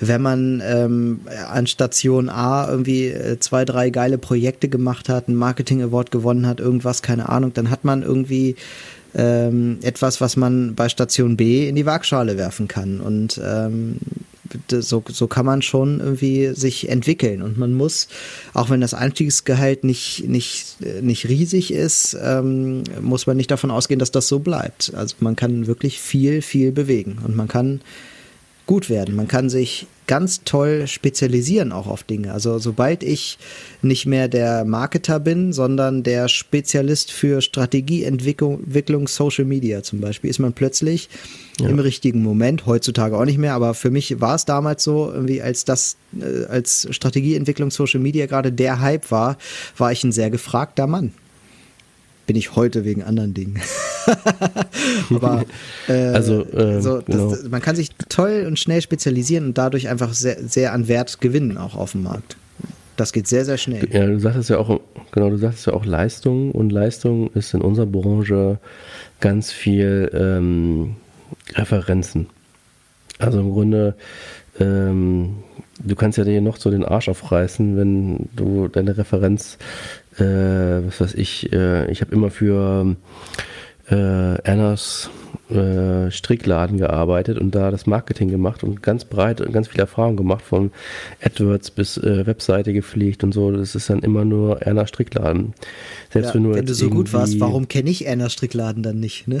wenn 0.00 0.22
man 0.22 0.62
ähm, 0.64 1.15
an 1.48 1.66
Station 1.66 2.28
A 2.28 2.68
irgendwie 2.68 3.06
äh, 3.06 3.38
zwei, 3.38 3.64
drei 3.64 3.90
geile 3.90 4.18
Projekte 4.18 4.68
gemacht 4.68 5.08
hat, 5.08 5.28
einen 5.28 5.36
Marketing 5.36 5.82
Award 5.82 6.10
gewonnen 6.10 6.46
hat, 6.46 6.60
irgendwas, 6.60 7.02
keine 7.02 7.28
Ahnung, 7.28 7.52
dann 7.54 7.70
hat 7.70 7.84
man 7.84 8.02
irgendwie 8.02 8.56
ähm, 9.14 9.78
etwas, 9.82 10.20
was 10.20 10.36
man 10.36 10.74
bei 10.74 10.88
Station 10.88 11.36
B 11.36 11.68
in 11.68 11.74
die 11.74 11.86
Waagschale 11.86 12.36
werfen 12.36 12.68
kann. 12.68 13.00
Und 13.00 13.40
ähm, 13.44 13.96
so, 14.70 15.02
so 15.08 15.26
kann 15.26 15.46
man 15.46 15.62
schon 15.62 16.00
irgendwie 16.00 16.52
sich 16.54 16.88
entwickeln. 16.88 17.42
Und 17.42 17.58
man 17.58 17.72
muss, 17.72 18.08
auch 18.54 18.70
wenn 18.70 18.80
das 18.80 18.94
Einstiegsgehalt 18.94 19.84
nicht, 19.84 20.28
nicht, 20.28 20.76
nicht 21.02 21.28
riesig 21.28 21.72
ist, 21.72 22.16
ähm, 22.22 22.82
muss 23.00 23.26
man 23.26 23.36
nicht 23.36 23.50
davon 23.50 23.70
ausgehen, 23.70 23.98
dass 23.98 24.10
das 24.10 24.28
so 24.28 24.38
bleibt. 24.38 24.92
Also 24.94 25.16
man 25.20 25.36
kann 25.36 25.66
wirklich 25.66 26.00
viel, 26.00 26.42
viel 26.42 26.72
bewegen. 26.72 27.18
Und 27.24 27.36
man 27.36 27.48
kann 27.48 27.80
gut 28.66 28.90
werden. 28.90 29.16
Man 29.16 29.28
kann 29.28 29.48
sich 29.48 29.86
ganz 30.06 30.44
toll 30.44 30.86
spezialisieren 30.86 31.72
auch 31.72 31.86
auf 31.86 32.02
Dinge. 32.02 32.32
Also 32.32 32.58
sobald 32.58 33.02
ich 33.02 33.38
nicht 33.82 34.06
mehr 34.06 34.28
der 34.28 34.64
Marketer 34.64 35.20
bin, 35.20 35.52
sondern 35.52 36.02
der 36.02 36.28
Spezialist 36.28 37.12
für 37.12 37.40
Strategieentwicklung, 37.40 39.08
Social 39.08 39.44
Media 39.44 39.82
zum 39.82 40.00
Beispiel, 40.00 40.30
ist 40.30 40.38
man 40.38 40.52
plötzlich 40.52 41.08
ja. 41.60 41.68
im 41.68 41.78
richtigen 41.78 42.22
Moment, 42.22 42.66
heutzutage 42.66 43.16
auch 43.18 43.24
nicht 43.24 43.38
mehr, 43.38 43.54
aber 43.54 43.74
für 43.74 43.90
mich 43.90 44.20
war 44.20 44.34
es 44.34 44.44
damals 44.44 44.84
so, 44.84 45.10
irgendwie 45.12 45.42
als 45.42 45.64
das, 45.64 45.96
äh, 46.20 46.44
als 46.46 46.86
Strategieentwicklung 46.90 47.70
Social 47.70 48.00
Media 48.00 48.26
gerade 48.26 48.52
der 48.52 48.80
Hype 48.80 49.10
war, 49.10 49.36
war 49.76 49.92
ich 49.92 50.04
ein 50.04 50.12
sehr 50.12 50.30
gefragter 50.30 50.86
Mann 50.86 51.12
bin 52.26 52.36
ich 52.36 52.56
heute 52.56 52.84
wegen 52.84 53.02
anderen 53.02 53.34
Dingen. 53.34 53.60
Aber 55.10 55.44
äh, 55.88 55.92
also, 55.92 56.44
äh, 56.44 56.80
so, 56.80 57.02
genau. 57.06 57.30
das, 57.30 57.48
man 57.48 57.62
kann 57.62 57.76
sich 57.76 57.90
toll 58.08 58.44
und 58.46 58.58
schnell 58.58 58.82
spezialisieren 58.82 59.46
und 59.46 59.58
dadurch 59.58 59.88
einfach 59.88 60.12
sehr, 60.12 60.42
sehr 60.46 60.72
an 60.72 60.88
Wert 60.88 61.20
gewinnen, 61.20 61.56
auch 61.56 61.74
auf 61.76 61.92
dem 61.92 62.02
Markt. 62.02 62.36
Das 62.96 63.12
geht 63.12 63.26
sehr, 63.26 63.44
sehr 63.44 63.58
schnell. 63.58 63.86
Ja, 63.92 64.06
du 64.06 64.18
sagtest 64.18 64.48
ja 64.48 64.58
auch, 64.58 64.80
genau, 65.12 65.30
du 65.30 65.36
sagtest 65.36 65.66
ja 65.66 65.74
auch 65.74 65.84
Leistung 65.84 66.50
und 66.50 66.70
Leistung 66.70 67.30
ist 67.32 67.52
in 67.52 67.60
unserer 67.60 67.86
Branche 67.86 68.58
ganz 69.20 69.52
viel 69.52 70.10
ähm, 70.14 70.96
Referenzen. 71.54 72.26
Also 73.18 73.40
im 73.40 73.52
Grunde, 73.52 73.94
ähm, 74.58 75.36
du 75.78 75.94
kannst 75.94 76.16
ja 76.16 76.24
dir 76.24 76.40
noch 76.40 76.56
so 76.56 76.70
den 76.70 76.84
Arsch 76.84 77.08
aufreißen, 77.08 77.76
wenn 77.76 78.28
du 78.34 78.68
deine 78.68 78.96
Referenz 78.96 79.58
äh, 80.18 80.86
was 80.86 81.00
weiß 81.00 81.14
ich, 81.14 81.52
äh, 81.52 81.90
ich 81.90 82.00
habe 82.00 82.14
immer 82.14 82.30
für 82.30 82.96
äh, 83.88 83.94
Annas 83.94 85.10
äh, 85.50 86.10
Strickladen 86.10 86.78
gearbeitet 86.78 87.38
und 87.38 87.54
da 87.54 87.70
das 87.70 87.86
Marketing 87.86 88.28
gemacht 88.30 88.64
und 88.64 88.82
ganz 88.82 89.04
breit 89.04 89.40
und 89.40 89.52
ganz 89.52 89.68
viel 89.68 89.78
Erfahrung 89.78 90.16
gemacht, 90.16 90.44
von 90.44 90.72
AdWords 91.22 91.70
bis 91.70 91.98
äh, 91.98 92.26
Webseite 92.26 92.72
gepflegt 92.72 93.22
und 93.22 93.32
so. 93.32 93.52
Das 93.52 93.76
ist 93.76 93.88
dann 93.88 94.00
immer 94.00 94.24
nur 94.24 94.62
Erna 94.62 94.88
Strickladen. 94.88 95.54
Selbst 96.12 96.28
ja, 96.28 96.34
wenn, 96.34 96.52
wenn 96.52 96.66
du 96.66 96.74
so 96.74 96.90
gut 96.90 97.12
warst, 97.12 97.38
warum 97.38 97.68
kenne 97.68 97.90
ich 97.90 98.06
Erna 98.06 98.28
Strickladen 98.28 98.82
dann 98.82 98.98
nicht? 98.98 99.28
Ne? 99.28 99.40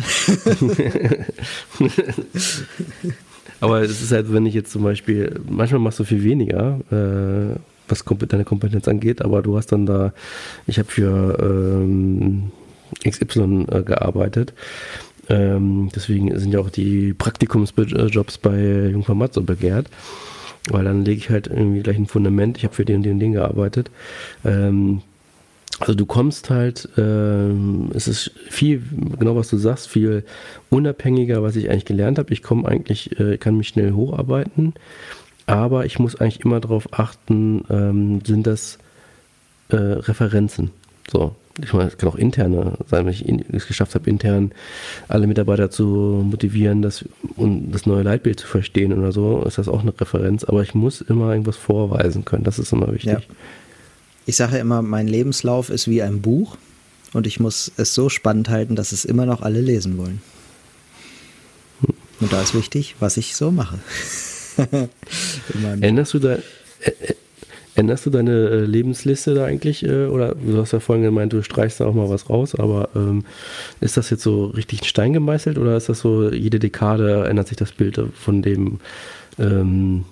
Aber 3.60 3.80
es 3.80 4.02
ist 4.02 4.12
halt, 4.12 4.32
wenn 4.32 4.46
ich 4.46 4.54
jetzt 4.54 4.70
zum 4.70 4.84
Beispiel, 4.84 5.40
manchmal 5.48 5.80
machst 5.80 5.98
du 5.98 6.04
viel 6.04 6.22
weniger, 6.22 6.78
äh, 6.92 7.58
was 7.88 8.04
deine 8.04 8.44
Kompetenz 8.44 8.88
angeht, 8.88 9.22
aber 9.22 9.42
du 9.42 9.56
hast 9.56 9.72
dann 9.72 9.86
da, 9.86 10.12
ich 10.66 10.78
habe 10.78 10.90
für 10.90 11.38
ähm, 11.40 12.52
XY 13.08 13.66
äh, 13.70 13.82
gearbeitet. 13.82 14.52
Ähm, 15.28 15.90
deswegen 15.94 16.38
sind 16.38 16.52
ja 16.52 16.60
auch 16.60 16.70
die 16.70 17.12
Praktikumsjobs 17.12 18.38
bei 18.38 18.88
Jungformat 18.90 19.34
so 19.34 19.42
begehrt. 19.42 19.88
Weil 20.68 20.84
dann 20.84 21.04
lege 21.04 21.18
ich 21.18 21.30
halt 21.30 21.46
irgendwie 21.46 21.80
gleich 21.80 21.96
ein 21.96 22.06
Fundament. 22.06 22.58
Ich 22.58 22.64
habe 22.64 22.74
für 22.74 22.84
den 22.84 22.96
und 22.96 23.02
den 23.04 23.20
Ding 23.20 23.32
gearbeitet. 23.32 23.90
Ähm, 24.44 25.02
also 25.78 25.94
du 25.94 26.06
kommst 26.06 26.50
halt, 26.50 26.88
ähm, 26.96 27.90
es 27.94 28.08
ist 28.08 28.32
viel, 28.48 28.82
genau 29.18 29.36
was 29.36 29.48
du 29.48 29.58
sagst, 29.58 29.88
viel 29.88 30.24
unabhängiger, 30.70 31.42
was 31.42 31.54
ich 31.54 31.70
eigentlich 31.70 31.84
gelernt 31.84 32.18
habe. 32.18 32.32
Ich 32.32 32.42
komme 32.42 32.66
eigentlich, 32.66 33.18
äh, 33.20 33.36
kann 33.36 33.58
mich 33.58 33.68
schnell 33.68 33.92
hocharbeiten, 33.92 34.72
aber 35.46 35.86
ich 35.86 35.98
muss 35.98 36.16
eigentlich 36.16 36.40
immer 36.40 36.60
darauf 36.60 36.92
achten, 36.92 37.64
ähm, 37.70 38.20
sind 38.24 38.46
das 38.46 38.78
äh, 39.68 39.76
Referenzen. 39.76 40.70
So, 41.10 41.34
ich 41.62 41.72
meine, 41.72 41.88
es 41.88 41.96
kann 41.96 42.08
auch 42.08 42.16
interne 42.16 42.76
sein, 42.88 43.06
wenn 43.06 43.12
ich 43.12 43.24
es 43.52 43.66
geschafft 43.66 43.94
habe, 43.94 44.10
intern 44.10 44.52
alle 45.08 45.26
Mitarbeiter 45.26 45.70
zu 45.70 45.84
motivieren, 45.84 46.82
das, 46.82 47.04
und 47.36 47.72
das 47.72 47.86
neue 47.86 48.02
Leitbild 48.02 48.40
zu 48.40 48.46
verstehen 48.46 48.92
oder 48.92 49.12
so, 49.12 49.42
ist 49.42 49.58
das 49.58 49.68
auch 49.68 49.80
eine 49.80 49.98
Referenz. 49.98 50.44
Aber 50.44 50.62
ich 50.62 50.74
muss 50.74 51.00
immer 51.00 51.30
irgendwas 51.30 51.56
vorweisen 51.56 52.24
können. 52.24 52.44
Das 52.44 52.58
ist 52.58 52.72
immer 52.72 52.92
wichtig. 52.92 53.12
Ja. 53.12 53.20
Ich 54.26 54.36
sage 54.36 54.58
immer, 54.58 54.82
mein 54.82 55.06
Lebenslauf 55.06 55.70
ist 55.70 55.88
wie 55.88 56.02
ein 56.02 56.20
Buch 56.20 56.56
und 57.12 57.26
ich 57.26 57.40
muss 57.40 57.70
es 57.76 57.94
so 57.94 58.08
spannend 58.08 58.48
halten, 58.48 58.74
dass 58.74 58.92
es 58.92 59.04
immer 59.04 59.24
noch 59.24 59.42
alle 59.42 59.60
lesen 59.60 59.96
wollen. 59.96 60.20
Und 62.20 62.32
da 62.32 62.42
ist 62.42 62.54
wichtig, 62.54 62.96
was 62.98 63.16
ich 63.16 63.36
so 63.36 63.50
mache. 63.50 63.78
Erinnerst 65.80 66.14
du 66.14 66.18
da, 66.18 66.38
Änderst 67.76 68.06
du 68.06 68.10
deine 68.10 68.32
äh, 68.32 68.60
Lebensliste 68.64 69.34
da 69.34 69.44
eigentlich? 69.44 69.84
Äh, 69.84 70.06
oder 70.06 70.34
du 70.34 70.56
hast 70.56 70.72
ja 70.72 70.80
vorhin 70.80 71.04
gemeint, 71.04 71.34
du 71.34 71.42
streichst 71.42 71.78
da 71.78 71.84
auch 71.84 71.92
mal 71.92 72.08
was 72.08 72.30
raus, 72.30 72.54
aber 72.54 72.88
ähm, 72.96 73.24
ist 73.82 73.98
das 73.98 74.08
jetzt 74.08 74.22
so 74.22 74.46
richtig 74.46 74.80
in 74.80 74.86
Stein 74.86 75.12
gemeißelt 75.12 75.58
oder 75.58 75.76
ist 75.76 75.90
das 75.90 76.00
so, 76.00 76.32
jede 76.32 76.58
Dekade 76.58 77.26
ändert 77.28 77.48
sich 77.48 77.58
das 77.58 77.72
Bild 77.72 78.00
von 78.18 78.40
dem? 78.40 78.80
Ähm, 79.38 80.06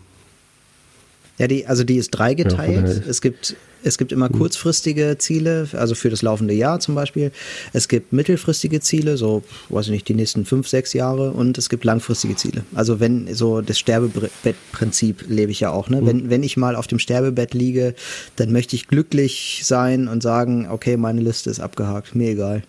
ja, 1.38 1.46
die, 1.46 1.66
also 1.66 1.84
die 1.84 1.96
ist 1.96 2.10
dreigeteilt. 2.10 2.86
Ja, 2.86 3.10
es 3.10 3.22
gibt 3.22 3.56
es 3.84 3.98
gibt 3.98 4.12
immer 4.12 4.28
mhm. 4.28 4.38
kurzfristige 4.38 5.16
Ziele, 5.18 5.68
also 5.72 5.94
für 5.94 6.10
das 6.10 6.22
laufende 6.22 6.54
Jahr 6.54 6.80
zum 6.80 6.94
Beispiel. 6.94 7.30
Es 7.72 7.88
gibt 7.88 8.12
mittelfristige 8.12 8.80
Ziele, 8.80 9.16
so, 9.16 9.42
weiß 9.68 9.86
ich 9.86 9.92
nicht, 9.92 10.08
die 10.08 10.14
nächsten 10.14 10.46
fünf, 10.46 10.68
sechs 10.68 10.94
Jahre. 10.94 11.32
Und 11.32 11.58
es 11.58 11.68
gibt 11.68 11.84
langfristige 11.84 12.34
Ziele. 12.34 12.64
Also 12.74 12.98
wenn, 12.98 13.32
so 13.34 13.60
das 13.60 13.78
Sterbebettprinzip 13.78 15.26
lebe 15.28 15.52
ich 15.52 15.60
ja 15.60 15.70
auch. 15.70 15.90
Ne? 15.90 16.00
Mhm. 16.00 16.06
Wenn, 16.06 16.30
wenn 16.30 16.42
ich 16.42 16.56
mal 16.56 16.76
auf 16.76 16.86
dem 16.86 16.98
Sterbebett 16.98 17.52
liege, 17.52 17.94
dann 18.36 18.52
möchte 18.52 18.74
ich 18.74 18.88
glücklich 18.88 19.60
sein 19.64 20.08
und 20.08 20.22
sagen, 20.22 20.66
okay, 20.70 20.96
meine 20.96 21.20
Liste 21.20 21.50
ist 21.50 21.60
abgehakt, 21.60 22.14
mir 22.14 22.30
egal. 22.30 22.62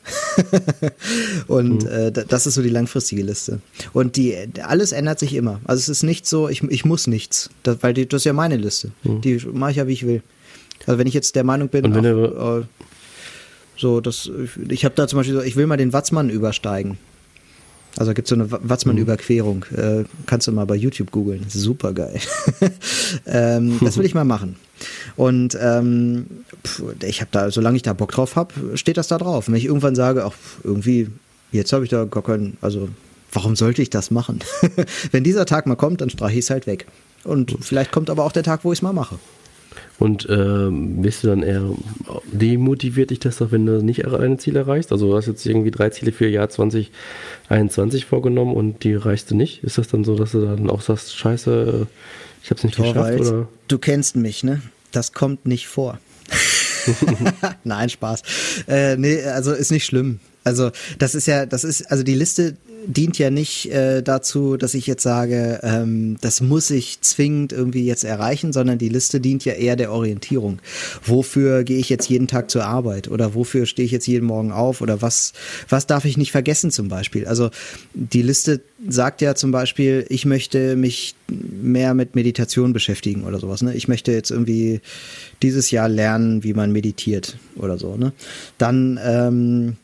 und 1.48 1.84
mhm. 1.84 1.90
äh, 1.90 2.12
das 2.12 2.46
ist 2.46 2.56
so 2.56 2.62
die 2.62 2.70
langfristige 2.70 3.24
Liste. 3.24 3.60
Und 3.94 4.18
die, 4.18 4.36
alles 4.62 4.92
ändert 4.92 5.20
sich 5.20 5.34
immer. 5.34 5.62
Also 5.64 5.80
es 5.80 5.90
ist 5.90 6.04
nicht 6.04 6.28
so, 6.28 6.50
ich, 6.50 6.62
ich 6.64 6.84
muss 6.84 7.08
nichts, 7.08 7.50
das, 7.64 7.78
weil 7.82 7.94
die, 7.94 8.06
das 8.06 8.22
ist 8.22 8.26
ja 8.26 8.34
meine 8.34 8.58
Liste. 8.58 8.92
Mhm. 9.04 9.22
Die 9.22 9.42
mache 9.54 9.72
ich 9.72 9.78
ja, 9.78 9.88
wie 9.88 9.94
ich 9.94 10.06
will. 10.06 10.22
Also 10.86 11.00
wenn 11.00 11.08
ich 11.08 11.14
jetzt 11.14 11.36
der 11.36 11.44
Meinung 11.44 11.70
bin, 11.70 11.86
ach, 11.86 12.60
äh, 12.60 12.64
so, 13.78 14.02
das, 14.02 14.30
ich 14.70 14.86
habe 14.86 14.96
da 14.96 15.08
zum 15.08 15.18
Beispiel 15.18 15.36
so, 15.36 15.42
ich 15.42 15.56
will 15.56 15.68
mal 15.68 15.78
den 15.78 15.94
Watzmann 15.94 16.30
übersteigen. 16.30 16.98
Also 17.98 18.14
gibt 18.14 18.26
es 18.26 18.30
so 18.30 18.36
eine 18.36 18.52
Watzmann-Überquerung. 18.52 19.66
Äh, 19.76 20.04
kannst 20.26 20.48
du 20.48 20.52
mal 20.52 20.66
bei 20.66 20.76
YouTube 20.76 21.12
googeln. 21.12 21.46
Super 21.48 21.94
geil. 21.94 22.20
ähm, 23.26 23.80
das 23.82 23.98
will 23.98 24.06
ich 24.06 24.14
mal 24.14 24.26
machen. 24.26 24.58
Und 25.16 25.58
ähm, 25.62 26.26
pf, 26.66 26.84
ich 27.04 27.22
habe 27.22 27.30
da, 27.32 27.52
solange 27.52 27.78
ich 27.78 27.84
da 27.84 27.94
Bock 27.94 28.12
drauf 28.12 28.36
habe, 28.36 28.54
steht 28.76 28.98
das 28.98 29.08
da 29.08 29.18
drauf. 29.18 29.48
Und 29.48 29.54
wenn 29.54 29.60
ich 29.60 29.66
irgendwann 29.66 29.96
sage, 29.96 30.26
ach, 30.26 30.34
irgendwie, 30.64 31.08
jetzt 31.54 31.72
habe 31.72 31.86
ich 31.86 31.90
da 31.90 32.04
gar 32.04 32.24
keinen, 32.24 32.58
also 32.60 32.90
warum 33.32 33.56
sollte 33.56 33.82
ich 33.82 33.90
das 33.90 34.12
machen? 34.12 34.40
wenn 35.12 35.24
dieser 35.24 35.46
Tag 35.46 35.66
mal 35.66 35.76
kommt, 35.76 36.02
dann 36.02 36.10
streiche 36.10 36.40
ich 36.40 36.46
es 36.46 36.50
halt 36.50 36.68
weg. 36.68 36.88
Und 37.24 37.56
vielleicht 37.62 37.92
kommt 37.94 38.10
aber 38.10 38.26
auch 38.26 38.34
der 38.34 38.44
Tag, 38.44 38.64
wo 38.64 38.74
ich 38.74 38.80
es 38.80 38.84
mal 38.84 38.94
mache. 38.94 39.20
Und 39.98 40.28
äh, 40.30 40.70
bist 40.70 41.24
du 41.24 41.28
dann 41.28 41.42
eher 41.42 41.64
demotiviert 42.32 43.12
dich 43.12 43.20
das 43.20 43.38
doch, 43.38 43.52
wenn 43.52 43.66
du 43.66 43.82
nicht 43.84 44.04
deine 44.06 44.38
Ziele 44.38 44.60
erreichst? 44.60 44.92
Also 44.92 45.10
du 45.10 45.16
hast 45.16 45.28
jetzt 45.28 45.46
irgendwie 45.46 45.72
drei 45.72 45.90
Ziele 45.90 46.12
für 46.12 46.28
Jahr 46.28 46.50
2021 46.50 48.06
vorgenommen 48.06 48.54
und 48.54 48.84
die 48.84 48.92
erreichst 48.92 49.32
du 49.32 49.36
nicht. 49.36 49.64
Ist 49.64 49.78
das 49.78 49.88
dann 49.88 50.04
so, 50.04 50.16
dass 50.16 50.34
du 50.34 50.42
dann 50.42 50.70
auch 50.70 50.82
sagst, 50.82 51.16
scheiße, 51.16 51.88
ich 52.44 52.50
habe 52.50 52.58
es 52.58 52.64
nicht 52.66 52.76
Torwald, 52.76 53.20
geschafft? 53.20 53.34
Oder? 53.34 53.48
Du 53.68 53.78
kennst 53.78 54.16
mich, 54.18 54.44
ne? 54.44 54.62
Das 54.92 55.14
kommt 55.14 55.46
nicht 55.46 55.68
vor. 55.68 56.00
Nein, 57.64 57.90
Spaß. 57.90 58.22
Äh, 58.68 58.98
nee, 58.98 59.24
also 59.24 59.54
ist 59.54 59.72
nicht 59.72 59.86
schlimm. 59.86 60.20
Also 60.44 60.72
das 61.00 61.16
ist 61.16 61.26
ja, 61.26 61.46
das 61.46 61.64
ist, 61.64 61.90
also 61.92 62.04
die 62.04 62.14
Liste 62.14 62.56
dient 62.88 63.18
ja 63.18 63.30
nicht 63.30 63.72
äh, 63.72 64.02
dazu, 64.02 64.58
dass 64.58 64.74
ich 64.74 64.88
jetzt 64.88 65.04
sage, 65.04 65.60
ähm, 65.64 66.18
das 66.22 66.42
muss 66.42 66.70
ich 66.70 67.02
zwingend 67.02 67.52
irgendwie 67.54 67.86
jetzt 67.86 68.04
erreichen, 68.04 68.54
sondern 68.54 68.78
die 68.78 68.90
Liste 68.90 69.20
dient 69.20 69.46
ja 69.46 69.54
eher 69.54 69.76
der 69.76 69.92
Orientierung. 69.92 70.60
Wofür 71.04 71.64
gehe 71.64 71.78
ich 71.78 71.90
jetzt 71.90 72.10
jeden 72.10 72.28
Tag 72.28 72.50
zur 72.50 72.66
Arbeit 72.66 73.08
oder 73.08 73.34
wofür 73.34 73.66
stehe 73.66 73.86
ich 73.86 73.92
jetzt 73.92 74.08
jeden 74.08 74.26
Morgen 74.26 74.52
auf 74.52 74.82
oder 74.82 75.02
was, 75.02 75.34
was 75.70 75.88
darf 75.88 76.06
ich 76.06 76.18
nicht 76.18 76.32
vergessen 76.32 76.72
zum 76.72 76.88
Beispiel? 76.88 77.26
Also 77.26 77.50
die 77.94 78.22
Liste 78.22 78.62
sagt 78.88 79.22
ja 79.22 79.36
zum 79.36 79.52
Beispiel, 79.52 80.06
ich 80.10 80.26
möchte 80.26 80.76
mich 80.76 81.16
mehr 81.28 81.94
mit 81.94 82.16
Meditation 82.16 82.74
beschäftigen 82.74 83.24
oder 83.24 83.40
sowas. 83.40 83.62
Ne? 83.62 83.74
Ich 83.76 83.88
möchte 83.88 84.12
jetzt 84.12 84.32
irgendwie 84.32 84.82
dieses 85.42 85.72
Jahr 85.72 85.90
lernen, 85.90 86.44
wie 86.44 86.54
man 86.54 86.72
meditiert 86.72 87.38
oder 87.56 87.78
so. 87.78 87.96
Ne? 87.98 88.14
Dann 88.58 89.00
ähm, 89.04 89.78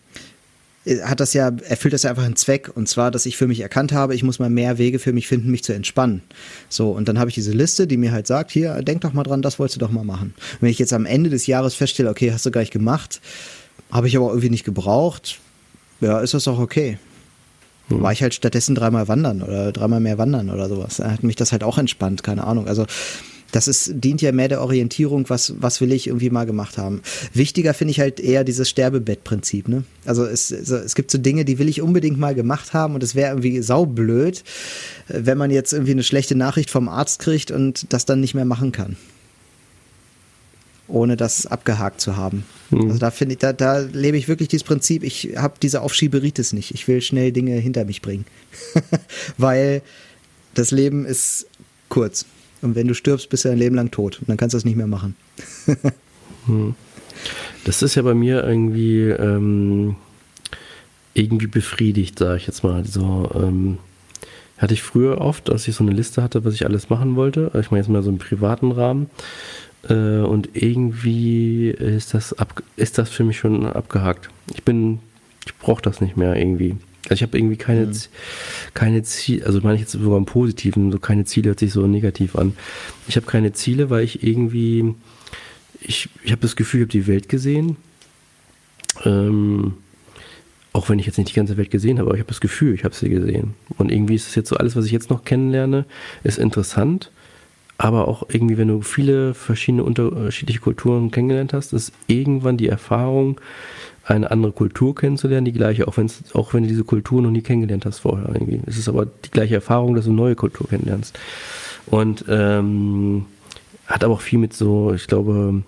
hat 0.86 1.20
das 1.20 1.34
ja, 1.34 1.52
erfüllt 1.68 1.94
das 1.94 2.04
ja 2.04 2.10
einfach 2.10 2.24
einen 2.24 2.36
Zweck. 2.36 2.72
Und 2.74 2.90
zwar, 2.90 3.12
dass 3.12 3.26
ich 3.26 3.38
für 3.38 3.48
mich 3.48 3.60
erkannt 3.60 3.92
habe, 3.92 4.16
ich 4.16 4.24
muss 4.24 4.40
mal 4.40 4.50
mehr 4.50 4.78
Wege 4.78 5.00
für 5.00 5.14
mich 5.14 5.28
finden, 5.28 5.52
mich 5.52 5.64
zu 5.64 5.74
entspannen. 5.74 6.24
So, 6.70 6.92
und 6.92 7.08
dann 7.08 7.20
habe 7.20 7.30
ich 7.30 7.36
diese 7.36 7.52
Liste, 7.52 7.88
die 7.88 7.98
mir 7.98 8.12
halt 8.12 8.28
sagt, 8.28 8.52
hier, 8.52 8.82
denk 8.82 9.02
doch 9.02 9.14
mal 9.14 9.24
dran, 9.24 9.42
das 9.42 9.60
wolltest 9.60 9.76
du 9.76 9.80
doch 9.80 9.92
mal 9.92 10.04
machen. 10.04 10.34
wenn 10.60 10.70
ich 10.70 10.80
jetzt 10.80 10.94
am 10.94 11.06
Ende 11.06 11.30
des 11.30 11.48
Jahres 11.48 11.76
feststelle, 11.76 12.10
okay, 12.10 12.32
hast 12.32 12.46
du 12.46 12.52
gleich 12.52 12.72
gemacht, 12.72 13.22
habe 13.92 14.08
ich 14.08 14.18
aber 14.18 14.30
irgendwie 14.30 14.50
nicht 14.50 14.64
gebraucht, 14.64 15.40
ja, 16.00 16.20
ist 16.20 16.34
das 16.34 16.48
auch 16.48 16.60
okay. 16.60 16.98
Mhm. 17.90 18.02
War 18.02 18.12
ich 18.12 18.22
halt 18.24 18.34
stattdessen 18.34 18.74
dreimal 18.74 19.08
wandern 19.08 19.44
oder 19.44 19.72
dreimal 19.72 20.00
mehr 20.00 20.18
wandern 20.18 20.50
oder 20.50 20.68
sowas. 20.68 20.98
Da 20.98 21.12
hat 21.12 21.24
mich 21.24 21.36
das 21.36 21.52
halt 21.52 21.64
auch 21.64 21.78
entspannt, 21.78 22.24
keine 22.24 22.46
Ahnung. 22.46 22.68
Also 22.68 22.86
das 23.52 23.68
ist, 23.68 23.92
dient 23.96 24.22
ja 24.22 24.32
mehr 24.32 24.48
der 24.48 24.62
Orientierung, 24.62 25.30
was, 25.30 25.54
was 25.60 25.82
will 25.82 25.92
ich 25.92 26.08
irgendwie 26.08 26.30
mal 26.30 26.46
gemacht 26.46 26.78
haben. 26.78 27.02
Wichtiger 27.34 27.74
finde 27.74 27.92
ich 27.92 28.00
halt 28.00 28.20
eher 28.20 28.44
dieses 28.44 28.70
Sterbebettprinzip. 28.70 29.68
Ne? 29.68 29.84
Also 30.06 30.26
es, 30.26 30.52
es 30.52 30.96
gibt 30.96 31.12
so 31.12 31.18
Dinge, 31.18 31.46
die 31.46 31.60
will 31.60 31.70
ich 31.70 31.82
unbedingt 31.82 32.18
mal 32.18 32.36
gemacht 32.36 32.74
haben 32.74 32.96
und 32.96 33.04
es 33.04 33.16
wäre 33.16 33.32
irgendwie 33.32 33.62
saublöd, 33.62 34.44
wenn 35.08 35.38
man 35.38 35.52
jetzt 35.52 35.74
irgendwie 35.74 35.92
eine 35.92 36.04
schlechte 36.04 36.36
Nachricht 36.36 36.70
vom 36.70 36.88
Arzt 36.88 37.20
kriegt 37.20 37.52
und 37.52 37.92
das 37.94 38.06
dann 38.06 38.22
nicht 38.22 38.34
mehr 38.34 38.46
machen 38.46 38.72
kann. 38.72 38.96
Ohne 40.88 41.16
das 41.16 41.46
abgehakt 41.46 42.02
zu 42.02 42.18
haben. 42.18 42.44
Mhm. 42.70 42.88
Also 42.88 43.00
da 43.00 43.12
finde 43.12 43.34
ich, 43.34 43.40
da, 43.40 43.54
da 43.54 43.80
lebe 43.80 44.18
ich 44.18 44.28
wirklich 44.28 44.50
dieses 44.50 44.64
Prinzip, 44.64 45.04
ich 45.04 45.36
habe 45.38 45.56
diese 45.62 45.82
Aufschieberitis 45.82 46.52
nicht. 46.54 46.74
Ich 46.74 46.88
will 46.88 47.02
schnell 47.02 47.32
Dinge 47.32 47.56
hinter 47.56 47.86
mich 47.86 48.02
bringen. 48.02 48.26
Weil 49.38 49.82
das 50.54 50.72
Leben 50.72 51.06
ist 51.06 51.48
kurz. 51.88 52.26
Und 52.62 52.76
wenn 52.76 52.88
du 52.88 52.94
stirbst, 52.94 53.30
bist 53.30 53.46
du 53.46 53.50
ein 53.50 53.58
Leben 53.58 53.76
lang 53.76 53.92
tot. 53.92 54.20
Und 54.20 54.30
dann 54.30 54.38
kannst 54.38 54.54
du 54.54 54.58
das 54.58 54.66
nicht 54.66 54.78
mehr 54.78 54.88
machen. 54.88 55.16
hm. 56.46 56.76
Das 57.66 57.82
ist 57.82 57.96
ja 57.96 58.02
bei 58.02 58.14
mir 58.14 58.44
irgendwie 58.44 59.10
ähm, 59.10 59.96
irgendwie 61.14 61.48
befriedigt, 61.48 62.20
sage 62.20 62.38
ich 62.38 62.48
jetzt 62.48 62.64
mal. 62.64 62.86
So 62.86 63.30
ähm, 63.36 63.78
hatte 64.58 64.74
ich 64.74 64.82
früher 64.82 65.20
oft, 65.20 65.50
dass 65.50 65.68
ich 65.68 65.76
so 65.76 65.84
eine 65.84 65.94
Liste 65.94 66.24
hatte, 66.24 66.46
was 66.46 66.54
ich 66.54 66.66
alles 66.66 66.90
machen 66.90 67.16
wollte. 67.16 67.52
Ich 67.60 67.72
meine 67.72 67.82
jetzt 67.82 67.90
mal 67.90 68.04
so 68.04 68.10
im 68.10 68.18
privaten 68.18 68.72
Rahmen. 68.72 69.10
Äh, 69.88 70.20
und 70.20 70.50
irgendwie 70.54 71.70
ist 71.70 72.14
das 72.14 72.34
ab, 72.34 72.62
ist 72.76 72.98
das 72.98 73.10
für 73.10 73.24
mich 73.24 73.40
schon 73.40 73.66
abgehakt. 73.66 74.30
Ich 74.54 74.64
bin, 74.64 75.00
ich 75.46 75.56
brauche 75.58 75.82
das 75.82 76.02
nicht 76.02 76.18
mehr 76.18 76.36
irgendwie. 76.36 76.78
Also 77.06 77.16
ich 77.16 77.24
habe 77.24 77.38
irgendwie 77.38 77.58
keine, 77.58 77.88
mhm. 77.88 77.94
keine 78.74 79.04
Ziele, 79.04 79.46
also 79.46 79.60
meine 79.62 79.76
ich 79.76 79.82
jetzt 79.82 79.92
sogar 79.94 80.18
im 80.18 80.26
Positiven, 80.26 80.92
so 80.92 81.00
keine 81.00 81.26
Ziele 81.26 81.50
hört 81.50 81.60
sich 81.60 81.74
so 81.74 81.88
negativ 81.88 82.36
an. 82.36 82.56
Ich 83.08 83.16
habe 83.16 83.26
keine 83.26 83.54
Ziele, 83.54 83.90
weil 83.90 84.04
ich 84.04 84.24
irgendwie, 84.24 84.94
ich, 85.80 86.10
ich 86.24 86.32
habe 86.32 86.42
das 86.42 86.56
Gefühl, 86.56 86.82
ich 86.82 86.86
habe 86.86 86.92
die 86.92 87.08
Welt 87.08 87.28
gesehen. 87.28 87.78
Ähm, 89.04 89.74
auch 90.74 90.90
wenn 90.90 91.00
ich 91.00 91.06
jetzt 91.06 91.18
nicht 91.18 91.30
die 91.30 91.36
ganze 91.36 91.58
Welt 91.58 91.72
gesehen 91.72 92.00
habe, 92.00 92.10
aber 92.10 92.16
ich 92.16 92.22
habe 92.22 92.30
das 92.30 92.40
Gefühl, 92.40 92.74
ich 92.74 92.84
habe 92.84 92.96
sie 92.96 93.10
gesehen. 93.10 93.56
Und 93.78 93.92
irgendwie 93.92 94.16
ist 94.16 94.28
es 94.28 94.36
jetzt 94.36 94.50
so, 94.50 94.56
alles, 94.56 94.76
was 94.76 94.86
ich 94.86 94.92
jetzt 94.92 95.10
noch 95.10 95.26
kennenlerne, 95.26 95.86
ist 96.24 96.38
interessant. 96.40 97.12
Aber 97.78 98.08
auch 98.08 98.24
irgendwie, 98.30 98.58
wenn 98.58 98.68
du 98.68 98.82
viele 98.82 99.34
verschiedene 99.34 99.84
unterschiedliche 99.84 100.60
Kulturen 100.60 101.12
kennengelernt 101.12 101.54
hast, 101.54 101.74
ist 101.74 101.92
irgendwann 102.08 102.56
die 102.56 102.68
Erfahrung, 102.68 103.42
eine 104.04 104.32
andere 104.32 104.52
Kultur 104.52 104.96
kennenzulernen, 104.96 105.46
die 105.46 105.52
gleiche, 105.52 105.88
auch, 105.88 105.98
wenn's, 105.98 106.24
auch 106.34 106.54
wenn 106.54 106.64
du 106.64 106.70
diese 106.70 106.84
Kultur 106.84 107.22
noch 107.22 107.32
nie 107.32 107.42
kennengelernt 107.42 107.86
hast 107.86 108.00
vorher 108.00 108.30
irgendwie. 108.30 108.60
Es 108.66 108.78
ist 108.78 108.90
aber 108.90 109.06
die 109.06 109.32
gleiche 109.32 109.56
Erfahrung, 109.56 109.96
dass 109.96 110.06
du 110.06 110.12
eine 110.12 110.18
neue 110.18 110.36
Kultur 110.36 110.68
kennenlernst. 110.68 111.18
Und 111.88 112.26
ähm, 112.28 113.26
hat 113.88 114.04
aber 114.04 114.16
auch 114.16 114.22
viel 114.22 114.40
mit 114.40 114.54
so, 114.54 114.94
ich 114.94 115.08
glaube, 115.08 115.64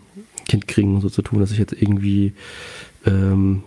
Kindkriegen 0.48 0.96
und 0.96 1.02
so 1.02 1.10
zu 1.10 1.22
tun, 1.22 1.40
dass 1.40 1.52
ich 1.52 1.58
jetzt 1.58 1.74
irgendwie 1.74 2.34
ähm, 3.06 3.64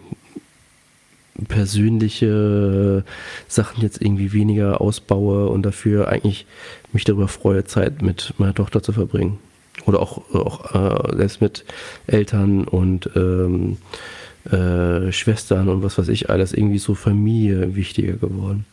persönliche 1.49 3.05
Sachen 3.49 3.83
jetzt 3.83 4.01
irgendwie 4.01 4.33
weniger 4.33 4.81
ausbaue 4.81 5.49
und 5.49 5.63
dafür 5.63 6.09
eigentlich 6.09 6.47
mich 6.93 7.05
darüber 7.05 7.29
freue, 7.29 7.65
Zeit 7.65 8.03
mit 8.03 8.35
meiner 8.39 8.55
Tochter 8.55 8.83
zu 8.83 8.93
verbringen. 8.93 9.39
Oder 9.85 10.01
auch, 10.01 10.35
auch 10.35 10.75
äh, 10.75 11.17
selbst 11.17 11.41
mit 11.41 11.65
Eltern 12.07 12.65
und 12.65 13.11
ähm, 13.15 13.77
äh, 14.51 15.12
Schwestern 15.12 15.68
und 15.68 15.82
was 15.82 15.98
weiß 15.98 16.09
ich 16.09 16.31
alles, 16.31 16.52
irgendwie 16.52 16.78
so 16.78 16.94
Familie 16.94 17.74
wichtiger 17.74 18.14
geworden. 18.14 18.64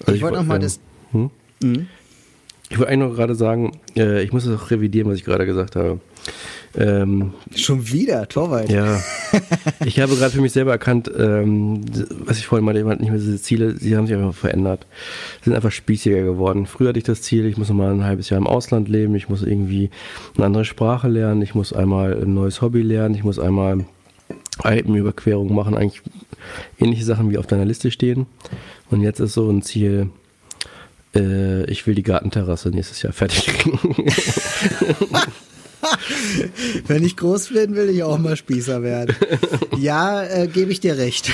Also 0.00 0.12
ich, 0.12 0.16
ich 0.16 0.22
wollte 0.22 0.38
nochmal 0.38 0.58
das. 0.58 0.80
Hm? 1.12 1.30
Mhm. 1.62 1.86
Ich 2.70 2.78
wollte 2.78 2.92
eigentlich 2.92 3.08
noch 3.10 3.16
gerade 3.16 3.34
sagen, 3.34 3.78
äh, 3.96 4.22
ich 4.22 4.32
muss 4.32 4.46
es 4.46 4.58
auch 4.58 4.70
revidieren, 4.70 5.08
was 5.08 5.18
ich 5.18 5.24
gerade 5.24 5.46
gesagt 5.46 5.76
habe. 5.76 6.00
Ähm, 6.76 7.32
Schon 7.54 7.92
wieder, 7.92 8.28
Torwald. 8.28 8.70
Ja. 8.70 9.00
Ich 9.84 10.00
habe 10.00 10.14
gerade 10.16 10.30
für 10.30 10.40
mich 10.40 10.52
selber 10.52 10.72
erkannt, 10.72 11.10
ähm, 11.16 11.82
was 12.24 12.38
ich 12.38 12.46
vorhin 12.46 12.64
meinte, 12.64 12.80
ich 12.80 12.86
nicht 12.86 13.10
mehr 13.10 13.18
diese 13.18 13.40
Ziele, 13.40 13.76
sie 13.76 13.96
haben 13.96 14.06
sich 14.06 14.16
einfach 14.16 14.34
verändert. 14.34 14.86
Sie 15.40 15.44
sind 15.44 15.54
einfach 15.54 15.72
spießiger 15.72 16.22
geworden. 16.22 16.66
Früher 16.66 16.90
hatte 16.90 16.98
ich 16.98 17.04
das 17.04 17.22
Ziel, 17.22 17.44
ich 17.46 17.56
muss 17.56 17.68
noch 17.68 17.76
mal 17.76 17.92
ein 17.92 18.04
halbes 18.04 18.30
Jahr 18.30 18.38
im 18.38 18.46
Ausland 18.46 18.88
leben, 18.88 19.14
ich 19.14 19.28
muss 19.28 19.42
irgendwie 19.42 19.90
eine 20.36 20.46
andere 20.46 20.64
Sprache 20.64 21.08
lernen, 21.08 21.42
ich 21.42 21.54
muss 21.54 21.72
einmal 21.72 22.22
ein 22.22 22.32
neues 22.32 22.62
Hobby 22.62 22.82
lernen, 22.82 23.14
ich 23.14 23.24
muss 23.24 23.38
einmal 23.38 23.84
Alpenüberquerung 24.58 25.54
machen, 25.54 25.76
eigentlich 25.76 26.02
ähnliche 26.78 27.04
Sachen 27.04 27.30
wie 27.30 27.38
auf 27.38 27.46
deiner 27.46 27.64
Liste 27.64 27.90
stehen. 27.90 28.26
Und 28.90 29.00
jetzt 29.00 29.20
ist 29.20 29.34
so 29.34 29.50
ein 29.50 29.62
Ziel, 29.62 30.10
äh, 31.14 31.64
ich 31.70 31.86
will 31.86 31.94
die 31.94 32.02
Gartenterrasse 32.02 32.70
nächstes 32.70 33.02
Jahr 33.02 33.12
fertig 33.12 33.46
kriegen. 33.46 33.78
Wenn 36.86 37.04
ich 37.04 37.16
groß 37.16 37.50
bin, 37.50 37.74
will 37.74 37.90
ich 37.90 38.02
auch 38.02 38.18
mal 38.18 38.36
Spießer 38.36 38.82
werden. 38.82 39.14
Ja, 39.78 40.22
äh, 40.22 40.48
gebe 40.48 40.72
ich 40.72 40.80
dir 40.80 40.96
recht. 40.96 41.30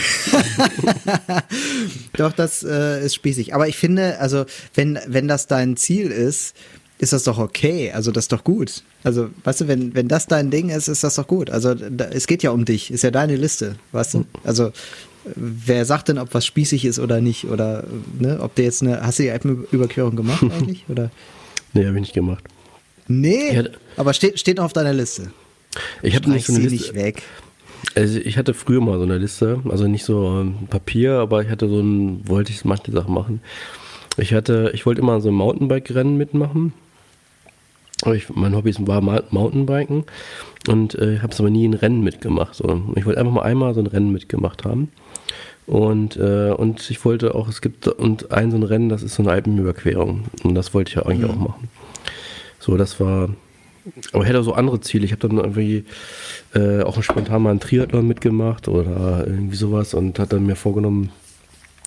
doch, 2.17 2.33
das 2.33 2.65
äh, 2.65 3.05
ist 3.05 3.15
spießig. 3.15 3.55
Aber 3.55 3.69
ich 3.69 3.77
finde, 3.77 4.19
also, 4.19 4.47
wenn, 4.75 4.99
wenn 5.07 5.29
das 5.29 5.47
dein 5.47 5.77
Ziel 5.77 6.11
ist, 6.11 6.57
ist 7.01 7.13
das 7.13 7.25
doch 7.25 7.39
okay. 7.39 7.91
Also, 7.93 8.13
das 8.13 8.25
ist 8.25 8.33
doch 8.33 8.45
gut. 8.45 8.83
Also, 9.03 9.31
weißt 9.45 9.63
du, 9.63 9.69
wenn, 9.69 9.95
wenn 9.95 10.07
das 10.07 10.27
dein 10.27 10.51
Ding 10.51 10.69
ist, 10.69 10.87
ist 10.89 11.03
das 11.03 11.15
doch 11.15 11.27
gut. 11.27 11.51
Also, 11.51 11.75
da, 11.75 12.05
es 12.07 12.27
geht 12.27 12.43
ja 12.43 12.51
um 12.51 12.65
dich. 12.65 12.91
Ist 12.91 13.03
ja 13.03 13.11
deine 13.11 13.37
Liste, 13.37 13.77
weißt 13.93 14.15
du? 14.15 14.25
Also, 14.45 14.73
wer 15.35 15.85
sagt 15.85 16.09
denn, 16.09 16.19
ob 16.19 16.35
was 16.35 16.45
spießig 16.45 16.85
ist 16.85 16.99
oder 16.99 17.21
nicht? 17.21 17.47
Oder, 17.47 17.85
ne, 18.19 18.39
ob 18.41 18.55
der 18.55 18.67
jetzt 18.67 18.83
eine, 18.83 19.01
hast 19.01 19.19
du 19.19 19.23
die 19.25 19.31
Alpenüberquerung 19.31 20.15
gemacht 20.15 20.43
eigentlich? 20.59 20.85
Oder? 20.89 21.11
Nee, 21.73 21.87
habe 21.87 21.97
ich 21.97 22.03
nicht 22.03 22.15
gemacht. 22.15 22.45
Nee, 23.09 23.57
hatte, 23.57 23.73
aber 23.97 24.13
steht, 24.13 24.39
steht 24.39 24.59
noch 24.59 24.65
auf 24.65 24.73
deiner 24.73 24.93
Liste. 24.93 25.33
Ich 26.03 26.15
habe 26.15 26.31
nicht 26.31 26.47
so 26.47 26.53
eine 26.53 26.63
Liste. 26.63 26.77
nicht 26.77 26.95
weg. 26.95 27.23
Also 27.95 28.19
ich 28.19 28.37
hatte 28.37 28.55
früher 28.55 28.81
mal 28.81 28.99
so 28.99 29.05
eine 29.05 29.19
Liste, 29.19 29.61
also 29.69 29.89
nicht 29.89 30.05
so 30.05 30.47
Papier, 30.69 31.15
aber 31.15 31.43
ich 31.43 31.49
hatte 31.49 31.69
so 31.69 31.81
ein, 31.81 32.29
wollte 32.29 32.53
ich 32.53 32.65
manche 32.65 32.93
Sachen 32.93 33.15
machen. 33.15 33.41
Ich 34.17 34.35
hatte, 34.35 34.71
ich 34.75 34.87
wollte 34.87 35.01
immer 35.01 35.21
so 35.21 35.29
ein 35.29 35.35
Mountainbike-Rennen 35.35 36.17
mitmachen. 36.17 36.73
Ich, 38.07 38.31
mein 38.31 38.57
Hobby 38.57 38.75
war 38.81 39.01
Mountainbiken 39.01 40.05
und 40.69 40.95
äh, 40.95 41.19
habe 41.19 41.33
es 41.33 41.41
aber 41.41 41.51
nie 41.51 41.67
ein 41.67 41.75
Rennen 41.75 42.03
mitgemacht. 42.03 42.55
So. 42.55 42.83
Ich 42.97 43.05
wollte 43.05 43.21
einfach 43.21 43.33
mal 43.33 43.43
einmal 43.43 43.75
so 43.75 43.81
ein 43.81 43.87
Rennen 43.87 44.13
mitgemacht 44.13 44.65
haben. 44.65 44.91
Und, 45.67 46.17
äh, 46.17 46.51
und 46.51 46.91
ich 46.91 47.05
wollte 47.05 47.35
auch, 47.35 47.49
es 47.49 47.61
gibt 47.61 47.87
und 47.87 48.33
ein 48.33 48.51
so 48.51 48.57
ein 48.57 48.63
Rennen, 48.65 48.89
das 48.89 49.03
ist 49.03 49.15
so 49.15 49.23
eine 49.23 49.33
Alpenüberquerung. 49.33 50.25
Und 50.43 50.55
das 50.55 50.75
wollte 50.75 50.91
ich 50.91 50.97
ja 50.97 51.07
eigentlich 51.07 51.31
mhm. 51.31 51.31
auch 51.31 51.49
machen. 51.49 51.69
So, 52.59 52.77
das 52.77 52.99
war. 53.01 53.31
Aber 54.13 54.23
ich 54.23 54.29
hätte 54.29 54.41
auch 54.41 54.45
so 54.45 54.53
andere 54.53 54.81
Ziele. 54.81 55.05
Ich 55.05 55.13
habe 55.13 55.27
dann 55.29 55.39
irgendwie 55.39 55.85
äh, 56.55 56.83
auch 56.83 57.03
spontan 57.03 57.43
mal 57.43 57.51
einen 57.51 57.61
Triathlon 57.61 58.07
mitgemacht 58.07 58.69
oder 58.69 59.25
irgendwie 59.27 59.57
sowas 59.57 59.95
und 59.95 60.19
hat 60.19 60.33
dann 60.33 60.45
mir 60.45 60.57
vorgenommen, 60.57 61.11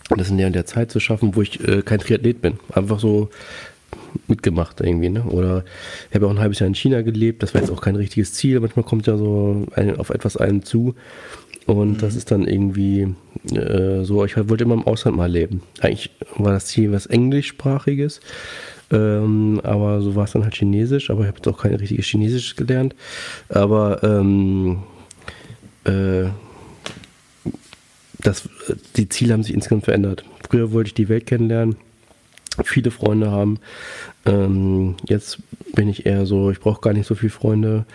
das 0.09 0.29
in 0.29 0.37
der, 0.37 0.47
in 0.47 0.53
der 0.53 0.65
Zeit 0.65 0.91
zu 0.91 0.99
schaffen, 0.99 1.35
wo 1.35 1.41
ich 1.41 1.65
äh, 1.67 1.81
kein 1.81 1.99
Triathlet 1.99 2.41
bin. 2.41 2.59
Einfach 2.73 2.99
so 2.99 3.29
mitgemacht 4.27 4.81
irgendwie, 4.81 5.09
ne? 5.09 5.23
Oder 5.23 5.63
ich 6.09 6.15
habe 6.15 6.27
auch 6.27 6.31
ein 6.31 6.39
halbes 6.39 6.59
Jahr 6.59 6.67
in 6.67 6.75
China 6.75 7.01
gelebt, 7.01 7.43
das 7.43 7.53
war 7.53 7.61
jetzt 7.61 7.71
auch 7.71 7.81
kein 7.81 7.95
richtiges 7.95 8.33
Ziel, 8.33 8.59
manchmal 8.59 8.85
kommt 8.85 9.07
ja 9.07 9.17
so 9.17 9.65
ein, 9.75 9.97
auf 9.97 10.09
etwas 10.09 10.37
einen 10.37 10.63
zu. 10.63 10.95
Und 11.65 11.93
mhm. 11.93 11.97
das 11.99 12.15
ist 12.15 12.31
dann 12.31 12.47
irgendwie 12.47 13.15
äh, 13.55 14.03
so, 14.03 14.25
ich 14.25 14.35
wollte 14.35 14.63
immer 14.63 14.73
im 14.73 14.83
Ausland 14.83 15.15
mal 15.15 15.31
leben. 15.31 15.61
Eigentlich 15.79 16.11
war 16.35 16.51
das 16.51 16.65
Ziel 16.65 16.91
was 16.91 17.05
Englischsprachiges. 17.05 18.19
Ähm, 18.91 19.61
aber 19.63 20.01
so 20.01 20.15
war 20.15 20.25
es 20.25 20.33
dann 20.33 20.43
halt 20.43 20.55
Chinesisch, 20.55 21.09
aber 21.09 21.21
ich 21.21 21.27
habe 21.27 21.37
jetzt 21.37 21.47
auch 21.47 21.61
kein 21.61 21.73
richtiges 21.73 22.05
Chinesisch 22.05 22.55
gelernt. 22.55 22.95
Aber 23.49 24.03
ähm, 24.03 24.83
äh, 25.85 26.25
das, 28.19 28.47
die 28.95 29.09
Ziele 29.09 29.33
haben 29.33 29.43
sich 29.43 29.53
insgesamt 29.53 29.85
verändert. 29.85 30.23
Früher 30.47 30.71
wollte 30.71 30.89
ich 30.89 30.93
die 30.93 31.09
Welt 31.09 31.25
kennenlernen, 31.25 31.75
viele 32.63 32.91
Freunde 32.91 33.31
haben. 33.31 33.59
Ähm, 34.25 34.95
jetzt 35.07 35.39
bin 35.73 35.89
ich 35.89 36.05
eher 36.05 36.25
so, 36.25 36.51
ich 36.51 36.59
brauche 36.59 36.81
gar 36.81 36.93
nicht 36.93 37.07
so 37.07 37.15
viele 37.15 37.31
Freunde. 37.31 37.85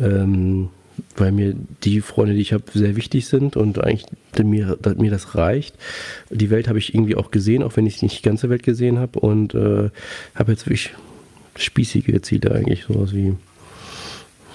Ähm, 0.00 0.68
weil 1.16 1.32
mir 1.32 1.54
die 1.84 2.00
Freunde, 2.00 2.34
die 2.34 2.40
ich 2.40 2.52
habe, 2.52 2.64
sehr 2.72 2.96
wichtig 2.96 3.26
sind 3.26 3.56
und 3.56 3.78
eigentlich 3.78 4.06
mir, 4.42 4.78
mir 4.96 5.10
das 5.10 5.34
reicht. 5.34 5.74
Die 6.30 6.50
Welt 6.50 6.68
habe 6.68 6.78
ich 6.78 6.94
irgendwie 6.94 7.16
auch 7.16 7.30
gesehen, 7.30 7.62
auch 7.62 7.76
wenn 7.76 7.86
ich 7.86 8.02
nicht 8.02 8.18
die 8.18 8.22
ganze 8.22 8.50
Welt 8.50 8.62
gesehen 8.62 8.98
habe 8.98 9.18
und 9.20 9.54
äh, 9.54 9.90
habe 10.34 10.52
jetzt 10.52 10.66
wirklich 10.66 10.94
spießige 11.56 12.22
Ziele 12.22 12.52
eigentlich, 12.52 12.84
sowas 12.84 13.12
wie 13.12 13.34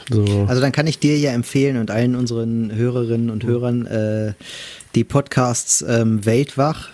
so. 0.09 0.23
Also 0.47 0.61
dann 0.61 0.71
kann 0.71 0.87
ich 0.87 0.99
dir 0.99 1.17
ja 1.17 1.31
empfehlen 1.31 1.77
und 1.77 1.91
allen 1.91 2.15
unseren 2.15 2.73
Hörerinnen 2.73 3.29
und 3.29 3.43
Hörern 3.43 3.85
äh, 3.85 4.33
die 4.95 5.03
Podcasts 5.03 5.83
ähm, 5.87 6.25
Weltwach 6.25 6.89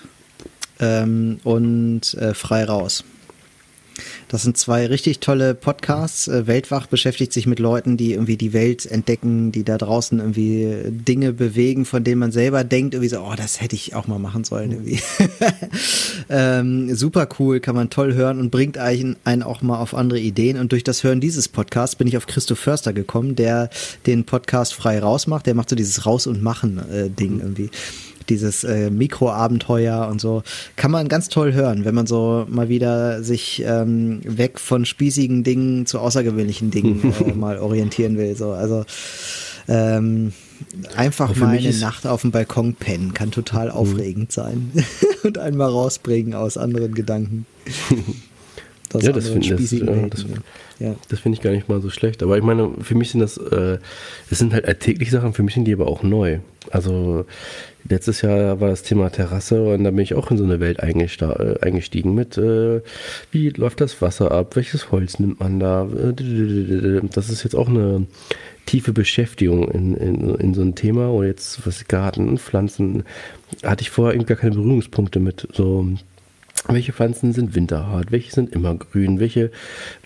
ähm, 0.84 1.39
und 1.43 2.14
äh, 2.15 2.34
Frei 2.34 2.65
raus. 2.65 3.03
Das 4.27 4.41
sind 4.41 4.57
zwei 4.57 4.88
richtig 4.88 5.19
tolle 5.19 5.53
Podcasts. 5.53 6.27
Äh, 6.27 6.47
Weltwach 6.47 6.88
beschäftigt 6.88 7.31
sich 7.34 7.45
mit 7.45 7.60
Leuten, 7.60 7.97
die 7.97 8.14
irgendwie 8.14 8.38
die 8.38 8.51
Welt 8.51 8.85
entdecken, 8.88 9.51
die 9.51 9.64
da 9.64 9.77
draußen 9.77 10.18
irgendwie 10.19 10.76
Dinge 10.88 11.34
bewegen, 11.34 11.85
von 11.85 12.03
denen 12.03 12.19
man 12.19 12.31
selber 12.31 12.64
denkt, 12.64 12.95
irgendwie 12.95 13.10
so, 13.10 13.19
oh, 13.19 13.35
das 13.38 13.61
hätte 13.61 13.76
ich 13.76 13.93
auch 13.93 14.07
mal 14.07 14.18
machen 14.18 14.43
sollen. 14.43 14.72
Irgendwie. 14.72 14.99
ähm, 16.30 16.95
super 16.95 17.30
cool, 17.38 17.60
kann 17.60 17.76
man 17.76 17.91
toll 17.91 18.15
hören 18.15 18.39
und 18.39 18.49
bringt 18.49 18.80
einen, 18.80 19.18
einen 19.23 19.43
auch 19.43 19.61
mal 19.61 19.77
auf 19.77 19.93
andere 19.93 20.19
Ideen. 20.19 20.57
Und 20.57 20.72
durch 20.72 20.84
das 20.84 21.03
Hören 21.03 21.22
dieses 21.22 21.47
Podcasts 21.47 21.95
bin 21.95 22.07
ich 22.07 22.18
auf 22.18 22.26
Christoph 22.26 22.60
Förster 22.60 22.93
gekommen, 22.93 23.35
der 23.35 23.69
den 24.07 24.23
Podcast 24.23 24.73
frei 24.73 24.99
rausmacht. 24.99 25.45
Der 25.45 25.53
macht 25.53 25.69
so 25.69 25.76
dieses 25.76 26.07
Raus- 26.07 26.26
und 26.26 26.41
Machen-Ding 26.41 27.39
äh, 27.39 27.43
irgendwie 27.43 27.69
dieses 28.30 28.64
äh, 28.64 28.90
Mikroabenteuer 28.90 30.08
und 30.10 30.22
so. 30.22 30.44
Kann 30.76 30.91
man 30.91 31.08
ganz 31.08 31.30
toll 31.30 31.54
hören, 31.54 31.86
wenn 31.86 31.95
man 31.95 32.08
so 32.08 32.45
mal 32.50 32.70
wieder 32.70 33.24
sich 33.24 33.64
ähm, 33.66 34.22
weg 34.24 34.60
von 34.60 34.86
spießigen 34.86 35.44
Dingen 35.44 35.86
zu 35.86 36.00
außergewöhnlichen 36.00 36.72
Dingen 36.72 37.14
äh, 37.28 37.34
mal 37.34 37.58
orientieren 37.60 38.18
will. 38.18 38.36
So. 38.36 38.52
Also 38.52 38.86
ähm, 39.68 40.34
einfach 40.95 41.36
mal 41.36 41.58
eine 41.58 41.74
Nacht 41.74 42.06
auf 42.06 42.22
dem 42.22 42.32
Balkon 42.32 42.76
pennen 42.76 43.14
kann 43.14 43.32
total 43.32 43.68
mhm. 43.68 43.74
aufregend 43.74 44.32
sein 44.32 44.72
und 45.24 45.38
einmal 45.38 45.70
rausbringen 45.70 46.34
aus 46.34 46.58
anderen 46.58 46.94
Gedanken. 46.94 47.45
ja, 49.02 49.12
das 49.12 49.30
finde 49.30 49.56
das, 49.56 49.72
ja, 49.72 50.08
das, 50.08 50.26
ja. 50.80 50.95
das 51.10 51.20
find 51.20 51.36
ich 51.36 51.41
gar 51.41 51.52
nicht 51.52 51.70
mal 51.70 51.82
so 51.82 51.90
schlecht. 51.90 52.22
Aber 52.24 52.38
ich 52.38 52.44
meine, 52.44 52.72
für 52.82 52.95
mich 52.95 53.12
sind 53.12 53.22
das, 53.22 53.38
äh, 53.38 53.80
das 54.30 54.40
sind 54.40 54.54
halt 54.54 54.66
alltägliche 54.66 55.12
Sachen, 55.12 55.34
für 55.34 55.44
mich 55.44 55.54
sind 55.54 55.66
die 55.66 55.74
aber 55.74 55.88
auch 55.88 56.04
neu. 56.04 56.40
Also 56.72 57.26
Letztes 57.89 58.22
Jahr 58.22 58.61
war 58.61 58.69
das 58.69 58.84
Thema 58.84 59.10
Terrasse 59.10 59.61
und 59.61 59.84
da 59.84 59.91
bin 59.91 59.99
ich 59.99 60.14
auch 60.14 60.31
in 60.31 60.38
so 60.38 60.43
eine 60.45 60.60
Welt 60.60 60.80
äh, 60.80 61.60
eingestiegen 61.61 62.14
mit, 62.14 62.38
äh, 62.38 62.81
wie 63.31 63.49
läuft 63.49 63.81
das 63.81 64.01
Wasser 64.01 64.31
ab, 64.31 64.55
welches 64.55 64.91
Holz 64.91 65.19
nimmt 65.19 65.39
man 65.41 65.60
da. 65.60 65.88
Das 67.14 67.30
ist 67.30 67.43
jetzt 67.43 67.55
auch 67.55 67.68
eine 67.68 68.07
tiefe 68.65 68.93
Beschäftigung 68.93 69.69
in, 69.69 69.95
in, 69.95 70.35
in 70.35 70.53
so 70.53 70.61
ein 70.61 70.76
Thema 70.76 71.10
oder 71.10 71.27
jetzt 71.27 71.65
was 71.68 71.88
Garten, 71.88 72.38
Pflanzen, 72.38 73.03
hatte 73.64 73.81
ich 73.81 73.89
vorher 73.89 74.14
irgendwie 74.14 74.30
gar 74.30 74.38
keine 74.38 74.55
Berührungspunkte 74.55 75.19
mit. 75.19 75.47
So 75.51 75.88
welche 76.68 76.94
Pflanzen 76.94 77.34
sind 77.34 77.56
winterhart, 77.56 78.11
welche 78.11 78.31
sind 78.31 78.52
immer 78.53 78.76
grün, 78.76 79.19
welche 79.19 79.52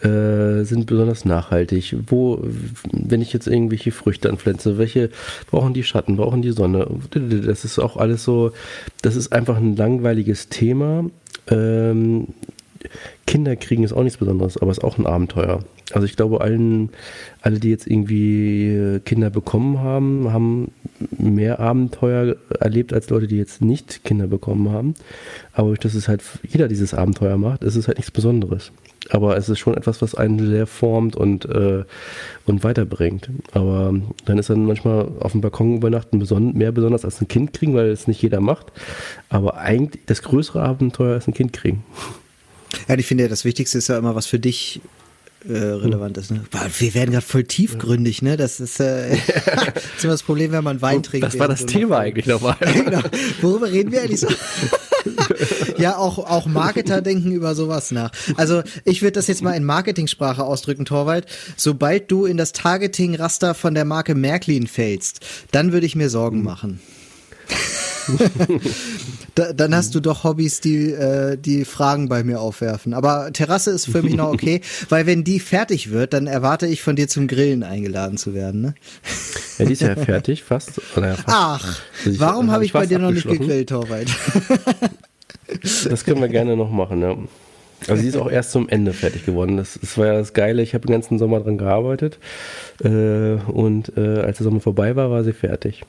äh, 0.01 0.63
sind 0.63 0.85
besonders 0.85 1.25
nachhaltig, 1.25 1.95
wo, 2.07 2.43
wenn 2.91 3.21
ich 3.21 3.33
jetzt 3.33 3.47
irgendwelche 3.47 3.91
Früchte 3.91 4.29
anpflanze, 4.29 4.77
welche 4.77 5.09
brauchen 5.49 5.73
die 5.73 5.83
Schatten, 5.83 6.17
brauchen 6.17 6.41
die 6.41 6.51
Sonne. 6.51 6.87
Das 7.11 7.65
ist 7.65 7.79
auch 7.79 7.97
alles 7.97 8.23
so, 8.23 8.51
das 9.01 9.15
ist 9.15 9.31
einfach 9.31 9.57
ein 9.57 9.75
langweiliges 9.75 10.49
Thema. 10.49 11.05
Ähm, 11.49 12.27
Kinder 13.25 13.55
kriegen 13.55 13.83
ist 13.83 13.93
auch 13.93 14.03
nichts 14.03 14.17
Besonderes, 14.17 14.57
aber 14.57 14.71
es 14.71 14.77
ist 14.77 14.83
auch 14.83 14.97
ein 14.97 15.05
Abenteuer. 15.05 15.59
Also 15.93 16.05
ich 16.05 16.15
glaube, 16.15 16.41
allen, 16.41 16.89
alle, 17.41 17.59
die 17.59 17.69
jetzt 17.69 17.87
irgendwie 17.87 18.99
Kinder 19.05 19.29
bekommen 19.29 19.79
haben, 19.79 20.31
haben 20.31 20.71
mehr 21.17 21.59
Abenteuer 21.59 22.35
erlebt 22.59 22.93
als 22.93 23.09
Leute, 23.09 23.27
die 23.27 23.37
jetzt 23.37 23.61
nicht 23.61 24.03
Kinder 24.03 24.27
bekommen 24.27 24.69
haben. 24.71 24.95
Aber 25.53 25.69
durch 25.69 25.79
das 25.79 25.93
es 25.93 26.07
halt 26.07 26.23
jeder 26.47 26.67
dieses 26.67 26.93
Abenteuer 26.93 27.37
macht, 27.37 27.63
ist 27.63 27.75
es 27.75 27.87
halt 27.87 27.97
nichts 27.97 28.11
Besonderes. 28.11 28.71
Aber 29.09 29.37
es 29.37 29.47
ist 29.47 29.59
schon 29.59 29.75
etwas, 29.75 30.01
was 30.01 30.15
einen 30.15 30.39
sehr 30.49 30.67
formt 30.67 31.15
und, 31.15 31.45
äh, 31.45 31.83
und 32.45 32.63
weiterbringt. 32.63 33.29
Aber 33.53 33.93
dann 34.25 34.37
ist 34.37 34.49
dann 34.49 34.65
manchmal 34.65 35.07
auf 35.19 35.31
dem 35.31 35.41
Balkon 35.41 35.77
übernachten 35.77 36.19
beson 36.19 36.53
mehr 36.53 36.71
besonders 36.71 37.05
als 37.05 37.21
ein 37.21 37.27
Kind 37.27 37.53
kriegen, 37.53 37.73
weil 37.73 37.89
es 37.89 38.07
nicht 38.07 38.21
jeder 38.21 38.41
macht. 38.41 38.71
Aber 39.29 39.57
eigentlich 39.57 40.05
das 40.05 40.23
größere 40.23 40.61
Abenteuer 40.61 41.17
ist 41.17 41.27
ein 41.27 41.33
Kind 41.33 41.53
kriegen. 41.53 41.83
Ja, 42.87 42.97
ich 42.97 43.05
finde 43.05 43.23
ja, 43.25 43.29
das 43.29 43.45
Wichtigste 43.45 43.77
ist 43.77 43.87
ja 43.89 43.97
immer, 43.97 44.15
was 44.15 44.27
für 44.27 44.39
dich 44.39 44.81
äh, 45.47 45.57
relevant 45.57 46.17
ist. 46.17 46.31
Ne? 46.31 46.43
Wir 46.79 46.93
werden 46.93 47.11
gerade 47.11 47.25
voll 47.25 47.43
tiefgründig, 47.43 48.21
ne? 48.21 48.37
Das 48.37 48.59
ist, 48.59 48.79
äh, 48.79 49.09
das 49.45 49.83
ist 49.97 50.03
immer 50.03 50.13
das 50.13 50.23
Problem, 50.23 50.51
wenn 50.51 50.63
man 50.63 50.81
Wein 50.81 51.03
trinkt. 51.03 51.25
Das 51.25 51.39
war 51.39 51.47
das 51.47 51.65
Thema 51.65 51.99
eigentlich 51.99 52.25
nochmal. 52.25 52.57
genau. 52.73 53.01
Worüber 53.41 53.71
reden 53.71 53.91
wir 53.91 54.01
eigentlich 54.01 54.19
so? 54.19 54.27
ja, 55.77 55.95
auch, 55.97 56.17
auch 56.17 56.47
Marketer 56.47 57.01
denken 57.01 57.31
über 57.31 57.55
sowas 57.55 57.91
nach. 57.91 58.11
Also 58.35 58.63
ich 58.83 59.01
würde 59.01 59.13
das 59.13 59.27
jetzt 59.27 59.41
mal 59.41 59.53
in 59.53 59.63
Marketingsprache 59.63 60.43
ausdrücken, 60.43 60.85
Torwald. 60.85 61.25
Sobald 61.55 62.11
du 62.11 62.25
in 62.25 62.37
das 62.37 62.51
Targeting-Raster 62.51 63.53
von 63.53 63.73
der 63.73 63.85
Marke 63.85 64.15
Märklin 64.15 64.67
fällst, 64.67 65.21
dann 65.51 65.71
würde 65.71 65.85
ich 65.85 65.95
mir 65.95 66.09
Sorgen 66.09 66.43
machen. 66.43 66.81
Da, 69.35 69.53
dann 69.53 69.75
hast 69.75 69.95
du 69.95 69.99
doch 69.99 70.23
Hobbys, 70.23 70.61
die, 70.61 70.91
äh, 70.91 71.37
die 71.37 71.65
Fragen 71.65 72.09
bei 72.09 72.23
mir 72.23 72.41
aufwerfen. 72.41 72.93
Aber 72.93 73.31
Terrasse 73.33 73.71
ist 73.71 73.89
für 73.89 74.01
mich 74.01 74.15
noch 74.15 74.31
okay, 74.33 74.61
weil 74.89 75.05
wenn 75.05 75.23
die 75.23 75.39
fertig 75.39 75.91
wird, 75.91 76.13
dann 76.13 76.27
erwarte 76.27 76.67
ich 76.67 76.81
von 76.81 76.95
dir 76.95 77.07
zum 77.07 77.27
Grillen 77.27 77.63
eingeladen 77.63 78.17
zu 78.17 78.33
werden. 78.33 78.61
Ne? 78.61 78.75
Ja, 79.57 79.65
die 79.65 79.73
ist 79.73 79.81
ja 79.81 79.95
fertig, 79.95 80.43
fast. 80.43 80.81
Oder 80.95 81.15
fast. 81.15 81.27
Ach, 81.27 81.81
also 82.05 82.19
warum 82.19 82.51
habe 82.51 82.65
ich, 82.65 82.73
hab 82.73 82.83
ich 82.83 82.89
bei 82.89 82.95
dir 82.95 82.99
noch 82.99 83.11
nicht 83.11 83.27
gegrillt, 83.27 83.69
Torwald? 83.69 84.09
das 85.89 86.03
können 86.03 86.21
wir 86.21 86.29
gerne 86.29 86.55
noch 86.55 86.71
machen, 86.71 87.01
ja. 87.01 87.15
Also 87.87 88.01
sie 88.01 88.07
ist 88.07 88.17
auch 88.17 88.29
erst 88.29 88.51
zum 88.51 88.67
Ende 88.69 88.91
fertig 88.91 89.25
geworden. 89.25 89.57
Das, 89.57 89.77
das 89.79 89.97
war 89.97 90.07
ja 90.07 90.13
das 90.13 90.33
Geile. 90.33 90.63
Ich 90.63 90.73
habe 90.73 90.87
den 90.87 90.93
ganzen 90.93 91.19
Sommer 91.19 91.39
dran 91.41 91.57
gearbeitet 91.57 92.17
äh, 92.83 93.35
und 93.35 93.95
äh, 93.95 94.21
als 94.21 94.37
der 94.37 94.45
Sommer 94.45 94.61
vorbei 94.61 94.95
war, 94.95 95.11
war 95.11 95.23
sie 95.23 95.33
fertig. 95.33 95.83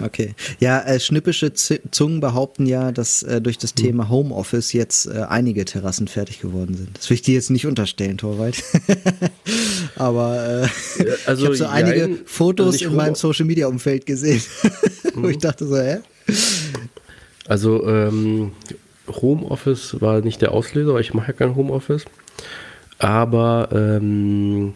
Okay. 0.00 0.34
Ja, 0.60 0.80
äh, 0.82 1.00
schnippische 1.00 1.52
Zungen 1.52 2.20
behaupten 2.20 2.66
ja, 2.66 2.92
dass 2.92 3.22
äh, 3.22 3.40
durch 3.40 3.58
das 3.58 3.70
hm. 3.70 3.76
Thema 3.76 4.08
Homeoffice 4.08 4.72
jetzt 4.72 5.06
äh, 5.06 5.24
einige 5.28 5.64
Terrassen 5.64 6.08
fertig 6.08 6.40
geworden 6.40 6.76
sind. 6.76 6.96
Das 6.96 7.10
will 7.10 7.16
ich 7.16 7.22
dir 7.22 7.34
jetzt 7.34 7.50
nicht 7.50 7.66
unterstellen, 7.66 8.18
Torwald. 8.18 8.62
Aber 9.96 10.46
äh, 10.46 10.62
ja, 11.04 11.14
also, 11.26 11.42
ich 11.42 11.46
habe 11.46 11.56
so 11.56 11.66
einige 11.66 12.04
also 12.04 12.16
Fotos 12.26 12.74
also 12.74 12.84
in 12.86 12.96
meinem 12.96 13.14
Social 13.14 13.46
Media 13.46 13.66
Umfeld 13.66 14.06
gesehen, 14.06 14.42
wo 15.14 15.20
mhm. 15.20 15.30
ich 15.30 15.38
dachte 15.38 15.66
so, 15.66 15.76
hä? 15.76 15.98
Also 17.46 17.86
ähm, 17.88 18.52
Homeoffice 19.08 20.00
war 20.00 20.20
nicht 20.20 20.42
der 20.42 20.52
Auslöser, 20.52 20.94
weil 20.94 21.00
ich 21.00 21.14
mache 21.14 21.28
ja 21.28 21.32
kein 21.32 21.56
Homeoffice. 21.56 22.04
Aber 22.98 23.68
ähm, 23.72 24.74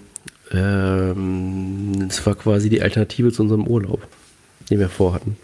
ähm, 0.52 2.06
es 2.08 2.24
war 2.24 2.34
quasi 2.34 2.70
die 2.70 2.82
Alternative 2.82 3.32
zu 3.32 3.42
unserem 3.42 3.66
Urlaub 3.66 4.06
den 4.72 4.80
wir 4.80 4.88
vorhatten. 4.88 5.36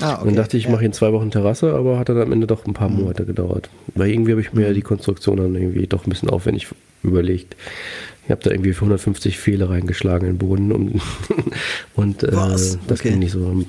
Ah, 0.00 0.14
okay. 0.14 0.20
Und 0.22 0.26
dann 0.28 0.36
dachte 0.36 0.56
ich, 0.56 0.64
ich 0.64 0.70
mache 0.70 0.84
in 0.84 0.92
zwei 0.92 1.12
Wochen 1.12 1.30
Terrasse, 1.30 1.72
aber 1.72 1.98
hat 1.98 2.08
dann 2.08 2.20
am 2.20 2.32
Ende 2.32 2.46
doch 2.46 2.66
ein 2.66 2.72
paar 2.74 2.88
mhm. 2.88 3.02
Monate 3.02 3.24
gedauert. 3.24 3.70
Weil 3.94 4.10
irgendwie 4.10 4.32
habe 4.32 4.40
ich 4.40 4.52
mir 4.52 4.70
mhm. 4.70 4.74
die 4.74 4.82
Konstruktion 4.82 5.36
dann 5.36 5.54
irgendwie 5.54 5.86
doch 5.86 6.06
ein 6.06 6.10
bisschen 6.10 6.30
aufwendig 6.30 6.68
überlegt. 7.02 7.54
Ich 8.24 8.30
habe 8.30 8.42
da 8.42 8.50
irgendwie 8.50 8.72
150 8.72 9.38
Fehler 9.38 9.70
reingeschlagen 9.70 10.26
in 10.26 10.34
den 10.34 10.38
Boden 10.38 10.72
und, 10.72 11.00
und 11.94 12.22
äh, 12.22 12.30
das 12.30 12.78
okay. 12.88 13.10
ging 13.10 13.18
nicht 13.18 13.32
so. 13.32 13.64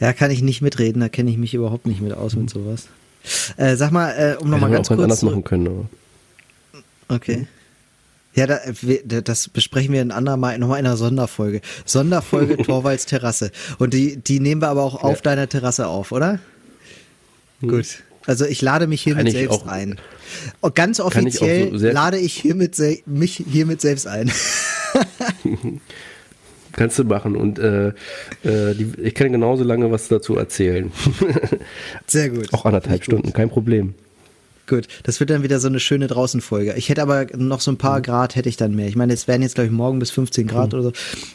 Ja, 0.00 0.12
kann 0.12 0.30
ich 0.30 0.42
nicht 0.42 0.60
mitreden, 0.60 1.00
da 1.00 1.08
kenne 1.08 1.30
ich 1.30 1.38
mich 1.38 1.54
überhaupt 1.54 1.86
nicht 1.86 2.00
mit 2.00 2.12
aus 2.12 2.34
mit 2.34 2.44
mhm. 2.44 2.48
sowas. 2.48 2.88
Äh, 3.56 3.76
sag 3.76 3.92
mal, 3.92 4.10
äh, 4.12 4.42
um 4.42 4.50
nochmal 4.50 4.70
ganz 4.70 4.90
auch 4.90 4.96
kurz. 4.96 5.04
anders 5.04 5.22
machen 5.22 5.44
können, 5.44 5.68
aber. 5.68 5.88
Okay. 7.08 7.46
Ja, 8.34 8.46
da, 8.46 8.60
das 9.22 9.48
besprechen 9.48 9.92
wir 9.92 10.02
in 10.02 10.12
andermal 10.12 10.56
nochmal 10.58 10.78
in 10.78 10.86
einer 10.86 10.96
Sonderfolge. 10.96 11.60
Sonderfolge 11.84 12.56
Torvalds 12.62 13.06
Terrasse. 13.06 13.50
Und 13.78 13.92
die, 13.92 14.16
die 14.18 14.38
nehmen 14.38 14.62
wir 14.62 14.68
aber 14.68 14.84
auch 14.84 15.02
auf 15.02 15.16
ja. 15.16 15.22
deiner 15.22 15.48
Terrasse 15.48 15.88
auf, 15.88 16.12
oder? 16.12 16.38
Hm. 17.60 17.68
Gut. 17.68 18.02
Also 18.26 18.44
ich 18.44 18.62
lade 18.62 18.86
mich 18.86 19.02
hiermit 19.02 19.26
kann 19.26 19.32
selbst 19.32 19.66
ein. 19.66 19.98
Und 20.60 20.74
ganz 20.74 21.00
offiziell 21.00 21.74
ich 21.74 21.80
so 21.80 21.90
lade 21.90 22.18
ich 22.18 22.34
hiermit 22.34 22.76
mich 23.06 23.44
hiermit 23.50 23.80
selbst 23.80 24.06
ein. 24.06 24.30
Kannst 26.72 26.98
du 26.98 27.04
machen 27.04 27.34
und 27.34 27.58
äh, 27.58 27.88
äh, 27.88 28.74
die, 28.74 28.92
ich 29.02 29.14
kann 29.14 29.32
genauso 29.32 29.64
lange 29.64 29.90
was 29.90 30.06
dazu 30.08 30.36
erzählen. 30.36 30.92
Sehr 32.06 32.30
gut. 32.30 32.48
Auch 32.52 32.64
anderthalb 32.64 33.02
Stunden, 33.02 33.32
kein 33.32 33.50
Problem. 33.50 33.94
Gut, 34.70 34.86
das 35.02 35.18
wird 35.18 35.30
dann 35.30 35.42
wieder 35.42 35.58
so 35.58 35.66
eine 35.66 35.80
schöne 35.80 36.06
Draußenfolge. 36.06 36.74
Ich 36.76 36.90
hätte 36.90 37.02
aber 37.02 37.26
noch 37.36 37.60
so 37.60 37.72
ein 37.72 37.76
paar 37.76 37.98
mhm. 37.98 38.02
Grad 38.04 38.36
hätte 38.36 38.48
ich 38.48 38.56
dann 38.56 38.72
mehr. 38.72 38.86
Ich 38.86 38.94
meine, 38.94 39.12
es 39.12 39.26
werden 39.26 39.42
jetzt 39.42 39.56
glaube 39.56 39.66
ich 39.66 39.72
morgen 39.72 39.98
bis 39.98 40.12
15 40.12 40.46
Grad 40.46 40.72
mhm. 40.72 40.78
oder 40.78 40.82
so, 40.84 40.92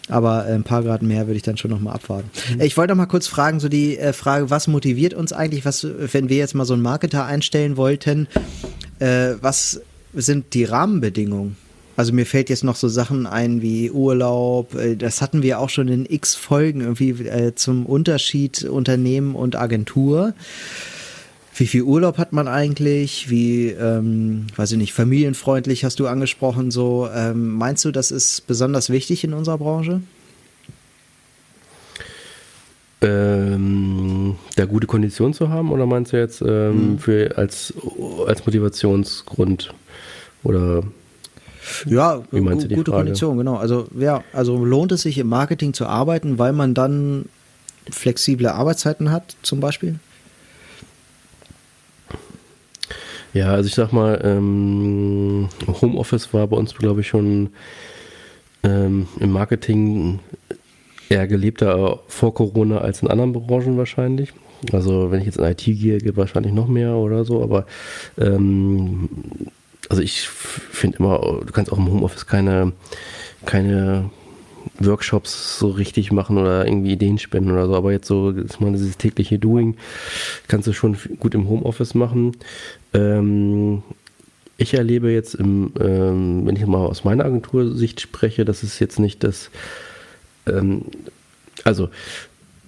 aber 0.08 0.48
äh, 0.48 0.54
ein 0.54 0.64
paar 0.64 0.84
Grad 0.84 1.02
mehr 1.02 1.28
würde 1.28 1.36
ich 1.36 1.44
dann 1.44 1.58
schon 1.58 1.70
noch 1.70 1.82
mal 1.82 1.92
abwarten. 1.92 2.30
Mhm. 2.54 2.62
Ich 2.62 2.78
wollte 2.78 2.94
noch 2.94 2.98
mal 2.98 3.08
kurz 3.08 3.28
fragen, 3.28 3.60
so 3.60 3.68
die 3.68 3.98
äh, 3.98 4.14
Frage, 4.14 4.50
was 4.52 4.68
motiviert 4.68 5.14
uns 5.14 5.34
eigentlich, 5.34 5.66
was, 5.66 5.86
wenn 6.14 6.30
wir 6.30 6.38
jetzt 6.38 6.56
mal 6.56 6.64
so 6.64 6.76
einen 6.76 6.82
Marketer 6.82 7.26
einstellen 7.26 7.76
wollten, 7.76 8.30
äh, 9.00 9.34
was 9.42 9.82
sind 10.14 10.54
die 10.54 10.64
Rahmenbedingungen? 10.64 11.58
Also 11.98 12.14
mir 12.14 12.26
fällt 12.26 12.50
jetzt 12.50 12.64
noch 12.64 12.78
so 12.78 12.88
Sachen 12.88 13.28
ein 13.28 13.62
wie 13.62 13.92
Urlaub. 13.92 14.76
Äh, 14.76 14.96
das 14.96 15.22
hatten 15.22 15.44
wir 15.44 15.60
auch 15.60 15.70
schon 15.70 15.90
in 15.90 16.06
x 16.10 16.36
Folgen 16.36 16.80
irgendwie 16.80 17.10
äh, 17.10 17.54
zum 17.54 17.86
Unterschied 17.86 18.64
Unternehmen 18.64 19.36
und 19.36 19.58
Agentur 19.58 20.34
wie 21.56 21.68
viel 21.68 21.84
Urlaub 21.84 22.18
hat 22.18 22.34
man 22.34 22.48
eigentlich, 22.48 23.30
wie, 23.30 23.70
ähm, 23.70 24.48
weiß 24.56 24.74
ich 24.74 24.78
nicht, 24.78 24.94
familienfreundlich 24.94 25.86
hast 25.86 26.00
du 26.00 26.08
angesprochen, 26.08 26.70
so, 26.70 27.08
ähm, 27.14 27.54
meinst 27.56 27.86
du, 27.86 27.92
das 27.92 28.12
ist 28.12 28.46
besonders 28.46 28.90
wichtig 28.90 29.24
in 29.24 29.34
unserer 29.34 29.58
Branche? 29.58 30.02
Ähm, 33.02 34.36
da 34.56 34.66
gute 34.66 34.88
Kondition 34.88 35.34
zu 35.34 35.50
haben 35.50 35.72
oder 35.72 35.86
meinst 35.86 36.12
du 36.12 36.18
jetzt 36.18 36.42
ähm, 36.42 36.94
mhm. 36.94 37.00
für 37.00 37.38
als, 37.38 37.74
als 38.26 38.46
Motivationsgrund 38.46 39.74
oder 40.44 40.84
ja, 41.86 42.22
wie 42.32 42.42
meinst 42.42 42.66
du 42.66 42.68
die 42.68 42.76
gute 42.76 42.92
Frage? 42.92 43.06
Kondition, 43.06 43.38
genau. 43.38 43.56
Also 43.56 43.88
ja, 43.98 44.24
also 44.34 44.64
lohnt 44.64 44.92
es 44.92 45.02
sich 45.02 45.18
im 45.18 45.28
Marketing 45.28 45.74
zu 45.74 45.88
arbeiten, 45.88 46.38
weil 46.38 46.54
man 46.54 46.74
dann 46.74 47.26
flexible 47.90 48.48
Arbeitszeiten 48.48 49.12
hat, 49.12 49.36
zum 49.42 49.60
Beispiel? 49.60 50.00
Ja, 53.36 53.52
also 53.52 53.68
ich 53.68 53.76
sag 53.76 53.92
mal, 53.92 54.22
ähm, 54.24 55.50
Homeoffice 55.82 56.34
war 56.34 56.48
bei 56.48 56.56
uns, 56.56 56.74
glaube 56.74 57.02
ich, 57.02 57.10
schon 57.10 57.50
ähm, 58.64 59.08
im 59.20 59.32
Marketing 59.34 60.20
eher 61.10 61.28
gelebter 61.28 62.00
vor 62.08 62.34
Corona 62.34 62.78
als 62.78 63.02
in 63.02 63.10
anderen 63.10 63.34
Branchen 63.34 63.78
wahrscheinlich. 63.78 64.32
Also 64.72 65.12
wenn 65.12 65.20
ich 65.20 65.26
jetzt 65.26 65.38
in 65.38 65.44
IT 65.44 65.66
gehe, 65.66 65.98
geht 65.98 66.16
wahrscheinlich 66.16 66.54
noch 66.54 66.70
mehr 66.70 66.96
oder 66.96 67.26
so, 67.26 67.44
aber 67.44 67.66
ähm, 68.18 69.10
also 69.90 70.02
ich 70.02 70.30
finde 70.30 71.00
immer, 71.00 71.20
du 71.46 71.52
kannst 71.52 71.74
auch 71.74 71.78
im 71.78 71.92
Homeoffice 71.92 72.28
keine, 72.28 72.72
keine 73.46 74.12
Workshops 74.80 75.60
so 75.60 75.70
richtig 75.70 76.12
machen 76.12 76.38
oder 76.38 76.66
irgendwie 76.66 76.94
Ideen 76.94 77.18
spenden 77.18 77.52
oder 77.52 77.68
so, 77.68 77.76
aber 77.76 77.92
jetzt 77.92 78.08
so, 78.08 78.32
das 78.32 78.60
mal 78.60 78.72
dieses 78.72 78.98
tägliche 78.98 79.40
Doing 79.40 79.78
kannst 80.48 80.68
du 80.68 80.74
schon 80.74 80.98
gut 81.20 81.36
im 81.36 81.48
Homeoffice 81.48 81.96
machen. 81.96 82.38
Ähm, 82.94 83.84
ich 84.58 84.74
erlebe 84.74 85.12
jetzt, 85.12 85.36
im, 85.36 85.74
ähm, 85.80 86.46
wenn 86.46 86.56
ich 86.56 86.66
mal 86.66 86.86
aus 86.86 87.04
meiner 87.04 87.26
Agentursicht 87.26 88.00
spreche, 88.00 88.46
dass 88.46 88.64
es 88.64 88.80
jetzt 88.80 89.00
nicht 89.00 89.24
das, 89.24 89.50
ähm, 90.48 90.84
also 91.64 91.90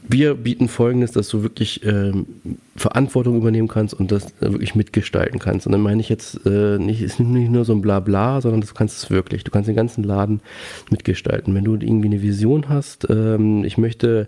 wir 0.10 0.36
bieten 0.36 0.68
folgendes, 0.70 1.12
dass 1.12 1.28
du 1.30 1.44
wirklich 1.44 1.86
ähm, 1.86 2.26
Verantwortung 2.76 3.38
übernehmen 3.38 3.68
kannst 3.68 3.94
und 3.94 4.12
das 4.12 4.26
äh, 4.40 4.52
wirklich 4.52 4.76
mitgestalten 4.76 5.40
kannst. 5.40 5.66
Und 5.66 5.74
dann 5.74 5.82
meine 5.82 6.00
ich 6.00 6.10
jetzt 6.10 6.46
äh, 6.46 6.78
nicht, 6.78 7.02
ist 7.02 7.20
nicht 7.20 7.52
nur 7.52 7.66
so 7.66 7.74
ein 7.74 7.82
Blabla, 7.82 8.42
sondern 8.42 8.62
du 8.62 8.68
kannst 8.74 8.98
es 8.98 9.10
wirklich. 9.10 9.44
Du 9.44 9.52
kannst 9.52 9.68
den 9.68 9.76
ganzen 9.76 10.04
Laden 10.04 10.42
mitgestalten. 10.90 11.54
Wenn 11.56 11.66
du 11.66 11.74
irgendwie 11.74 12.08
eine 12.08 12.22
Vision 12.22 12.70
hast, 12.70 13.08
ähm, 13.10 13.66
ich 13.66 13.78
möchte 13.78 14.28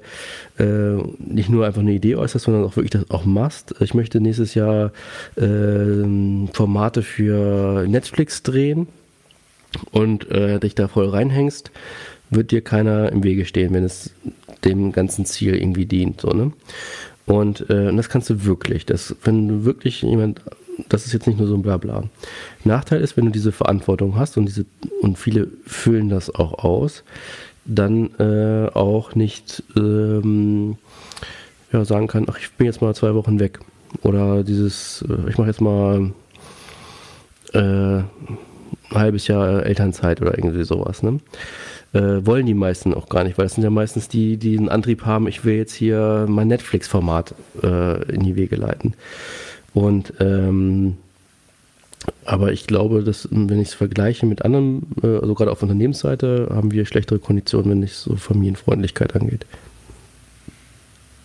äh, 0.57 0.95
nicht 1.19 1.49
nur 1.49 1.65
einfach 1.65 1.81
eine 1.81 1.93
Idee 1.93 2.15
äußerst, 2.15 2.45
sondern 2.45 2.63
auch 2.63 2.75
wirklich 2.75 2.91
das 2.91 3.09
auch 3.09 3.25
machst. 3.25 3.75
Ich 3.79 3.93
möchte 3.93 4.19
nächstes 4.19 4.55
Jahr 4.55 4.91
äh, 5.35 6.47
Formate 6.53 7.03
für 7.03 7.87
Netflix 7.87 8.43
drehen 8.43 8.87
und 9.91 10.29
äh, 10.31 10.59
dich 10.59 10.75
da 10.75 10.87
voll 10.87 11.09
reinhängst, 11.09 11.71
wird 12.29 12.51
dir 12.51 12.61
keiner 12.61 13.11
im 13.11 13.23
Wege 13.23 13.45
stehen, 13.45 13.73
wenn 13.73 13.83
es 13.83 14.11
dem 14.63 14.91
ganzen 14.91 15.25
Ziel 15.25 15.55
irgendwie 15.55 15.85
dient. 15.85 16.21
So, 16.21 16.29
ne? 16.29 16.51
Und, 17.25 17.69
äh, 17.69 17.89
und 17.89 17.97
das 17.97 18.09
kannst 18.09 18.29
du 18.29 18.45
wirklich. 18.45 18.85
Das, 18.85 19.15
wenn 19.23 19.47
du 19.47 19.65
wirklich 19.65 20.01
jemand, 20.01 20.41
das 20.89 21.05
ist 21.05 21.13
jetzt 21.13 21.27
nicht 21.27 21.39
nur 21.39 21.47
so 21.47 21.55
ein 21.55 21.61
Blabla. 21.61 22.03
Nachteil 22.63 23.01
ist, 23.01 23.17
wenn 23.17 23.25
du 23.25 23.31
diese 23.31 23.51
Verantwortung 23.51 24.17
hast 24.17 24.37
und 24.37 24.45
diese, 24.45 24.65
und 25.01 25.17
viele 25.17 25.47
füllen 25.65 26.09
das 26.09 26.33
auch 26.33 26.63
aus, 26.63 27.03
dann 27.65 28.09
äh, 28.19 28.69
auch 28.73 29.15
nicht 29.15 29.63
ähm, 29.75 30.77
ja, 31.71 31.85
sagen 31.85 32.07
kann, 32.07 32.25
ach, 32.29 32.39
ich 32.39 32.51
bin 32.53 32.65
jetzt 32.65 32.81
mal 32.81 32.95
zwei 32.95 33.13
Wochen 33.13 33.39
weg. 33.39 33.59
Oder 34.01 34.43
dieses, 34.43 35.03
äh, 35.07 35.29
ich 35.29 35.37
mache 35.37 35.49
jetzt 35.49 35.61
mal 35.61 36.11
äh, 37.53 37.59
ein 37.59 38.07
halbes 38.91 39.27
Jahr 39.27 39.65
Elternzeit 39.65 40.21
oder 40.21 40.37
irgendwie 40.37 40.63
sowas. 40.63 41.03
Ne? 41.03 41.19
Äh, 41.93 42.25
wollen 42.25 42.45
die 42.45 42.53
meisten 42.53 42.93
auch 42.93 43.09
gar 43.09 43.23
nicht, 43.23 43.37
weil 43.37 43.45
es 43.45 43.55
sind 43.55 43.63
ja 43.63 43.69
meistens 43.69 44.07
die, 44.07 44.37
die 44.37 44.57
einen 44.57 44.69
Antrieb 44.69 45.05
haben, 45.05 45.27
ich 45.27 45.43
will 45.45 45.55
jetzt 45.55 45.73
hier 45.73 46.25
mein 46.29 46.47
Netflix-Format 46.47 47.33
äh, 47.63 48.11
in 48.11 48.23
die 48.23 48.35
Wege 48.35 48.55
leiten. 48.55 48.93
Und 49.73 50.13
ähm, 50.19 50.97
aber 52.25 52.51
ich 52.51 52.65
glaube, 52.65 53.03
dass, 53.03 53.27
wenn 53.31 53.59
ich 53.59 53.69
es 53.69 53.73
vergleiche 53.73 54.25
mit 54.25 54.43
anderen, 54.43 54.87
äh, 55.03 55.17
also 55.17 55.33
gerade 55.33 55.51
auf 55.51 55.61
Unternehmensseite, 55.61 56.49
haben 56.51 56.71
wir 56.71 56.85
schlechtere 56.85 57.19
Konditionen, 57.19 57.71
wenn 57.71 57.83
es 57.83 58.03
so 58.03 58.15
Familienfreundlichkeit 58.15 59.15
angeht. 59.15 59.45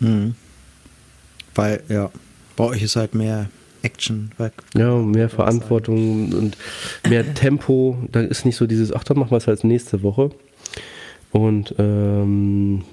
Mhm. 0.00 0.34
Weil, 1.54 1.82
ja, 1.88 2.10
bei 2.56 2.64
euch 2.64 2.82
ist 2.82 2.96
halt 2.96 3.14
mehr 3.14 3.48
Action. 3.82 4.30
Ja, 4.76 4.96
mehr 4.96 5.28
Verantwortung 5.28 6.32
und 6.32 6.56
mehr 7.08 7.34
Tempo. 7.34 7.98
Da 8.10 8.20
ist 8.20 8.44
nicht 8.44 8.56
so 8.56 8.66
dieses, 8.66 8.92
ach, 8.92 9.04
dann 9.04 9.18
machen 9.18 9.30
wir 9.30 9.36
es 9.36 9.46
halt 9.46 9.62
nächste 9.62 10.02
Woche. 10.02 10.30
Und 11.34 11.74
ähm, 11.78 12.84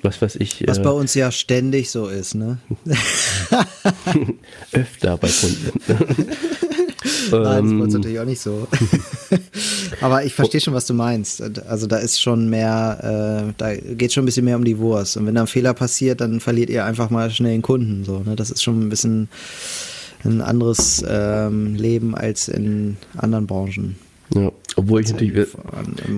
was 0.00 0.22
weiß 0.22 0.36
ich. 0.36 0.66
Was 0.66 0.78
äh, 0.78 0.82
bei 0.82 0.90
uns 0.90 1.12
ja 1.12 1.30
ständig 1.30 1.90
so 1.90 2.06
ist, 2.06 2.34
ne? 2.34 2.56
Öfter 4.72 5.18
bei 5.18 5.28
Kunden. 5.28 5.70
Nein, 7.30 7.42
das 7.42 7.64
ist 7.64 7.70
ähm, 7.70 7.78
natürlich 7.78 8.20
auch 8.20 8.24
nicht 8.24 8.40
so. 8.40 8.66
Aber 10.00 10.24
ich 10.24 10.32
verstehe 10.32 10.62
schon, 10.62 10.72
was 10.72 10.86
du 10.86 10.94
meinst. 10.94 11.42
Also 11.68 11.86
da 11.86 11.98
ist 11.98 12.22
schon 12.22 12.48
mehr, 12.48 13.50
äh, 13.50 13.52
da 13.58 13.74
geht 13.74 14.14
schon 14.14 14.22
ein 14.22 14.26
bisschen 14.26 14.46
mehr 14.46 14.56
um 14.56 14.64
die 14.64 14.78
Wurst. 14.78 15.18
Und 15.18 15.26
wenn 15.26 15.34
da 15.34 15.42
ein 15.42 15.46
Fehler 15.46 15.74
passiert, 15.74 16.22
dann 16.22 16.40
verliert 16.40 16.70
ihr 16.70 16.86
einfach 16.86 17.10
mal 17.10 17.30
schnell 17.30 17.52
einen 17.52 17.62
Kunden. 17.62 18.06
So, 18.06 18.20
ne? 18.20 18.34
Das 18.34 18.50
ist 18.50 18.62
schon 18.62 18.80
ein 18.80 18.88
bisschen 18.88 19.28
ein 20.24 20.40
anderes 20.40 21.04
ähm, 21.06 21.74
Leben 21.74 22.14
als 22.14 22.48
in 22.48 22.96
anderen 23.18 23.46
Branchen. 23.46 23.96
Ja, 24.34 24.50
obwohl 24.76 25.00
ich 25.00 25.10
natürlich, 25.10 25.48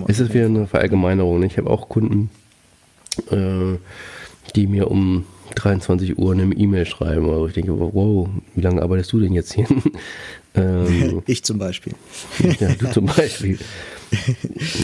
es 0.08 0.20
ist 0.20 0.34
wieder 0.34 0.46
eine 0.46 0.66
Verallgemeinerung. 0.66 1.40
Ne? 1.40 1.46
Ich 1.46 1.58
habe 1.58 1.70
auch 1.70 1.88
Kunden, 1.88 2.30
äh, 3.30 3.78
die 4.54 4.66
mir 4.66 4.90
um 4.90 5.24
23 5.54 6.18
Uhr 6.18 6.32
eine 6.32 6.44
E-Mail 6.54 6.86
schreiben, 6.86 7.26
wo 7.26 7.46
ich 7.46 7.54
denke, 7.54 7.78
wow, 7.78 8.28
wie 8.54 8.60
lange 8.60 8.82
arbeitest 8.82 9.12
du 9.12 9.20
denn 9.20 9.32
jetzt 9.32 9.52
hier? 9.52 9.66
ähm, 10.54 11.22
ich 11.26 11.44
zum 11.44 11.58
Beispiel. 11.58 11.94
ja, 12.60 12.68
du 12.74 12.90
zum 12.90 13.06
Beispiel. 13.06 13.58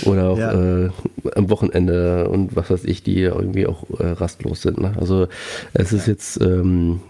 Oder 0.05 0.29
auch 0.31 0.39
ja. 0.39 0.87
äh, 0.87 0.91
am 1.35 1.51
Wochenende 1.51 2.29
und 2.31 2.57
was 2.57 2.71
weiß 2.71 2.85
ich, 2.85 3.03
die 3.03 3.21
irgendwie 3.21 3.67
auch 3.67 3.85
äh, 3.99 4.07
rastlos 4.07 4.63
sind. 4.63 4.81
Ne? 4.81 4.95
Also 4.99 5.29
es 5.75 5.93
ist 5.93 6.07
jetzt 6.07 6.41
ähm, 6.41 7.01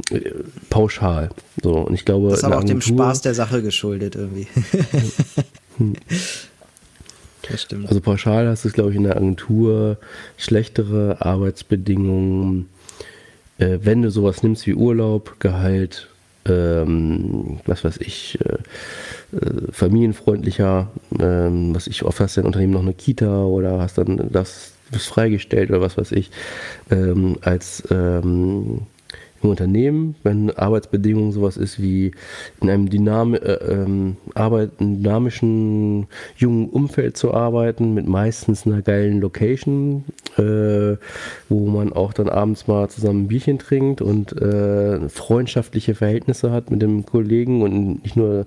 pauschal. 0.68 1.30
So, 1.62 1.74
und 1.74 1.94
ich 1.94 2.04
glaube, 2.04 2.30
das 2.30 2.40
ist 2.40 2.44
aber 2.44 2.58
auch 2.58 2.64
dem 2.64 2.80
Spaß 2.80 3.22
der 3.22 3.34
Sache 3.34 3.62
geschuldet 3.62 4.16
irgendwie. 4.16 4.48
Hm. 5.76 5.94
Das 7.50 7.62
stimmt. 7.62 7.88
Also 7.88 8.00
pauschal 8.00 8.48
hast 8.48 8.64
du, 8.64 8.70
glaube 8.70 8.90
ich, 8.90 8.96
in 8.96 9.04
der 9.04 9.16
Agentur 9.16 9.98
schlechtere 10.36 11.16
Arbeitsbedingungen. 11.20 12.68
Äh, 13.58 13.78
wenn 13.82 14.02
du 14.02 14.10
sowas 14.10 14.42
nimmst 14.42 14.66
wie 14.66 14.74
Urlaub, 14.74 15.36
Gehalt, 15.40 16.08
ähm, 16.46 17.60
was 17.66 17.84
weiß 17.84 17.98
ich, 17.98 18.38
äh, 18.44 19.36
äh, 19.36 19.72
familienfreundlicher, 19.72 20.88
ähm, 21.18 21.74
was 21.74 21.86
ich 21.86 22.04
oft 22.04 22.20
hast 22.20 22.36
dein 22.36 22.46
Unternehmen 22.46 22.72
noch 22.72 22.82
eine 22.82 22.94
Kita 22.94 23.44
oder 23.44 23.80
hast 23.80 23.98
dann 23.98 24.30
das 24.32 24.72
bist 24.90 25.08
freigestellt 25.08 25.70
oder 25.70 25.80
was 25.80 25.98
weiß 25.98 26.12
ich, 26.12 26.30
ähm, 26.90 27.36
als 27.42 27.82
ähm, 27.90 28.82
im 29.42 29.50
Unternehmen, 29.50 30.14
wenn 30.22 30.50
Arbeitsbedingungen 30.50 31.32
sowas 31.32 31.56
ist 31.56 31.80
wie 31.80 32.12
in 32.60 32.70
einem 32.70 32.88
Dynam 32.88 33.34
äh, 33.34 33.38
ähm, 33.38 34.16
Arbeit, 34.34 34.80
dynamischen 34.80 36.06
jungen 36.36 36.68
Umfeld 36.68 37.16
zu 37.16 37.34
arbeiten, 37.34 37.94
mit 37.94 38.06
meistens 38.06 38.66
einer 38.66 38.82
geilen 38.82 39.20
Location, 39.20 40.04
äh, 40.36 40.96
wo 41.48 41.66
man 41.68 41.92
auch 41.92 42.12
dann 42.12 42.28
abends 42.28 42.66
mal 42.66 42.88
zusammen 42.88 43.24
ein 43.24 43.28
Bierchen 43.28 43.58
trinkt 43.58 44.00
und 44.00 44.32
äh, 44.32 45.08
freundschaftliche 45.08 45.94
Verhältnisse 45.94 46.50
hat 46.50 46.70
mit 46.70 46.82
dem 46.82 47.06
Kollegen 47.06 47.62
und 47.62 48.02
nicht 48.02 48.16
nur 48.16 48.46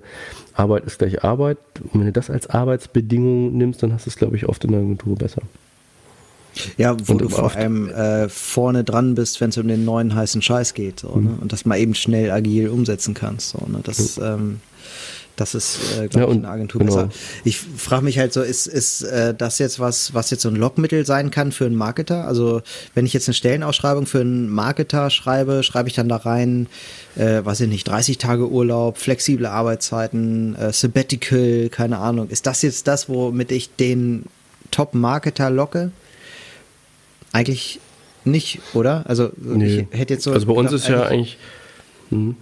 Arbeit 0.54 0.84
ist 0.84 0.98
gleich 0.98 1.24
Arbeit. 1.24 1.58
Und 1.80 2.00
wenn 2.00 2.06
du 2.06 2.12
das 2.12 2.30
als 2.30 2.48
Arbeitsbedingung 2.48 3.56
nimmst, 3.56 3.82
dann 3.82 3.92
hast 3.92 4.06
du 4.06 4.10
es, 4.10 4.16
glaube 4.16 4.36
ich, 4.36 4.48
oft 4.48 4.64
in 4.64 4.72
der 4.72 4.80
Agentur 4.80 5.16
besser. 5.16 5.42
Ja, 6.76 6.96
wo 7.06 7.12
und 7.12 7.22
du 7.22 7.28
vor 7.28 7.54
allem 7.54 7.88
äh, 7.88 8.28
vorne 8.28 8.84
dran 8.84 9.14
bist, 9.14 9.40
wenn 9.40 9.50
es 9.50 9.58
um 9.58 9.68
den 9.68 9.84
neuen 9.84 10.14
heißen 10.14 10.42
Scheiß 10.42 10.74
geht. 10.74 11.00
So, 11.00 11.10
mhm. 11.10 11.24
ne? 11.24 11.38
Und 11.40 11.52
das 11.52 11.64
mal 11.64 11.78
eben 11.78 11.94
schnell 11.94 12.30
agil 12.30 12.68
umsetzen 12.68 13.14
kannst. 13.14 13.50
So, 13.50 13.66
ne? 13.66 13.80
Das, 13.82 14.16
mhm. 14.18 14.24
ähm, 14.24 14.60
das 15.36 15.54
ist, 15.54 15.78
äh, 15.98 16.08
glaube 16.08 16.20
ja, 16.20 16.28
ich, 16.28 16.36
in 16.36 16.42
der 16.42 16.50
Agentur 16.50 16.78
genau. 16.80 16.94
besser. 16.94 17.08
Ich 17.44 17.58
frage 17.58 18.04
mich 18.04 18.18
halt 18.18 18.32
so, 18.32 18.42
ist, 18.42 18.66
ist 18.66 19.02
äh, 19.02 19.34
das 19.34 19.58
jetzt 19.58 19.80
was, 19.80 20.12
was 20.12 20.30
jetzt 20.30 20.42
so 20.42 20.48
ein 20.48 20.56
Lockmittel 20.56 21.06
sein 21.06 21.30
kann 21.30 21.52
für 21.52 21.64
einen 21.64 21.74
Marketer? 21.74 22.26
Also 22.26 22.60
wenn 22.94 23.06
ich 23.06 23.14
jetzt 23.14 23.28
eine 23.28 23.34
Stellenausschreibung 23.34 24.06
für 24.06 24.20
einen 24.20 24.50
Marketer 24.50 25.08
schreibe, 25.08 25.62
schreibe 25.62 25.88
ich 25.88 25.94
dann 25.94 26.08
da 26.08 26.16
rein, 26.16 26.66
äh, 27.16 27.44
weiß 27.44 27.60
ich 27.60 27.68
nicht, 27.68 27.84
30 27.88 28.18
Tage 28.18 28.48
Urlaub, 28.50 28.98
flexible 28.98 29.46
Arbeitszeiten, 29.46 30.54
äh, 30.56 30.72
Sabbatical, 30.72 31.70
keine 31.70 31.98
Ahnung. 31.98 32.28
Ist 32.28 32.46
das 32.46 32.60
jetzt 32.62 32.86
das, 32.86 33.08
womit 33.08 33.52
ich 33.52 33.74
den 33.74 34.26
Top-Marketer 34.70 35.50
locke? 35.50 35.92
Eigentlich 37.32 37.80
nicht, 38.24 38.60
oder? 38.74 39.04
Also 39.06 39.30
nee. 39.36 39.86
ich 39.90 39.98
hätte 39.98 40.14
jetzt 40.14 40.24
so. 40.24 40.32
Also 40.32 40.46
bei 40.46 40.52
uns 40.52 40.72
ist 40.72 40.88
ja 40.88 41.02
eigentlich. 41.02 41.38
Hm. 42.10 42.36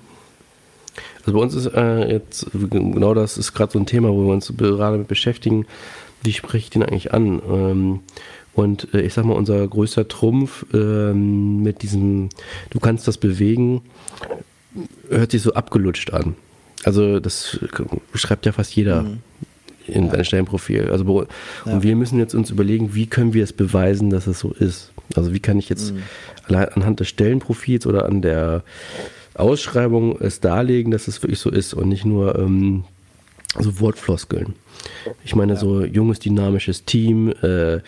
Also 1.20 1.32
bei 1.32 1.38
uns 1.38 1.54
ist 1.54 1.66
äh, 1.66 2.10
jetzt 2.10 2.46
genau 2.52 3.14
das 3.14 3.38
ist 3.38 3.52
gerade 3.52 3.72
so 3.72 3.78
ein 3.78 3.86
Thema, 3.86 4.08
wo 4.08 4.24
wir 4.24 4.32
uns 4.32 4.52
gerade 4.56 4.98
mit 4.98 5.08
beschäftigen. 5.08 5.66
Wie 6.22 6.32
spreche 6.32 6.64
ich 6.64 6.70
den 6.70 6.82
eigentlich 6.82 7.12
an? 7.12 7.40
Ähm, 7.48 8.00
und 8.54 8.92
äh, 8.94 9.02
ich 9.02 9.14
sag 9.14 9.24
mal, 9.24 9.34
unser 9.34 9.66
größter 9.66 10.08
Trumpf 10.08 10.66
ähm, 10.74 11.62
mit 11.62 11.82
diesem, 11.82 12.30
du 12.70 12.80
kannst 12.80 13.06
das 13.06 13.18
bewegen, 13.18 13.82
hört 15.08 15.30
sich 15.30 15.42
so 15.42 15.52
abgelutscht 15.52 16.12
an. 16.12 16.36
Also 16.84 17.20
das 17.20 17.60
schreibt 18.14 18.46
ja 18.46 18.52
fast 18.52 18.74
jeder. 18.74 19.02
Mhm 19.02 19.18
in 19.90 20.06
ja. 20.06 20.12
dein 20.12 20.24
Stellenprofil. 20.24 20.90
Also 20.90 21.26
ja. 21.66 21.72
und 21.72 21.82
wir 21.82 21.96
müssen 21.96 22.18
jetzt 22.18 22.34
uns 22.34 22.50
überlegen, 22.50 22.94
wie 22.94 23.06
können 23.06 23.34
wir 23.34 23.44
es 23.44 23.52
beweisen, 23.52 24.10
dass 24.10 24.26
es 24.26 24.40
so 24.40 24.52
ist. 24.52 24.92
Also 25.16 25.32
wie 25.32 25.40
kann 25.40 25.58
ich 25.58 25.68
jetzt 25.68 25.94
mhm. 25.94 26.02
allein 26.46 26.68
anhand 26.70 27.00
des 27.00 27.08
Stellenprofils 27.08 27.86
oder 27.86 28.06
an 28.06 28.22
der 28.22 28.62
Ausschreibung 29.34 30.20
es 30.20 30.40
darlegen, 30.40 30.90
dass 30.90 31.08
es 31.08 31.22
wirklich 31.22 31.40
so 31.40 31.50
ist 31.50 31.74
und 31.74 31.88
nicht 31.88 32.04
nur 32.04 32.38
ähm, 32.38 32.84
so 33.58 33.80
Wortfloskeln. 33.80 34.54
Ich 35.24 35.34
meine, 35.34 35.54
ja. 35.54 35.58
so 35.58 35.84
junges, 35.84 36.20
dynamisches 36.20 36.84
Team, 36.84 37.28
äh, 37.28 37.80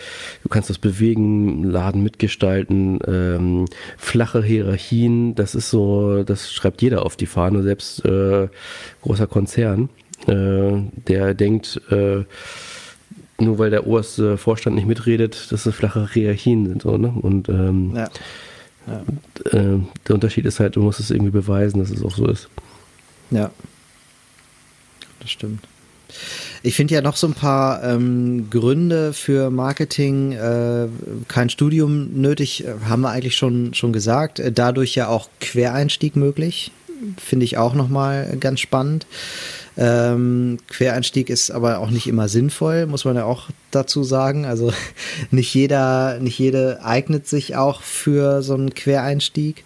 du 0.42 0.48
kannst 0.50 0.70
das 0.70 0.78
bewegen, 0.78 1.64
Laden 1.64 2.02
mitgestalten, 2.02 2.98
ähm, 3.06 3.66
flache 3.96 4.42
Hierarchien, 4.42 5.34
das 5.34 5.54
ist 5.54 5.70
so, 5.70 6.24
das 6.24 6.52
schreibt 6.52 6.82
jeder 6.82 7.06
auf 7.06 7.16
die 7.16 7.26
Fahne, 7.26 7.62
selbst 7.62 8.04
äh, 8.04 8.48
großer 9.02 9.26
Konzern 9.26 9.88
der 10.27 11.35
denkt, 11.35 11.81
äh, 11.90 12.24
nur 13.39 13.59
weil 13.59 13.70
der 13.70 13.86
oberste 13.86 14.39
Vorstand 14.39 14.77
nicht 14.77 14.86
mitredet, 14.86 15.51
dass 15.51 15.66
es 15.66 15.74
flache 15.74 16.09
Hierarchien 16.12 16.66
sind. 16.66 16.82
So, 16.82 16.97
ne? 16.97 17.09
Und 17.09 17.49
ähm, 17.49 17.93
ja. 17.94 18.09
Ja. 18.86 19.59
Äh, 19.59 19.78
der 20.07 20.15
Unterschied 20.15 20.44
ist 20.44 20.61
halt, 20.61 20.77
du 20.77 20.82
musst 20.82 21.01
es 21.01 21.11
irgendwie 21.11 21.31
beweisen, 21.31 21.78
dass 21.78 21.90
es 21.90 22.05
auch 22.05 22.15
so 22.15 22.27
ist. 22.27 22.49
Ja, 23.31 23.51
das 25.20 25.31
stimmt. 25.31 25.66
Ich 26.62 26.77
finde 26.77 26.94
ja 26.94 27.01
noch 27.01 27.16
so 27.16 27.27
ein 27.27 27.35
paar 27.35 27.82
ähm, 27.82 28.49
Gründe 28.51 29.12
für 29.12 29.51
Marketing, 29.51 30.32
äh, 30.32 30.89
kein 31.27 31.49
Studium 31.49 32.20
nötig, 32.20 32.65
äh, 32.65 32.74
haben 32.89 33.03
wir 33.03 33.11
eigentlich 33.11 33.36
schon, 33.36 33.73
schon 33.74 33.93
gesagt. 33.93 34.39
Äh, 34.39 34.53
dadurch 34.53 34.94
ja 34.94 35.09
auch 35.09 35.28
Quereinstieg 35.40 36.16
möglich. 36.16 36.70
Finde 37.16 37.44
ich 37.44 37.57
auch 37.57 37.74
nochmal 37.74 38.36
ganz 38.39 38.61
spannend. 38.61 39.07
Ähm, 39.77 40.59
Quereinstieg 40.69 41.31
ist 41.31 41.51
aber 41.51 41.78
auch 41.78 41.90
nicht 41.90 42.07
immer 42.07 42.28
sinnvoll, 42.28 42.86
muss 42.86 43.05
man 43.05 43.16
ja 43.16 43.24
auch 43.24 43.49
dazu 43.70 44.05
sagen. 44.05 44.44
Also 44.44 44.73
nicht 45.31 45.55
jeder, 45.55 46.19
nicht 46.20 46.39
jede 46.39 46.85
eignet 46.85 47.27
sich 47.27 47.57
auch 47.57 47.82
für 47.82 48.43
so 48.43 48.55
einen 48.55 48.74
Quereinstieg. 48.74 49.65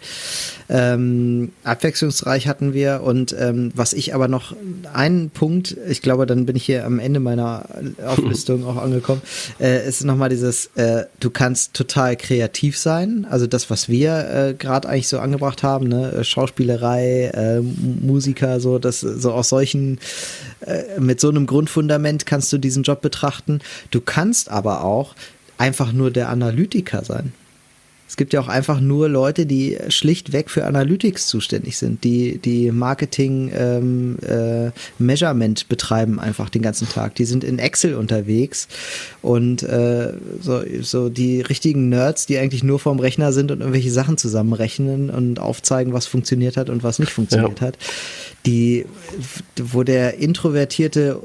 Ähm, 0.69 1.51
abwechslungsreich 1.63 2.47
hatten 2.47 2.73
wir 2.73 3.01
und 3.01 3.33
ähm, 3.39 3.71
was 3.73 3.93
ich 3.93 4.13
aber 4.13 4.27
noch 4.27 4.53
einen 4.93 5.29
Punkt, 5.29 5.77
ich 5.87 6.01
glaube, 6.01 6.25
dann 6.25 6.45
bin 6.45 6.57
ich 6.57 6.65
hier 6.65 6.85
am 6.85 6.99
Ende 6.99 7.21
meiner 7.21 7.65
Auflistung 8.05 8.65
auch 8.65 8.75
angekommen, 8.75 9.21
äh, 9.61 9.87
ist 9.87 10.03
nochmal 10.03 10.27
dieses, 10.27 10.69
äh, 10.75 11.05
du 11.21 11.29
kannst 11.29 11.73
total 11.73 12.17
kreativ 12.17 12.77
sein. 12.77 13.25
Also 13.29 13.47
das, 13.47 13.69
was 13.69 13.87
wir 13.87 14.29
äh, 14.29 14.53
gerade 14.53 14.89
eigentlich 14.89 15.07
so 15.07 15.19
angebracht 15.19 15.63
haben, 15.63 15.87
ne? 15.87 16.23
Schauspielerei, 16.23 17.31
äh, 17.33 17.61
Musiker, 17.61 18.59
so, 18.59 18.77
das 18.77 18.99
so 18.99 19.31
aus 19.31 19.49
solchen 19.49 19.96
äh, 20.61 20.99
mit 20.99 21.19
so 21.19 21.29
einem 21.29 21.45
Grundfundament 21.45 22.25
kannst 22.25 22.51
du 22.53 22.57
diesen 22.57 22.83
Job 22.83 23.01
betrachten. 23.01 23.59
Du 23.91 24.01
kannst 24.01 24.49
aber 24.49 24.83
auch 24.83 25.15
einfach 25.57 25.91
nur 25.91 26.11
der 26.11 26.29
Analytiker 26.29 27.03
sein. 27.03 27.33
Es 28.07 28.15
gibt 28.15 28.33
ja 28.33 28.39
auch 28.39 28.47
einfach 28.47 28.79
nur 28.79 29.09
Leute, 29.09 29.45
die 29.45 29.77
schlichtweg 29.89 30.49
für 30.49 30.65
Analytics 30.65 31.27
zuständig 31.27 31.77
sind, 31.77 32.03
die, 32.03 32.37
die 32.37 32.71
Marketing 32.71 33.51
ähm, 33.53 34.17
äh, 34.21 34.71
Measurement 34.97 35.67
betreiben 35.67 36.19
einfach 36.19 36.49
den 36.49 36.61
ganzen 36.61 36.87
Tag. 36.87 37.15
Die 37.15 37.25
sind 37.25 37.43
in 37.43 37.59
Excel 37.59 37.95
unterwegs 37.95 38.67
und 39.21 39.63
äh, 39.63 40.13
so, 40.41 40.61
so 40.81 41.09
die 41.09 41.41
richtigen 41.41 41.89
Nerds, 41.89 42.25
die 42.25 42.37
eigentlich 42.37 42.63
nur 42.63 42.79
vorm 42.79 42.99
Rechner 42.99 43.33
sind 43.33 43.51
und 43.51 43.59
irgendwelche 43.59 43.91
Sachen 43.91 44.17
zusammenrechnen 44.17 45.09
und 45.09 45.39
aufzeigen, 45.39 45.93
was 45.93 46.07
funktioniert 46.07 46.57
hat 46.57 46.69
und 46.69 46.83
was 46.83 46.99
nicht 46.99 47.11
funktioniert 47.11 47.59
ja. 47.59 47.67
hat 47.67 47.77
die, 48.47 48.85
wo 49.61 49.83
der 49.83 50.17
introvertierte 50.19 51.19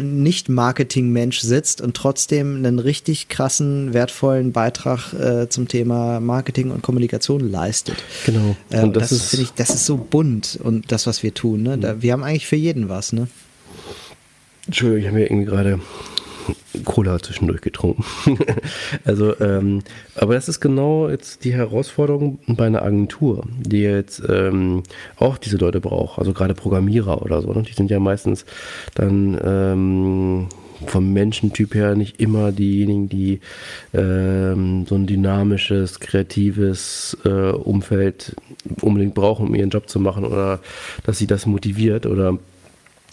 Nicht-Marketing-Mensch 0.00 1.40
sitzt 1.40 1.80
und 1.80 1.96
trotzdem 1.96 2.56
einen 2.56 2.78
richtig 2.78 3.28
krassen, 3.28 3.92
wertvollen 3.94 4.52
Beitrag 4.52 5.12
äh, 5.12 5.48
zum 5.48 5.68
Thema 5.68 6.20
Marketing 6.20 6.70
und 6.70 6.82
Kommunikation 6.82 7.40
leistet. 7.40 7.96
Genau. 8.26 8.56
Äh, 8.70 8.82
und 8.82 8.96
das, 8.96 9.10
das 9.10 9.30
finde 9.30 9.44
ich, 9.44 9.50
das 9.52 9.70
ist 9.70 9.86
so 9.86 9.96
bunt 9.96 10.58
und 10.62 10.90
das, 10.92 11.06
was 11.06 11.22
wir 11.22 11.34
tun. 11.34 11.62
Ne? 11.62 11.78
Da, 11.78 12.02
wir 12.02 12.12
haben 12.12 12.24
eigentlich 12.24 12.46
für 12.46 12.56
jeden 12.56 12.88
was. 12.88 13.12
Ne? 13.12 13.28
Entschuldigung, 14.66 15.00
ich 15.00 15.06
habe 15.08 15.18
mir 15.18 15.26
irgendwie 15.26 15.46
gerade 15.46 15.80
Cola 16.84 17.18
zwischendurch 17.18 17.60
getrunken. 17.60 18.04
also, 19.04 19.38
ähm, 19.40 19.82
aber 20.16 20.34
das 20.34 20.48
ist 20.48 20.60
genau 20.60 21.08
jetzt 21.08 21.44
die 21.44 21.54
Herausforderung 21.54 22.38
bei 22.46 22.66
einer 22.66 22.82
Agentur, 22.82 23.44
die 23.60 23.82
jetzt 23.82 24.22
ähm, 24.28 24.82
auch 25.16 25.38
diese 25.38 25.58
Leute 25.58 25.80
braucht. 25.80 26.18
Also 26.18 26.32
gerade 26.32 26.54
Programmierer 26.54 27.22
oder 27.22 27.42
so. 27.42 27.52
Ne? 27.52 27.62
Die 27.62 27.74
sind 27.74 27.90
ja 27.90 28.00
meistens 28.00 28.44
dann 28.94 29.38
ähm, 29.44 30.48
vom 30.86 31.12
Menschentyp 31.12 31.74
her 31.74 31.94
nicht 31.94 32.20
immer 32.20 32.52
diejenigen, 32.52 33.08
die 33.08 33.40
ähm, 33.94 34.86
so 34.86 34.94
ein 34.94 35.06
dynamisches, 35.06 36.00
kreatives 36.00 37.16
äh, 37.24 37.28
Umfeld 37.28 38.34
unbedingt 38.80 39.14
brauchen, 39.14 39.48
um 39.48 39.54
ihren 39.54 39.70
Job 39.70 39.88
zu 39.88 40.00
machen 40.00 40.24
oder 40.24 40.60
dass 41.04 41.18
sie 41.18 41.26
das 41.26 41.46
motiviert 41.46 42.06
oder 42.06 42.38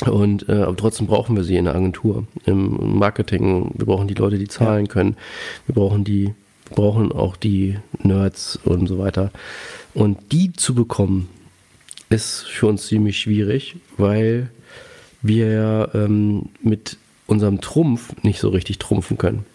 und 0.06 0.48
äh, 0.48 0.64
aber 0.64 0.78
trotzdem 0.78 1.08
brauchen 1.08 1.36
wir 1.36 1.44
sie 1.44 1.58
in 1.58 1.66
der 1.66 1.76
Agentur, 1.76 2.26
im 2.46 2.98
Marketing. 2.98 3.72
Wir 3.76 3.86
brauchen 3.86 4.08
die 4.08 4.14
Leute, 4.14 4.38
die 4.38 4.48
zahlen 4.48 4.88
können. 4.88 5.18
Wir 5.66 5.76
brauchen 5.76 6.04
die, 6.04 6.34
wir 6.68 6.76
brauchen 6.76 7.12
auch 7.12 7.36
die 7.36 7.78
Nerds 8.02 8.58
und 8.64 8.88
so 8.88 8.98
weiter. 8.98 9.32
Und 9.94 10.32
die 10.32 10.54
zu 10.54 10.74
bekommen, 10.74 11.30
ist 12.10 12.48
für 12.48 12.68
uns 12.68 12.88
ziemlich 12.88 13.20
schwierig, 13.20 13.76
weil 13.98 14.50
wir 15.22 15.52
ja 15.52 15.94
ähm, 15.94 16.50
mit 16.62 16.98
unserem 17.28 17.62
Trumpf 17.62 18.14
nicht 18.24 18.40
so 18.40 18.50
richtig 18.50 18.80
trumpfen 18.80 19.18
können. 19.18 19.46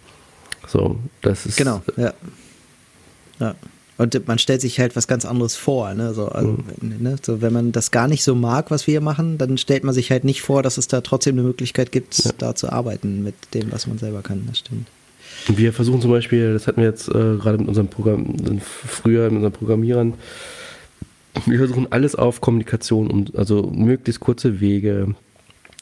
So, 0.67 0.99
das 1.23 1.47
ist. 1.47 1.57
Genau, 1.57 1.83
ja. 1.97 2.13
Ja. 3.41 3.55
Und 3.97 4.27
man 4.27 4.39
stellt 4.39 4.61
sich 4.61 4.81
halt 4.81 4.97
was 4.97 5.07
ganz 5.07 5.25
anderes 5.25 5.55
vor. 5.55 5.95
Ne? 5.95 6.15
So, 6.15 6.27
also, 6.27 6.59
mhm. 6.81 6.97
ne? 6.99 7.17
so, 7.23 7.41
wenn 7.41 7.53
man 7.53 7.73
das 7.73 7.91
gar 7.91 8.09
nicht 8.09 8.25
so 8.25 8.35
mag, 8.35 8.71
was 8.71 8.87
wir 8.87 8.93
hier 8.93 9.01
machen, 9.01 9.39
dann 9.39 9.57
stellt 9.57 9.85
man 9.85 9.95
sich 9.95 10.11
halt 10.11 10.25
nicht 10.25 10.43
vor, 10.43 10.63
dass 10.63 10.79
es 10.79 10.89
da 10.89 11.01
trotzdem 11.01 11.37
eine 11.37 11.47
Möglichkeit 11.47 11.93
gibt, 11.93 12.25
ja. 12.25 12.33
da 12.37 12.55
zu 12.55 12.71
arbeiten 12.71 13.23
mit 13.23 13.35
dem, 13.55 13.71
was 13.71 13.87
man 13.87 13.99
selber 13.99 14.23
kann. 14.23 14.45
Das 14.49 14.59
stimmt. 14.59 14.89
Wir 15.47 15.73
versuchen 15.73 16.01
zum 16.01 16.11
Beispiel, 16.11 16.55
das 16.55 16.67
hatten 16.67 16.81
wir 16.81 16.89
jetzt 16.89 17.09
äh, 17.09 17.13
gerade 17.13 17.59
mit 17.59 17.69
unserem 17.69 17.89
Programm, 17.89 18.35
früher 18.63 19.25
mit 19.25 19.37
unseren 19.37 19.53
Programmierern, 19.53 20.15
wir 21.47 21.59
versuchen 21.59 21.91
alles 21.91 22.15
auf 22.15 22.41
Kommunikation, 22.41 23.11
um, 23.11 23.27
also 23.35 23.63
möglichst 23.63 24.21
kurze 24.21 24.61
Wege, 24.61 25.15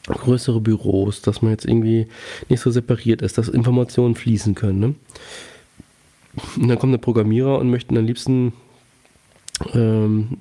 größere 0.07 0.59
Büros, 0.59 1.21
dass 1.21 1.41
man 1.41 1.51
jetzt 1.51 1.65
irgendwie 1.65 2.07
nicht 2.49 2.61
so 2.61 2.71
separiert 2.71 3.21
ist, 3.21 3.37
dass 3.37 3.47
Informationen 3.47 4.15
fließen 4.15 4.55
können. 4.55 4.79
Ne? 4.79 4.95
Und 6.55 6.67
dann 6.67 6.79
kommt 6.79 6.93
der 6.93 6.97
Programmierer 6.97 7.59
und 7.59 7.69
möchten 7.69 7.97
am 7.97 8.05
liebsten 8.05 8.53
ähm, 9.73 10.37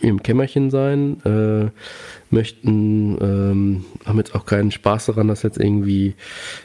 im 0.00 0.22
Kämmerchen 0.22 0.70
sein, 0.70 1.20
äh, 1.24 1.70
möchten, 2.30 3.16
ähm, 3.20 3.84
haben 4.04 4.18
jetzt 4.18 4.34
auch 4.34 4.44
keinen 4.46 4.70
Spaß 4.70 5.06
daran, 5.06 5.28
dass 5.28 5.42
jetzt 5.42 5.58
irgendwie 5.58 6.14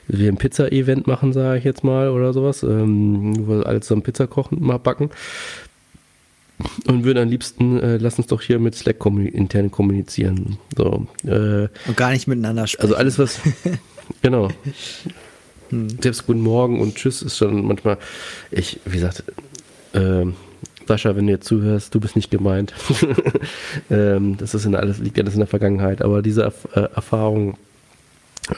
wir 0.07 0.31
ein 0.31 0.38
Pizza-Event 0.38 1.07
machen, 1.07 1.34
sage 1.34 1.60
ich 1.60 1.64
jetzt 1.64 1.84
mal, 1.84 2.10
oder 2.10 2.34
sowas, 2.34 2.64
ähm, 2.64 3.48
wo 3.48 3.57
wir 3.57 3.65
alle 3.65 3.81
zusammen 3.81 4.03
Pizza 4.03 4.27
kochen, 4.27 4.61
mal 4.61 4.77
backen. 4.77 5.10
Und 6.88 7.03
würden 7.06 7.23
am 7.23 7.30
liebsten, 7.30 7.80
äh, 7.80 7.98
lass 7.98 8.18
uns 8.18 8.27
doch 8.27 8.41
hier 8.41 8.60
mit 8.60 8.76
Slack 8.76 8.99
kommuni 8.99 9.30
intern 9.30 9.72
kommunizieren. 9.72 10.57
So, 10.77 11.07
äh, 11.26 11.68
und 11.88 11.98
gar 11.98 12.11
nicht 12.11 12.27
miteinander 12.27 12.68
sprechen. 12.68 12.93
Also 12.93 12.95
alles, 12.95 13.18
was, 13.18 13.39
genau. 14.22 14.49
Hm. 15.72 15.88
Selbst 16.02 16.27
Guten 16.27 16.41
Morgen 16.41 16.80
und 16.81 16.95
Tschüss 16.95 17.22
ist 17.22 17.38
schon 17.38 17.65
manchmal, 17.65 17.98
ich, 18.52 18.80
wie 18.85 18.98
gesagt, 18.98 19.23
äh, 19.93 20.26
Sascha, 20.85 21.15
wenn 21.15 21.27
du 21.27 21.34
jetzt 21.34 21.48
zuhörst, 21.48 21.95
du 21.95 21.99
bist 21.99 22.15
nicht 22.15 22.30
gemeint. 22.30 22.73
ähm, 23.89 24.35
das 24.38 24.53
ist 24.53 24.65
in 24.65 24.76
alles, 24.76 24.99
liegt 24.99 25.18
alles 25.18 25.34
in 25.34 25.39
der 25.39 25.48
Vergangenheit. 25.48 26.02
Aber 26.02 26.22
diese 26.22 26.43
Erf 26.43 26.68
äh, 26.76 26.81
Erfahrung 26.93 27.57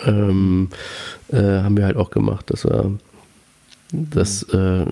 ähm, 0.05 0.69
äh, 1.31 1.37
haben 1.37 1.77
wir 1.77 1.85
halt 1.85 1.97
auch 1.97 2.09
gemacht, 2.09 2.49
dass 2.49 2.65
wir 2.65 2.97
das 3.91 4.43
äh, 4.43 4.85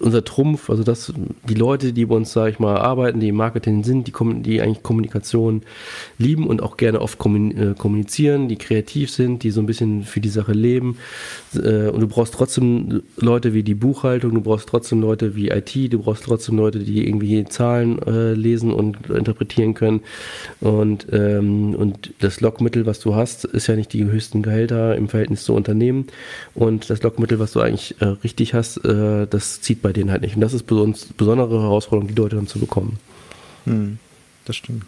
unser 0.00 0.24
Trumpf, 0.24 0.70
also 0.70 0.82
das, 0.82 1.12
die 1.48 1.54
Leute, 1.54 1.92
die 1.92 2.06
bei 2.06 2.16
uns, 2.16 2.32
sage 2.32 2.50
ich 2.50 2.58
mal, 2.58 2.76
arbeiten, 2.76 3.20
die 3.20 3.28
im 3.28 3.36
Marketing 3.36 3.84
sind, 3.84 4.08
die, 4.08 4.12
die 4.42 4.60
eigentlich 4.60 4.82
Kommunikation 4.82 5.62
lieben 6.18 6.46
und 6.46 6.62
auch 6.62 6.76
gerne 6.76 7.00
oft 7.00 7.18
äh, 7.24 7.74
kommunizieren, 7.78 8.48
die 8.48 8.56
kreativ 8.56 9.10
sind, 9.10 9.42
die 9.42 9.50
so 9.50 9.60
ein 9.60 9.66
bisschen 9.66 10.02
für 10.02 10.20
die 10.20 10.28
Sache 10.28 10.52
leben. 10.52 10.98
Äh, 11.54 11.88
und 11.88 12.00
du 12.00 12.08
brauchst 12.08 12.34
trotzdem 12.34 13.02
Leute 13.16 13.54
wie 13.54 13.62
die 13.62 13.74
Buchhaltung, 13.74 14.34
du 14.34 14.40
brauchst 14.40 14.68
trotzdem 14.68 15.00
Leute 15.00 15.36
wie 15.36 15.48
IT, 15.48 15.92
du 15.92 16.00
brauchst 16.00 16.24
trotzdem 16.24 16.56
Leute, 16.56 16.80
die 16.80 17.06
irgendwie 17.06 17.44
Zahlen 17.44 18.00
äh, 18.02 18.34
lesen 18.34 18.72
und 18.72 19.10
interpretieren 19.10 19.74
können. 19.74 20.00
Und, 20.60 21.06
ähm, 21.12 21.74
und 21.76 22.12
das 22.18 22.40
Lockmittel, 22.40 22.86
was 22.86 22.98
du 22.98 23.14
hast, 23.14 23.44
ist 23.44 23.68
ja 23.68 23.76
nicht 23.76 23.92
die 23.92 24.04
höchsten 24.04 24.42
Gehälter 24.42 24.96
im 24.96 25.08
Verhältnis 25.08 25.44
zu 25.44 25.54
Unternehmen. 25.54 26.06
Und 26.54 26.90
das 26.90 27.02
Lockmittel, 27.02 27.38
was 27.38 27.52
du 27.52 27.60
eigentlich 27.60 27.94
richtig 28.22 28.54
hast, 28.54 28.80
das 28.84 29.60
zieht 29.60 29.82
bei 29.84 29.92
denen 29.92 30.10
halt 30.10 30.22
nicht. 30.22 30.34
Und 30.34 30.40
das 30.40 30.54
ist 30.54 30.70
eine 30.72 30.94
besondere 31.16 31.60
Herausforderung, 31.60 32.08
die 32.08 32.20
Leute 32.20 32.36
dann 32.36 32.46
zu 32.46 32.58
bekommen. 32.58 32.98
Hm, 33.64 33.98
das 34.46 34.56
stimmt. 34.56 34.84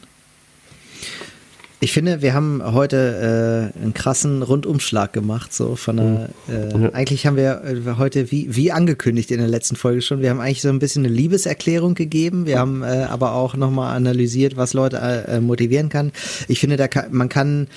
Ich 1.81 1.93
finde, 1.93 2.23
wir 2.23 2.33
haben 2.33 2.63
heute 2.65 3.73
äh, 3.77 3.79
einen 3.79 3.93
krassen 3.93 4.43
Rundumschlag 4.43 5.13
gemacht, 5.13 5.53
so 5.53 5.77
von 5.77 5.99
der, 5.99 6.31
hm. 6.47 6.81
äh, 6.81 6.83
ja. 6.85 6.93
eigentlich 6.95 7.27
haben 7.27 7.37
wir 7.37 7.63
äh, 7.63 7.99
heute, 7.99 8.33
wie, 8.33 8.57
wie 8.57 8.73
angekündigt 8.73 9.31
in 9.31 9.39
der 9.39 9.49
letzten 9.49 9.77
Folge 9.77 10.01
schon, 10.01 10.23
wir 10.23 10.31
haben 10.31 10.41
eigentlich 10.41 10.63
so 10.63 10.71
ein 10.71 10.79
bisschen 10.79 11.05
eine 11.05 11.15
Liebeserklärung 11.15 11.95
gegeben, 11.95 12.47
wir 12.47 12.59
haben 12.59 12.83
äh, 12.83 13.07
aber 13.11 13.35
auch 13.35 13.55
nochmal 13.55 13.95
analysiert, 13.95 14.57
was 14.57 14.73
Leute 14.73 14.97
äh, 14.97 15.41
motivieren 15.41 15.91
kann. 15.91 16.13
Ich 16.49 16.59
finde, 16.59 16.79
da 16.79 16.89
kann, 16.89 17.13
man 17.13 17.29
kann 17.29 17.69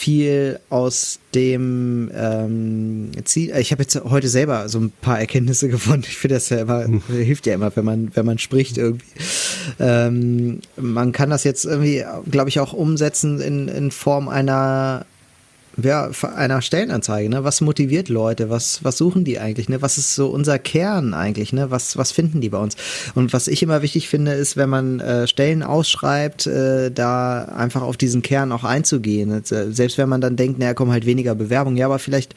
viel 0.00 0.60
aus 0.70 1.20
dem 1.34 2.10
ähm, 2.14 3.10
Ziel. 3.24 3.54
Ich 3.58 3.70
habe 3.70 3.82
jetzt 3.82 4.00
heute 4.02 4.28
selber 4.28 4.66
so 4.70 4.78
ein 4.78 4.92
paar 5.02 5.20
Erkenntnisse 5.20 5.68
gewonnen. 5.68 6.04
Ich 6.06 6.16
finde 6.16 6.36
das 6.36 6.48
ja 6.48 6.60
immer, 6.60 6.84
hm. 6.84 7.02
hilft 7.08 7.46
ja 7.46 7.52
immer, 7.52 7.74
wenn 7.76 7.84
man, 7.84 8.10
wenn 8.14 8.24
man 8.24 8.38
spricht 8.38 8.78
irgendwie. 8.78 9.04
Ähm, 9.78 10.60
man 10.76 11.12
kann 11.12 11.28
das 11.28 11.44
jetzt 11.44 11.66
irgendwie, 11.66 12.02
glaube 12.30 12.48
ich, 12.48 12.60
auch 12.60 12.72
umsetzen 12.72 13.40
in, 13.42 13.68
in 13.68 13.90
Form 13.90 14.30
einer 14.30 15.04
ja, 15.84 16.10
einer 16.34 16.62
Stellenanzeige, 16.62 17.28
ne? 17.28 17.44
Was 17.44 17.60
motiviert 17.60 18.08
Leute? 18.08 18.50
Was, 18.50 18.82
was 18.84 18.96
suchen 18.98 19.24
die 19.24 19.38
eigentlich, 19.38 19.68
ne? 19.68 19.82
Was 19.82 19.98
ist 19.98 20.14
so 20.14 20.28
unser 20.28 20.58
Kern 20.58 21.14
eigentlich, 21.14 21.52
ne? 21.52 21.70
Was, 21.70 21.96
was 21.96 22.12
finden 22.12 22.40
die 22.40 22.48
bei 22.48 22.58
uns? 22.58 22.76
Und 23.14 23.32
was 23.32 23.48
ich 23.48 23.62
immer 23.62 23.82
wichtig 23.82 24.08
finde, 24.08 24.32
ist, 24.32 24.56
wenn 24.56 24.68
man 24.68 25.00
äh, 25.00 25.26
Stellen 25.26 25.62
ausschreibt, 25.62 26.46
äh, 26.46 26.90
da 26.90 27.44
einfach 27.44 27.82
auf 27.82 27.96
diesen 27.96 28.22
Kern 28.22 28.52
auch 28.52 28.64
einzugehen. 28.64 29.42
Selbst 29.44 29.98
wenn 29.98 30.08
man 30.08 30.20
dann 30.20 30.36
denkt, 30.36 30.58
naja, 30.58 30.74
kommen 30.74 30.92
halt 30.92 31.06
weniger 31.06 31.34
Bewerbungen, 31.34 31.76
ja, 31.76 31.86
aber 31.86 31.98
vielleicht 31.98 32.34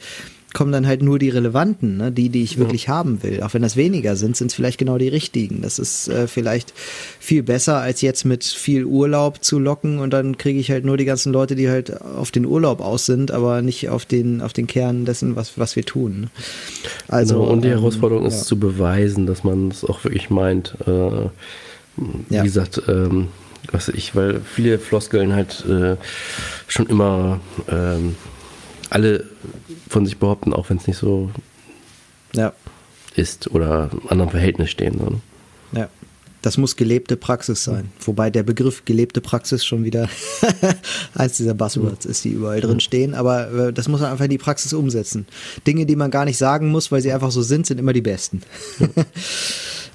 kommen 0.54 0.72
dann 0.72 0.86
halt 0.86 1.02
nur 1.02 1.18
die 1.18 1.28
relevanten, 1.28 1.98
ne? 1.98 2.12
die, 2.12 2.30
die 2.30 2.42
ich 2.42 2.58
wirklich 2.58 2.84
ja. 2.84 2.94
haben 2.94 3.22
will. 3.22 3.42
Auch 3.42 3.52
wenn 3.52 3.62
das 3.62 3.76
weniger 3.76 4.16
sind, 4.16 4.36
sind 4.36 4.46
es 4.46 4.54
vielleicht 4.54 4.78
genau 4.78 4.96
die 4.96 5.08
richtigen. 5.08 5.60
Das 5.60 5.78
ist 5.78 6.08
äh, 6.08 6.26
vielleicht 6.26 6.72
viel 7.20 7.42
besser, 7.42 7.78
als 7.78 8.00
jetzt 8.00 8.24
mit 8.24 8.44
viel 8.44 8.84
Urlaub 8.84 9.44
zu 9.44 9.58
locken 9.58 9.98
und 9.98 10.12
dann 10.12 10.38
kriege 10.38 10.58
ich 10.58 10.70
halt 10.70 10.84
nur 10.84 10.96
die 10.96 11.04
ganzen 11.04 11.32
Leute, 11.32 11.56
die 11.56 11.68
halt 11.68 12.00
auf 12.00 12.30
den 12.30 12.46
Urlaub 12.46 12.80
aus 12.80 13.04
sind, 13.04 13.30
aber 13.32 13.60
nicht 13.60 13.88
auf 13.90 14.06
den, 14.06 14.40
auf 14.40 14.52
den 14.52 14.66
Kern 14.66 15.04
dessen, 15.04 15.36
was, 15.36 15.58
was 15.58 15.76
wir 15.76 15.84
tun. 15.84 16.20
Ne? 16.22 16.30
Also, 17.08 17.40
genau, 17.40 17.52
und 17.52 17.62
die 17.62 17.68
ähm, 17.68 17.74
Herausforderung 17.74 18.24
ist 18.24 18.38
ja. 18.38 18.44
zu 18.44 18.58
beweisen, 18.58 19.26
dass 19.26 19.44
man 19.44 19.68
es 19.68 19.84
auch 19.84 20.04
wirklich 20.04 20.30
meint. 20.30 20.74
Äh, 20.86 21.28
wie 21.96 22.34
ja. 22.34 22.42
gesagt, 22.42 22.82
ähm, 22.88 23.28
was 23.70 23.88
ich, 23.88 24.14
weil 24.14 24.40
viele 24.40 24.78
Floskeln 24.78 25.32
halt 25.32 25.64
äh, 25.68 25.96
schon 26.66 26.86
immer 26.86 27.40
ähm, 27.68 28.16
alle 28.94 29.24
von 29.88 30.06
sich 30.06 30.18
behaupten, 30.18 30.52
auch 30.54 30.70
wenn 30.70 30.76
es 30.76 30.86
nicht 30.86 30.98
so 30.98 31.30
ja. 32.32 32.52
ist 33.16 33.50
oder 33.50 33.90
in 33.92 34.08
anderen 34.08 34.30
Verhältnis 34.30 34.70
stehen. 34.70 34.98
So, 34.98 35.04
ne? 35.06 35.20
Ja. 35.72 35.88
Das 36.44 36.58
muss 36.58 36.76
gelebte 36.76 37.16
Praxis 37.16 37.64
sein. 37.64 37.90
Wobei 38.00 38.28
der 38.28 38.42
Begriff 38.42 38.84
gelebte 38.84 39.22
Praxis 39.22 39.64
schon 39.64 39.82
wieder 39.82 40.10
eins 41.14 41.38
dieser 41.38 41.54
Buzzwords 41.54 42.04
ist, 42.04 42.22
die 42.22 42.32
überall 42.32 42.60
drin 42.60 42.80
stehen. 42.80 43.14
Aber 43.14 43.50
äh, 43.50 43.72
das 43.72 43.88
muss 43.88 44.02
man 44.02 44.10
einfach 44.10 44.26
in 44.26 44.30
die 44.30 44.36
Praxis 44.36 44.74
umsetzen. 44.74 45.24
Dinge, 45.66 45.86
die 45.86 45.96
man 45.96 46.10
gar 46.10 46.26
nicht 46.26 46.36
sagen 46.36 46.68
muss, 46.68 46.92
weil 46.92 47.00
sie 47.00 47.14
einfach 47.14 47.30
so 47.30 47.40
sind, 47.40 47.66
sind 47.66 47.80
immer 47.80 47.94
die 47.94 48.02
besten. 48.02 48.42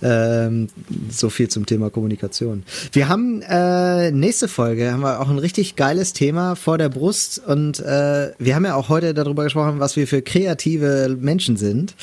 Ähm, 0.01 0.69
so 1.09 1.29
viel 1.29 1.49
zum 1.49 1.65
Thema 1.65 1.89
Kommunikation. 1.89 2.63
Wir 2.93 3.09
haben 3.09 3.41
äh, 3.41 4.11
nächste 4.11 4.47
Folge, 4.47 4.91
haben 4.91 5.01
wir 5.01 5.19
auch 5.19 5.29
ein 5.29 5.39
richtig 5.39 5.75
geiles 5.75 6.13
Thema 6.13 6.55
vor 6.55 6.77
der 6.77 6.87
Brust 6.87 7.41
und 7.45 7.79
äh, 7.79 8.31
wir 8.39 8.55
haben 8.55 8.65
ja 8.65 8.75
auch 8.75 8.87
heute 8.87 9.13
darüber 9.13 9.43
gesprochen, 9.43 9.79
was 9.79 9.97
wir 9.97 10.07
für 10.07 10.21
kreative 10.21 11.17
Menschen 11.19 11.57
sind 11.57 11.95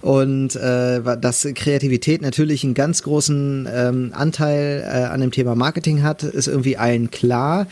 und 0.00 0.56
äh, 0.56 1.02
dass 1.20 1.46
Kreativität 1.54 2.22
natürlich 2.22 2.64
einen 2.64 2.74
ganz 2.74 3.02
großen 3.02 3.68
ähm, 3.92 4.12
Anteil 4.14 4.82
äh, 4.84 5.04
an 5.04 5.20
dem 5.20 5.30
Thema 5.30 5.54
Marketing 5.54 6.02
hat, 6.02 6.22
ist 6.22 6.48
irgendwie 6.48 6.76
allen 6.76 7.10
klar. 7.10 7.66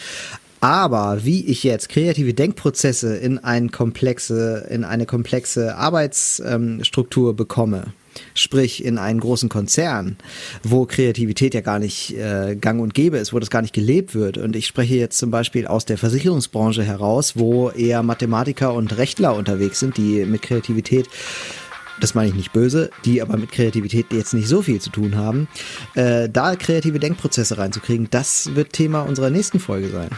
Aber 0.60 1.24
wie 1.24 1.46
ich 1.46 1.64
jetzt 1.64 1.88
kreative 1.88 2.34
Denkprozesse 2.34 3.16
in, 3.16 3.38
ein 3.38 3.70
komplexe, 3.70 4.66
in 4.68 4.84
eine 4.84 5.06
komplexe 5.06 5.76
Arbeitsstruktur 5.76 7.30
ähm, 7.30 7.36
bekomme, 7.36 7.94
sprich 8.34 8.84
in 8.84 8.98
einen 8.98 9.20
großen 9.20 9.48
Konzern, 9.48 10.16
wo 10.62 10.84
Kreativität 10.84 11.54
ja 11.54 11.62
gar 11.62 11.78
nicht 11.78 12.14
äh, 12.14 12.56
gang 12.56 12.82
und 12.82 12.92
gäbe 12.92 13.16
ist, 13.16 13.32
wo 13.32 13.38
das 13.38 13.48
gar 13.48 13.62
nicht 13.62 13.72
gelebt 13.72 14.14
wird. 14.14 14.36
Und 14.36 14.54
ich 14.54 14.66
spreche 14.66 14.96
jetzt 14.96 15.16
zum 15.16 15.30
Beispiel 15.30 15.66
aus 15.66 15.86
der 15.86 15.96
Versicherungsbranche 15.96 16.82
heraus, 16.82 17.34
wo 17.36 17.70
eher 17.70 18.02
Mathematiker 18.02 18.74
und 18.74 18.98
Rechtler 18.98 19.34
unterwegs 19.34 19.80
sind, 19.80 19.96
die 19.96 20.26
mit 20.26 20.42
Kreativität 20.42 21.06
das 22.00 22.14
meine 22.14 22.28
ich 22.28 22.34
nicht 22.34 22.52
böse, 22.52 22.90
die 23.04 23.22
aber 23.22 23.36
mit 23.36 23.52
Kreativität 23.52 24.06
jetzt 24.12 24.34
nicht 24.34 24.48
so 24.48 24.62
viel 24.62 24.80
zu 24.80 24.90
tun 24.90 25.16
haben, 25.16 25.48
äh, 25.94 26.28
da 26.28 26.56
kreative 26.56 26.98
Denkprozesse 26.98 27.58
reinzukriegen, 27.58 28.08
das 28.10 28.54
wird 28.54 28.72
Thema 28.72 29.02
unserer 29.02 29.30
nächsten 29.30 29.60
Folge 29.60 29.88
sein 29.88 30.10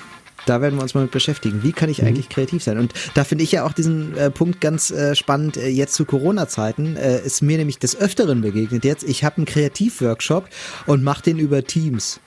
da 0.47 0.61
werden 0.61 0.77
wir 0.77 0.83
uns 0.83 0.95
mal 0.95 1.03
mit 1.03 1.11
beschäftigen. 1.11 1.63
Wie 1.63 1.73
kann 1.73 1.89
ich 1.89 2.01
mhm. 2.03 2.09
eigentlich 2.09 2.29
kreativ 2.29 2.63
sein? 2.63 2.79
Und 2.79 2.93
da 3.15 3.25
finde 3.25 3.45
ich 3.45 3.53
ja 3.53 3.65
auch 3.65 3.73
diesen 3.73 4.17
äh, 4.17 4.31
Punkt 4.31 4.61
ganz 4.61 4.91
äh, 4.91 5.15
spannend. 5.15 5.57
Äh, 5.57 5.69
jetzt 5.69 5.95
zu 5.95 6.05
Corona-Zeiten 6.05 6.97
äh, 6.97 7.21
ist 7.21 7.43
mir 7.43 7.59
nämlich 7.59 7.79
des 7.79 7.97
Öfteren 7.97 8.41
begegnet. 8.41 8.85
Jetzt, 8.85 9.05
ich 9.05 9.25
habe 9.25 9.39
einen 9.39 9.47
Kreativworkshop 9.47 10.49
und 10.87 11.03
mache 11.03 11.23
den 11.23 11.39
über 11.39 11.65
Teams. 11.65 12.21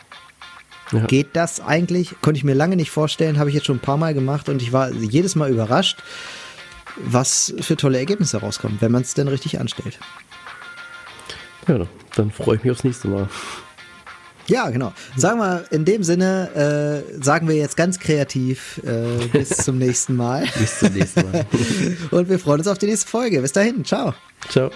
Ja. 0.91 1.05
Geht 1.05 1.29
das 1.33 1.61
eigentlich? 1.61 2.15
Konnte 2.21 2.37
ich 2.37 2.43
mir 2.43 2.53
lange 2.53 2.75
nicht 2.75 2.91
vorstellen, 2.91 3.39
habe 3.39 3.49
ich 3.49 3.55
jetzt 3.55 3.65
schon 3.65 3.77
ein 3.77 3.81
paar 3.81 3.97
Mal 3.97 4.13
gemacht 4.13 4.49
und 4.49 4.61
ich 4.61 4.71
war 4.71 4.91
jedes 4.91 5.35
Mal 5.35 5.49
überrascht, 5.49 5.97
was 6.97 7.53
für 7.59 7.75
tolle 7.77 7.97
Ergebnisse 7.97 8.37
rauskommen, 8.37 8.77
wenn 8.81 8.91
man 8.91 9.01
es 9.01 9.13
denn 9.13 9.27
richtig 9.27 9.59
anstellt. 9.59 9.99
Ja, 11.67 11.87
dann 12.15 12.31
freue 12.31 12.57
ich 12.57 12.63
mich 12.63 12.71
aufs 12.71 12.83
nächste 12.83 13.07
Mal. 13.07 13.27
Ja, 14.47 14.69
genau. 14.69 14.93
Sagen 15.15 15.39
wir 15.39 15.65
in 15.71 15.85
dem 15.85 16.03
Sinne, 16.03 17.03
äh, 17.17 17.23
sagen 17.23 17.47
wir 17.47 17.55
jetzt 17.55 17.75
ganz 17.77 17.99
kreativ 17.99 18.79
äh, 18.85 19.25
bis 19.27 19.49
zum 19.65 19.77
nächsten 19.77 20.15
Mal. 20.15 20.45
bis 20.59 20.79
zum 20.79 20.93
nächsten 20.93 21.31
Mal. 21.31 21.45
Und 22.11 22.29
wir 22.29 22.37
freuen 22.37 22.59
uns 22.59 22.67
auf 22.67 22.77
die 22.77 22.85
nächste 22.85 23.07
Folge. 23.07 23.41
Bis 23.41 23.53
dahin. 23.53 23.83
Ciao. 23.83 24.13
Ciao. 24.49 24.69